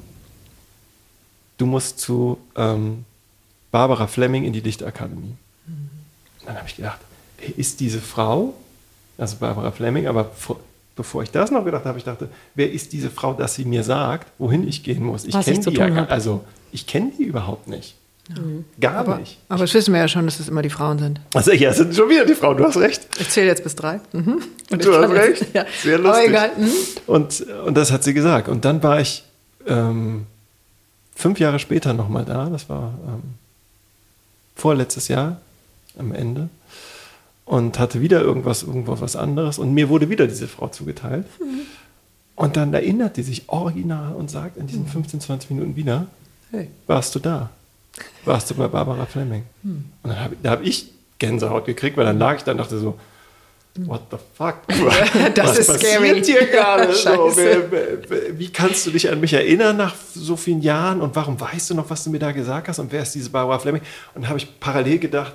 du 1.58 1.66
musst 1.66 2.00
zu 2.00 2.38
ähm, 2.56 3.04
Barbara 3.72 4.08
Fleming 4.08 4.46
in 4.46 4.54
die 4.54 4.62
Dichtakademie. 4.62 5.36
Und 5.68 6.48
dann 6.48 6.56
habe 6.56 6.68
ich 6.68 6.78
gedacht, 6.78 7.00
ist 7.58 7.80
diese 7.80 8.00
Frau? 8.00 8.54
Also 9.18 9.38
Barbara 9.38 9.72
Fleming, 9.72 10.08
aber 10.08 10.26
vor, 10.26 10.60
bevor 10.96 11.24
ich 11.24 11.32
das 11.32 11.52
noch 11.52 11.64
gedacht 11.66 11.86
habe, 11.86 11.98
ich 11.98 12.04
dachte, 12.04 12.30
wer 12.56 12.72
ist 12.72 12.94
diese 12.94 13.10
Frau, 13.10 13.34
dass 13.34 13.56
sie 13.56 13.66
mir 13.66 13.84
sagt, 13.84 14.28
wohin 14.40 14.68
ich 14.68 14.84
gehen 14.84 15.04
muss? 15.04 15.26
Ich 15.26 15.40
kenne 15.40 15.60
die 15.60 15.74
ja 15.76 15.96
hab. 15.96 16.12
also 16.12 16.44
ich 16.72 16.88
kenne 16.88 17.12
die 17.18 17.24
überhaupt 17.24 17.68
nicht. 17.68 17.96
Gar 18.80 18.96
Aber, 18.96 19.18
nicht. 19.18 19.38
aber 19.50 19.60
das 19.66 19.74
wissen 19.74 19.94
wir 19.94 20.00
ja 20.00 20.08
schon, 20.08 20.24
dass 20.26 20.40
es 20.40 20.48
immer 20.48 20.62
die 20.62 20.70
Frauen 20.70 20.98
sind. 20.98 21.20
Also 21.34 21.52
ja, 21.52 21.72
es 21.72 21.78
sind 21.78 21.94
schon 21.94 22.10
wieder 22.10 22.26
die 22.26 22.36
Frauen, 22.36 22.56
du 22.56 22.64
hast 22.64 22.78
recht. 22.78 23.06
Ich 23.20 23.30
zähle 23.30 23.48
jetzt 23.48 23.64
bis 23.66 23.76
drei. 23.76 24.00
Mhm. 24.14 24.42
Und 24.72 24.86
Du 24.86 24.94
hast 24.96 25.02
kann 25.02 25.16
jetzt- 25.16 25.42
recht. 25.42 25.54
Ja. 25.56 25.66
Sehr 25.84 26.00
Aber 26.00 26.08
lustig. 26.08 26.30
egal. 26.30 26.52
Mhm. 26.58 26.70
Und, 27.06 27.42
und 27.66 27.76
das 27.76 27.92
hat 27.92 28.04
sie 28.06 28.14
gesagt. 28.14 28.48
Und 28.48 28.64
dann 28.64 28.82
war 28.82 29.02
ich 29.02 29.24
ähm, 29.68 30.26
fünf 31.16 31.38
Jahre 31.40 31.60
später 31.60 31.94
nochmal 31.94 32.24
da. 32.24 32.50
Das 32.50 32.70
war 32.70 32.94
ähm, 33.10 33.24
vorletztes 34.56 35.10
Jahr 35.10 35.42
am 36.00 36.14
Ende. 36.14 36.48
Und 37.46 37.78
hatte 37.78 38.00
wieder 38.02 38.22
irgendwas, 38.22 38.64
irgendwo 38.64 39.00
was 39.02 39.16
anderes. 39.16 39.60
Und 39.60 39.74
mir 39.74 39.90
wurde 39.90 40.10
wieder 40.10 40.28
diese 40.28 40.48
Frau 40.48 40.70
zugeteilt. 40.70 41.26
Und 42.36 42.56
dann 42.58 42.74
erinnert 42.74 43.18
die 43.18 43.24
sich 43.24 43.44
original 43.50 44.14
und 44.14 44.32
sagt 44.32 44.58
in 44.58 44.66
diesen 44.68 44.88
15, 44.88 45.20
20 45.20 45.50
Minuten 45.52 45.76
wieder, 45.76 46.08
Hey. 46.52 46.70
warst 46.88 47.14
du 47.16 47.20
da? 47.20 47.50
Warst 48.26 48.50
du 48.50 48.56
bei 48.56 48.68
Barbara 48.68 49.06
Fleming? 49.06 49.44
Und 49.64 49.84
dann 50.04 50.20
habe 50.20 50.36
hab 50.46 50.64
ich 50.64 50.90
Gänsehaut 51.20 51.66
gekriegt, 51.66 51.98
weil 51.98 52.06
dann 52.06 52.18
lag 52.18 52.38
ich 52.38 52.44
da 52.44 52.52
und 52.54 52.58
dachte 52.58 52.80
so, 52.80 52.98
what 53.76 54.02
the 54.10 54.18
fuck? 54.36 54.56
Das 55.36 55.50
Was 55.50 55.60
ist 55.60 55.68
passiert 55.68 55.94
scary. 56.00 56.24
hier 56.24 56.46
gerade? 56.48 56.94
so, 56.96 57.32
wie 58.38 58.50
kannst 58.50 58.86
du 58.88 58.92
dich 58.92 59.10
an 59.12 59.20
mich 59.20 59.34
erinnern 59.34 59.78
nach 59.78 59.94
so 60.16 60.36
vielen 60.38 60.62
Jahren 60.62 61.02
und 61.02 61.16
warum 61.16 61.40
weißt 61.40 61.70
du 61.72 61.76
noch, 61.76 61.90
was 61.90 62.04
du 62.04 62.10
mir 62.10 62.20
da 62.20 62.32
gesagt 62.32 62.68
hast 62.68 62.80
und 62.80 62.92
wer 62.92 63.04
ist 63.04 63.14
diese 63.14 63.30
Barbara 63.30 63.60
Fleming? 63.60 63.82
Und 64.16 64.22
dann 64.24 64.30
habe 64.30 64.40
ich 64.40 64.60
parallel 64.60 65.00
gedacht, 65.00 65.34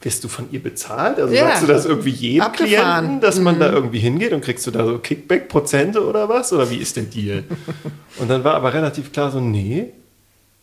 wirst 0.00 0.22
du 0.22 0.28
von 0.28 0.50
ihr 0.52 0.62
bezahlt? 0.62 1.18
Also 1.18 1.34
Ja. 1.34 1.48
sagst 1.48 1.62
du 1.62 1.66
das 1.66 1.84
irgendwie 1.86 2.10
jedem 2.10 2.42
Abgefahren. 2.42 3.04
Klienten, 3.04 3.20
dass 3.20 3.40
man 3.40 3.58
da 3.58 3.72
irgendwie 3.72 3.98
hingeht 3.98 4.32
und 4.32 4.42
kriegst 4.42 4.66
du 4.66 4.70
da 4.70 4.86
so 4.86 4.98
Kickback-Prozente 4.98 6.06
oder 6.06 6.28
was? 6.28 6.52
Oder 6.52 6.70
wie 6.70 6.76
ist 6.76 6.96
der 6.96 7.04
Deal? 7.04 7.44
und 8.18 8.28
dann 8.30 8.44
war 8.44 8.54
aber 8.54 8.74
relativ 8.74 9.12
klar 9.12 9.30
so, 9.30 9.40
nee, 9.40 9.86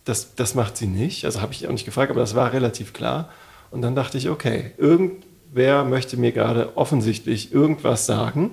das, 0.06 0.36
das 0.36 0.56
macht 0.56 0.78
sie 0.78 0.88
nicht. 0.88 1.26
Also 1.26 1.42
habe 1.42 1.52
ich 1.54 1.68
auch 1.68 1.72
nicht 1.72 1.86
gefragt, 1.86 2.12
aber 2.12 2.22
das 2.22 2.36
war 2.36 2.54
relativ 2.54 2.94
klar. 2.94 3.30
Und 3.72 3.82
dann 3.82 3.94
dachte 3.96 4.18
ich, 4.18 4.30
okay, 4.30 4.72
irgendwer 4.78 5.84
möchte 5.84 6.16
mir 6.16 6.32
gerade 6.32 6.78
offensichtlich 6.78 7.52
irgendwas 7.54 8.06
sagen, 8.06 8.52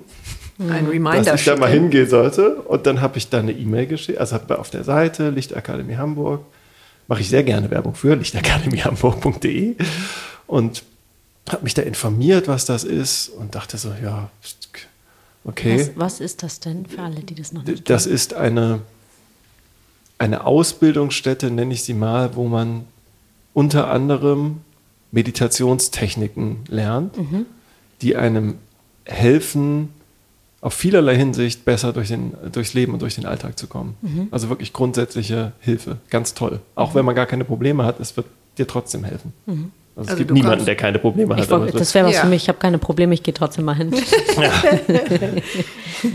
Ein 0.59 0.87
Reminder. 0.87 1.23
dass 1.23 1.39
ich 1.41 1.45
da 1.45 1.55
mal 1.55 1.69
hingehen 1.69 2.09
sollte. 2.09 2.55
Und 2.55 2.85
dann 2.87 2.99
habe 2.99 3.17
ich 3.17 3.29
da 3.29 3.39
eine 3.39 3.53
E-Mail 3.53 3.87
geschickt, 3.87 4.17
also 4.19 4.35
habe 4.35 4.59
auf 4.59 4.69
der 4.69 4.83
Seite 4.83 5.29
Lichtakademie 5.29 5.95
Hamburg, 5.95 6.41
mache 7.07 7.21
ich 7.21 7.29
sehr 7.29 7.43
gerne 7.43 7.71
Werbung 7.71 7.95
für, 7.95 8.15
lichtakademiehamburg.de 8.15 9.75
und 10.53 10.83
habe 11.49 11.63
mich 11.63 11.73
da 11.73 11.81
informiert, 11.81 12.47
was 12.47 12.65
das 12.65 12.83
ist 12.83 13.29
und 13.29 13.55
dachte 13.55 13.79
so, 13.79 13.91
ja, 14.03 14.29
okay. 15.45 15.79
Was, 15.79 15.91
was 15.95 16.19
ist 16.19 16.43
das 16.43 16.59
denn 16.59 16.85
für 16.85 17.01
alle, 17.01 17.21
die 17.21 17.33
das 17.33 17.53
noch 17.53 17.65
nicht 17.65 17.89
Das 17.89 18.05
ist 18.05 18.35
eine, 18.35 18.81
eine 20.19 20.45
Ausbildungsstätte, 20.45 21.49
nenne 21.49 21.73
ich 21.73 21.81
sie 21.83 21.95
mal, 21.95 22.35
wo 22.35 22.47
man 22.47 22.85
unter 23.55 23.89
anderem 23.89 24.61
Meditationstechniken 25.11 26.65
lernt, 26.67 27.17
die 28.01 28.15
einem 28.15 28.59
helfen, 29.05 29.89
auf 30.61 30.75
vielerlei 30.75 31.17
Hinsicht 31.17 31.65
besser 31.65 31.93
durch 31.93 32.09
den, 32.09 32.33
durchs 32.51 32.75
Leben 32.75 32.93
und 32.93 33.01
durch 33.01 33.15
den 33.15 33.25
Alltag 33.25 33.57
zu 33.57 33.65
kommen. 33.65 33.97
Mhm. 34.01 34.27
Also 34.29 34.49
wirklich 34.49 34.71
grundsätzliche 34.71 35.53
Hilfe. 35.59 35.97
Ganz 36.11 36.35
toll. 36.35 36.59
Auch 36.75 36.93
wenn 36.93 37.05
man 37.05 37.15
gar 37.15 37.25
keine 37.25 37.43
Probleme 37.43 37.85
hat, 37.85 37.99
es 37.99 38.15
wird 38.15 38.27
dir 38.59 38.67
trotzdem 38.67 39.03
helfen. 39.03 39.33
Also 39.95 40.07
es 40.07 40.09
Also 40.09 40.17
gibt 40.17 40.29
du 40.31 40.33
niemanden, 40.33 40.55
kannst- 40.57 40.67
der 40.67 40.75
keine 40.75 40.97
Probleme 40.99 41.35
hat. 41.35 41.49
Wollt, 41.51 41.69
es 41.73 41.79
das 41.79 41.93
wäre 41.93 42.07
was 42.07 42.15
Ja. 42.15 42.21
für 42.21 42.27
mich. 42.27 42.43
Ich 42.43 42.47
habe 42.49 42.57
keine 42.59 42.79
Probleme, 42.79 43.13
ich 43.13 43.21
gehe 43.23 43.33
trotzdem 43.33 43.65
mal 43.65 43.75
hin. 43.75 43.91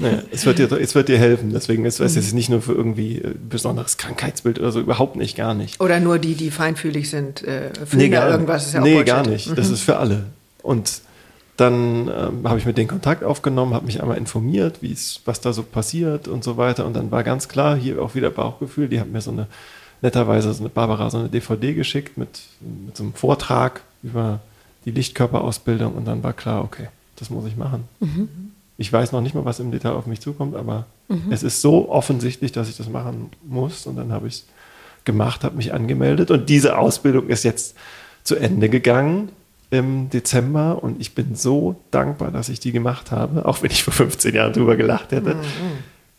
Naja, 0.00 0.22
es, 0.30 0.44
wird 0.44 0.58
dir, 0.58 0.70
es 0.72 0.94
wird 0.94 1.08
dir 1.08 1.18
helfen. 1.18 1.50
Deswegen 1.52 1.84
ist 1.84 1.98
Mhm. 2.00 2.06
es 2.06 2.14
jetzt 2.14 2.34
nicht 2.34 2.50
nur 2.50 2.60
für 2.60 2.72
irgendwie 2.72 3.16
äh, 3.18 3.34
besonderes 3.48 3.96
Krankheitsbild 3.96 4.58
oder 4.58 4.70
so, 4.72 4.80
überhaupt 4.80 5.16
nicht, 5.16 5.36
gar 5.36 5.54
nicht. 5.54 5.80
Oder 5.80 6.00
nur 6.00 6.18
die, 6.18 6.34
die 6.34 6.50
feinfühlig 6.50 7.08
sind, 7.10 7.42
äh, 7.42 7.70
fühlen 7.86 8.10
da 8.12 8.28
irgendwas. 8.30 8.66
Ist 8.66 8.74
ja 8.74 8.80
auch 8.80 8.84
nee 8.84 8.94
Bullshit. 8.94 9.06
gar 9.06 9.26
nicht. 9.26 9.56
Das 9.56 9.70
ist 9.70 9.80
für 9.80 9.96
alle. 9.96 10.24
Und 10.62 11.00
dann 11.56 12.08
ähm, 12.08 12.48
habe 12.48 12.58
ich 12.58 12.66
mit 12.66 12.76
denen 12.78 12.88
Kontakt 12.88 13.24
aufgenommen, 13.24 13.74
habe 13.74 13.86
mich 13.86 14.00
einmal 14.02 14.18
informiert, 14.18 14.76
wie 14.82 14.92
es, 14.92 15.22
was 15.24 15.40
da 15.40 15.52
so 15.52 15.62
passiert 15.62 16.28
und 16.28 16.44
so 16.44 16.56
weiter. 16.56 16.84
Und 16.86 16.94
dann 16.94 17.10
war 17.10 17.24
ganz 17.24 17.48
klar, 17.48 17.76
hier 17.76 18.00
auch 18.02 18.14
wieder 18.14 18.30
Bauchgefühl. 18.30 18.88
Die 18.88 19.00
hat 19.00 19.08
mir 19.10 19.20
so 19.20 19.30
eine, 19.30 19.46
netterweise 20.02 20.52
so 20.52 20.62
eine 20.62 20.68
Barbara 20.68 21.10
so 21.10 21.18
eine 21.18 21.28
DVD 21.28 21.74
geschickt 21.74 22.16
mit, 22.16 22.40
mit 22.86 22.96
so 22.96 23.02
einem 23.02 23.14
Vortrag 23.14 23.82
über 24.02 24.40
die 24.84 24.90
Lichtkörperausbildung. 24.90 25.94
Und 25.94 26.06
dann 26.06 26.22
war 26.22 26.32
klar, 26.32 26.62
okay, 26.64 26.88
das 27.16 27.30
muss 27.30 27.46
ich 27.46 27.56
machen. 27.56 27.84
Ich 28.76 28.92
weiß 28.92 29.12
noch 29.12 29.20
nicht 29.20 29.34
mal, 29.34 29.44
was 29.44 29.58
im 29.58 29.72
Detail 29.72 29.92
auf 29.92 30.06
mich 30.06 30.20
zukommt, 30.20 30.54
aber 30.54 30.86
es 31.30 31.42
ist 31.42 31.62
so 31.62 31.90
offensichtlich, 31.90 32.52
dass 32.52 32.68
ich 32.68 32.76
das 32.76 32.88
machen 32.88 33.30
muss. 33.42 33.86
Und 33.86 33.96
dann 33.96 34.12
habe 34.12 34.28
ich 34.28 34.34
es 34.34 34.46
gemacht, 35.04 35.42
habe 35.42 35.56
mich 35.56 35.72
angemeldet. 35.72 36.30
Und 36.30 36.48
diese 36.48 36.78
Ausbildung 36.78 37.28
ist 37.28 37.42
jetzt 37.42 37.74
zu 38.24 38.36
Ende 38.36 38.68
gegangen 38.68 39.30
im 39.70 40.10
Dezember. 40.10 40.82
Und 40.82 41.00
ich 41.00 41.14
bin 41.14 41.34
so 41.34 41.76
dankbar, 41.90 42.30
dass 42.30 42.48
ich 42.48 42.60
die 42.60 42.72
gemacht 42.72 43.10
habe, 43.10 43.46
auch 43.46 43.62
wenn 43.62 43.70
ich 43.70 43.82
vor 43.82 43.94
15 43.94 44.34
Jahren 44.34 44.52
drüber 44.52 44.76
gelacht 44.76 45.12
hätte, 45.12 45.36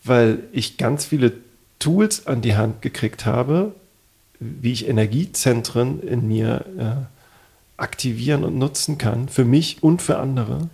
weil 0.03 0.39
ich 0.51 0.77
ganz 0.77 1.05
viele 1.05 1.31
Tools 1.79 2.27
an 2.27 2.41
die 2.41 2.55
Hand 2.55 2.81
gekriegt 2.81 3.25
habe, 3.25 3.73
wie 4.39 4.71
ich 4.71 4.87
Energiezentren 4.87 6.01
in 6.01 6.27
mir 6.27 6.65
äh, 6.77 7.81
aktivieren 7.81 8.43
und 8.43 8.57
nutzen 8.57 8.97
kann, 8.97 9.29
für 9.29 9.45
mich 9.45 9.81
und 9.81 10.01
für 10.01 10.17
andere, 10.17 10.69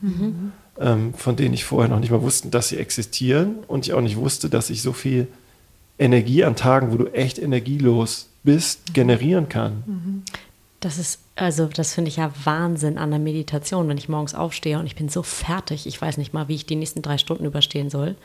ähm, 0.80 1.14
von 1.14 1.36
denen 1.36 1.54
ich 1.54 1.66
vorher 1.66 1.90
noch 1.90 2.00
nicht 2.00 2.12
mal 2.12 2.22
wusste, 2.22 2.50
dass 2.50 2.70
sie 2.70 2.78
existieren 2.78 3.58
und 3.68 3.86
ich 3.86 3.94
auch 3.94 4.02
nicht 4.02 4.18
wusste, 4.18 4.50
dass 4.50 4.70
ich 4.70 4.82
so 4.82 4.94
viel 4.94 5.28
Energie 5.98 6.44
an 6.44 6.56
Tagen, 6.56 6.92
wo 6.92 6.98
du 6.98 7.08
echt 7.08 7.40
energielos 7.40 8.28
bist, 8.44 8.94
generieren 8.94 9.50
kann. 9.50 10.24
Das 10.80 11.00
ist, 11.00 11.20
also 11.36 11.66
das 11.66 11.94
finde 11.94 12.10
ich 12.10 12.18
ja 12.18 12.32
Wahnsinn 12.44 12.98
an 12.98 13.10
der 13.10 13.20
Meditation, 13.20 13.88
wenn 13.88 13.98
ich 13.98 14.10
morgens 14.10 14.36
aufstehe 14.36 14.78
und 14.78 14.86
ich 14.86 14.96
bin 14.96 15.10
so 15.10 15.24
fertig, 15.24 15.88
ich 15.88 16.00
weiß 16.00 16.18
nicht 16.18 16.34
mal, 16.34 16.48
wie 16.48 16.56
ich 16.56 16.66
die 16.66 16.76
nächsten 16.76 17.02
drei 17.02 17.18
Stunden 17.18 17.46
überstehen 17.46 17.90
soll. 17.90 18.16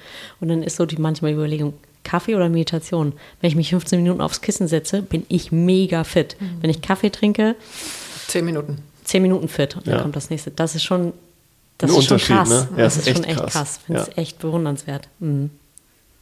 Und 0.40 0.48
dann 0.48 0.62
ist 0.62 0.76
so 0.76 0.84
die 0.84 0.96
manchmal 0.96 1.30
die 1.30 1.36
Überlegung, 1.36 1.74
Kaffee 2.04 2.34
oder 2.34 2.48
Meditation? 2.48 3.12
Wenn 3.40 3.48
ich 3.48 3.56
mich 3.56 3.70
15 3.70 4.02
Minuten 4.02 4.20
aufs 4.20 4.40
Kissen 4.40 4.68
setze, 4.68 5.02
bin 5.02 5.24
ich 5.28 5.52
mega 5.52 6.04
fit. 6.04 6.36
Wenn 6.60 6.70
ich 6.70 6.80
Kaffee 6.82 7.10
trinke, 7.10 7.56
Zehn 8.28 8.44
Minuten. 8.44 8.78
10 9.04 9.22
Minuten 9.22 9.48
fit 9.48 9.76
und 9.76 9.86
dann 9.86 9.96
Ja. 9.96 10.02
kommt 10.02 10.14
das 10.16 10.30
nächste. 10.30 10.50
Das 10.52 10.74
ist 10.76 10.84
schon, 10.84 11.12
das 11.78 11.90
Ein 11.92 11.98
ist 11.98 12.04
schon 12.06 12.18
krass. 12.18 12.48
ne? 12.48 12.68
Ja, 12.76 12.84
das 12.84 12.96
ist 12.96 13.08
ist 13.08 13.16
schon 13.16 13.24
echt 13.24 13.38
krass. 13.40 13.52
krass. 13.52 13.80
Finde 13.86 14.02
es 14.02 14.06
Ja. 14.08 14.12
echt 14.22 14.38
bewundernswert. 14.38 15.08
Mhm. 15.18 15.50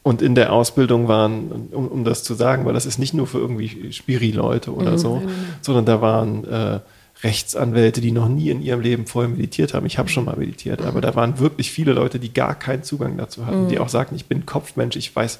Und 0.01 0.21
in 0.23 0.33
der 0.33 0.53
Ausbildung 0.53 1.07
waren, 1.07 1.67
um, 1.71 1.87
um 1.87 2.03
das 2.03 2.23
zu 2.23 2.33
sagen, 2.33 2.65
weil 2.65 2.73
das 2.73 2.85
ist 2.85 2.97
nicht 2.97 3.13
nur 3.13 3.27
für 3.27 3.37
irgendwie 3.37 3.91
Spiri-Leute 3.91 4.73
oder 4.73 4.97
so, 4.97 5.21
sondern 5.61 5.85
da 5.85 6.01
waren 6.01 6.45
äh, 6.45 6.79
Rechtsanwälte, 7.21 7.99
die 8.01 8.11
noch 8.13 8.29
nie 8.29 8.49
in 8.49 8.61
ihrem 8.61 8.79
Leben 8.79 9.05
vorher 9.05 9.29
meditiert 9.29 9.73
haben. 9.73 9.85
Ich 9.85 9.97
habe 9.97 10.07
schon 10.09 10.23
mal 10.25 10.37
meditiert, 10.37 10.81
aber 10.83 11.01
da 11.01 11.13
waren 11.15 11.37
wirklich 11.37 11.69
viele 11.69 11.91
Leute, 11.91 12.17
die 12.17 12.33
gar 12.33 12.55
keinen 12.55 12.81
Zugang 12.83 13.17
dazu 13.17 13.45
hatten, 13.45 13.67
die 13.67 13.77
auch 13.77 13.89
sagten, 13.89 14.15
ich 14.15 14.25
bin 14.25 14.45
Kopfmensch, 14.45 14.95
ich 14.95 15.13
weiß 15.13 15.39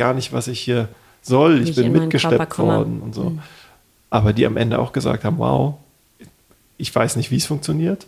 gar 0.00 0.14
nicht, 0.14 0.32
was 0.32 0.48
ich 0.48 0.58
hier 0.58 0.88
soll, 1.20 1.60
ich 1.60 1.70
ich 1.70 1.76
bin 1.76 1.92
mitgeschleppt 1.92 2.58
worden 2.58 3.02
und 3.02 3.14
so. 3.14 3.38
Aber 4.08 4.32
die 4.32 4.46
am 4.46 4.56
Ende 4.56 4.78
auch 4.78 4.92
gesagt 4.92 5.24
haben, 5.24 5.36
wow, 5.36 5.74
ich 6.78 6.94
weiß 6.94 7.16
nicht, 7.16 7.30
wie 7.30 7.36
es 7.36 7.44
funktioniert, 7.44 8.06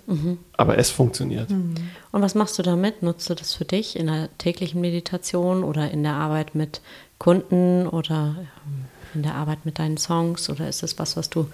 aber 0.56 0.78
es 0.78 0.90
funktioniert. 0.90 1.50
Und 1.50 2.22
was 2.22 2.34
machst 2.34 2.58
du 2.58 2.62
damit? 2.62 3.02
Nutzt 3.02 3.28
du 3.28 3.34
das 3.34 3.54
für 3.54 3.66
dich 3.66 3.96
in 3.96 4.06
der 4.06 4.30
täglichen 4.38 4.80
Meditation 4.80 5.64
oder 5.64 5.90
in 5.90 6.02
der 6.02 6.14
Arbeit 6.14 6.54
mit 6.54 6.80
Kunden 7.18 7.86
oder 7.86 8.36
ähm, 8.38 8.86
in 9.12 9.22
der 9.22 9.34
Arbeit 9.34 9.66
mit 9.66 9.78
deinen 9.78 9.98
Songs? 9.98 10.48
Oder 10.48 10.70
ist 10.70 10.82
das 10.82 10.98
was, 10.98 11.18
was 11.18 11.28
du 11.28 11.50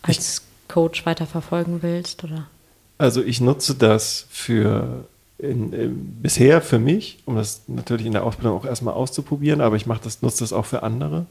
als 0.00 0.42
Coach 0.68 1.04
weiter 1.04 1.26
verfolgen 1.26 1.82
willst? 1.82 2.24
Oder? 2.24 2.46
Also 2.96 3.22
ich 3.22 3.42
nutze 3.42 3.74
das 3.74 4.26
für 4.30 5.04
in, 5.50 5.72
in, 5.72 6.22
bisher 6.22 6.60
für 6.60 6.78
mich, 6.78 7.18
um 7.26 7.36
das 7.36 7.62
natürlich 7.66 8.06
in 8.06 8.12
der 8.12 8.24
Ausbildung 8.24 8.58
auch 8.58 8.64
erstmal 8.64 8.94
auszuprobieren, 8.94 9.60
aber 9.60 9.76
ich 9.76 9.86
mache 9.86 10.02
das, 10.04 10.22
nutze 10.22 10.44
das 10.44 10.52
auch 10.52 10.66
für 10.66 10.82
andere. 10.82 11.26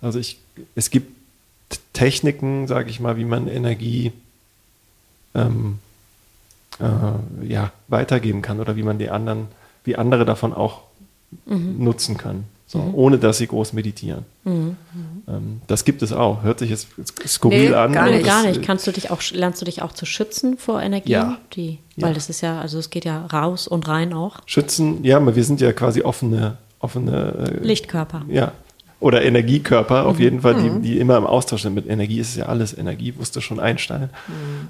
Also 0.00 0.18
ich, 0.18 0.38
es 0.74 0.90
gibt 0.90 1.12
Techniken, 1.92 2.66
sage 2.66 2.90
ich 2.90 3.00
mal, 3.00 3.16
wie 3.16 3.24
man 3.24 3.46
Energie 3.48 4.12
ähm, 5.34 5.78
äh, 6.80 7.46
ja, 7.46 7.72
weitergeben 7.88 8.42
kann 8.42 8.60
oder 8.60 8.76
wie 8.76 8.82
man 8.82 8.98
die 8.98 9.10
anderen, 9.10 9.48
wie 9.84 9.96
andere 9.96 10.24
davon 10.24 10.52
auch 10.52 10.82
nutzen 11.46 12.16
kann, 12.16 12.44
so, 12.72 12.78
ohne 12.94 13.18
dass 13.18 13.38
sie 13.38 13.48
groß 13.48 13.72
meditieren. 13.72 14.24
Ähm, 14.46 14.76
das 15.66 15.84
gibt 15.84 16.02
es 16.02 16.12
auch. 16.12 16.44
Hört 16.44 16.60
sich 16.60 16.70
jetzt 16.70 16.86
skurril 17.26 17.70
Nee, 17.70 17.74
an. 17.74 17.92
gar 17.92 18.08
nicht. 18.08 18.24
gar 18.24 18.46
nicht. 18.46 18.62
Kannst 18.62 18.86
du 18.86 18.92
dich 18.92 19.10
auch, 19.10 19.20
lernst 19.32 19.60
du 19.60 19.64
dich 19.64 19.82
auch 19.82 19.90
zu 19.92 20.06
schützen 20.06 20.56
vor 20.56 20.80
Energien? 20.80 21.10
Ja. 21.12 21.38
Die, 21.54 21.78
Ja. 21.96 22.06
Weil 22.06 22.14
das 22.14 22.30
ist 22.30 22.42
ja, 22.42 22.60
also 22.60 22.78
es 22.78 22.90
geht 22.90 23.04
ja 23.04 23.26
raus 23.26 23.66
und 23.66 23.88
rein 23.88 24.12
auch. 24.12 24.36
Schützen, 24.46 25.02
ja, 25.02 25.16
aber 25.16 25.34
wir 25.34 25.42
sind 25.42 25.60
ja 25.60 25.72
quasi 25.72 26.02
offene, 26.02 26.58
offene 26.78 27.56
äh, 27.60 27.66
Lichtkörper. 27.66 28.22
Ja. 28.28 28.52
Oder 29.00 29.22
Energiekörper, 29.24 30.06
auf 30.06 30.20
jeden 30.20 30.42
Fall, 30.42 30.54
die, 30.62 30.80
die 30.80 30.98
immer 31.00 31.16
im 31.16 31.26
Austausch 31.26 31.62
sind. 31.62 31.74
Mit 31.74 31.88
Energie 31.88 32.20
ist 32.20 32.28
es 32.28 32.36
ja 32.36 32.46
alles 32.46 32.76
Energie, 32.78 33.14
wusste 33.18 33.40
schon 33.40 33.58
Einstein. 33.58 34.10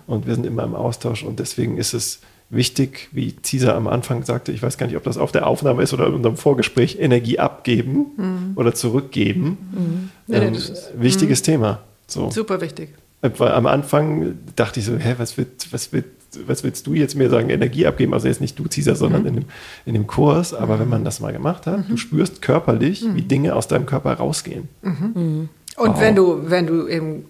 Und 0.07 0.27
wir 0.27 0.35
sind 0.37 0.47
immer 0.47 0.63
im 0.65 0.75
Austausch. 0.75 1.23
Und 1.23 1.39
deswegen 1.39 1.77
ist 1.77 1.93
es 1.93 2.21
wichtig, 2.51 3.09
wie 3.13 3.35
Cesar 3.43 3.75
am 3.77 3.87
Anfang 3.87 4.25
sagte, 4.25 4.51
ich 4.53 4.63
weiß 4.63 4.77
gar 4.77 4.87
nicht, 4.87 4.97
ob 4.97 5.05
das 5.05 5.17
auf 5.19 5.33
der 5.33 5.47
Aufnahme 5.47 5.83
ist 5.83 5.93
oder 5.95 6.07
in 6.09 6.15
unserem 6.15 6.37
Vorgespräch, 6.37 6.99
Energie 6.99 7.39
abgeben 7.39 8.53
oder 8.57 8.75
zurückgeben. 8.75 10.11
Nee, 10.27 10.37
Ähm, 10.37 10.55
ist- 10.55 10.91
wichtiges 10.99 11.43
Thema. 11.43 11.81
So. 12.07 12.31
Super 12.31 12.61
wichtig. 12.61 12.91
Weil 13.23 13.53
am 13.53 13.67
Anfang 13.67 14.39
dachte 14.57 14.81
ich 14.81 14.87
so, 14.87 14.97
hä, 14.97 15.15
was, 15.19 15.37
wird, 15.37 15.71
was, 15.73 15.93
wird, 15.93 16.07
was 16.47 16.65
willst 16.65 16.87
du 16.87 16.95
jetzt 16.95 17.15
mir 17.15 17.29
sagen, 17.31 17.51
Energie 17.51 17.87
abgeben? 17.87 18.15
Also 18.15 18.29
jetzt 18.29 18.41
nicht 18.41 18.59
du, 18.59 18.65
Cesar, 18.67 18.97
sondern 18.97 19.27
in, 19.27 19.35
dem, 19.35 19.45
in 19.85 19.93
dem 19.95 20.07
Kurs. 20.07 20.55
Aber 20.55 20.81
wenn 20.81 20.89
man 20.89 21.05
das 21.05 21.21
mal 21.21 21.33
gemacht 21.33 21.67
hat, 21.67 21.85
du 21.89 21.97
spürst 21.99 22.41
körperlich, 22.43 23.05
wie 23.15 23.23
Dinge 23.23 23.55
aus 23.55 23.69
deinem 23.69 23.87
Körper 23.87 24.15
rausgehen. 24.15 24.69
Und 24.83 25.49
Wow. 25.77 26.01
wenn 26.01 26.17
du, 26.17 26.51
wenn 26.51 26.67
du 26.67 26.89
eben, 26.89 27.25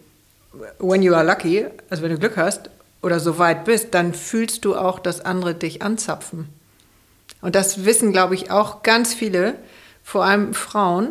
when 0.78 1.02
you 1.02 1.12
are 1.14 1.26
lucky, 1.26 1.64
also 1.90 2.02
wenn 2.02 2.10
du 2.10 2.18
Glück 2.18 2.36
hast 2.36 2.70
oder 3.02 3.20
so 3.20 3.38
weit 3.38 3.64
bist, 3.64 3.88
dann 3.94 4.12
fühlst 4.14 4.64
du 4.64 4.76
auch, 4.76 4.98
dass 4.98 5.24
andere 5.24 5.54
dich 5.54 5.82
anzapfen. 5.82 6.48
Und 7.42 7.54
das 7.54 7.84
wissen, 7.84 8.12
glaube 8.12 8.34
ich, 8.34 8.50
auch 8.50 8.82
ganz 8.82 9.14
viele, 9.14 9.54
vor 10.02 10.24
allem 10.24 10.52
Frauen, 10.54 11.10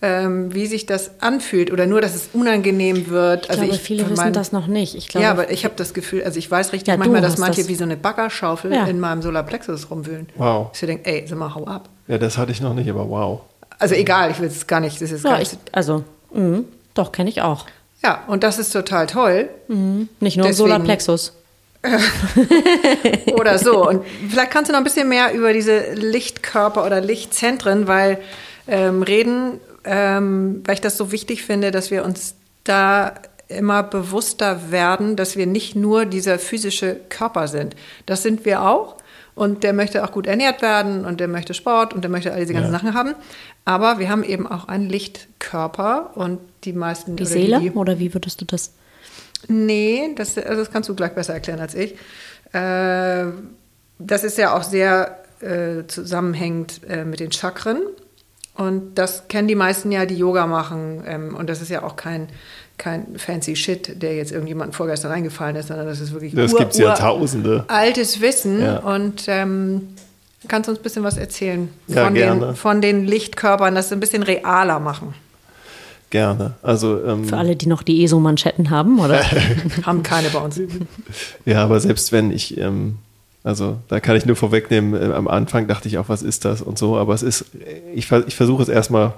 ähm, 0.00 0.54
wie 0.54 0.66
sich 0.66 0.86
das 0.86 1.20
anfühlt 1.20 1.72
oder 1.72 1.86
nur, 1.86 2.00
dass 2.00 2.14
es 2.14 2.30
unangenehm 2.32 3.08
wird. 3.08 3.48
Ich 3.50 3.56
glaube, 3.56 3.74
viele 3.74 4.04
von 4.04 4.12
wissen 4.12 4.32
das 4.32 4.52
noch 4.52 4.66
nicht. 4.68 4.94
Ich 4.94 5.08
glaube, 5.08 5.24
ja, 5.24 5.30
aber 5.32 5.50
ich 5.50 5.64
habe 5.64 5.74
das 5.76 5.92
Gefühl, 5.92 6.22
also 6.22 6.38
ich 6.38 6.48
weiß 6.50 6.72
richtig 6.72 6.88
Ja, 6.88 6.96
manchmal, 6.96 7.20
dass 7.20 7.38
manche 7.38 7.62
das. 7.62 7.68
wie 7.68 7.74
so 7.74 7.82
eine 7.84 7.96
Baggerschaufel 7.96 8.72
Ja. 8.72 8.84
in 8.86 9.00
meinem 9.00 9.22
Solarplexus 9.22 9.90
rumwühlen. 9.90 10.28
Wow. 10.36 10.70
Ich 10.72 10.78
so 10.80 10.86
denke, 10.86 11.08
ey, 11.10 11.26
sag 11.26 11.38
mal, 11.38 11.52
hau 11.54 11.64
ab. 11.66 11.88
Ja, 12.06 12.18
das 12.18 12.38
hatte 12.38 12.52
ich 12.52 12.60
noch 12.60 12.74
nicht, 12.74 12.88
aber 12.88 13.08
wow. 13.08 13.40
Also 13.80 13.94
egal, 13.94 14.30
ich 14.30 14.38
will 14.40 14.48
es 14.48 14.66
gar 14.66 14.80
nicht, 14.80 15.00
das 15.00 15.10
ist 15.10 15.24
ja, 15.24 15.30
gar 15.32 15.42
ich, 15.42 15.52
nicht. 15.52 15.62
also, 15.74 16.04
mhm, 16.32 16.64
doch, 16.94 17.10
kenne 17.12 17.28
ich 17.30 17.42
auch. 17.42 17.66
Ja, 18.02 18.24
und 18.28 18.42
das 18.44 18.58
ist 18.58 18.72
total 18.72 19.06
toll. 19.06 19.48
Nicht 19.68 20.36
nur 20.36 20.46
Deswegen- 20.46 20.52
Solarplexus. 20.54 21.32
Oder 23.34 23.58
so. 23.58 23.88
Und 23.88 24.04
vielleicht 24.28 24.50
kannst 24.50 24.68
du 24.68 24.72
noch 24.72 24.78
ein 24.80 24.84
bisschen 24.84 25.08
mehr 25.08 25.32
über 25.32 25.52
diese 25.52 25.92
Lichtkörper 25.94 26.84
oder 26.84 27.00
Lichtzentren, 27.00 27.86
weil 27.86 28.18
ähm, 28.66 29.02
reden, 29.02 29.60
ähm, 29.84 30.62
weil 30.66 30.74
ich 30.74 30.80
das 30.80 30.96
so 30.96 31.12
wichtig 31.12 31.44
finde, 31.44 31.70
dass 31.70 31.90
wir 31.90 32.04
uns 32.04 32.34
da 32.64 33.14
immer 33.48 33.82
bewusster 33.82 34.70
werden, 34.70 35.16
dass 35.16 35.36
wir 35.36 35.46
nicht 35.46 35.74
nur 35.74 36.04
dieser 36.04 36.38
physische 36.38 36.96
Körper 37.08 37.48
sind. 37.48 37.74
Das 38.06 38.22
sind 38.22 38.44
wir 38.44 38.62
auch. 38.62 38.96
Und 39.38 39.62
der 39.62 39.72
möchte 39.72 40.04
auch 40.04 40.10
gut 40.12 40.26
ernährt 40.26 40.62
werden 40.62 41.04
und 41.04 41.20
der 41.20 41.28
möchte 41.28 41.54
Sport 41.54 41.94
und 41.94 42.02
der 42.02 42.10
möchte 42.10 42.32
all 42.32 42.40
diese 42.40 42.54
ganzen 42.54 42.72
Ja. 42.72 42.78
Sachen 42.78 42.94
haben. 42.94 43.14
Aber 43.64 43.98
wir 44.00 44.08
haben 44.10 44.24
eben 44.24 44.46
auch 44.46 44.66
einen 44.66 44.88
Lichtkörper 44.88 46.10
und 46.16 46.40
die 46.64 46.72
meisten 46.72 47.14
Die 47.16 47.22
oder 47.22 47.30
Seele? 47.30 47.60
die- 47.60 47.70
Oder 47.70 47.98
wie 47.98 48.12
würdest 48.14 48.40
du 48.40 48.44
das? 48.44 48.72
Nee, 49.46 50.10
das, 50.16 50.36
also 50.36 50.56
das 50.62 50.70
kannst 50.72 50.88
du 50.88 50.94
gleich 50.96 51.12
besser 51.14 51.34
erklären 51.34 51.60
als 51.60 51.74
ich. 51.74 51.94
Äh, 52.52 53.26
das 54.00 54.24
ist 54.24 54.38
ja 54.38 54.56
auch 54.56 54.62
sehr 54.64 55.18
äh, 55.40 55.86
zusammenhängend 55.86 56.80
äh, 56.88 57.04
mit 57.04 57.20
den 57.20 57.30
Chakren. 57.30 57.80
Und 58.56 58.96
das 58.96 59.28
kennen 59.28 59.46
die 59.46 59.54
meisten 59.54 59.92
ja, 59.92 60.04
die 60.04 60.16
Yoga 60.16 60.48
machen. 60.48 61.04
Ähm, 61.06 61.36
und 61.36 61.48
das 61.48 61.62
ist 61.62 61.68
ja 61.68 61.84
auch 61.84 61.94
kein, 61.94 62.28
kein 62.78 63.18
fancy 63.18 63.56
Shit, 63.56 64.00
der 64.02 64.16
jetzt 64.16 64.32
irgendjemandem 64.32 64.72
vorgestern 64.72 65.10
eingefallen 65.12 65.56
ist, 65.56 65.68
sondern 65.68 65.86
das 65.86 66.00
ist 66.00 66.12
wirklich 66.12 66.34
Das 66.34 66.52
ur- 66.52 66.58
gibt's 66.60 66.78
ur- 66.78 66.84
Jahrtausende. 66.86 67.64
altes 67.68 68.20
Wissen. 68.20 68.62
Ja. 68.62 68.78
Und 68.78 69.24
ähm, 69.28 69.88
Kannst 70.46 70.68
du 70.68 70.70
uns 70.70 70.78
ein 70.78 70.82
bisschen 70.84 71.02
was 71.02 71.16
erzählen 71.16 71.68
Ja, 71.88 72.04
von, 72.04 72.14
gerne. 72.14 72.46
Den, 72.46 72.54
von 72.56 72.80
den 72.80 73.04
Lichtkörpern, 73.06 73.74
das 73.74 73.92
ein 73.92 73.98
bisschen 73.98 74.22
realer 74.22 74.78
machen? 74.78 75.14
Gerne. 76.10 76.54
Also 76.62 77.04
ähm, 77.04 77.24
Für 77.24 77.36
alle, 77.36 77.56
die 77.56 77.66
noch 77.66 77.82
die 77.82 78.04
ESO-Manschetten 78.04 78.70
haben, 78.70 79.00
oder? 79.00 79.20
Haben 79.82 80.04
keine 80.04 80.28
bei 80.30 80.38
uns. 80.38 80.58
Ja, 81.44 81.64
aber 81.64 81.80
selbst 81.80 82.12
wenn 82.12 82.30
ich, 82.30 82.56
ähm, 82.56 82.98
also 83.42 83.78
da 83.88 83.98
kann 83.98 84.14
ich 84.16 84.26
nur 84.26 84.36
vorwegnehmen, 84.36 84.94
äh, 85.10 85.12
am 85.12 85.26
Anfang 85.26 85.66
dachte 85.66 85.88
ich 85.88 85.98
auch, 85.98 86.08
was 86.08 86.22
ist 86.22 86.44
das 86.44 86.62
und 86.62 86.78
so, 86.78 86.96
aber 86.96 87.14
es 87.14 87.24
ist, 87.24 87.46
ich, 87.94 88.10
ich 88.28 88.36
versuche 88.36 88.62
es 88.62 88.68
erstmal 88.68 89.14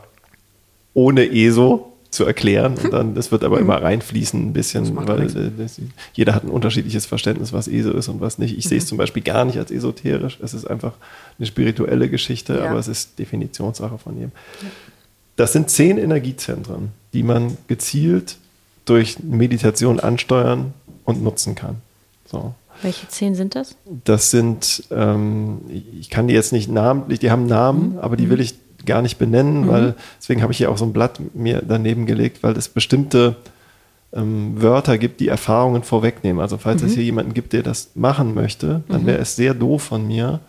ohne 0.94 1.30
ESO 1.30 1.89
zu 2.10 2.24
erklären 2.24 2.74
und 2.82 2.92
dann, 2.92 3.14
das 3.14 3.30
wird 3.30 3.44
aber 3.44 3.60
immer 3.60 3.80
reinfließen 3.80 4.48
ein 4.48 4.52
bisschen, 4.52 4.96
weil 5.06 5.28
das, 5.56 5.80
jeder 6.12 6.34
hat 6.34 6.42
ein 6.42 6.50
unterschiedliches 6.50 7.06
Verständnis, 7.06 7.52
was 7.52 7.68
ESO 7.68 7.92
ist 7.92 8.08
und 8.08 8.20
was 8.20 8.38
nicht. 8.38 8.58
Ich 8.58 8.64
sehe 8.68 8.78
es 8.78 8.86
zum 8.86 8.98
Beispiel 8.98 9.22
gar 9.22 9.44
nicht 9.44 9.58
als 9.58 9.70
esoterisch, 9.70 10.38
es 10.42 10.52
ist 10.52 10.64
einfach 10.66 10.94
eine 11.38 11.46
spirituelle 11.46 12.08
Geschichte, 12.08 12.54
Ja. 12.58 12.70
aber 12.70 12.78
es 12.80 12.88
ist 12.88 13.18
Definitionssache 13.18 13.96
von 13.98 14.16
jedem. 14.16 14.32
Das 15.36 15.52
sind 15.52 15.70
zehn 15.70 15.98
Energiezentren, 15.98 16.88
die 17.12 17.22
man 17.22 17.56
gezielt 17.68 18.36
durch 18.86 19.20
Meditation 19.22 20.00
ansteuern 20.00 20.74
und 21.04 21.22
nutzen 21.22 21.54
kann. 21.54 21.76
So. 22.26 22.54
Welche 22.82 23.06
zehn 23.08 23.34
sind 23.34 23.54
das? 23.54 23.76
Das 24.04 24.30
sind, 24.30 24.84
ähm, 24.90 25.58
ich 25.98 26.10
kann 26.10 26.28
die 26.28 26.34
jetzt 26.34 26.52
nicht 26.52 26.70
namentlich, 26.70 27.20
die 27.20 27.30
haben 27.30 27.46
Namen, 27.46 27.98
aber 28.00 28.16
die 28.16 28.30
will 28.30 28.40
ich 28.40 28.54
gar 28.86 29.02
nicht 29.02 29.18
benennen, 29.18 29.68
weil 29.68 29.94
deswegen 30.18 30.42
habe 30.42 30.52
ich 30.52 30.58
hier 30.58 30.70
auch 30.70 30.78
so 30.78 30.84
ein 30.84 30.92
Blatt 30.92 31.20
mir 31.34 31.62
daneben 31.66 32.06
gelegt, 32.06 32.42
weil 32.42 32.56
es 32.56 32.68
bestimmte 32.68 33.36
ähm, 34.12 34.60
Wörter 34.60 34.98
gibt, 34.98 35.20
die 35.20 35.28
Erfahrungen 35.28 35.82
vorwegnehmen. 35.82 36.40
Also 36.40 36.58
falls 36.58 36.82
es 36.82 36.94
hier 36.94 37.04
jemanden 37.04 37.34
gibt, 37.34 37.52
der 37.52 37.62
das 37.62 37.90
machen 37.94 38.34
möchte, 38.34 38.82
dann 38.88 39.06
wäre 39.06 39.18
es 39.18 39.36
sehr 39.36 39.54
doof 39.54 39.82
von 39.82 40.06
mir, 40.06 40.40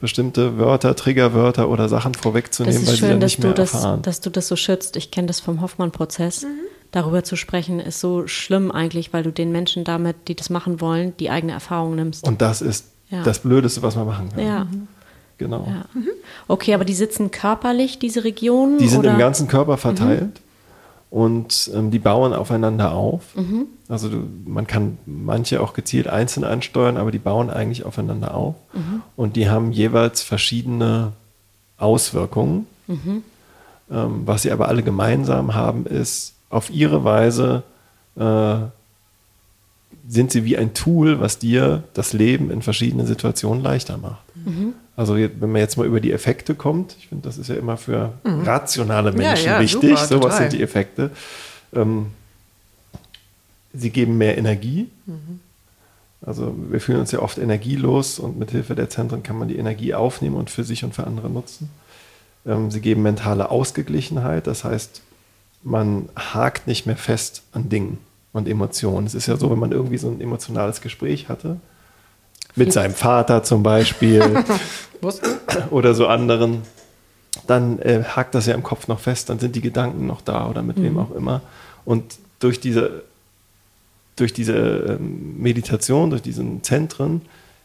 bestimmte 0.00 0.58
Wörter, 0.58 0.94
Triggerwörter 0.94 1.68
oder 1.68 1.88
Sachen 1.88 2.14
vorwegzunehmen, 2.14 2.86
weil 2.86 2.94
ist 2.94 3.00
sie 3.00 3.00
dann 3.02 3.10
schön, 3.12 3.20
dass 3.20 3.30
nicht 3.32 3.42
mehr 3.42 3.52
du, 3.52 3.56
das, 3.62 3.74
erfahren. 3.74 4.02
dass 4.02 4.20
du 4.20 4.30
das 4.30 4.46
so 4.46 4.54
schützt. 4.54 4.96
Ich 4.96 5.10
kenne 5.10 5.26
das 5.26 5.40
vom 5.40 5.60
Hoffmann-Prozess. 5.60 6.46
Darüber 6.92 7.24
zu 7.24 7.34
sprechen 7.36 7.80
ist 7.80 7.98
so 8.00 8.26
schlimm 8.28 8.70
eigentlich, 8.70 9.12
weil 9.12 9.22
du 9.24 9.32
den 9.32 9.50
Menschen 9.52 9.82
damit, 9.84 10.16
die 10.28 10.36
das 10.36 10.48
machen 10.50 10.80
wollen, 10.80 11.14
die 11.18 11.28
eigene 11.30 11.52
Erfahrung 11.52 11.96
nimmst. 11.96 12.26
Und 12.26 12.40
das 12.40 12.62
ist 12.62 12.86
Ja. 13.10 13.22
das 13.24 13.40
Blödeste, 13.40 13.82
was 13.82 13.96
man 13.96 14.06
machen 14.06 14.28
kann. 14.34 14.46
ja, 14.46 14.66
Genau. 15.38 15.66
ja. 15.68 15.84
Okay, 16.48 16.74
aber 16.74 16.84
die 16.84 16.94
sitzen 16.94 17.30
körperlich, 17.30 17.98
diese 17.98 18.24
Regionen? 18.24 18.78
Die 18.78 18.88
sind 18.88 19.00
oder? 19.00 19.12
im 19.12 19.18
ganzen 19.18 19.48
Körper 19.48 19.76
verteilt 19.76 20.40
und 21.10 21.70
ähm, 21.74 21.90
die 21.90 21.98
bauen 21.98 22.32
aufeinander 22.32 22.92
auf. 22.92 23.22
Also 23.88 24.08
du, 24.10 24.28
man 24.44 24.66
kann 24.66 24.98
manche 25.06 25.60
auch 25.60 25.72
gezielt 25.72 26.08
einzeln 26.08 26.44
ansteuern, 26.44 26.96
aber 26.96 27.10
die 27.10 27.18
bauen 27.18 27.48
eigentlich 27.50 27.84
aufeinander 27.84 28.34
auf. 28.34 28.56
Und 29.16 29.36
die 29.36 29.48
haben 29.48 29.72
jeweils 29.72 30.22
verschiedene 30.22 31.12
Auswirkungen. 31.78 32.66
Ähm, 33.90 34.22
was 34.26 34.42
sie 34.42 34.52
aber 34.52 34.68
alle 34.68 34.82
gemeinsam 34.82 35.54
haben, 35.54 35.86
ist 35.86 36.34
auf 36.50 36.68
ihre 36.70 37.04
Weise 37.04 37.62
äh, 38.16 38.56
sind 40.06 40.30
sie 40.30 40.44
wie 40.44 40.56
ein 40.58 40.74
Tool, 40.74 41.20
was 41.20 41.38
dir 41.38 41.84
das 41.94 42.12
Leben 42.12 42.50
in 42.50 42.60
verschiedenen 42.62 43.06
Situationen 43.06 43.62
leichter 43.62 43.96
macht. 43.98 44.22
Also 44.98 45.14
wenn 45.14 45.52
man 45.52 45.60
jetzt 45.60 45.76
mal 45.76 45.86
über 45.86 46.00
die 46.00 46.10
Effekte 46.10 46.56
kommt, 46.56 46.96
ich 46.98 47.06
finde, 47.06 47.22
das 47.28 47.38
ist 47.38 47.46
ja 47.46 47.54
immer 47.54 47.76
für 47.76 48.14
rationale 48.24 49.12
Menschen 49.12 49.46
ja, 49.46 49.60
wichtig, 49.60 49.96
super, 49.96 50.06
so 50.08 50.16
was 50.16 50.22
total. 50.22 50.38
sind 50.38 50.52
die 50.54 50.62
Effekte. 50.64 51.10
Ähm, 51.72 52.06
sie 53.72 53.90
geben 53.90 54.18
mehr 54.18 54.36
Energie. 54.36 54.88
Also 56.20 56.52
wir 56.68 56.80
fühlen 56.80 56.98
uns 56.98 57.12
ja 57.12 57.20
oft 57.20 57.38
energielos 57.38 58.18
und 58.18 58.40
mit 58.40 58.50
Hilfe 58.50 58.74
der 58.74 58.90
Zentren 58.90 59.22
kann 59.22 59.38
man 59.38 59.46
die 59.46 59.56
Energie 59.56 59.94
aufnehmen 59.94 60.34
und 60.34 60.50
für 60.50 60.64
sich 60.64 60.82
und 60.82 60.96
für 60.96 61.06
andere 61.06 61.30
nutzen. 61.30 61.70
Ähm, 62.44 62.72
sie 62.72 62.80
geben 62.80 63.02
mentale 63.02 63.52
Ausgeglichenheit, 63.52 64.48
das 64.48 64.64
heißt, 64.64 65.02
man 65.62 66.08
hakt 66.16 66.66
nicht 66.66 66.86
mehr 66.86 66.96
fest 66.96 67.44
an 67.52 67.68
Dingen 67.68 67.98
und 68.32 68.48
Emotionen. 68.48 69.06
Es 69.06 69.14
ist 69.14 69.28
ja 69.28 69.36
so, 69.36 69.48
wenn 69.48 69.60
man 69.60 69.70
irgendwie 69.70 69.98
so 69.98 70.08
ein 70.08 70.20
emotionales 70.20 70.80
Gespräch 70.80 71.28
hatte, 71.28 71.60
mit 72.58 72.72
seinem 72.72 72.94
Vater 72.94 73.42
zum 73.42 73.62
Beispiel 73.62 74.44
oder 75.70 75.94
so 75.94 76.06
anderen, 76.06 76.62
dann 77.46 77.78
äh, 77.78 78.02
hakt 78.04 78.34
das 78.34 78.46
ja 78.46 78.54
im 78.54 78.62
Kopf 78.62 78.88
noch 78.88 79.00
fest, 79.00 79.30
dann 79.30 79.38
sind 79.38 79.56
die 79.56 79.60
Gedanken 79.60 80.06
noch 80.06 80.20
da 80.20 80.48
oder 80.48 80.62
mit 80.62 80.80
wem 80.80 80.98
auch 80.98 81.12
immer. 81.12 81.40
Und 81.84 82.16
durch 82.40 82.60
diese, 82.60 83.02
durch 84.16 84.32
diese 84.32 84.54
ähm, 84.54 85.40
Meditation, 85.40 86.10
durch 86.10 86.22
diesen 86.22 86.62
Zentren, 86.62 87.22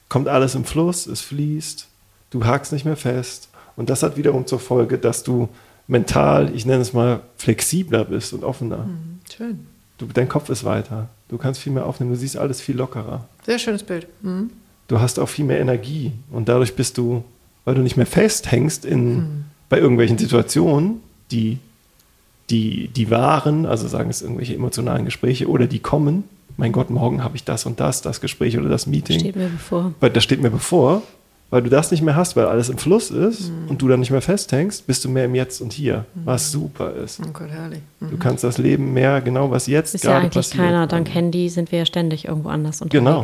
kommt 0.10 0.28
alles 0.28 0.56
im 0.56 0.66
Fluss, 0.66 1.08
es 1.08 1.22
fließt, 1.22 1.88
du 2.30 2.46
hakst 2.46 2.72
nicht 2.72 2.86
mehr 2.86 2.98
fest. 2.98 3.50
Und 3.76 3.90
das 3.90 4.04
hat 4.04 4.18
wiederum 4.18 4.46
zur 4.46 4.60
Folge, 4.60 4.98
dass 4.98 5.24
du 5.24 5.50
mental, 5.88 6.54
ich 6.56 6.66
nenne 6.66 6.82
es 6.82 6.94
mal, 6.94 7.22
flexibler 7.38 8.06
bist 8.06 8.34
und 8.34 8.44
offener. 8.44 8.88
Schön. 9.36 9.68
Du, 9.98 10.06
dein 10.06 10.30
Kopf 10.30 10.50
ist 10.50 10.64
weiter. 10.64 11.10
Du 11.30 11.38
kannst 11.38 11.60
viel 11.60 11.74
mehr 11.74 11.86
aufnehmen, 11.86 12.12
du 12.12 12.18
siehst 12.18 12.38
alles 12.38 12.62
viel 12.62 12.78
lockerer. 12.78 13.28
Sehr 13.46 13.60
schönes 13.60 13.84
Bild. 13.84 14.08
Mhm. 14.22 14.52
Du 14.94 15.02
hast 15.02 15.18
auch 15.20 15.28
viel 15.30 15.46
mehr 15.46 15.60
Energie 15.60 16.12
und 16.32 16.48
dadurch 16.48 16.76
bist 16.76 17.00
du, 17.00 17.24
weil 17.66 17.74
du 17.74 17.82
nicht 17.82 17.98
mehr 17.98 18.06
festhängst 18.06 18.86
in, 18.86 19.46
bei 19.68 19.80
irgendwelchen 19.80 20.20
Situationen, 20.20 21.02
die, 21.32 21.58
die, 22.52 22.90
die 22.90 23.10
waren, 23.10 23.66
also 23.66 23.88
sagen 23.88 24.12
es 24.12 24.22
irgendwelche 24.22 24.54
emotionalen 24.54 25.06
Gespräche 25.06 25.50
oder 25.50 25.66
die 25.66 25.80
kommen. 25.80 26.26
Mein 26.58 26.72
Gott, 26.72 26.92
morgen 26.92 27.24
habe 27.24 27.36
ich 27.36 27.44
das 27.44 27.66
und 27.66 27.80
das, 27.80 28.04
das 28.04 28.22
Gespräch 28.22 28.60
oder 28.60 28.70
das 28.70 28.86
Meeting. 28.86 29.20
Steht 29.20 29.36
mir 29.36 29.50
bevor. 29.50 29.96
Weil 30.00 30.12
das 30.12 30.24
steht 30.24 30.44
mir 30.44 30.52
bevor, 30.52 31.02
weil 31.50 31.64
du 31.64 31.72
das 31.72 31.90
nicht 31.90 32.04
mehr 32.04 32.16
hast, 32.16 32.36
weil 32.36 32.46
alles 32.46 32.70
im 32.70 32.78
Fluss 32.78 33.10
ist 33.10 33.52
und 33.68 33.82
du 33.82 33.88
dann 33.88 34.00
nicht 34.00 34.12
mehr 34.12 34.22
festhängst, 34.22 34.86
bist 34.86 35.04
du 35.06 35.10
mehr 35.10 35.26
im 35.26 35.34
Jetzt 35.34 35.60
und 35.60 35.74
Hier, 35.74 36.06
was 36.14 36.52
super 36.52 36.94
ist. 36.94 37.20
Oh 37.20 37.32
Gott, 37.34 37.50
herrlich. 37.50 37.80
Mhm. 38.00 38.12
Du 38.12 38.18
kannst 38.18 38.44
das 38.44 38.60
Leben 38.60 38.94
mehr 38.94 39.22
genau, 39.22 39.50
was 39.50 39.66
jetzt 39.66 39.96
Ist 39.96 40.04
ja 40.04 40.12
gerade 40.12 40.26
eigentlich 40.26 40.34
passiert. 40.36 40.64
keiner. 40.64 40.86
Dank 40.86 41.12
Handy 41.12 41.50
sind 41.50 41.72
wir 41.72 41.80
ja 41.80 41.86
ständig 41.88 42.26
irgendwo 42.26 42.50
anders 42.50 42.84
Genau. 42.90 43.24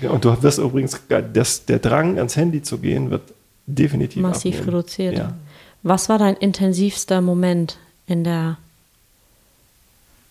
Ja, 0.00 0.10
und 0.10 0.24
du 0.24 0.42
wirst 0.42 0.58
übrigens, 0.58 1.00
das, 1.32 1.64
der 1.66 1.78
Drang 1.78 2.16
ans 2.18 2.36
Handy 2.36 2.62
zu 2.62 2.78
gehen, 2.78 3.10
wird 3.10 3.22
definitiv 3.66 4.22
Massiv 4.22 4.56
abnehmen. 4.60 4.76
reduziert. 4.76 5.18
Ja. 5.18 5.34
Was 5.82 6.08
war 6.08 6.18
dein 6.18 6.36
intensivster 6.36 7.20
Moment 7.20 7.78
in 8.06 8.24
der 8.24 8.56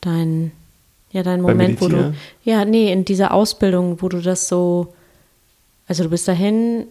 dein 0.01 0.51
ja 1.11 1.23
dein 1.23 1.41
Moment, 1.41 1.81
wo 1.81 1.87
du 1.87 2.13
ja 2.43 2.65
nee 2.65 2.91
in 2.91 3.05
dieser 3.05 3.33
Ausbildung, 3.33 4.01
wo 4.01 4.09
du 4.09 4.21
das 4.21 4.47
so 4.47 4.93
also 5.87 6.03
du 6.03 6.09
bist 6.09 6.27
dahin, 6.27 6.85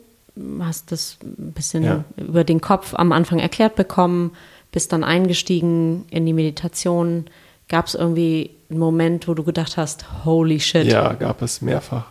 hast 0.60 0.92
das 0.92 1.16
ein 1.22 1.52
bisschen 1.52 1.84
Ja. 1.84 2.04
über 2.16 2.44
den 2.44 2.60
Kopf 2.60 2.94
am 2.94 3.12
Anfang 3.12 3.38
erklärt 3.38 3.76
bekommen, 3.76 4.32
bist 4.72 4.92
dann 4.92 5.04
eingestiegen 5.04 6.04
in 6.10 6.26
die 6.26 6.34
Meditation. 6.34 7.24
Gab 7.68 7.86
es 7.86 7.94
irgendwie 7.94 8.50
einen 8.68 8.78
Moment, 8.78 9.26
wo 9.26 9.32
du 9.34 9.42
gedacht 9.42 9.76
hast, 9.78 10.24
holy 10.24 10.60
shit, 10.60 10.86
Ja, 10.86 11.14
gab 11.14 11.40
es 11.40 11.62
mehrfach. 11.62 12.06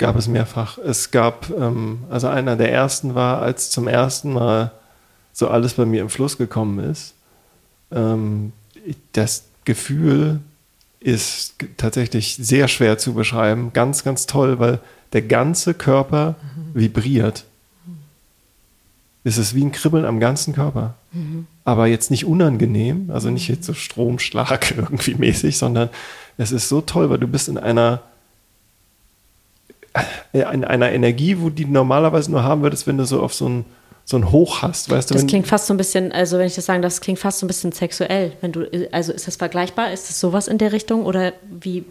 Gab 0.00 0.16
es 0.16 0.28
mehrfach. 0.28 0.78
Es 0.78 1.10
gab, 1.10 1.50
ähm, 1.50 1.98
also 2.08 2.26
einer 2.26 2.56
der 2.56 2.72
ersten 2.72 3.14
war, 3.14 3.42
als 3.42 3.68
zum 3.68 3.86
ersten 3.86 4.32
Mal 4.32 4.72
so 5.34 5.48
alles 5.48 5.74
bei 5.74 5.84
mir 5.84 6.00
im 6.00 6.08
Fluss 6.08 6.38
gekommen 6.38 6.78
ist. 6.78 7.12
Ähm, 7.92 8.54
das 9.12 9.44
Gefühl 9.66 10.40
ist 11.00 11.56
tatsächlich 11.76 12.36
sehr 12.36 12.66
schwer 12.66 12.96
zu 12.96 13.12
beschreiben. 13.12 13.74
Ganz, 13.74 14.02
ganz 14.02 14.24
toll, 14.24 14.58
weil 14.58 14.78
der 15.12 15.20
ganze 15.20 15.74
Körper 15.74 16.34
vibriert. 16.72 17.44
Es 19.22 19.36
ist 19.36 19.54
wie 19.54 19.66
ein 19.66 19.72
Kribbeln 19.72 20.06
am 20.06 20.18
ganzen 20.18 20.54
Körper. 20.54 20.94
Aber 21.64 21.88
jetzt 21.88 22.10
nicht 22.10 22.24
unangenehm, 22.24 23.10
also 23.10 23.28
nicht 23.28 23.48
jetzt 23.48 23.66
so 23.66 23.74
Stromschlag 23.74 24.70
irgendwie 24.78 25.14
mäßig, 25.14 25.58
sondern 25.58 25.90
es 26.38 26.52
ist 26.52 26.70
so 26.70 26.80
toll, 26.80 27.10
weil 27.10 27.18
du 27.18 27.28
bist 27.28 27.50
in 27.50 27.58
einer 27.58 28.00
in 30.32 30.64
einer 30.64 30.92
Energie, 30.92 31.36
wo 31.40 31.50
die 31.50 31.64
normalerweise 31.64 32.30
nur 32.30 32.42
haben 32.44 32.62
würdest, 32.62 32.86
wenn 32.86 32.96
du 32.98 33.04
so 33.04 33.20
auf 33.20 33.34
so 33.34 33.48
ein, 33.48 33.64
so 34.04 34.16
ein 34.16 34.30
Hoch 34.30 34.62
hast, 34.62 34.90
weißt 34.90 35.10
du? 35.10 35.14
Das 35.14 35.26
klingt 35.26 35.46
fast 35.46 35.66
so 35.66 35.74
ein 35.74 35.76
bisschen, 35.76 36.12
also 36.12 36.38
wenn 36.38 36.46
ich 36.46 36.54
das 36.54 36.66
sagen 36.66 36.82
das 36.82 37.00
klingt 37.00 37.18
fast 37.18 37.38
so 37.40 37.46
ein 37.46 37.48
bisschen 37.48 37.72
sexuell. 37.72 38.32
Wenn 38.40 38.52
du, 38.52 38.66
also 38.92 39.12
ist 39.12 39.26
das 39.26 39.36
vergleichbar? 39.36 39.92
Ist 39.92 40.08
das 40.08 40.18
sowas 40.20 40.48
in 40.48 40.58
der 40.58 40.72
Richtung 40.72 41.04
oder 41.06 41.32
wie? 41.60 41.84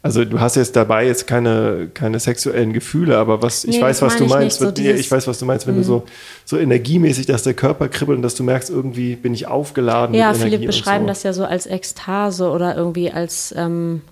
also 0.00 0.24
du 0.24 0.40
hast 0.40 0.54
jetzt 0.56 0.76
dabei 0.76 1.06
jetzt 1.06 1.26
keine, 1.26 1.90
keine 1.92 2.20
sexuellen 2.20 2.72
Gefühle, 2.72 3.18
aber 3.18 3.42
was 3.42 3.64
ich 3.64 3.76
Nee, 3.76 3.82
weiß, 3.82 3.98
das 3.98 4.06
was 4.12 4.16
du 4.16 4.24
ich 4.24 4.30
meinst. 4.30 4.60
nicht, 4.60 4.76
so 4.76 4.82
Mhm. 4.82 4.96
ich 4.96 5.10
weiß, 5.10 5.26
was 5.26 5.38
du 5.40 5.44
meinst, 5.44 5.66
wenn 5.66 5.74
du 5.76 5.82
so, 5.82 6.04
so 6.44 6.56
energiemäßig, 6.56 7.26
dass 7.26 7.42
der 7.42 7.54
Körper 7.54 7.88
kribbelt 7.88 8.16
und 8.16 8.22
dass 8.22 8.36
du 8.36 8.44
merkst, 8.44 8.70
irgendwie 8.70 9.16
bin 9.16 9.34
ich 9.34 9.46
aufgeladen. 9.48 10.14
Ja, 10.14 10.32
viele 10.34 10.58
beschreiben 10.60 11.04
so. 11.04 11.08
das 11.08 11.22
ja 11.24 11.32
so 11.32 11.44
als 11.44 11.66
Ekstase 11.66 12.48
oder 12.48 12.76
irgendwie 12.76 13.10
als 13.10 13.52
ähm, 13.56 14.02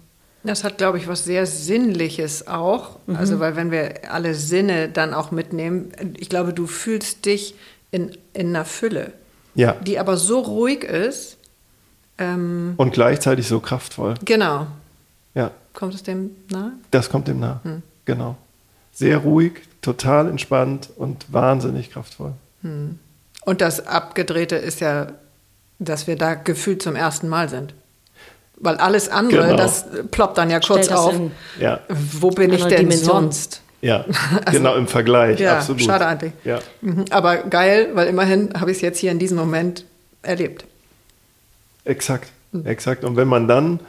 Das 0.47 0.65
hat, 0.65 0.79
glaube 0.79 0.99
ich, 0.99 1.09
was 1.09 1.25
sehr 1.25 1.47
Sinnliches 1.47 2.47
auch. 2.47 2.99
Mhm. 3.07 3.17
Also, 3.17 3.41
weil 3.41 3.57
wenn 3.57 3.71
wir 3.71 4.13
alle 4.13 4.35
Sinne 4.35 4.89
dann 4.89 5.13
auch 5.15 5.31
mitnehmen, 5.31 5.93
ich 6.19 6.29
glaube, 6.29 6.53
du 6.53 6.67
fühlst 6.67 7.25
dich 7.27 7.55
in, 7.91 8.17
in 8.33 8.49
einer 8.49 8.65
Fülle, 8.65 9.13
Ja, 9.55 9.73
die 9.73 9.99
aber 9.99 10.17
so 10.17 10.41
ruhig 10.41 10.85
ist. 10.85 11.37
Ähm, 12.19 12.75
und 12.77 12.93
gleichzeitig 12.93 13.47
so 13.49 13.61
kraftvoll. 13.61 14.15
genau. 14.25 14.67
Ja, 15.35 15.51
Kommt 15.75 15.95
es 15.95 16.03
dem 16.03 16.31
nahe? 16.51 16.73
das 16.91 17.11
kommt 17.11 17.29
dem 17.29 17.41
nah. 17.41 17.61
Hm. 17.63 17.83
Genau. 18.07 18.37
Sehr 18.93 19.19
ruhig, 19.19 19.53
total 19.83 20.29
entspannt 20.29 20.89
und 20.97 21.31
wahnsinnig 21.31 21.91
kraftvoll. 21.91 22.33
Und 22.63 23.61
das 23.61 23.87
Abgedrehte 23.87 24.57
ist 24.57 24.81
ja, 24.81 25.13
dass 25.79 26.07
wir 26.07 26.17
da 26.17 26.33
gefühlt 26.35 26.83
zum 26.83 26.97
ersten 26.97 27.29
Mal 27.29 27.51
sind. 27.51 27.75
Weil 28.59 28.77
alles 28.77 29.09
andere, 29.09 29.45
Genau. 29.47 29.57
das 29.57 29.85
ploppt 30.11 30.39
dann 30.39 30.51
ja 30.51 30.61
kurz 30.61 30.89
auf. 30.89 31.15
Ja, 31.61 31.81
Wo 31.89 32.31
bin 32.31 32.53
ich 32.53 32.63
Andere 32.63 32.77
denn 32.79 32.89
Dimension. 32.91 33.23
sonst? 33.25 33.61
ja, 33.83 34.05
genau 34.51 34.75
im 34.77 34.87
Vergleich, 34.89 35.39
Ja, 35.39 35.59
absolut. 35.59 35.83
schade 35.83 36.07
eigentlich. 36.07 36.33
Ja. 36.45 36.61
Mhm, 36.81 37.05
Aber 37.11 37.37
geil, 37.37 37.91
weil 37.95 38.09
immerhin 38.09 38.51
habe 38.59 38.71
ich 38.71 38.79
es 38.79 38.81
jetzt 38.83 38.99
hier 38.99 39.11
in 39.13 39.19
diesem 39.19 39.37
Moment 39.37 39.85
erlebt. 40.23 40.65
Exakt, 41.85 42.31
Hm. 42.53 42.67
exakt. 42.67 43.05
Und 43.05 43.17
wenn 43.17 43.29
man 43.29 43.47
dann, 43.47 43.81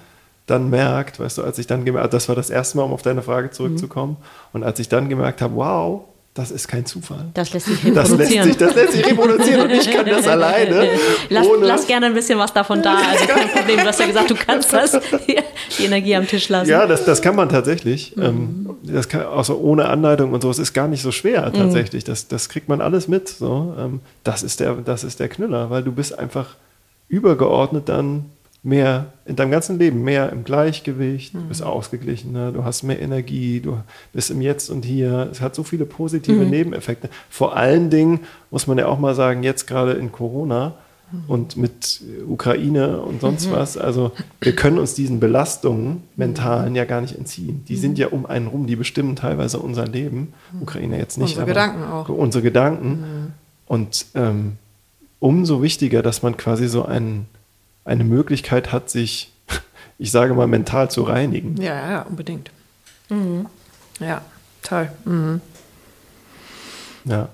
dann 0.46 0.70
merkt, 0.70 1.20
weißt 1.20 1.38
du, 1.40 1.44
als 1.44 1.58
ich 1.60 1.68
dann 1.68 1.84
gemerkt 1.86 2.14
das 2.14 2.28
war 2.30 2.36
das 2.36 2.50
erste 2.50 2.78
Mal, 2.78 2.84
um 2.84 2.94
auf 2.94 3.02
deine 3.02 3.22
Frage 3.22 3.52
zurückzukommen, 3.52 4.18
Hm. 4.20 4.24
und 4.54 4.64
als 4.64 4.80
ich 4.80 4.90
dann 4.90 5.10
gemerkt 5.10 5.42
habe, 5.42 5.56
wow, 5.56 6.04
das 6.38 6.52
ist 6.52 6.68
kein 6.68 6.86
Zufall. 6.86 7.26
Das 7.34 7.54
lässt 7.54 7.66
sich 7.68 7.80
Das 7.94 8.10
lässt, 8.10 8.12
reproduzieren. 8.12 8.48
sich, 8.48 8.58
das 8.58 8.76
lässt 8.76 8.94
sich 8.94 9.06
reproduzieren 9.06 9.62
und 9.62 9.72
ich 9.72 9.92
kann 9.92 10.06
das 10.06 10.28
alleine. 10.28 10.90
Lass, 11.30 11.48
lass 11.62 11.88
gerne 11.88 12.06
ein 12.08 12.14
bisschen 12.14 12.38
was 12.40 12.54
davon 12.54 12.82
da. 12.82 12.96
Also 12.96 13.26
kein 13.28 13.50
Problem. 13.50 13.78
Du 13.80 13.86
hast 13.86 14.00
ja 14.00 14.06
gesagt, 14.08 14.30
du 14.30 14.36
kannst 14.36 14.72
das. 14.74 14.98
Die 15.78 15.84
Energie 15.86 16.16
am 16.16 16.28
Tisch 16.28 16.50
lassen. 16.50 16.70
Ja, 16.70 16.86
das, 16.86 17.06
das 17.06 17.22
kann 17.22 17.36
man 17.36 17.50
tatsächlich. 17.50 18.16
Mhm. 18.16 18.24
Ähm, 18.24 18.70
das 18.84 19.10
kann, 19.10 19.22
also 19.22 19.58
ohne 19.58 19.90
Anleitung 19.90 20.32
und 20.34 20.42
so, 20.42 20.50
es 20.50 20.60
ist 20.60 20.74
gar 20.74 20.88
nicht 20.88 21.02
so 21.02 21.12
schwer 21.12 21.48
Mhm. 21.50 21.54
tatsächlich. 21.54 22.04
Das, 22.04 22.28
das 22.28 22.50
kriegt 22.50 22.70
man 22.70 22.82
alles 22.82 23.08
mit. 23.08 23.28
So. 23.30 23.74
Ähm, 23.80 24.02
das, 24.24 24.44
ist 24.44 24.60
der, 24.60 24.74
das 24.76 25.04
ist 25.04 25.20
der 25.20 25.30
Knüller, 25.30 25.70
weil 25.70 25.84
du 25.84 25.92
bist 25.92 26.18
einfach 26.18 26.56
übergeordnet 27.10 27.90
dann 27.90 28.26
mehr 28.68 29.14
in 29.26 29.38
deinem 29.38 29.52
ganzen 29.52 29.80
Leben, 29.80 30.04
mehr 30.04 30.30
im 30.32 30.44
Gleichgewicht, 30.44 31.34
du 31.34 31.38
Mhm. 31.40 31.48
bist 31.48 31.64
ausgeglichener, 31.64 32.52
du 32.52 32.66
hast 32.66 32.84
mehr 32.84 33.00
Energie, 33.02 33.62
du 33.62 33.78
bist 34.12 34.30
im 34.30 34.42
Jetzt 34.42 34.70
und 34.70 34.84
Hier. 34.84 35.30
Es 35.32 35.40
hat 35.40 35.56
so 35.56 35.64
viele 35.64 35.86
positive 35.86 36.44
Mhm. 36.44 36.50
Nebeneffekte. 36.50 37.10
Vor 37.30 37.56
allen 37.56 37.90
Dingen 37.90 38.20
muss 38.52 38.68
man 38.68 38.78
ja 38.78 38.88
auch 38.88 39.00
mal 39.00 39.16
sagen, 39.16 39.42
jetzt 39.44 39.68
gerade 39.68 39.94
in 39.94 40.12
Corona 40.12 40.74
Mhm. 41.12 41.24
und 41.30 41.56
mit 41.56 42.02
Ukraine 42.28 43.00
und 43.00 43.22
sonst 43.22 43.50
was, 43.50 43.78
also 43.78 44.12
wir 44.42 44.54
können 44.54 44.78
uns 44.80 44.94
diesen 44.96 45.22
Belastungen 45.22 46.04
mentalen 46.18 46.76
ja 46.76 46.84
gar 46.84 47.00
nicht 47.00 47.18
entziehen. 47.18 47.64
Die 47.70 47.76
Mhm. 47.76 47.80
sind 47.80 47.98
ja 47.98 48.08
um 48.08 48.26
einen 48.26 48.48
rum, 48.48 48.68
die 48.68 48.76
bestimmen 48.76 49.16
teilweise 49.16 49.60
unser 49.60 49.88
Leben. 49.88 50.34
Ukraine 50.60 50.98
jetzt 50.98 51.18
nicht. 51.18 51.38
Unsere 51.38 51.44
aber 51.44 51.52
Gedanken 51.54 51.84
auch. 51.90 52.10
Unsere 52.10 52.44
Gedanken. 52.44 53.34
Und 53.66 54.08
ähm, 54.16 54.54
umso 55.20 55.62
wichtiger, 55.62 56.02
dass 56.02 56.22
man 56.22 56.36
quasi 56.36 56.68
so 56.68 56.84
ein, 56.84 57.28
eine 57.88 58.04
Möglichkeit 58.04 58.72
hat, 58.72 58.90
sich, 58.90 59.34
ich 59.98 60.12
sage 60.12 60.34
mal, 60.34 60.48
mental 60.48 60.92
zu 60.92 61.04
reinigen. 61.04 61.58
Ja, 61.58 61.92
ja, 61.92 62.02
unbedingt. 62.04 62.52
Ja, 64.00 64.22
toll. 64.62 64.92
Mhm. 65.06 65.42
Ja. 67.06 67.30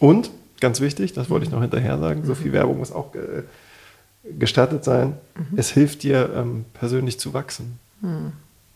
Und, 0.00 0.30
ganz 0.60 0.80
wichtig, 0.80 1.12
das 1.12 1.30
wollte 1.30 1.46
ich 1.46 1.52
noch 1.52 1.60
hinterher 1.60 1.98
sagen, 1.98 2.24
so 2.24 2.34
viel 2.34 2.52
Werbung 2.52 2.78
muss 2.78 2.90
auch 2.90 3.14
äh, 3.14 3.44
gestattet 4.38 4.84
sein, 4.84 5.14
es 5.56 5.70
hilft 5.70 6.02
dir 6.02 6.30
ähm, 6.34 6.64
persönlich 6.74 7.20
zu 7.20 7.32
wachsen. 7.32 7.78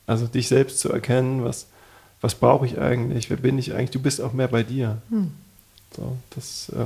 Also 0.06 0.26
dich 0.26 0.48
selbst 0.48 0.78
zu 0.78 0.92
erkennen, 0.92 1.44
was, 1.44 1.66
was 2.20 2.36
brauche 2.36 2.64
ich 2.66 2.78
eigentlich, 2.78 3.30
wer 3.30 3.36
bin 3.36 3.58
ich 3.58 3.74
eigentlich, 3.74 3.90
du 3.90 4.00
bist 4.00 4.20
auch 4.20 4.32
mehr 4.32 4.48
bei 4.48 4.62
dir. 4.62 5.02
So, 5.96 6.16
das, 6.30 6.68
äh, 6.70 6.84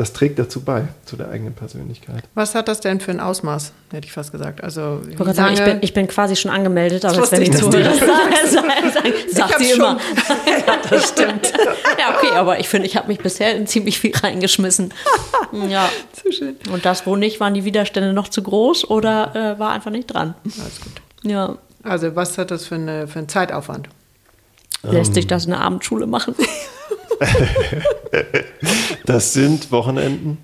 das 0.00 0.14
trägt 0.14 0.38
dazu 0.38 0.62
bei, 0.62 0.88
zu 1.04 1.16
der 1.16 1.28
eigenen 1.28 1.52
Persönlichkeit. 1.52 2.24
Was 2.34 2.54
hat 2.54 2.68
das 2.68 2.80
denn 2.80 3.00
für 3.00 3.10
ein 3.10 3.20
Ausmaß, 3.20 3.72
hätte 3.92 4.06
ich 4.06 4.12
fast 4.12 4.32
gesagt. 4.32 4.64
Also, 4.64 5.02
Ich 5.02 5.18
wollte 5.18 5.34
gerade 5.34 5.34
sagen, 5.34 5.54
ich 5.54 5.62
bin, 5.62 5.78
ich 5.82 5.92
bin 5.92 6.08
quasi 6.08 6.36
schon 6.36 6.50
angemeldet, 6.50 7.04
aber 7.04 7.18
Das 7.18 7.30
jetzt, 7.30 7.32
wenn 7.32 7.42
ich 7.42 7.54
zuhöre, 7.54 7.82
das 7.82 8.00
sagen, 8.00 8.90
sagen, 8.94 9.12
sagt 9.28 9.58
sie 9.58 9.70
immer. 9.72 9.98
ja, 10.46 10.76
das 10.88 11.08
stimmt. 11.10 11.52
Ja, 11.98 12.16
okay, 12.16 12.34
aber 12.34 12.58
ich 12.58 12.70
finde, 12.70 12.86
ich 12.86 12.96
habe 12.96 13.08
mich 13.08 13.18
bisher 13.18 13.54
in 13.54 13.66
ziemlich 13.66 14.00
viel 14.00 14.16
reingeschmissen. 14.16 14.94
Ja. 15.68 15.88
Zu 16.12 16.30
schön. 16.30 16.54
Und 16.72 16.84
das, 16.84 17.06
wo 17.06 17.16
nicht, 17.16 17.40
waren 17.40 17.54
die 17.54 17.64
Widerstände 17.64 18.12
noch 18.12 18.28
zu 18.28 18.40
groß 18.40 18.88
oder 18.88 19.34
äh, 19.34 19.58
war 19.58 19.72
einfach 19.72 19.90
nicht 19.90 20.06
dran. 20.06 20.34
Alles 20.44 20.80
gut. 20.80 20.92
Ja. 21.24 21.56
Also, 21.82 22.14
was 22.14 22.38
hat 22.38 22.52
das 22.52 22.66
für, 22.66 22.76
eine, 22.76 23.08
für 23.08 23.18
einen 23.18 23.28
Zeitaufwand? 23.28 23.88
Lässt 24.84 25.14
sich 25.14 25.26
das 25.26 25.46
in 25.46 25.50
der 25.50 25.60
Abendschule 25.60 26.06
machen? 26.06 26.36
Das 29.06 29.32
sind 29.32 29.70
Wochenenden. 29.72 30.38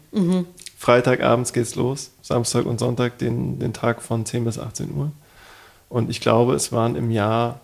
Freitagabends 0.79 1.53
geht's 1.53 1.75
los, 1.75 2.11
Samstag 2.23 2.67
und 2.67 2.79
Sonntag 2.79 3.19
den, 3.19 3.59
den 3.59 3.73
Tag 3.73 4.03
von 4.03 4.25
10 4.27 4.45
bis 4.45 4.59
18 4.59 4.95
Uhr. 4.95 5.11
Und 5.89 6.11
ich 6.11 6.21
glaube, 6.21 6.55
es 6.55 6.73
waren 6.73 6.97
im 6.97 7.11
Jahr, 7.11 7.61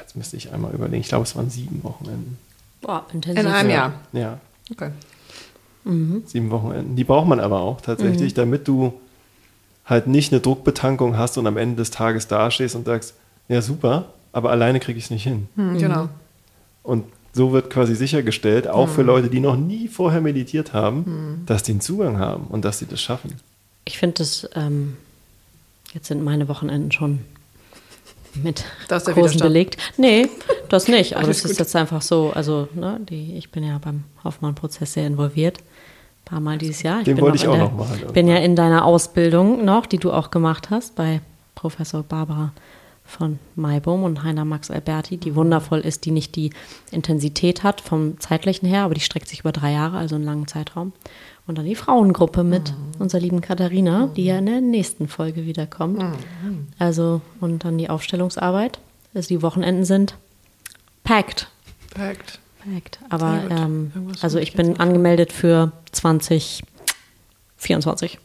jetzt 0.00 0.16
müsste 0.16 0.36
ich 0.36 0.52
einmal 0.52 0.72
überlegen, 0.72 1.00
ich 1.00 1.08
glaube, 1.08 1.24
es 1.24 1.36
waren 1.36 1.50
sieben 1.50 1.82
Wochenenden. 1.84 2.38
Boah, 2.80 3.06
intensiv. 3.12 3.40
In 3.44 3.50
einem 3.50 3.70
ja. 3.70 3.76
Jahr. 3.76 3.92
Ja, 4.12 4.38
Okay. 4.70 4.90
sieben 6.26 6.50
Wochenenden. 6.50 6.96
Die 6.96 7.04
braucht 7.04 7.26
man 7.28 7.40
aber 7.40 7.60
auch 7.60 7.80
tatsächlich, 7.80 8.34
damit 8.34 8.68
du 8.68 8.92
halt 9.86 10.06
nicht 10.06 10.32
eine 10.32 10.40
Druckbetankung 10.42 11.16
hast 11.16 11.38
und 11.38 11.46
am 11.46 11.56
Ende 11.56 11.76
des 11.76 11.90
Tages 11.90 12.28
dastehst 12.28 12.74
und 12.76 12.84
sagst, 12.84 13.14
ja 13.48 13.62
super, 13.62 14.06
aber 14.32 14.50
alleine 14.50 14.80
kriege 14.80 14.98
ich 14.98 15.04
es 15.06 15.10
nicht 15.10 15.22
hin. 15.24 15.48
Hm, 15.56 15.78
Genau. 15.78 16.08
Und 16.82 17.04
so 17.32 17.52
wird 17.52 17.70
quasi 17.70 17.94
sichergestellt, 17.94 18.68
auch 18.68 18.88
für 18.88 19.02
Leute, 19.02 19.28
die 19.28 19.40
noch 19.40 19.56
nie 19.56 19.88
vorher 19.88 20.20
meditiert 20.20 20.72
haben, 20.72 21.42
dass 21.46 21.62
die 21.62 21.72
einen 21.72 21.80
Zugang 21.80 22.18
haben 22.18 22.46
und 22.48 22.64
dass 22.64 22.78
sie 22.78 22.86
das 22.86 23.00
schaffen. 23.00 23.34
Ich 23.84 23.98
finde 23.98 24.16
das, 24.18 24.48
ähm, 24.54 24.96
jetzt 25.94 26.08
sind 26.08 26.22
meine 26.22 26.48
Wochenenden 26.48 26.92
schon 26.92 27.20
mit 28.42 28.64
Das 28.88 29.02
ist 29.02 29.06
der 29.06 29.14
Kursen 29.14 29.40
belegt. 29.40 29.76
Nee, 29.96 30.28
das 30.68 30.88
nicht. 30.88 31.16
Aber 31.16 31.26
das 31.26 31.38
ist 31.38 31.52
gut. 31.52 31.58
jetzt 31.58 31.76
einfach 31.76 32.02
so, 32.02 32.32
also 32.34 32.68
ne, 32.74 33.00
die, 33.08 33.36
ich 33.36 33.50
bin 33.50 33.64
ja 33.64 33.78
beim 33.78 34.04
Hoffmann-Prozess 34.24 34.92
sehr 34.94 35.06
involviert. 35.06 35.58
Ein 35.58 36.24
paar 36.24 36.40
Mal 36.40 36.58
dieses 36.58 36.82
Jahr. 36.82 37.02
Den 37.02 37.16
bin 37.16 37.24
wollte 37.24 37.36
ich 37.36 37.48
auch 37.48 37.54
der, 37.54 37.64
noch 37.64 37.72
machen 37.72 38.12
bin 38.12 38.28
ja 38.28 38.36
in 38.36 38.56
deiner 38.56 38.84
Ausbildung 38.84 39.64
noch, 39.64 39.86
die 39.86 39.98
du 39.98 40.12
auch 40.12 40.30
gemacht 40.30 40.70
hast 40.70 40.94
bei 40.94 41.20
Professor 41.54 42.02
Barbara 42.02 42.52
von 43.08 43.38
Maibohm 43.56 44.04
und 44.04 44.22
Heiner 44.22 44.44
Max 44.44 44.70
Alberti, 44.70 45.16
die 45.16 45.34
wundervoll 45.34 45.80
ist, 45.80 46.04
die 46.04 46.10
nicht 46.10 46.36
die 46.36 46.50
Intensität 46.90 47.62
hat 47.62 47.80
vom 47.80 48.20
zeitlichen 48.20 48.68
her, 48.68 48.84
aber 48.84 48.94
die 48.94 49.00
streckt 49.00 49.28
sich 49.28 49.40
über 49.40 49.50
drei 49.50 49.72
Jahre, 49.72 49.96
also 49.96 50.14
einen 50.14 50.24
langen 50.24 50.46
Zeitraum. 50.46 50.92
Und 51.46 51.56
dann 51.56 51.64
die 51.64 51.74
Frauengruppe 51.74 52.44
mit 52.44 52.74
unserer 52.98 53.22
lieben 53.22 53.40
Katharina, 53.40 54.10
die 54.14 54.26
ja 54.26 54.38
in 54.38 54.44
der 54.44 54.60
nächsten 54.60 55.08
Folge 55.08 55.46
wiederkommt. 55.46 56.04
Also, 56.78 57.22
und 57.40 57.64
dann 57.64 57.78
die 57.78 57.88
Aufstellungsarbeit. 57.88 58.78
Also 59.14 59.28
die 59.28 59.40
Wochenenden 59.40 59.86
sind 59.86 60.14
packed. 61.02 61.48
Perfekt. 61.90 62.40
Packed. 62.62 62.98
Aber 63.08 63.40
ähm, 63.50 63.92
also 64.20 64.38
ich 64.38 64.52
bin 64.52 64.78
angemeldet 64.78 65.32
für 65.32 65.72
2024. 67.58 68.18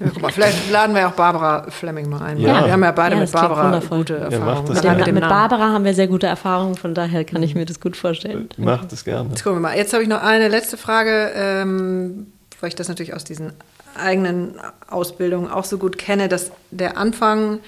Ja, 0.00 0.06
guck 0.12 0.22
mal, 0.22 0.32
vielleicht 0.32 0.70
laden 0.70 0.94
wir 0.94 1.08
auch 1.08 1.12
Barbara 1.12 1.70
Fleming 1.70 2.08
mal 2.10 2.20
ein. 2.22 2.38
Ja. 2.38 2.64
Wir 2.66 2.72
haben 2.72 2.82
ja 2.82 2.92
beide 2.92 3.14
Ja, 3.14 3.20
mit 3.22 3.32
Barbara 3.32 3.64
wundervoll. 3.64 3.98
gute 3.98 4.14
Ja, 4.14 4.20
Erfahrungen. 4.24 4.74
gerne. 4.80 5.12
mit 5.12 5.22
Namen. 5.22 5.28
Barbara 5.28 5.72
haben 5.72 5.84
wir 5.84 5.94
sehr 5.94 6.08
gute 6.08 6.26
Erfahrungen, 6.26 6.74
von 6.76 6.94
daher 6.94 7.24
kann 7.24 7.42
ich 7.42 7.54
mir 7.54 7.64
das 7.64 7.80
gut 7.80 7.96
vorstellen. 7.96 8.48
Macht 8.58 8.92
es 8.92 9.04
gerne. 9.04 9.30
Jetzt 9.30 9.42
gucken 9.44 9.58
wir 9.58 9.62
mal. 9.68 9.76
Jetzt 9.76 9.92
habe 9.94 10.02
ich 10.02 10.08
noch 10.08 10.22
eine 10.22 10.48
letzte 10.48 10.76
Frage, 10.76 11.32
ähm, 11.34 12.32
weil 12.60 12.68
ich 12.68 12.74
das 12.74 12.88
natürlich 12.88 13.14
aus 13.14 13.24
diesen 13.24 13.52
eigenen 13.98 14.56
Ausbildungen 14.88 15.50
auch 15.50 15.64
so 15.64 15.78
gut 15.78 15.96
kenne, 15.96 16.28
dass 16.28 16.50
der 16.70 16.98
Anfang 16.98 17.60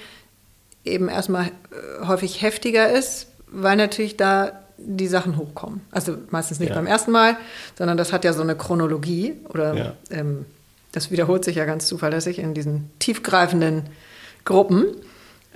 eben 0.85 1.09
erstmal 1.09 1.45
äh, 1.45 2.05
häufig 2.07 2.43
heftiger 2.43 2.89
ist, 2.91 3.27
weil 3.51 3.75
natürlich 3.77 4.15
da 4.15 4.51
die 4.85 5.07
Sachen 5.07 5.37
hochkommen. 5.37 5.81
Also 5.91 6.17
meistens 6.29 6.59
nicht 6.59 6.69
Ja. 6.69 6.75
beim 6.75 6.87
ersten 6.87 7.11
Mal, 7.11 7.35
sondern 7.77 7.97
das 7.97 8.11
hat 8.13 8.23
ja 8.23 8.33
so 8.33 8.41
eine 8.41 8.55
Chronologie 8.55 9.33
oder 9.49 9.73
Ja. 9.75 9.93
ähm, 10.11 10.45
das 10.91 11.11
wiederholt 11.11 11.45
sich 11.45 11.55
ja 11.57 11.65
ganz 11.65 11.85
zuverlässig 11.87 12.39
in 12.39 12.53
diesen 12.53 12.89
tiefgreifenden 12.99 13.83
Gruppen. 14.45 14.85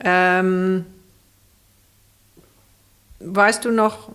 Ähm, 0.03 0.85
weißt 3.19 3.65
du 3.65 3.71
noch, 3.71 4.11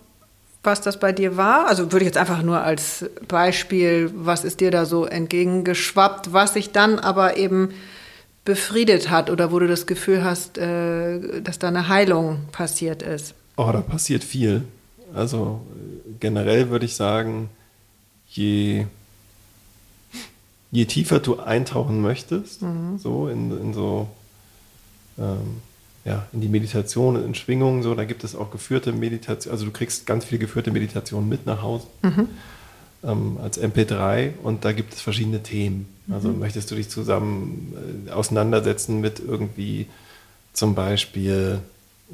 was 0.63 0.81
das 0.81 0.99
bei 0.99 1.11
dir 1.11 1.37
war? 1.37 1.67
Also 1.67 1.91
würde 1.91 1.99
ich 1.99 2.07
jetzt 2.09 2.17
einfach 2.17 2.41
nur 2.41 2.61
als 2.61 3.05
Beispiel, 3.27 4.11
was 4.13 4.43
ist 4.43 4.59
dir 4.59 4.71
da 4.71 4.85
so 4.85 5.05
entgegengeschwappt, 5.05 6.33
was 6.33 6.53
sich 6.53 6.71
dann 6.71 6.99
aber 6.99 7.37
eben 7.37 7.69
befriedet 8.45 9.09
hat 9.09 9.29
oder 9.29 9.51
wo 9.51 9.59
du 9.59 9.67
das 9.67 9.87
Gefühl 9.87 10.23
hast, 10.23 10.57
äh, 10.57 11.41
dass 11.41 11.59
da 11.59 11.67
eine 11.69 11.87
Heilung 11.87 12.39
passiert 12.51 13.01
ist? 13.03 13.33
Oh, 13.57 13.69
da 13.71 13.81
passiert 13.81 14.23
viel. 14.23 14.63
Also 15.13 15.61
äh, 15.71 16.11
generell 16.19 16.69
würde 16.69 16.85
ich 16.85 16.95
sagen, 16.95 17.49
je, 18.27 18.85
je 20.71 20.85
tiefer 20.85 21.19
du 21.19 21.39
eintauchen 21.39 22.01
möchtest, 22.01 22.61
so 22.97 23.27
in, 23.27 23.51
in 23.59 23.73
so 23.73 24.07
ähm, 25.17 25.61
ja, 26.05 26.27
in 26.31 26.41
die 26.41 26.47
Meditation, 26.47 27.23
in 27.23 27.35
Schwingungen, 27.35 27.83
so, 27.83 27.93
da 27.93 28.05
gibt 28.05 28.23
es 28.23 28.35
auch 28.35 28.51
geführte 28.51 28.91
Meditation, 28.93 29.51
also 29.51 29.65
du 29.65 29.71
kriegst 29.71 30.05
ganz 30.05 30.25
viele 30.25 30.39
geführte 30.39 30.71
Meditationen 30.71 31.27
mit 31.27 31.45
nach 31.45 31.61
Hause 31.61 31.87
ähm, 33.03 33.37
als 33.41 33.61
MP3 33.61 34.33
und 34.43 34.65
da 34.65 34.71
gibt 34.71 34.93
es 34.93 35.01
verschiedene 35.01 35.43
Themen. 35.43 35.87
Also 36.11 36.29
möchtest 36.29 36.71
du 36.71 36.75
dich 36.75 36.89
zusammen 36.89 38.07
äh, 38.07 38.11
auseinandersetzen 38.11 39.01
mit 39.01 39.19
irgendwie 39.19 39.87
zum 40.53 40.73
Beispiel 40.73 41.59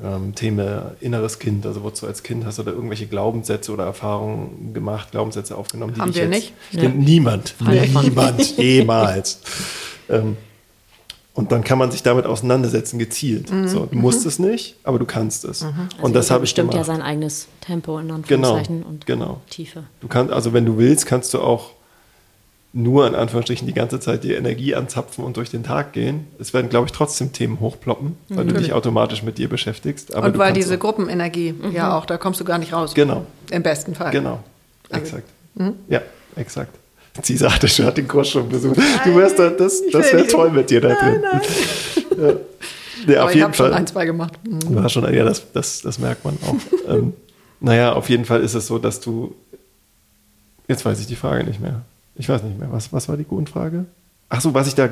ähm, 0.04 0.36
Thema 0.36 0.92
inneres 1.00 1.40
Kind, 1.40 1.66
also 1.66 1.84
wozu 1.84 2.06
als 2.08 2.22
Kind 2.24 2.46
hast 2.46 2.60
du 2.60 2.64
da 2.64 2.72
irgendwelche 2.72 3.08
Glaubenssätze 3.08 3.72
oder 3.72 3.86
Erfahrungen 3.86 4.74
gemacht, 4.74 5.12
Glaubenssätze 5.12 5.58
aufgenommen, 5.58 5.94
die 5.96 6.02
Haben 6.02 6.14
wir 6.16 6.28
nicht. 6.28 6.54
Ja. 6.72 6.90
Niemand, 6.90 7.56
niemand, 7.62 8.58
jemals. 8.58 9.40
ähm, 10.10 10.38
und 11.34 11.52
dann 11.52 11.66
kann 11.66 11.78
man 11.78 11.92
sich 11.92 12.02
damit 12.02 12.26
auseinandersetzen, 12.26 12.98
gezielt. 12.98 13.52
Mhm. 13.52 13.68
So, 13.68 13.86
du 13.88 13.98
musst 13.98 14.26
es 14.26 14.40
nicht, 14.40 14.78
aber 14.84 15.00
du 15.00 15.06
kannst 15.06 15.44
es. 15.44 15.64
Also 15.64 15.76
und 16.02 16.16
das 16.16 16.32
habe 16.32 16.46
ich 16.46 16.52
bestimmt 16.52 16.72
gemacht. 16.72 16.88
ja 16.88 16.94
sein 16.94 17.02
eigenes 17.02 17.48
Tempo 17.60 17.98
in 18.00 18.08
Genau, 18.08 18.16
Anführungszeichen 18.16 18.84
und 18.84 19.06
genau. 19.06 19.42
Tiefe. 19.50 19.84
Du 20.00 20.08
kannst, 20.08 20.32
also 20.32 20.54
wenn 20.54 20.66
du 20.66 20.78
willst, 20.78 21.06
kannst 21.06 21.34
du 21.34 21.42
auch 21.42 21.72
nur 22.78 23.08
in 23.08 23.16
Anführungsstrichen 23.16 23.66
die 23.66 23.74
ganze 23.74 24.02
Zeit 24.02 24.26
die 24.26 24.34
Energie 24.34 24.76
anzapfen 24.76 25.24
und 25.24 25.38
durch 25.38 25.50
den 25.50 25.64
Tag 25.64 25.94
gehen. 25.94 26.28
Es 26.40 26.54
werden, 26.54 26.70
glaube 26.70 26.88
ich, 26.88 26.92
trotzdem 26.92 27.32
Themen 27.32 27.62
hochploppen, 27.62 28.18
weil 28.28 28.46
du 28.46 28.54
dich 28.54 28.74
automatisch 28.74 29.24
mit 29.24 29.38
dir 29.38 29.48
beschäftigst. 29.48 30.14
Aber 30.14 30.28
und 30.28 30.34
du 30.34 30.40
weil 30.40 30.52
diese 30.52 30.76
auch- 30.76 30.80
Gruppenenergie, 30.80 31.54
ja 31.74 31.98
auch, 31.98 32.06
da 32.06 32.18
kommst 32.18 32.42
du 32.42 32.44
gar 32.44 32.58
nicht 32.58 32.74
raus. 32.74 32.94
Genau, 32.94 33.26
Im 33.50 33.64
besten 33.64 33.96
Fall. 33.96 34.12
genau, 34.12 34.44
Also- 34.90 35.02
exakt. 35.06 35.30
Ja, 35.88 36.02
exakt. 36.36 36.76
Sie 37.24 37.38
sagte 37.38 37.70
schon, 37.70 37.86
hat 37.86 37.96
den 37.96 38.10
Kurs 38.10 38.28
schon 38.28 38.50
besucht. 38.50 38.76
Du 39.06 39.16
wärst 39.16 39.40
da, 39.40 39.50
das, 39.52 39.82
das 39.90 40.12
wäre 40.12 40.28
toll 40.28 40.52
mit 40.52 40.70
dir 40.70 40.82
da 40.82 40.94
drin. 40.96 41.22
Ja. 42.18 42.34
Ja, 43.08 43.18
Aber 43.20 43.24
auf 43.26 43.30
ich 43.32 43.36
jeden 43.36 43.44
habe 43.46 43.54
schon 43.56 43.66
Fall. 43.68 43.74
ein, 43.74 43.88
zwei 43.88 44.06
gemacht. 44.06 44.34
Mhm. 44.46 44.60
Du 44.76 44.82
hast 44.84 44.94
schon, 44.94 45.14
ja, 45.14 45.24
das, 45.26 45.44
das, 45.54 45.82
das 45.82 46.00
merkt 46.00 46.24
man 46.26 46.38
auch. 46.46 46.56
ähm, 46.94 47.14
naja, 47.60 47.94
auf 47.94 48.10
jeden 48.10 48.26
Fall 48.26 48.42
ist 48.42 48.54
es 48.54 48.68
so, 48.68 48.80
dass 48.80 49.00
du. 49.02 49.36
Jetzt 50.68 50.84
weiß 50.86 51.00
ich 51.00 51.08
die 51.08 51.16
Frage 51.18 51.44
nicht 51.44 51.60
mehr. 51.62 51.82
Ich 52.16 52.30
weiß 52.30 52.44
nicht 52.44 52.58
mehr. 52.60 52.72
Was, 52.72 52.92
was 52.94 53.08
war 53.10 53.18
die 53.18 53.26
Grundfrage? 53.28 53.86
Ach 54.30 54.42
so, 54.42 54.54
was 54.54 54.68
ich 54.68 54.76
da. 54.76 54.90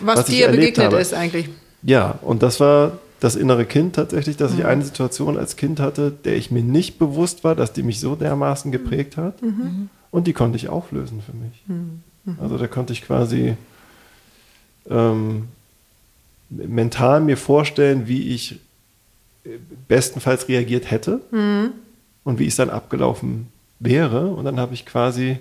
Was, 0.00 0.28
ich 0.28 0.36
dir 0.36 0.48
begegnet 0.48 0.86
habe. 0.86 0.96
ist 1.00 1.14
eigentlich. 1.14 1.48
Ja, 1.82 2.18
und 2.22 2.42
das 2.42 2.60
war 2.60 2.98
das 3.20 3.36
innere 3.36 3.64
Kind 3.64 3.94
tatsächlich, 3.96 4.36
dass 4.36 4.52
Mhm. 4.52 4.58
ich 4.58 4.64
eine 4.66 4.84
Situation 4.84 5.38
als 5.38 5.56
Kind 5.56 5.80
hatte, 5.80 6.10
der 6.24 6.36
ich 6.36 6.50
mir 6.50 6.62
nicht 6.62 6.98
bewusst 6.98 7.44
war, 7.44 7.54
dass 7.54 7.72
die 7.72 7.82
mich 7.82 8.00
so 8.00 8.16
dermaßen 8.16 8.70
geprägt 8.72 9.16
hat. 9.16 9.40
Mhm. 9.42 9.88
Und 10.10 10.26
die 10.26 10.32
konnte 10.32 10.56
ich 10.56 10.68
auflösen 10.68 11.22
für 11.22 11.32
mich. 11.32 12.36
Also 12.40 12.56
da 12.58 12.66
konnte 12.66 12.92
ich 12.92 13.02
quasi 13.02 13.56
ähm, 14.90 15.48
mental 16.50 17.20
mir 17.20 17.36
vorstellen, 17.36 18.06
wie 18.06 18.28
ich 18.34 18.60
äh, 19.44 19.50
bestenfalls 19.88 20.48
reagiert 20.48 20.90
hätte 20.90 21.20
Mhm. 21.30 21.70
und 22.24 22.38
wie 22.38 22.46
es 22.46 22.56
dann 22.56 22.70
abgelaufen 22.70 23.48
wäre. 23.80 24.28
Und 24.28 24.44
dann 24.44 24.60
habe 24.60 24.74
ich 24.74 24.84
quasi, 24.86 25.38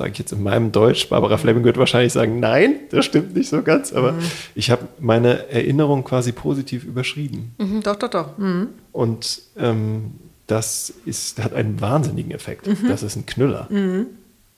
sage 0.00 0.12
ich 0.12 0.18
jetzt 0.18 0.32
in 0.32 0.42
meinem 0.42 0.72
Deutsch, 0.72 1.10
Barbara 1.10 1.36
Fleming 1.36 1.62
wird 1.62 1.76
wahrscheinlich 1.76 2.14
sagen, 2.14 2.40
nein, 2.40 2.76
das 2.90 3.04
stimmt 3.04 3.36
nicht 3.36 3.50
so 3.50 3.60
ganz, 3.60 3.92
aber 3.92 4.14
ich 4.54 4.70
habe 4.70 4.88
meine 4.98 5.50
Erinnerung 5.50 6.04
quasi 6.04 6.32
positiv 6.32 6.84
überschrieben. 6.84 7.54
Mhm, 7.58 7.82
doch, 7.82 7.96
doch, 7.96 8.08
doch. 8.08 8.38
Mhm. 8.38 8.68
Und 8.92 9.42
ähm, 9.58 10.12
das 10.46 10.90
ist, 11.04 11.44
hat 11.44 11.52
einen 11.52 11.82
wahnsinnigen 11.82 12.32
Effekt. 12.32 12.66
Mhm. 12.66 12.88
Das 12.88 13.02
ist 13.02 13.14
ein 13.16 13.26
Knüller. 13.26 13.68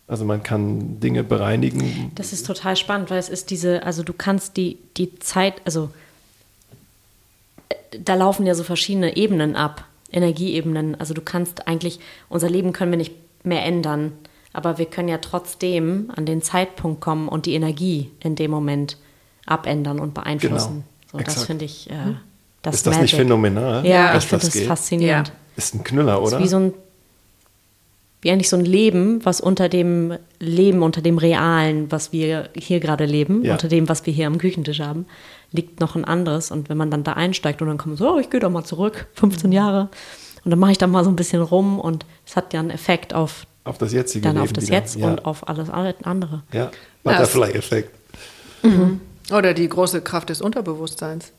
Also 0.06 0.24
man 0.24 0.44
kann 0.44 1.00
Dinge 1.00 1.24
bereinigen. 1.24 2.12
Das 2.14 2.32
ist 2.32 2.46
total 2.46 2.76
spannend, 2.76 3.10
weil 3.10 3.18
es 3.18 3.28
ist 3.28 3.50
diese, 3.50 3.82
also 3.82 4.04
du 4.04 4.12
kannst 4.12 4.56
die, 4.56 4.78
die 4.96 5.18
Zeit, 5.18 5.54
also 5.64 5.90
äh, 7.68 7.74
da 7.98 8.14
laufen 8.14 8.46
ja 8.46 8.54
so 8.54 8.62
verschiedene 8.62 9.16
Ebenen 9.16 9.56
ab, 9.56 9.86
Energieebenen. 10.12 10.94
Also 11.00 11.14
du 11.14 11.20
kannst 11.20 11.66
eigentlich, 11.66 11.98
unser 12.28 12.48
Leben 12.48 12.72
können 12.72 12.92
wir 12.92 12.98
nicht 12.98 13.14
mehr 13.42 13.64
ändern, 13.64 14.12
aber 14.52 14.78
wir 14.78 14.86
können 14.86 15.08
ja 15.08 15.18
trotzdem 15.18 16.10
an 16.14 16.26
den 16.26 16.42
Zeitpunkt 16.42 17.00
kommen 17.00 17.28
und 17.28 17.46
die 17.46 17.54
Energie 17.54 18.10
in 18.20 18.34
dem 18.34 18.50
Moment 18.50 18.96
abändern 19.46 19.98
und 20.00 20.14
beeinflussen. 20.14 20.84
So, 21.10 21.18
das 21.18 21.44
finde 21.44 21.64
ich, 21.64 21.90
äh, 21.90 21.94
das 22.62 22.76
ist 22.76 22.86
das 22.86 22.94
nicht 22.94 23.12
Magic. 23.12 23.18
phänomenal? 23.18 23.86
Ja, 23.86 24.16
ich 24.16 24.24
finde 24.24 24.44
das 24.46 24.54
geht? 24.54 24.66
faszinierend. 24.66 25.28
Ja. 25.28 25.34
Ist 25.56 25.74
ein 25.74 25.84
Knüller, 25.84 26.18
Das 26.20 26.28
oder? 26.28 26.36
ist 26.38 26.44
wie 26.44 26.48
so 26.48 26.56
ein 26.58 26.74
wie 28.24 28.30
eigentlich 28.30 28.48
so 28.50 28.56
ein 28.56 28.64
Leben, 28.64 29.24
was 29.24 29.40
unter 29.40 29.68
dem 29.68 30.16
Leben, 30.38 30.84
unter 30.84 31.02
dem 31.02 31.18
Realen, 31.18 31.90
was 31.90 32.12
wir 32.12 32.50
hier 32.56 32.78
gerade 32.78 33.04
leben, 33.04 33.44
Ja. 33.44 33.54
unter 33.54 33.66
dem, 33.66 33.88
was 33.88 34.06
wir 34.06 34.12
hier 34.12 34.28
am 34.28 34.38
Küchentisch 34.38 34.78
haben, 34.78 35.06
liegt 35.50 35.80
noch 35.80 35.96
ein 35.96 36.04
anderes. 36.04 36.52
Und 36.52 36.68
wenn 36.68 36.76
man 36.76 36.88
dann 36.88 37.02
da 37.02 37.14
einsteigt 37.14 37.60
und 37.62 37.66
dann 37.68 37.78
kommt 37.78 37.98
so, 37.98 38.14
oh, 38.14 38.18
ich 38.20 38.30
gehe 38.30 38.38
doch 38.38 38.48
mal 38.50 38.62
zurück, 38.62 39.08
15 39.14 39.50
Mhm. 39.50 39.54
Jahre, 39.56 39.88
und 40.44 40.52
dann 40.52 40.58
mache 40.60 40.70
ich 40.70 40.78
da 40.78 40.86
mal 40.86 41.02
so 41.02 41.10
ein 41.10 41.16
bisschen 41.16 41.42
rum 41.42 41.80
und 41.80 42.06
es 42.24 42.36
hat 42.36 42.52
ja 42.54 42.60
einen 42.60 42.70
Effekt 42.70 43.12
auf 43.12 43.44
auf 43.64 43.78
das 43.78 43.92
jetzige 43.92 44.22
dann 44.22 44.36
Leben 44.36 44.44
auf 44.44 44.52
das 44.52 44.66
wieder. 44.66 44.76
Jetzt 44.76 44.96
ja. 44.96 45.06
und 45.06 45.24
auf 45.24 45.48
alles 45.48 45.68
andere. 45.70 46.42
Ja, 46.52 46.64
Ja, 46.64 46.70
Butterfly-Effekt. 47.04 47.90
Oder 49.30 49.54
die 49.54 49.68
große 49.68 50.02
Kraft 50.02 50.28
des 50.28 50.40
Unterbewusstseins. 50.40 51.32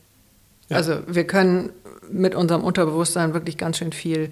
Ja. 0.68 0.76
Also 0.76 0.98
wir 1.06 1.26
können 1.26 1.70
mit 2.10 2.34
unserem 2.34 2.64
Unterbewusstsein 2.64 3.34
wirklich 3.34 3.58
ganz 3.58 3.78
schön 3.78 3.92
viel 3.92 4.30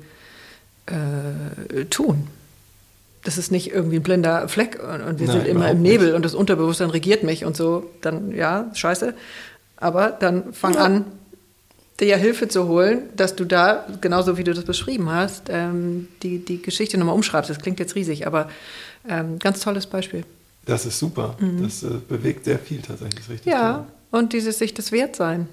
äh, 0.87 1.85
tun. 1.87 2.29
Das 3.25 3.39
ist 3.39 3.53
nicht 3.53 3.71
irgendwie 3.71 3.97
ein 3.97 4.03
blinder 4.03 4.49
Fleck 4.49 4.81
und, 4.83 5.01
und 5.03 5.21
wir 5.21 5.29
Nein, 5.29 5.37
sind 5.37 5.47
immer 5.47 5.71
im 5.71 5.81
Nebel 5.81 6.09
nicht. 6.09 6.17
und 6.17 6.25
das 6.25 6.35
Unterbewusstsein 6.35 6.91
regiert 6.91 7.23
mich 7.23 7.45
und 7.45 7.57
so, 7.57 7.89
dann 8.01 8.33
ja, 8.33 8.71
scheiße. 8.75 9.15
Aber 9.77 10.11
dann 10.11 10.53
fang 10.53 10.77
an, 10.77 11.05
dir 12.01 12.17
Hilfe 12.17 12.49
zu 12.49 12.67
holen, 12.69 13.03
dass 13.17 13.37
du 13.37 13.45
da, 13.45 13.87
genauso 14.01 14.37
wie 14.39 14.45
du 14.45 14.55
das 14.55 14.65
beschrieben 14.65 15.11
hast, 15.11 15.45
ähm, 15.49 16.09
die, 16.23 16.45
die 16.45 16.61
Geschichte 16.61 16.99
nochmal 16.99 17.15
umschreibst. 17.15 17.51
Das 17.51 17.59
klingt 17.59 17.79
jetzt 17.79 17.95
riesig, 17.95 18.27
aber 18.27 18.49
ähm, 19.09 19.39
ganz 19.39 19.61
tolles 19.61 19.87
Beispiel. 19.87 20.25
Das 20.65 20.87
ist 20.87 20.99
super. 20.99 21.37
Das 21.61 21.83
äh, 21.83 21.89
bewegt 22.09 22.45
sehr 22.45 22.59
viel 22.59 22.81
tatsächlich. 22.83 23.29
Richtig 23.29 23.47
Mhm. 23.47 23.53
Ja, 23.53 23.73
toll. 23.73 24.21
und 24.21 24.33
dieses 24.33 24.59
sich 24.59 24.75
das 24.75 24.93
wert 24.93 25.17
sein. 25.17 25.49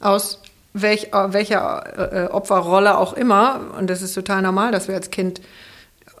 Aus 0.00 0.40
welch, 0.74 1.08
äh, 1.12 1.32
welcher 1.32 2.26
äh, 2.26 2.30
Opferrolle 2.30 2.98
auch 2.98 3.14
immer. 3.14 3.72
Und 3.78 3.88
das 3.88 4.02
ist 4.02 4.14
total 4.14 4.42
normal, 4.42 4.72
dass 4.72 4.88
wir 4.88 4.94
als 4.94 5.10
Kind 5.10 5.40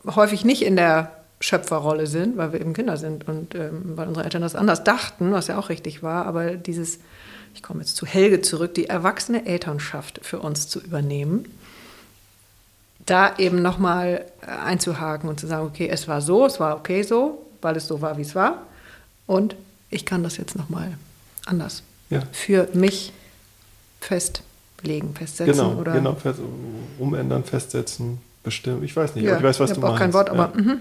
häufig 0.06 0.44
nicht 0.44 0.62
in 0.62 0.76
der 0.76 1.12
Schöpferrolle 1.40 2.06
sind, 2.06 2.36
weil 2.36 2.52
wir 2.52 2.60
eben 2.60 2.72
Kinder 2.72 2.96
sind 2.96 3.28
und 3.28 3.54
ähm, 3.54 3.96
weil 3.96 4.08
unsere 4.08 4.24
Eltern 4.24 4.42
das 4.42 4.56
anders 4.56 4.82
dachten, 4.82 5.32
was 5.32 5.46
ja 5.46 5.58
auch 5.58 5.68
richtig 5.68 6.02
war. 6.02 6.26
Aber 6.26 6.52
dieses, 6.56 6.98
ich 7.58 7.62
komme 7.64 7.80
jetzt 7.80 7.96
zu 7.96 8.06
Helge 8.06 8.40
zurück, 8.40 8.74
die 8.74 8.86
erwachsene 8.86 9.44
Elternschaft 9.44 10.20
für 10.22 10.38
uns 10.38 10.68
zu 10.68 10.78
übernehmen, 10.80 11.44
da 13.04 13.36
eben 13.36 13.62
nochmal 13.62 14.24
einzuhaken 14.46 15.28
und 15.28 15.40
zu 15.40 15.48
sagen, 15.48 15.66
okay, 15.66 15.88
es 15.88 16.06
war 16.06 16.20
so, 16.22 16.46
es 16.46 16.60
war 16.60 16.76
okay 16.76 17.02
so, 17.02 17.44
weil 17.60 17.74
es 17.76 17.88
so 17.88 18.00
war, 18.00 18.16
wie 18.16 18.22
es 18.22 18.36
war. 18.36 18.62
Und 19.26 19.56
ich 19.90 20.06
kann 20.06 20.22
das 20.22 20.36
jetzt 20.36 20.54
nochmal 20.54 20.96
anders 21.46 21.82
Ja. 22.10 22.22
für 22.30 22.68
mich 22.74 23.12
festlegen, 24.00 25.16
festsetzen. 25.16 25.54
Genau, 25.54 25.72
oder 25.80 25.94
genau. 25.94 26.14
Fest, 26.14 26.38
umändern, 27.00 27.42
festsetzen, 27.42 28.20
bestimmen. 28.44 28.84
Ich 28.84 28.94
weiß 28.94 29.16
nicht, 29.16 29.24
Ja, 29.24 29.36
ich 29.36 29.42
weiß, 29.42 29.58
was 29.58 29.70
ich 29.72 29.76
du 29.78 29.82
hab 29.82 29.88
auch 29.88 29.98
meinst. 29.98 30.00
kein 30.00 30.12
Wort, 30.14 30.28
ja. 30.28 30.34
aber 30.34 30.56
mhm. 30.56 30.78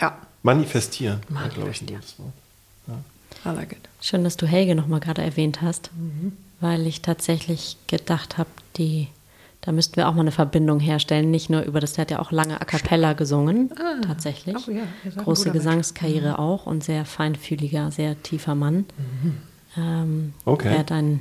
ja, 0.00 0.18
Manifestieren, 0.42 1.20
war, 1.28 1.48
glaube 1.50 1.70
ich, 1.70 1.82
ein 1.82 1.86
Manifestieren. 1.86 2.00
gutes 2.00 2.18
Wort. 2.18 2.32
I 3.44 3.48
like 3.50 3.72
it. 3.72 3.78
Schön, 4.00 4.24
dass 4.24 4.36
du 4.36 4.46
Helge 4.46 4.74
nochmal 4.74 5.00
gerade 5.00 5.22
erwähnt 5.22 5.62
hast, 5.62 5.90
weil 6.60 6.86
ich 6.86 7.02
tatsächlich 7.02 7.76
gedacht 7.86 8.38
habe, 8.38 8.50
die, 8.76 9.08
da 9.60 9.72
müssten 9.72 9.96
wir 9.96 10.08
auch 10.08 10.14
mal 10.14 10.20
eine 10.22 10.32
Verbindung 10.32 10.80
herstellen. 10.80 11.30
Nicht 11.30 11.50
nur 11.50 11.62
über 11.62 11.80
das, 11.80 11.92
der 11.94 12.02
hat 12.02 12.10
ja 12.10 12.18
auch 12.18 12.32
lange 12.32 12.60
A 12.60 12.64
Cappella 12.64 13.12
gesungen, 13.12 13.70
tatsächlich. 14.06 14.56
Oh 14.68 14.70
ja, 14.70 14.82
Große 15.22 15.44
guter 15.44 15.52
Mensch. 15.54 15.64
Gesangskarriere 15.64 16.38
auch 16.38 16.66
und 16.66 16.82
sehr 16.84 17.04
feinfühliger, 17.04 17.90
sehr 17.90 18.20
tiefer 18.22 18.54
Mann. 18.54 18.86
Ähm, 19.76 20.34
Okay. 20.44 20.70
Wäre 20.70 20.94
ein, 20.94 21.20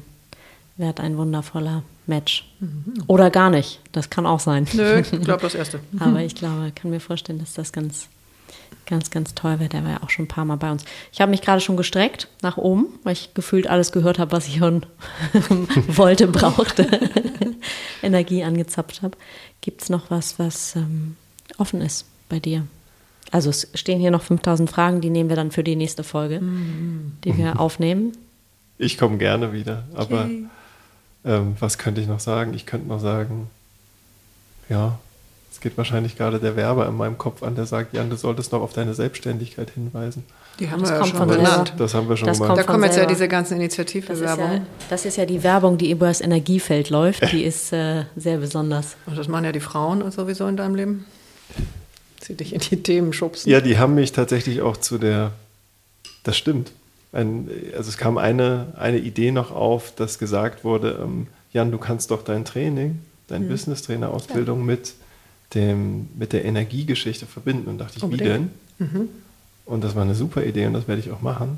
wär 0.77 0.97
ein 0.99 1.17
wundervoller 1.17 1.83
Match. 2.07 2.45
Oder 3.07 3.29
gar 3.29 3.49
nicht, 3.51 3.79
das 3.91 4.09
kann 4.09 4.25
auch 4.25 4.39
sein. 4.39 4.67
Nö, 4.73 4.99
ich 4.99 5.11
glaube 5.21 5.41
das 5.43 5.55
Erste. 5.55 5.79
Aber 5.99 6.21
ich 6.21 6.35
glaube, 6.35 6.71
kann 6.75 6.91
mir 6.91 6.99
vorstellen, 6.99 7.39
dass 7.39 7.53
das 7.53 7.71
ganz, 7.71 8.07
ganz, 8.85 9.09
ganz 9.09 9.33
toll 9.35 9.59
wäre. 9.59 9.69
Der 9.69 9.83
war 9.83 9.91
ja 9.91 10.03
auch 10.03 10.09
schon 10.09 10.25
ein 10.25 10.27
paar 10.27 10.45
Mal 10.45 10.57
bei 10.57 10.71
uns. 10.71 10.83
Ich 11.11 11.21
habe 11.21 11.31
mich 11.31 11.41
gerade 11.41 11.61
schon 11.61 11.77
gestreckt 11.77 12.27
nach 12.41 12.57
oben, 12.57 12.87
weil 13.03 13.13
ich 13.13 13.33
gefühlt 13.33 13.67
alles 13.67 13.91
gehört 13.91 14.19
habe, 14.19 14.31
was 14.31 14.47
ich 14.47 14.59
hören 14.59 14.85
wollte, 15.87 16.27
brauchte. 16.27 16.87
Energie 18.03 18.43
angezapft 18.43 19.01
habe. 19.01 19.17
Gibt 19.61 19.81
es 19.81 19.89
noch 19.89 20.11
was, 20.11 20.39
was 20.39 20.75
ähm, 20.75 21.15
offen 21.57 21.81
ist 21.81 22.05
bei 22.29 22.39
dir? 22.39 22.65
Also 23.31 23.49
es 23.49 23.69
stehen 23.75 23.99
hier 23.99 24.11
noch 24.11 24.23
5000 24.23 24.69
Fragen, 24.69 24.99
die 24.99 25.09
nehmen 25.09 25.29
wir 25.29 25.37
dann 25.37 25.51
für 25.51 25.63
die 25.63 25.77
nächste 25.77 26.03
Folge, 26.03 26.41
die 27.23 27.37
wir 27.37 27.61
aufnehmen. 27.61 28.11
Ich 28.77 28.97
komme 28.97 29.17
gerne 29.17 29.53
wieder, 29.53 29.85
aber 29.95 30.29
ähm, 31.23 31.55
was 31.59 31.77
könnte 31.77 32.01
ich 32.01 32.07
noch 32.07 32.19
sagen? 32.19 32.53
Ich 32.53 32.65
könnte 32.65 32.89
noch 32.89 32.99
sagen, 32.99 33.49
ja, 34.67 34.99
es 35.51 35.59
geht 35.59 35.77
wahrscheinlich 35.77 36.17
gerade 36.17 36.39
der 36.39 36.55
Werber 36.55 36.87
in 36.87 36.95
meinem 36.95 37.17
Kopf 37.17 37.43
an, 37.43 37.55
der 37.55 37.65
sagt, 37.65 37.93
Jan, 37.93 38.09
du 38.09 38.15
solltest 38.15 38.51
noch 38.53 38.61
auf 38.61 38.71
deine 38.73 38.93
Selbstständigkeit 38.93 39.69
hinweisen. 39.71 40.23
Die 40.59 40.69
haben 40.71 40.79
Das 40.81 40.89
wir 40.89 40.93
ja 40.95 40.99
kommt 41.01 41.09
schon 41.11 41.19
von 41.19 41.27
benannt. 41.27 41.73
Das 41.77 41.93
haben 41.93 42.07
wir 42.09 42.15
schon 42.17 42.27
Das 42.27 42.39
gemacht. 42.39 42.57
Da 42.57 42.63
kommen 42.63 42.83
jetzt 42.83 42.93
ja 42.93 42.99
selber. 43.01 43.13
diese 43.13 43.27
ganzen 43.27 43.53
Das 43.55 43.59
Initiativbewerbungen. 43.59 44.57
ja, 44.57 44.65
das 44.89 45.05
ist 45.05 45.17
ja 45.17 45.25
die 45.25 45.43
Werbung, 45.43 45.77
die 45.77 45.91
über 45.91 46.07
das 46.07 46.21
Energiefeld 46.21 46.89
läuft. 46.89 47.31
Die 47.33 47.43
ist 47.43 47.73
äh, 47.73 48.05
sehr 48.15 48.37
besonders. 48.37 48.95
Und 49.05 49.17
das 49.17 49.27
machen 49.27 49.43
ja 49.45 49.51
die 49.51 49.59
Frauen 49.59 50.09
sowieso 50.11 50.47
in 50.47 50.55
deinem 50.57 50.75
Leben. 50.75 51.05
Sie 52.21 52.35
dich 52.35 52.53
in 52.53 52.59
die 52.61 52.81
Themen 52.81 53.11
schubsen. 53.13 53.49
Ja, 53.51 53.59
die 53.61 53.77
haben 53.77 53.95
mich 53.95 54.11
tatsächlich 54.13 54.61
auch 54.61 54.77
zu 54.77 54.97
der, 54.99 55.31
das 56.23 56.37
stimmt. 56.37 56.71
Ein, 57.13 57.49
also 57.75 57.89
es 57.89 57.97
kam 57.97 58.17
eine, 58.17 58.67
eine 58.77 58.99
Idee 58.99 59.31
noch 59.31 59.51
auf, 59.51 59.93
dass 59.95 60.17
gesagt 60.19 60.63
wurde, 60.63 60.99
ähm, 61.03 61.27
Jan, 61.51 61.71
du 61.71 61.77
kannst 61.77 62.11
doch 62.11 62.23
dein 62.23 62.45
Training, 62.45 62.99
deine 63.27 63.45
Mhm. 63.45 63.49
Business-Trainer-Ausbildung 63.49 64.63
mit, 64.65 64.93
dem, 65.53 66.07
mit 66.17 66.33
der 66.33 66.45
Energiegeschichte 66.45 67.25
verbinden. 67.25 67.67
Und 67.69 67.77
dachte 67.79 67.97
ich, 67.97 68.09
wie 68.11 68.17
denn? 68.17 68.49
Unbedingt. 68.79 68.93
Mhm. 68.93 69.09
Und 69.65 69.83
das 69.83 69.95
war 69.95 70.01
eine 70.03 70.15
super 70.15 70.43
Idee 70.43 70.65
und 70.65 70.73
das 70.73 70.87
werde 70.87 71.01
ich 71.01 71.11
auch 71.11 71.21
machen. 71.21 71.57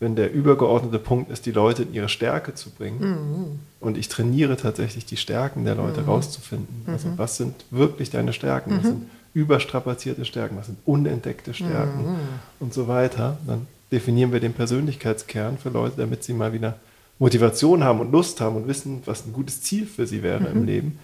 Wenn 0.00 0.16
der 0.16 0.32
übergeordnete 0.32 0.98
Punkt 0.98 1.30
ist, 1.30 1.46
die 1.46 1.52
Leute 1.52 1.84
in 1.84 1.94
ihre 1.94 2.08
Stärke 2.08 2.54
zu 2.54 2.70
bringen. 2.70 2.98
Mhm. 3.00 3.44
Und 3.80 3.96
ich 3.96 4.08
trainiere 4.08 4.56
tatsächlich 4.56 5.06
die 5.06 5.16
Stärken 5.16 5.64
der 5.64 5.76
Leute 5.76 6.04
rauszufinden. 6.04 6.82
Also 6.86 7.08
Mhm. 7.08 7.18
was 7.18 7.36
sind 7.36 7.54
wirklich 7.70 8.10
deine 8.10 8.32
Stärken? 8.32 8.76
Was 8.78 8.82
sind 8.84 9.02
überstrapazierte 9.32 10.24
Stärken? 10.24 10.56
Was 10.56 10.66
sind 10.66 10.78
unentdeckte 10.84 11.54
Stärken? 11.54 12.02
Mhm. 12.12 12.16
Und 12.60 12.74
so 12.74 12.88
weiter. 12.88 13.38
Dann 13.46 13.66
definieren 13.92 14.32
wir 14.32 14.40
den 14.40 14.54
Persönlichkeitskern 14.54 15.58
für 15.58 15.68
Leute, 15.70 15.94
damit 15.98 16.24
sie 16.24 16.32
mal 16.32 16.52
wieder 16.52 16.76
Motivation 17.18 17.84
haben 17.84 18.00
und 18.00 18.10
Lust 18.10 18.40
haben 18.40 18.56
und 18.56 18.66
wissen, 18.66 19.02
was 19.04 19.24
ein 19.24 19.32
gutes 19.32 19.62
Ziel 19.62 19.86
für 19.86 20.06
sie 20.06 20.22
wäre 20.24 20.40
Mhm. 20.40 20.46
im 20.58 20.64
Leben. 20.66 20.98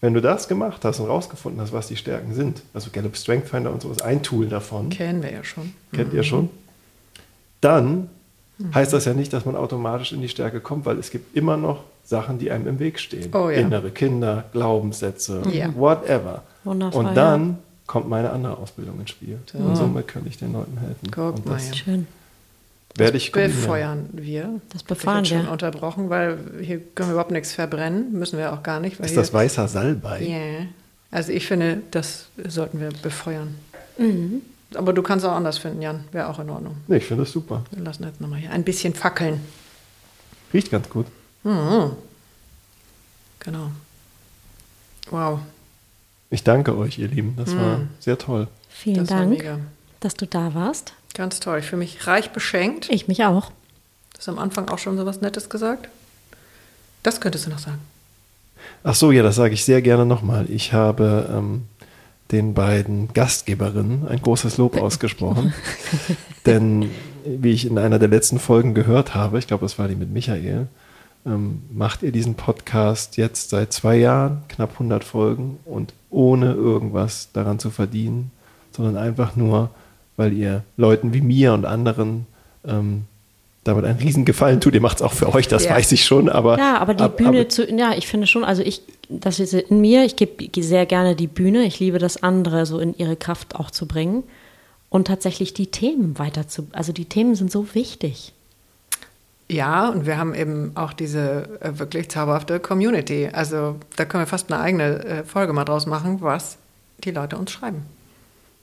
Wenn 0.00 0.12
du 0.14 0.20
das 0.20 0.46
gemacht 0.48 0.84
hast 0.84 1.00
und 1.00 1.06
rausgefunden 1.08 1.60
hast, 1.60 1.72
was 1.72 1.88
die 1.88 1.96
Stärken 1.96 2.34
sind, 2.34 2.62
also 2.74 2.90
Gallup 2.92 3.16
Strength 3.16 3.48
Finder 3.48 3.72
und 3.72 3.80
so 3.82 3.90
ist 3.90 4.02
ein 4.02 4.22
Tool 4.22 4.46
davon, 4.48 4.90
Kennen 4.90 5.22
wir 5.22 5.32
ja 5.32 5.42
schon. 5.44 5.72
kennt 5.92 6.12
Mhm. 6.12 6.16
ihr 6.18 6.22
schon, 6.22 6.50
dann 7.60 8.08
heißt 8.74 8.92
das 8.92 9.04
ja 9.06 9.14
nicht, 9.14 9.32
dass 9.32 9.44
man 9.44 9.56
automatisch 9.56 10.12
in 10.12 10.20
die 10.20 10.28
Stärke 10.28 10.60
kommt, 10.60 10.86
weil 10.86 10.98
es 10.98 11.10
gibt 11.10 11.36
immer 11.36 11.56
noch 11.56 11.82
Sachen, 12.04 12.38
die 12.38 12.50
einem 12.50 12.66
im 12.68 12.78
Weg 12.78 12.98
stehen. 12.98 13.34
Oh 13.34 13.50
ja. 13.50 13.56
Innere 13.58 13.90
Kinder, 13.90 14.44
Glaubenssätze, 14.52 15.42
Ja. 15.52 15.74
whatever. 15.74 16.42
Wundervoll, 16.64 17.06
und 17.06 17.14
dann 17.16 17.58
kommt 17.86 18.08
meine 18.08 18.30
andere 18.30 18.58
Ausbildung 18.58 19.00
ins 19.00 19.10
Spiel. 19.10 19.38
So. 19.50 19.58
Und 19.58 19.76
somit 19.76 20.08
kann 20.08 20.22
ich 20.26 20.36
den 20.38 20.52
Leuten 20.52 20.76
helfen. 20.78 21.10
Guck 21.10 21.36
und 21.36 21.46
mal 21.46 21.54
das 21.54 21.66
her. 21.68 21.74
Schön. 21.74 22.06
Werde 22.98 23.16
ich. 23.16 23.32
Befeuern 23.32 24.08
wir. 24.12 24.60
Das 24.72 24.82
befeuern 24.82 25.24
ich 25.24 25.30
bin 25.30 25.38
schon 25.40 25.46
wir. 25.46 25.52
unterbrochen, 25.52 26.10
weil 26.10 26.38
hier 26.62 26.78
können 26.80 27.08
wir 27.10 27.12
überhaupt 27.14 27.30
nichts 27.30 27.52
verbrennen. 27.52 28.12
Müssen 28.12 28.38
wir 28.38 28.52
auch 28.52 28.62
gar 28.62 28.80
nicht. 28.80 28.98
Weil 28.98 29.06
Ist 29.06 29.16
das 29.16 29.32
weißer 29.32 29.68
Salbei? 29.68 30.22
Ja. 30.22 30.66
Also 31.10 31.32
ich 31.32 31.46
finde, 31.46 31.82
das 31.90 32.26
sollten 32.46 32.80
wir 32.80 32.90
befeuern. 33.02 33.54
Mhm. 33.98 34.42
Aber 34.74 34.92
du 34.92 35.02
kannst 35.02 35.24
auch 35.24 35.32
anders 35.32 35.58
finden, 35.58 35.80
Jan. 35.82 36.04
Wäre 36.12 36.28
auch 36.28 36.38
in 36.40 36.50
Ordnung. 36.50 36.76
Nee, 36.88 36.96
ich 36.96 37.04
finde 37.06 37.22
das 37.22 37.32
super. 37.32 37.64
Wir 37.70 37.82
lassen 37.84 38.04
jetzt 38.04 38.20
nochmal 38.20 38.40
hier 38.40 38.50
ein 38.50 38.64
bisschen 38.64 38.92
fackeln. 38.94 39.40
Riecht 40.52 40.70
ganz 40.70 40.88
gut. 40.90 41.06
Mhm. 41.44 41.92
Genau. 43.40 43.70
Wow. 45.10 45.38
Ich 46.30 46.42
danke 46.42 46.76
euch, 46.76 46.98
ihr 46.98 47.06
Lieben. 47.08 47.34
Das 47.36 47.54
war 47.56 47.78
Mm. 47.78 47.88
sehr 48.00 48.18
toll. 48.18 48.48
Vielen 48.68 48.96
das 49.06 49.10
war 49.10 49.18
Dank, 49.20 49.44
dass 50.00 50.14
du 50.14 50.26
da 50.26 50.52
warst. 50.54 50.92
Ganz 51.16 51.40
toll. 51.40 51.60
Ich 51.60 51.64
fühle 51.64 51.78
mich 51.78 52.06
reich 52.06 52.30
beschenkt. 52.30 52.90
Ich 52.90 53.08
mich 53.08 53.24
auch. 53.24 53.50
Du 54.12 54.18
hast 54.18 54.28
am 54.28 54.38
Anfang 54.38 54.68
auch 54.68 54.78
schon 54.78 54.98
so 54.98 55.06
was 55.06 55.22
Nettes 55.22 55.48
gesagt. 55.48 55.88
Das 57.02 57.22
könntest 57.22 57.46
du 57.46 57.50
noch 57.50 57.58
sagen. 57.58 57.78
Ach 58.84 58.94
so, 58.94 59.10
ja, 59.12 59.22
das 59.22 59.36
sage 59.36 59.54
ich 59.54 59.64
sehr 59.64 59.80
gerne 59.80 60.04
nochmal. 60.04 60.44
Ich 60.50 60.74
habe 60.74 61.26
ähm, 61.32 61.62
den 62.32 62.52
beiden 62.52 63.14
Gastgeberinnen 63.14 64.06
ein 64.06 64.20
großes 64.20 64.58
Lob 64.58 64.76
ausgesprochen. 64.82 65.54
Denn 66.44 66.90
wie 67.24 67.52
ich 67.52 67.66
in 67.66 67.78
einer 67.78 67.98
der 67.98 68.08
letzten 68.08 68.38
Folgen 68.38 68.74
gehört 68.74 69.14
habe, 69.14 69.38
ich 69.38 69.46
glaube, 69.46 69.64
das 69.64 69.78
war 69.78 69.88
die 69.88 69.96
mit 69.96 70.10
Michael, 70.10 70.66
ähm, 71.24 71.62
macht 71.72 72.02
ihr 72.02 72.12
diesen 72.12 72.34
Podcast 72.34 73.16
jetzt 73.16 73.48
seit 73.48 73.72
zwei 73.72 73.96
Jahren, 73.96 74.42
knapp 74.48 74.72
100 74.72 75.02
Folgen 75.02 75.60
und 75.64 75.94
ohne 76.10 76.52
irgendwas 76.52 77.30
daran 77.32 77.58
zu 77.58 77.70
verdienen, 77.70 78.32
sondern 78.70 78.98
einfach 78.98 79.34
nur, 79.34 79.70
weil 80.16 80.32
ihr 80.32 80.62
Leuten 80.76 81.12
wie 81.14 81.20
mir 81.20 81.52
und 81.52 81.64
anderen 81.64 82.26
ähm, 82.66 83.04
damit 83.64 83.84
einen 83.84 83.98
riesen 83.98 84.24
Gefallen 84.24 84.60
tut. 84.60 84.74
Ihr 84.74 84.80
macht 84.80 84.96
es 84.98 85.02
auch 85.02 85.12
für 85.12 85.34
euch, 85.34 85.48
das 85.48 85.64
Ja. 85.64 85.72
weiß 85.72 85.90
ich 85.92 86.04
schon, 86.04 86.28
aber 86.28 86.56
Ja, 86.58 86.78
aber 86.78 86.94
die 86.94 87.02
ab- 87.04 87.16
Bühne 87.16 87.40
aber- 87.40 87.48
zu, 87.48 87.68
ja, 87.68 87.92
ich 87.96 88.06
finde 88.06 88.26
schon, 88.26 88.44
also 88.44 88.62
ich, 88.62 88.80
das 89.08 89.40
ist 89.40 89.54
in 89.54 89.80
mir, 89.80 90.04
ich 90.04 90.16
gebe 90.16 90.48
sehr 90.62 90.86
gerne 90.86 91.16
die 91.16 91.26
Bühne. 91.26 91.64
Ich 91.64 91.80
liebe 91.80 91.98
das 91.98 92.22
andere 92.22 92.64
so 92.66 92.78
in 92.78 92.96
ihre 92.96 93.16
Kraft 93.16 93.56
auch 93.56 93.70
zu 93.72 93.86
bringen 93.86 94.22
und 94.88 95.08
tatsächlich 95.08 95.52
die 95.52 95.66
Themen 95.66 96.16
weiter 96.18 96.46
zu, 96.48 96.68
also 96.72 96.92
die 96.92 97.06
Themen 97.06 97.34
sind 97.34 97.50
so 97.50 97.74
wichtig. 97.74 98.32
Ja, 99.48 99.90
und 99.90 100.06
wir 100.06 100.16
haben 100.18 100.34
eben 100.34 100.72
auch 100.74 100.92
diese 100.92 101.60
äh, 101.60 101.78
wirklich 101.78 102.08
zauberhafte 102.08 102.58
Community. 102.58 103.28
Also 103.32 103.76
da 103.96 104.04
können 104.04 104.22
wir 104.22 104.26
fast 104.26 104.50
eine 104.52 104.60
eigene 104.60 105.04
äh, 105.04 105.24
Folge 105.24 105.52
mal 105.52 105.64
draus 105.64 105.86
machen, 105.86 106.18
was 106.20 106.56
die 107.04 107.12
Leute 107.12 107.36
uns 107.36 107.52
schreiben. 107.52 107.82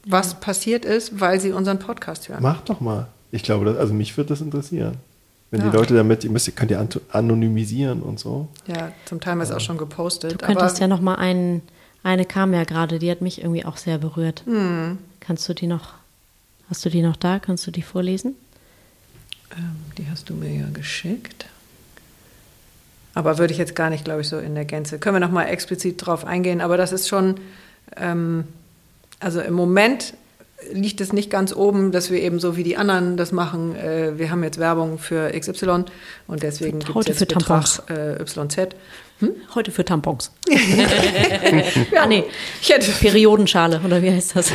Was 0.06 0.40
passiert 0.40 0.86
ist, 0.86 1.20
weil 1.20 1.40
sie 1.40 1.52
unseren 1.52 1.80
Podcast 1.80 2.28
hören. 2.30 2.42
Macht 2.44 2.70
doch 2.70 2.82
mal. 2.82 3.08
Ich 3.32 3.44
glaube, 3.44 3.66
das, 3.66 3.78
also 3.78 3.94
mich 3.94 4.16
würde 4.18 4.30
das 4.30 4.42
interessieren. 4.42 4.98
Wenn 5.50 5.62
Ja. 5.62 5.70
die 5.70 5.78
Leute 5.78 5.94
damit, 5.96 6.24
ihr 6.24 6.30
müsst, 6.32 6.48
ihr 6.48 6.54
könnt 6.54 6.72
ja 6.72 6.80
anto- 6.82 7.02
anonymisieren 7.12 8.02
und 8.02 8.20
so. 8.20 8.48
Ja, 8.68 8.92
zum 9.06 9.20
Teil 9.22 9.32
haben 9.32 9.38
wir 9.40 9.44
es 9.44 9.52
auch 9.52 9.60
schon 9.60 9.78
gepostet. 9.78 10.34
Du 10.34 10.38
könntest 10.46 10.76
aber 10.76 10.82
ja 10.82 10.88
noch 10.88 11.00
mal 11.02 11.16
einen, 11.16 11.62
eine 12.04 12.26
kam 12.26 12.54
ja 12.54 12.64
gerade, 12.64 13.00
die 13.00 13.10
hat 13.10 13.22
mich 13.22 13.40
irgendwie 13.42 13.64
auch 13.64 13.78
sehr 13.78 13.98
berührt. 13.98 14.44
Hm. 14.46 14.98
Kannst 15.20 15.48
du 15.48 15.54
die 15.54 15.68
noch, 15.68 15.94
hast 16.70 16.84
du 16.86 16.90
die 16.90 17.02
noch 17.02 17.16
da? 17.16 17.40
Kannst 17.40 17.66
du 17.68 17.72
die 17.72 17.82
vorlesen? 17.84 18.36
ähm, 19.56 19.76
die 20.00 20.08
hast 20.10 20.30
du 20.30 20.34
mir 20.34 20.50
ja 20.52 20.66
geschickt. 20.74 21.46
Aber 23.14 23.38
würde 23.38 23.54
ich 23.54 23.60
jetzt 23.60 23.76
gar 23.76 23.92
nicht, 23.92 24.04
glaube 24.06 24.22
ich, 24.22 24.28
so 24.28 24.40
in 24.40 24.56
der 24.56 24.66
Gänze. 24.66 24.98
Können 24.98 25.16
wir 25.18 25.20
noch 25.20 25.32
mal 25.32 25.46
explizit 25.46 26.04
drauf 26.04 26.26
eingehen. 26.26 26.62
Aber 26.62 26.78
das 26.78 26.92
ist 26.92 27.08
schon, 27.08 27.36
ähm, 27.96 28.46
also 29.24 29.42
im 29.42 29.54
Moment 29.54 30.14
liegt 30.72 31.02
es 31.02 31.12
nicht 31.12 31.30
ganz 31.30 31.54
oben, 31.54 31.92
dass 31.92 32.10
wir 32.10 32.22
eben 32.22 32.40
so 32.40 32.56
wie 32.56 32.64
die 32.64 32.78
anderen 32.78 33.18
das 33.18 33.34
machen. 33.34 33.76
Äh, 33.76 34.18
wir 34.18 34.32
haben 34.32 34.44
jetzt 34.44 34.60
Werbung 34.60 34.98
für 34.98 35.30
XY 35.38 35.84
und 36.28 36.42
deswegen 36.44 36.80
gibt 36.80 36.90
es 36.90 36.96
Heute 36.96 37.10
jetzt 37.10 37.20
für 37.20 37.26
Betrag 37.26 37.66
Tampons. 37.66 37.82
äh, 37.90 38.24
YZ. 38.24 38.76
Heute 39.56 39.72
für 39.72 39.86
Tampons. 39.86 40.32
Ja, 41.92 42.04
Ah, 42.04 42.08
nee. 42.08 42.24
Ich 42.62 42.70
hätte 42.70 42.90
Periodenschale, 42.92 43.82
oder 43.86 44.02
wie 44.02 44.12
heißt 44.12 44.36
das? 44.36 44.48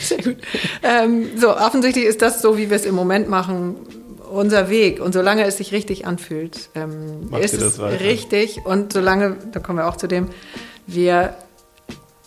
Sehr 0.00 0.18
gut. 0.22 0.36
Ähm, 0.82 1.30
so, 1.36 1.56
offensichtlich 1.56 2.04
ist 2.04 2.22
das 2.22 2.42
so, 2.42 2.56
wie 2.58 2.70
wir 2.70 2.76
es 2.76 2.84
im 2.84 2.94
Moment 2.94 3.28
machen, 3.28 3.76
unser 4.30 4.70
Weg. 4.70 5.00
Und 5.00 5.12
solange 5.12 5.44
es 5.44 5.56
sich 5.58 5.72
richtig 5.72 6.06
anfühlt, 6.06 6.70
ähm, 6.74 7.30
ist 7.40 7.54
es 7.54 7.78
weiter? 7.78 8.00
richtig. 8.00 8.60
Und 8.64 8.92
solange, 8.92 9.36
da 9.52 9.60
kommen 9.60 9.78
wir 9.78 9.88
auch 9.88 9.96
zu 9.96 10.06
dem, 10.06 10.28
wir 10.86 11.34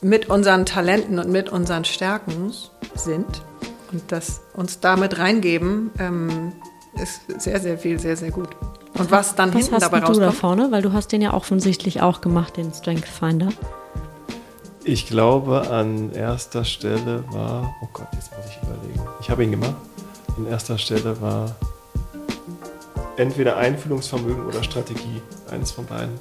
mit 0.04 0.30
unseren 0.30 0.66
Talenten 0.66 1.20
und 1.20 1.30
mit 1.30 1.50
unseren 1.50 1.86
Stärken 1.86 2.52
sind 2.96 3.44
und 3.92 4.12
das 4.12 4.42
uns 4.54 4.80
damit 4.80 5.20
reingeben, 5.20 5.92
ähm, 6.00 6.54
ist 7.02 7.42
sehr, 7.42 7.60
sehr 7.60 7.78
viel, 7.78 8.00
sehr, 8.00 8.18
sehr 8.18 8.32
gut. 8.32 8.50
Und 8.98 9.10
was 9.12 9.36
dann 9.36 9.50
Was 9.50 9.62
hinten 9.62 9.76
hast 9.76 9.82
dabei 9.84 10.00
denn 10.00 10.14
du 10.14 10.20
da 10.20 10.26
rauskommt, 10.28 10.40
vorne? 10.40 10.72
Weil 10.72 10.82
du 10.82 10.94
hast 10.94 11.12
den 11.12 11.22
ja 11.22 11.34
offensichtlich 11.34 12.02
auch 12.02 12.22
gemacht, 12.22 12.58
den 12.58 12.72
Strength 12.74 13.08
Finder. 13.08 13.50
Ich 14.84 15.08
glaube, 15.08 15.70
an 15.72 16.12
erster 16.12 16.66
Stelle 16.66 17.24
war, 17.32 17.74
oh 17.82 17.88
Gott, 17.94 18.08
jetzt 18.14 18.32
muss 18.36 18.46
ich 18.48 18.58
überlegen. 18.62 19.02
Ich 19.22 19.30
habe 19.30 19.44
ihn 19.44 19.52
gemacht. 19.52 19.76
An 20.38 20.46
erster 20.48 20.78
Stelle 20.78 21.20
war 21.22 21.56
entweder 23.18 23.58
Einfühlungsvermögen 23.58 24.46
oder 24.46 24.62
Strategie. 24.64 25.22
Eines 25.50 25.72
von 25.72 25.86
beiden. 25.86 26.20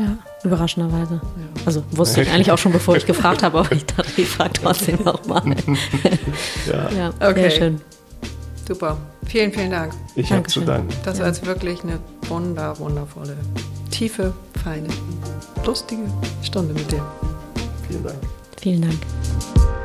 Ja, 0.00 0.16
überraschenderweise. 0.44 1.20
Also 1.66 1.82
wusste 1.90 2.22
ich 2.22 2.30
eigentlich 2.30 2.50
auch 2.50 2.56
schon, 2.58 2.72
bevor 2.72 2.96
ich 2.96 3.04
gefragt 3.04 3.42
habe, 3.42 3.58
aber 3.58 3.72
ich 3.72 3.84
dachte, 3.84 4.08
ich 4.16 4.28
frage 4.28 4.52
trotzdem 4.54 4.98
nochmal. 5.04 5.42
Ja, 6.66 6.90
Ja, 6.96 7.08
Okay. 7.20 7.42
sehr 7.42 7.50
schön. 7.50 7.80
super. 8.66 8.96
Vielen, 9.26 9.52
vielen 9.52 9.70
Dank. 9.70 9.92
ich 10.14 10.32
habe 10.32 10.44
zu 10.44 10.62
danken. 10.62 10.88
Das 11.04 11.18
Ja. 11.18 11.24
war 11.24 11.28
jetzt 11.28 11.44
wirklich 11.44 11.82
eine 11.82 11.98
wunder, 12.28 12.78
wundervolle, 12.78 13.36
tiefe, 13.90 14.32
feine, 14.64 14.88
lustige 15.66 16.02
Stunde 16.42 16.72
mit 16.72 16.90
dir. 16.90 17.04
Vielen 17.86 18.02
Dank. 18.04 18.16
Vielen 18.60 18.80
Dank. 18.82 19.79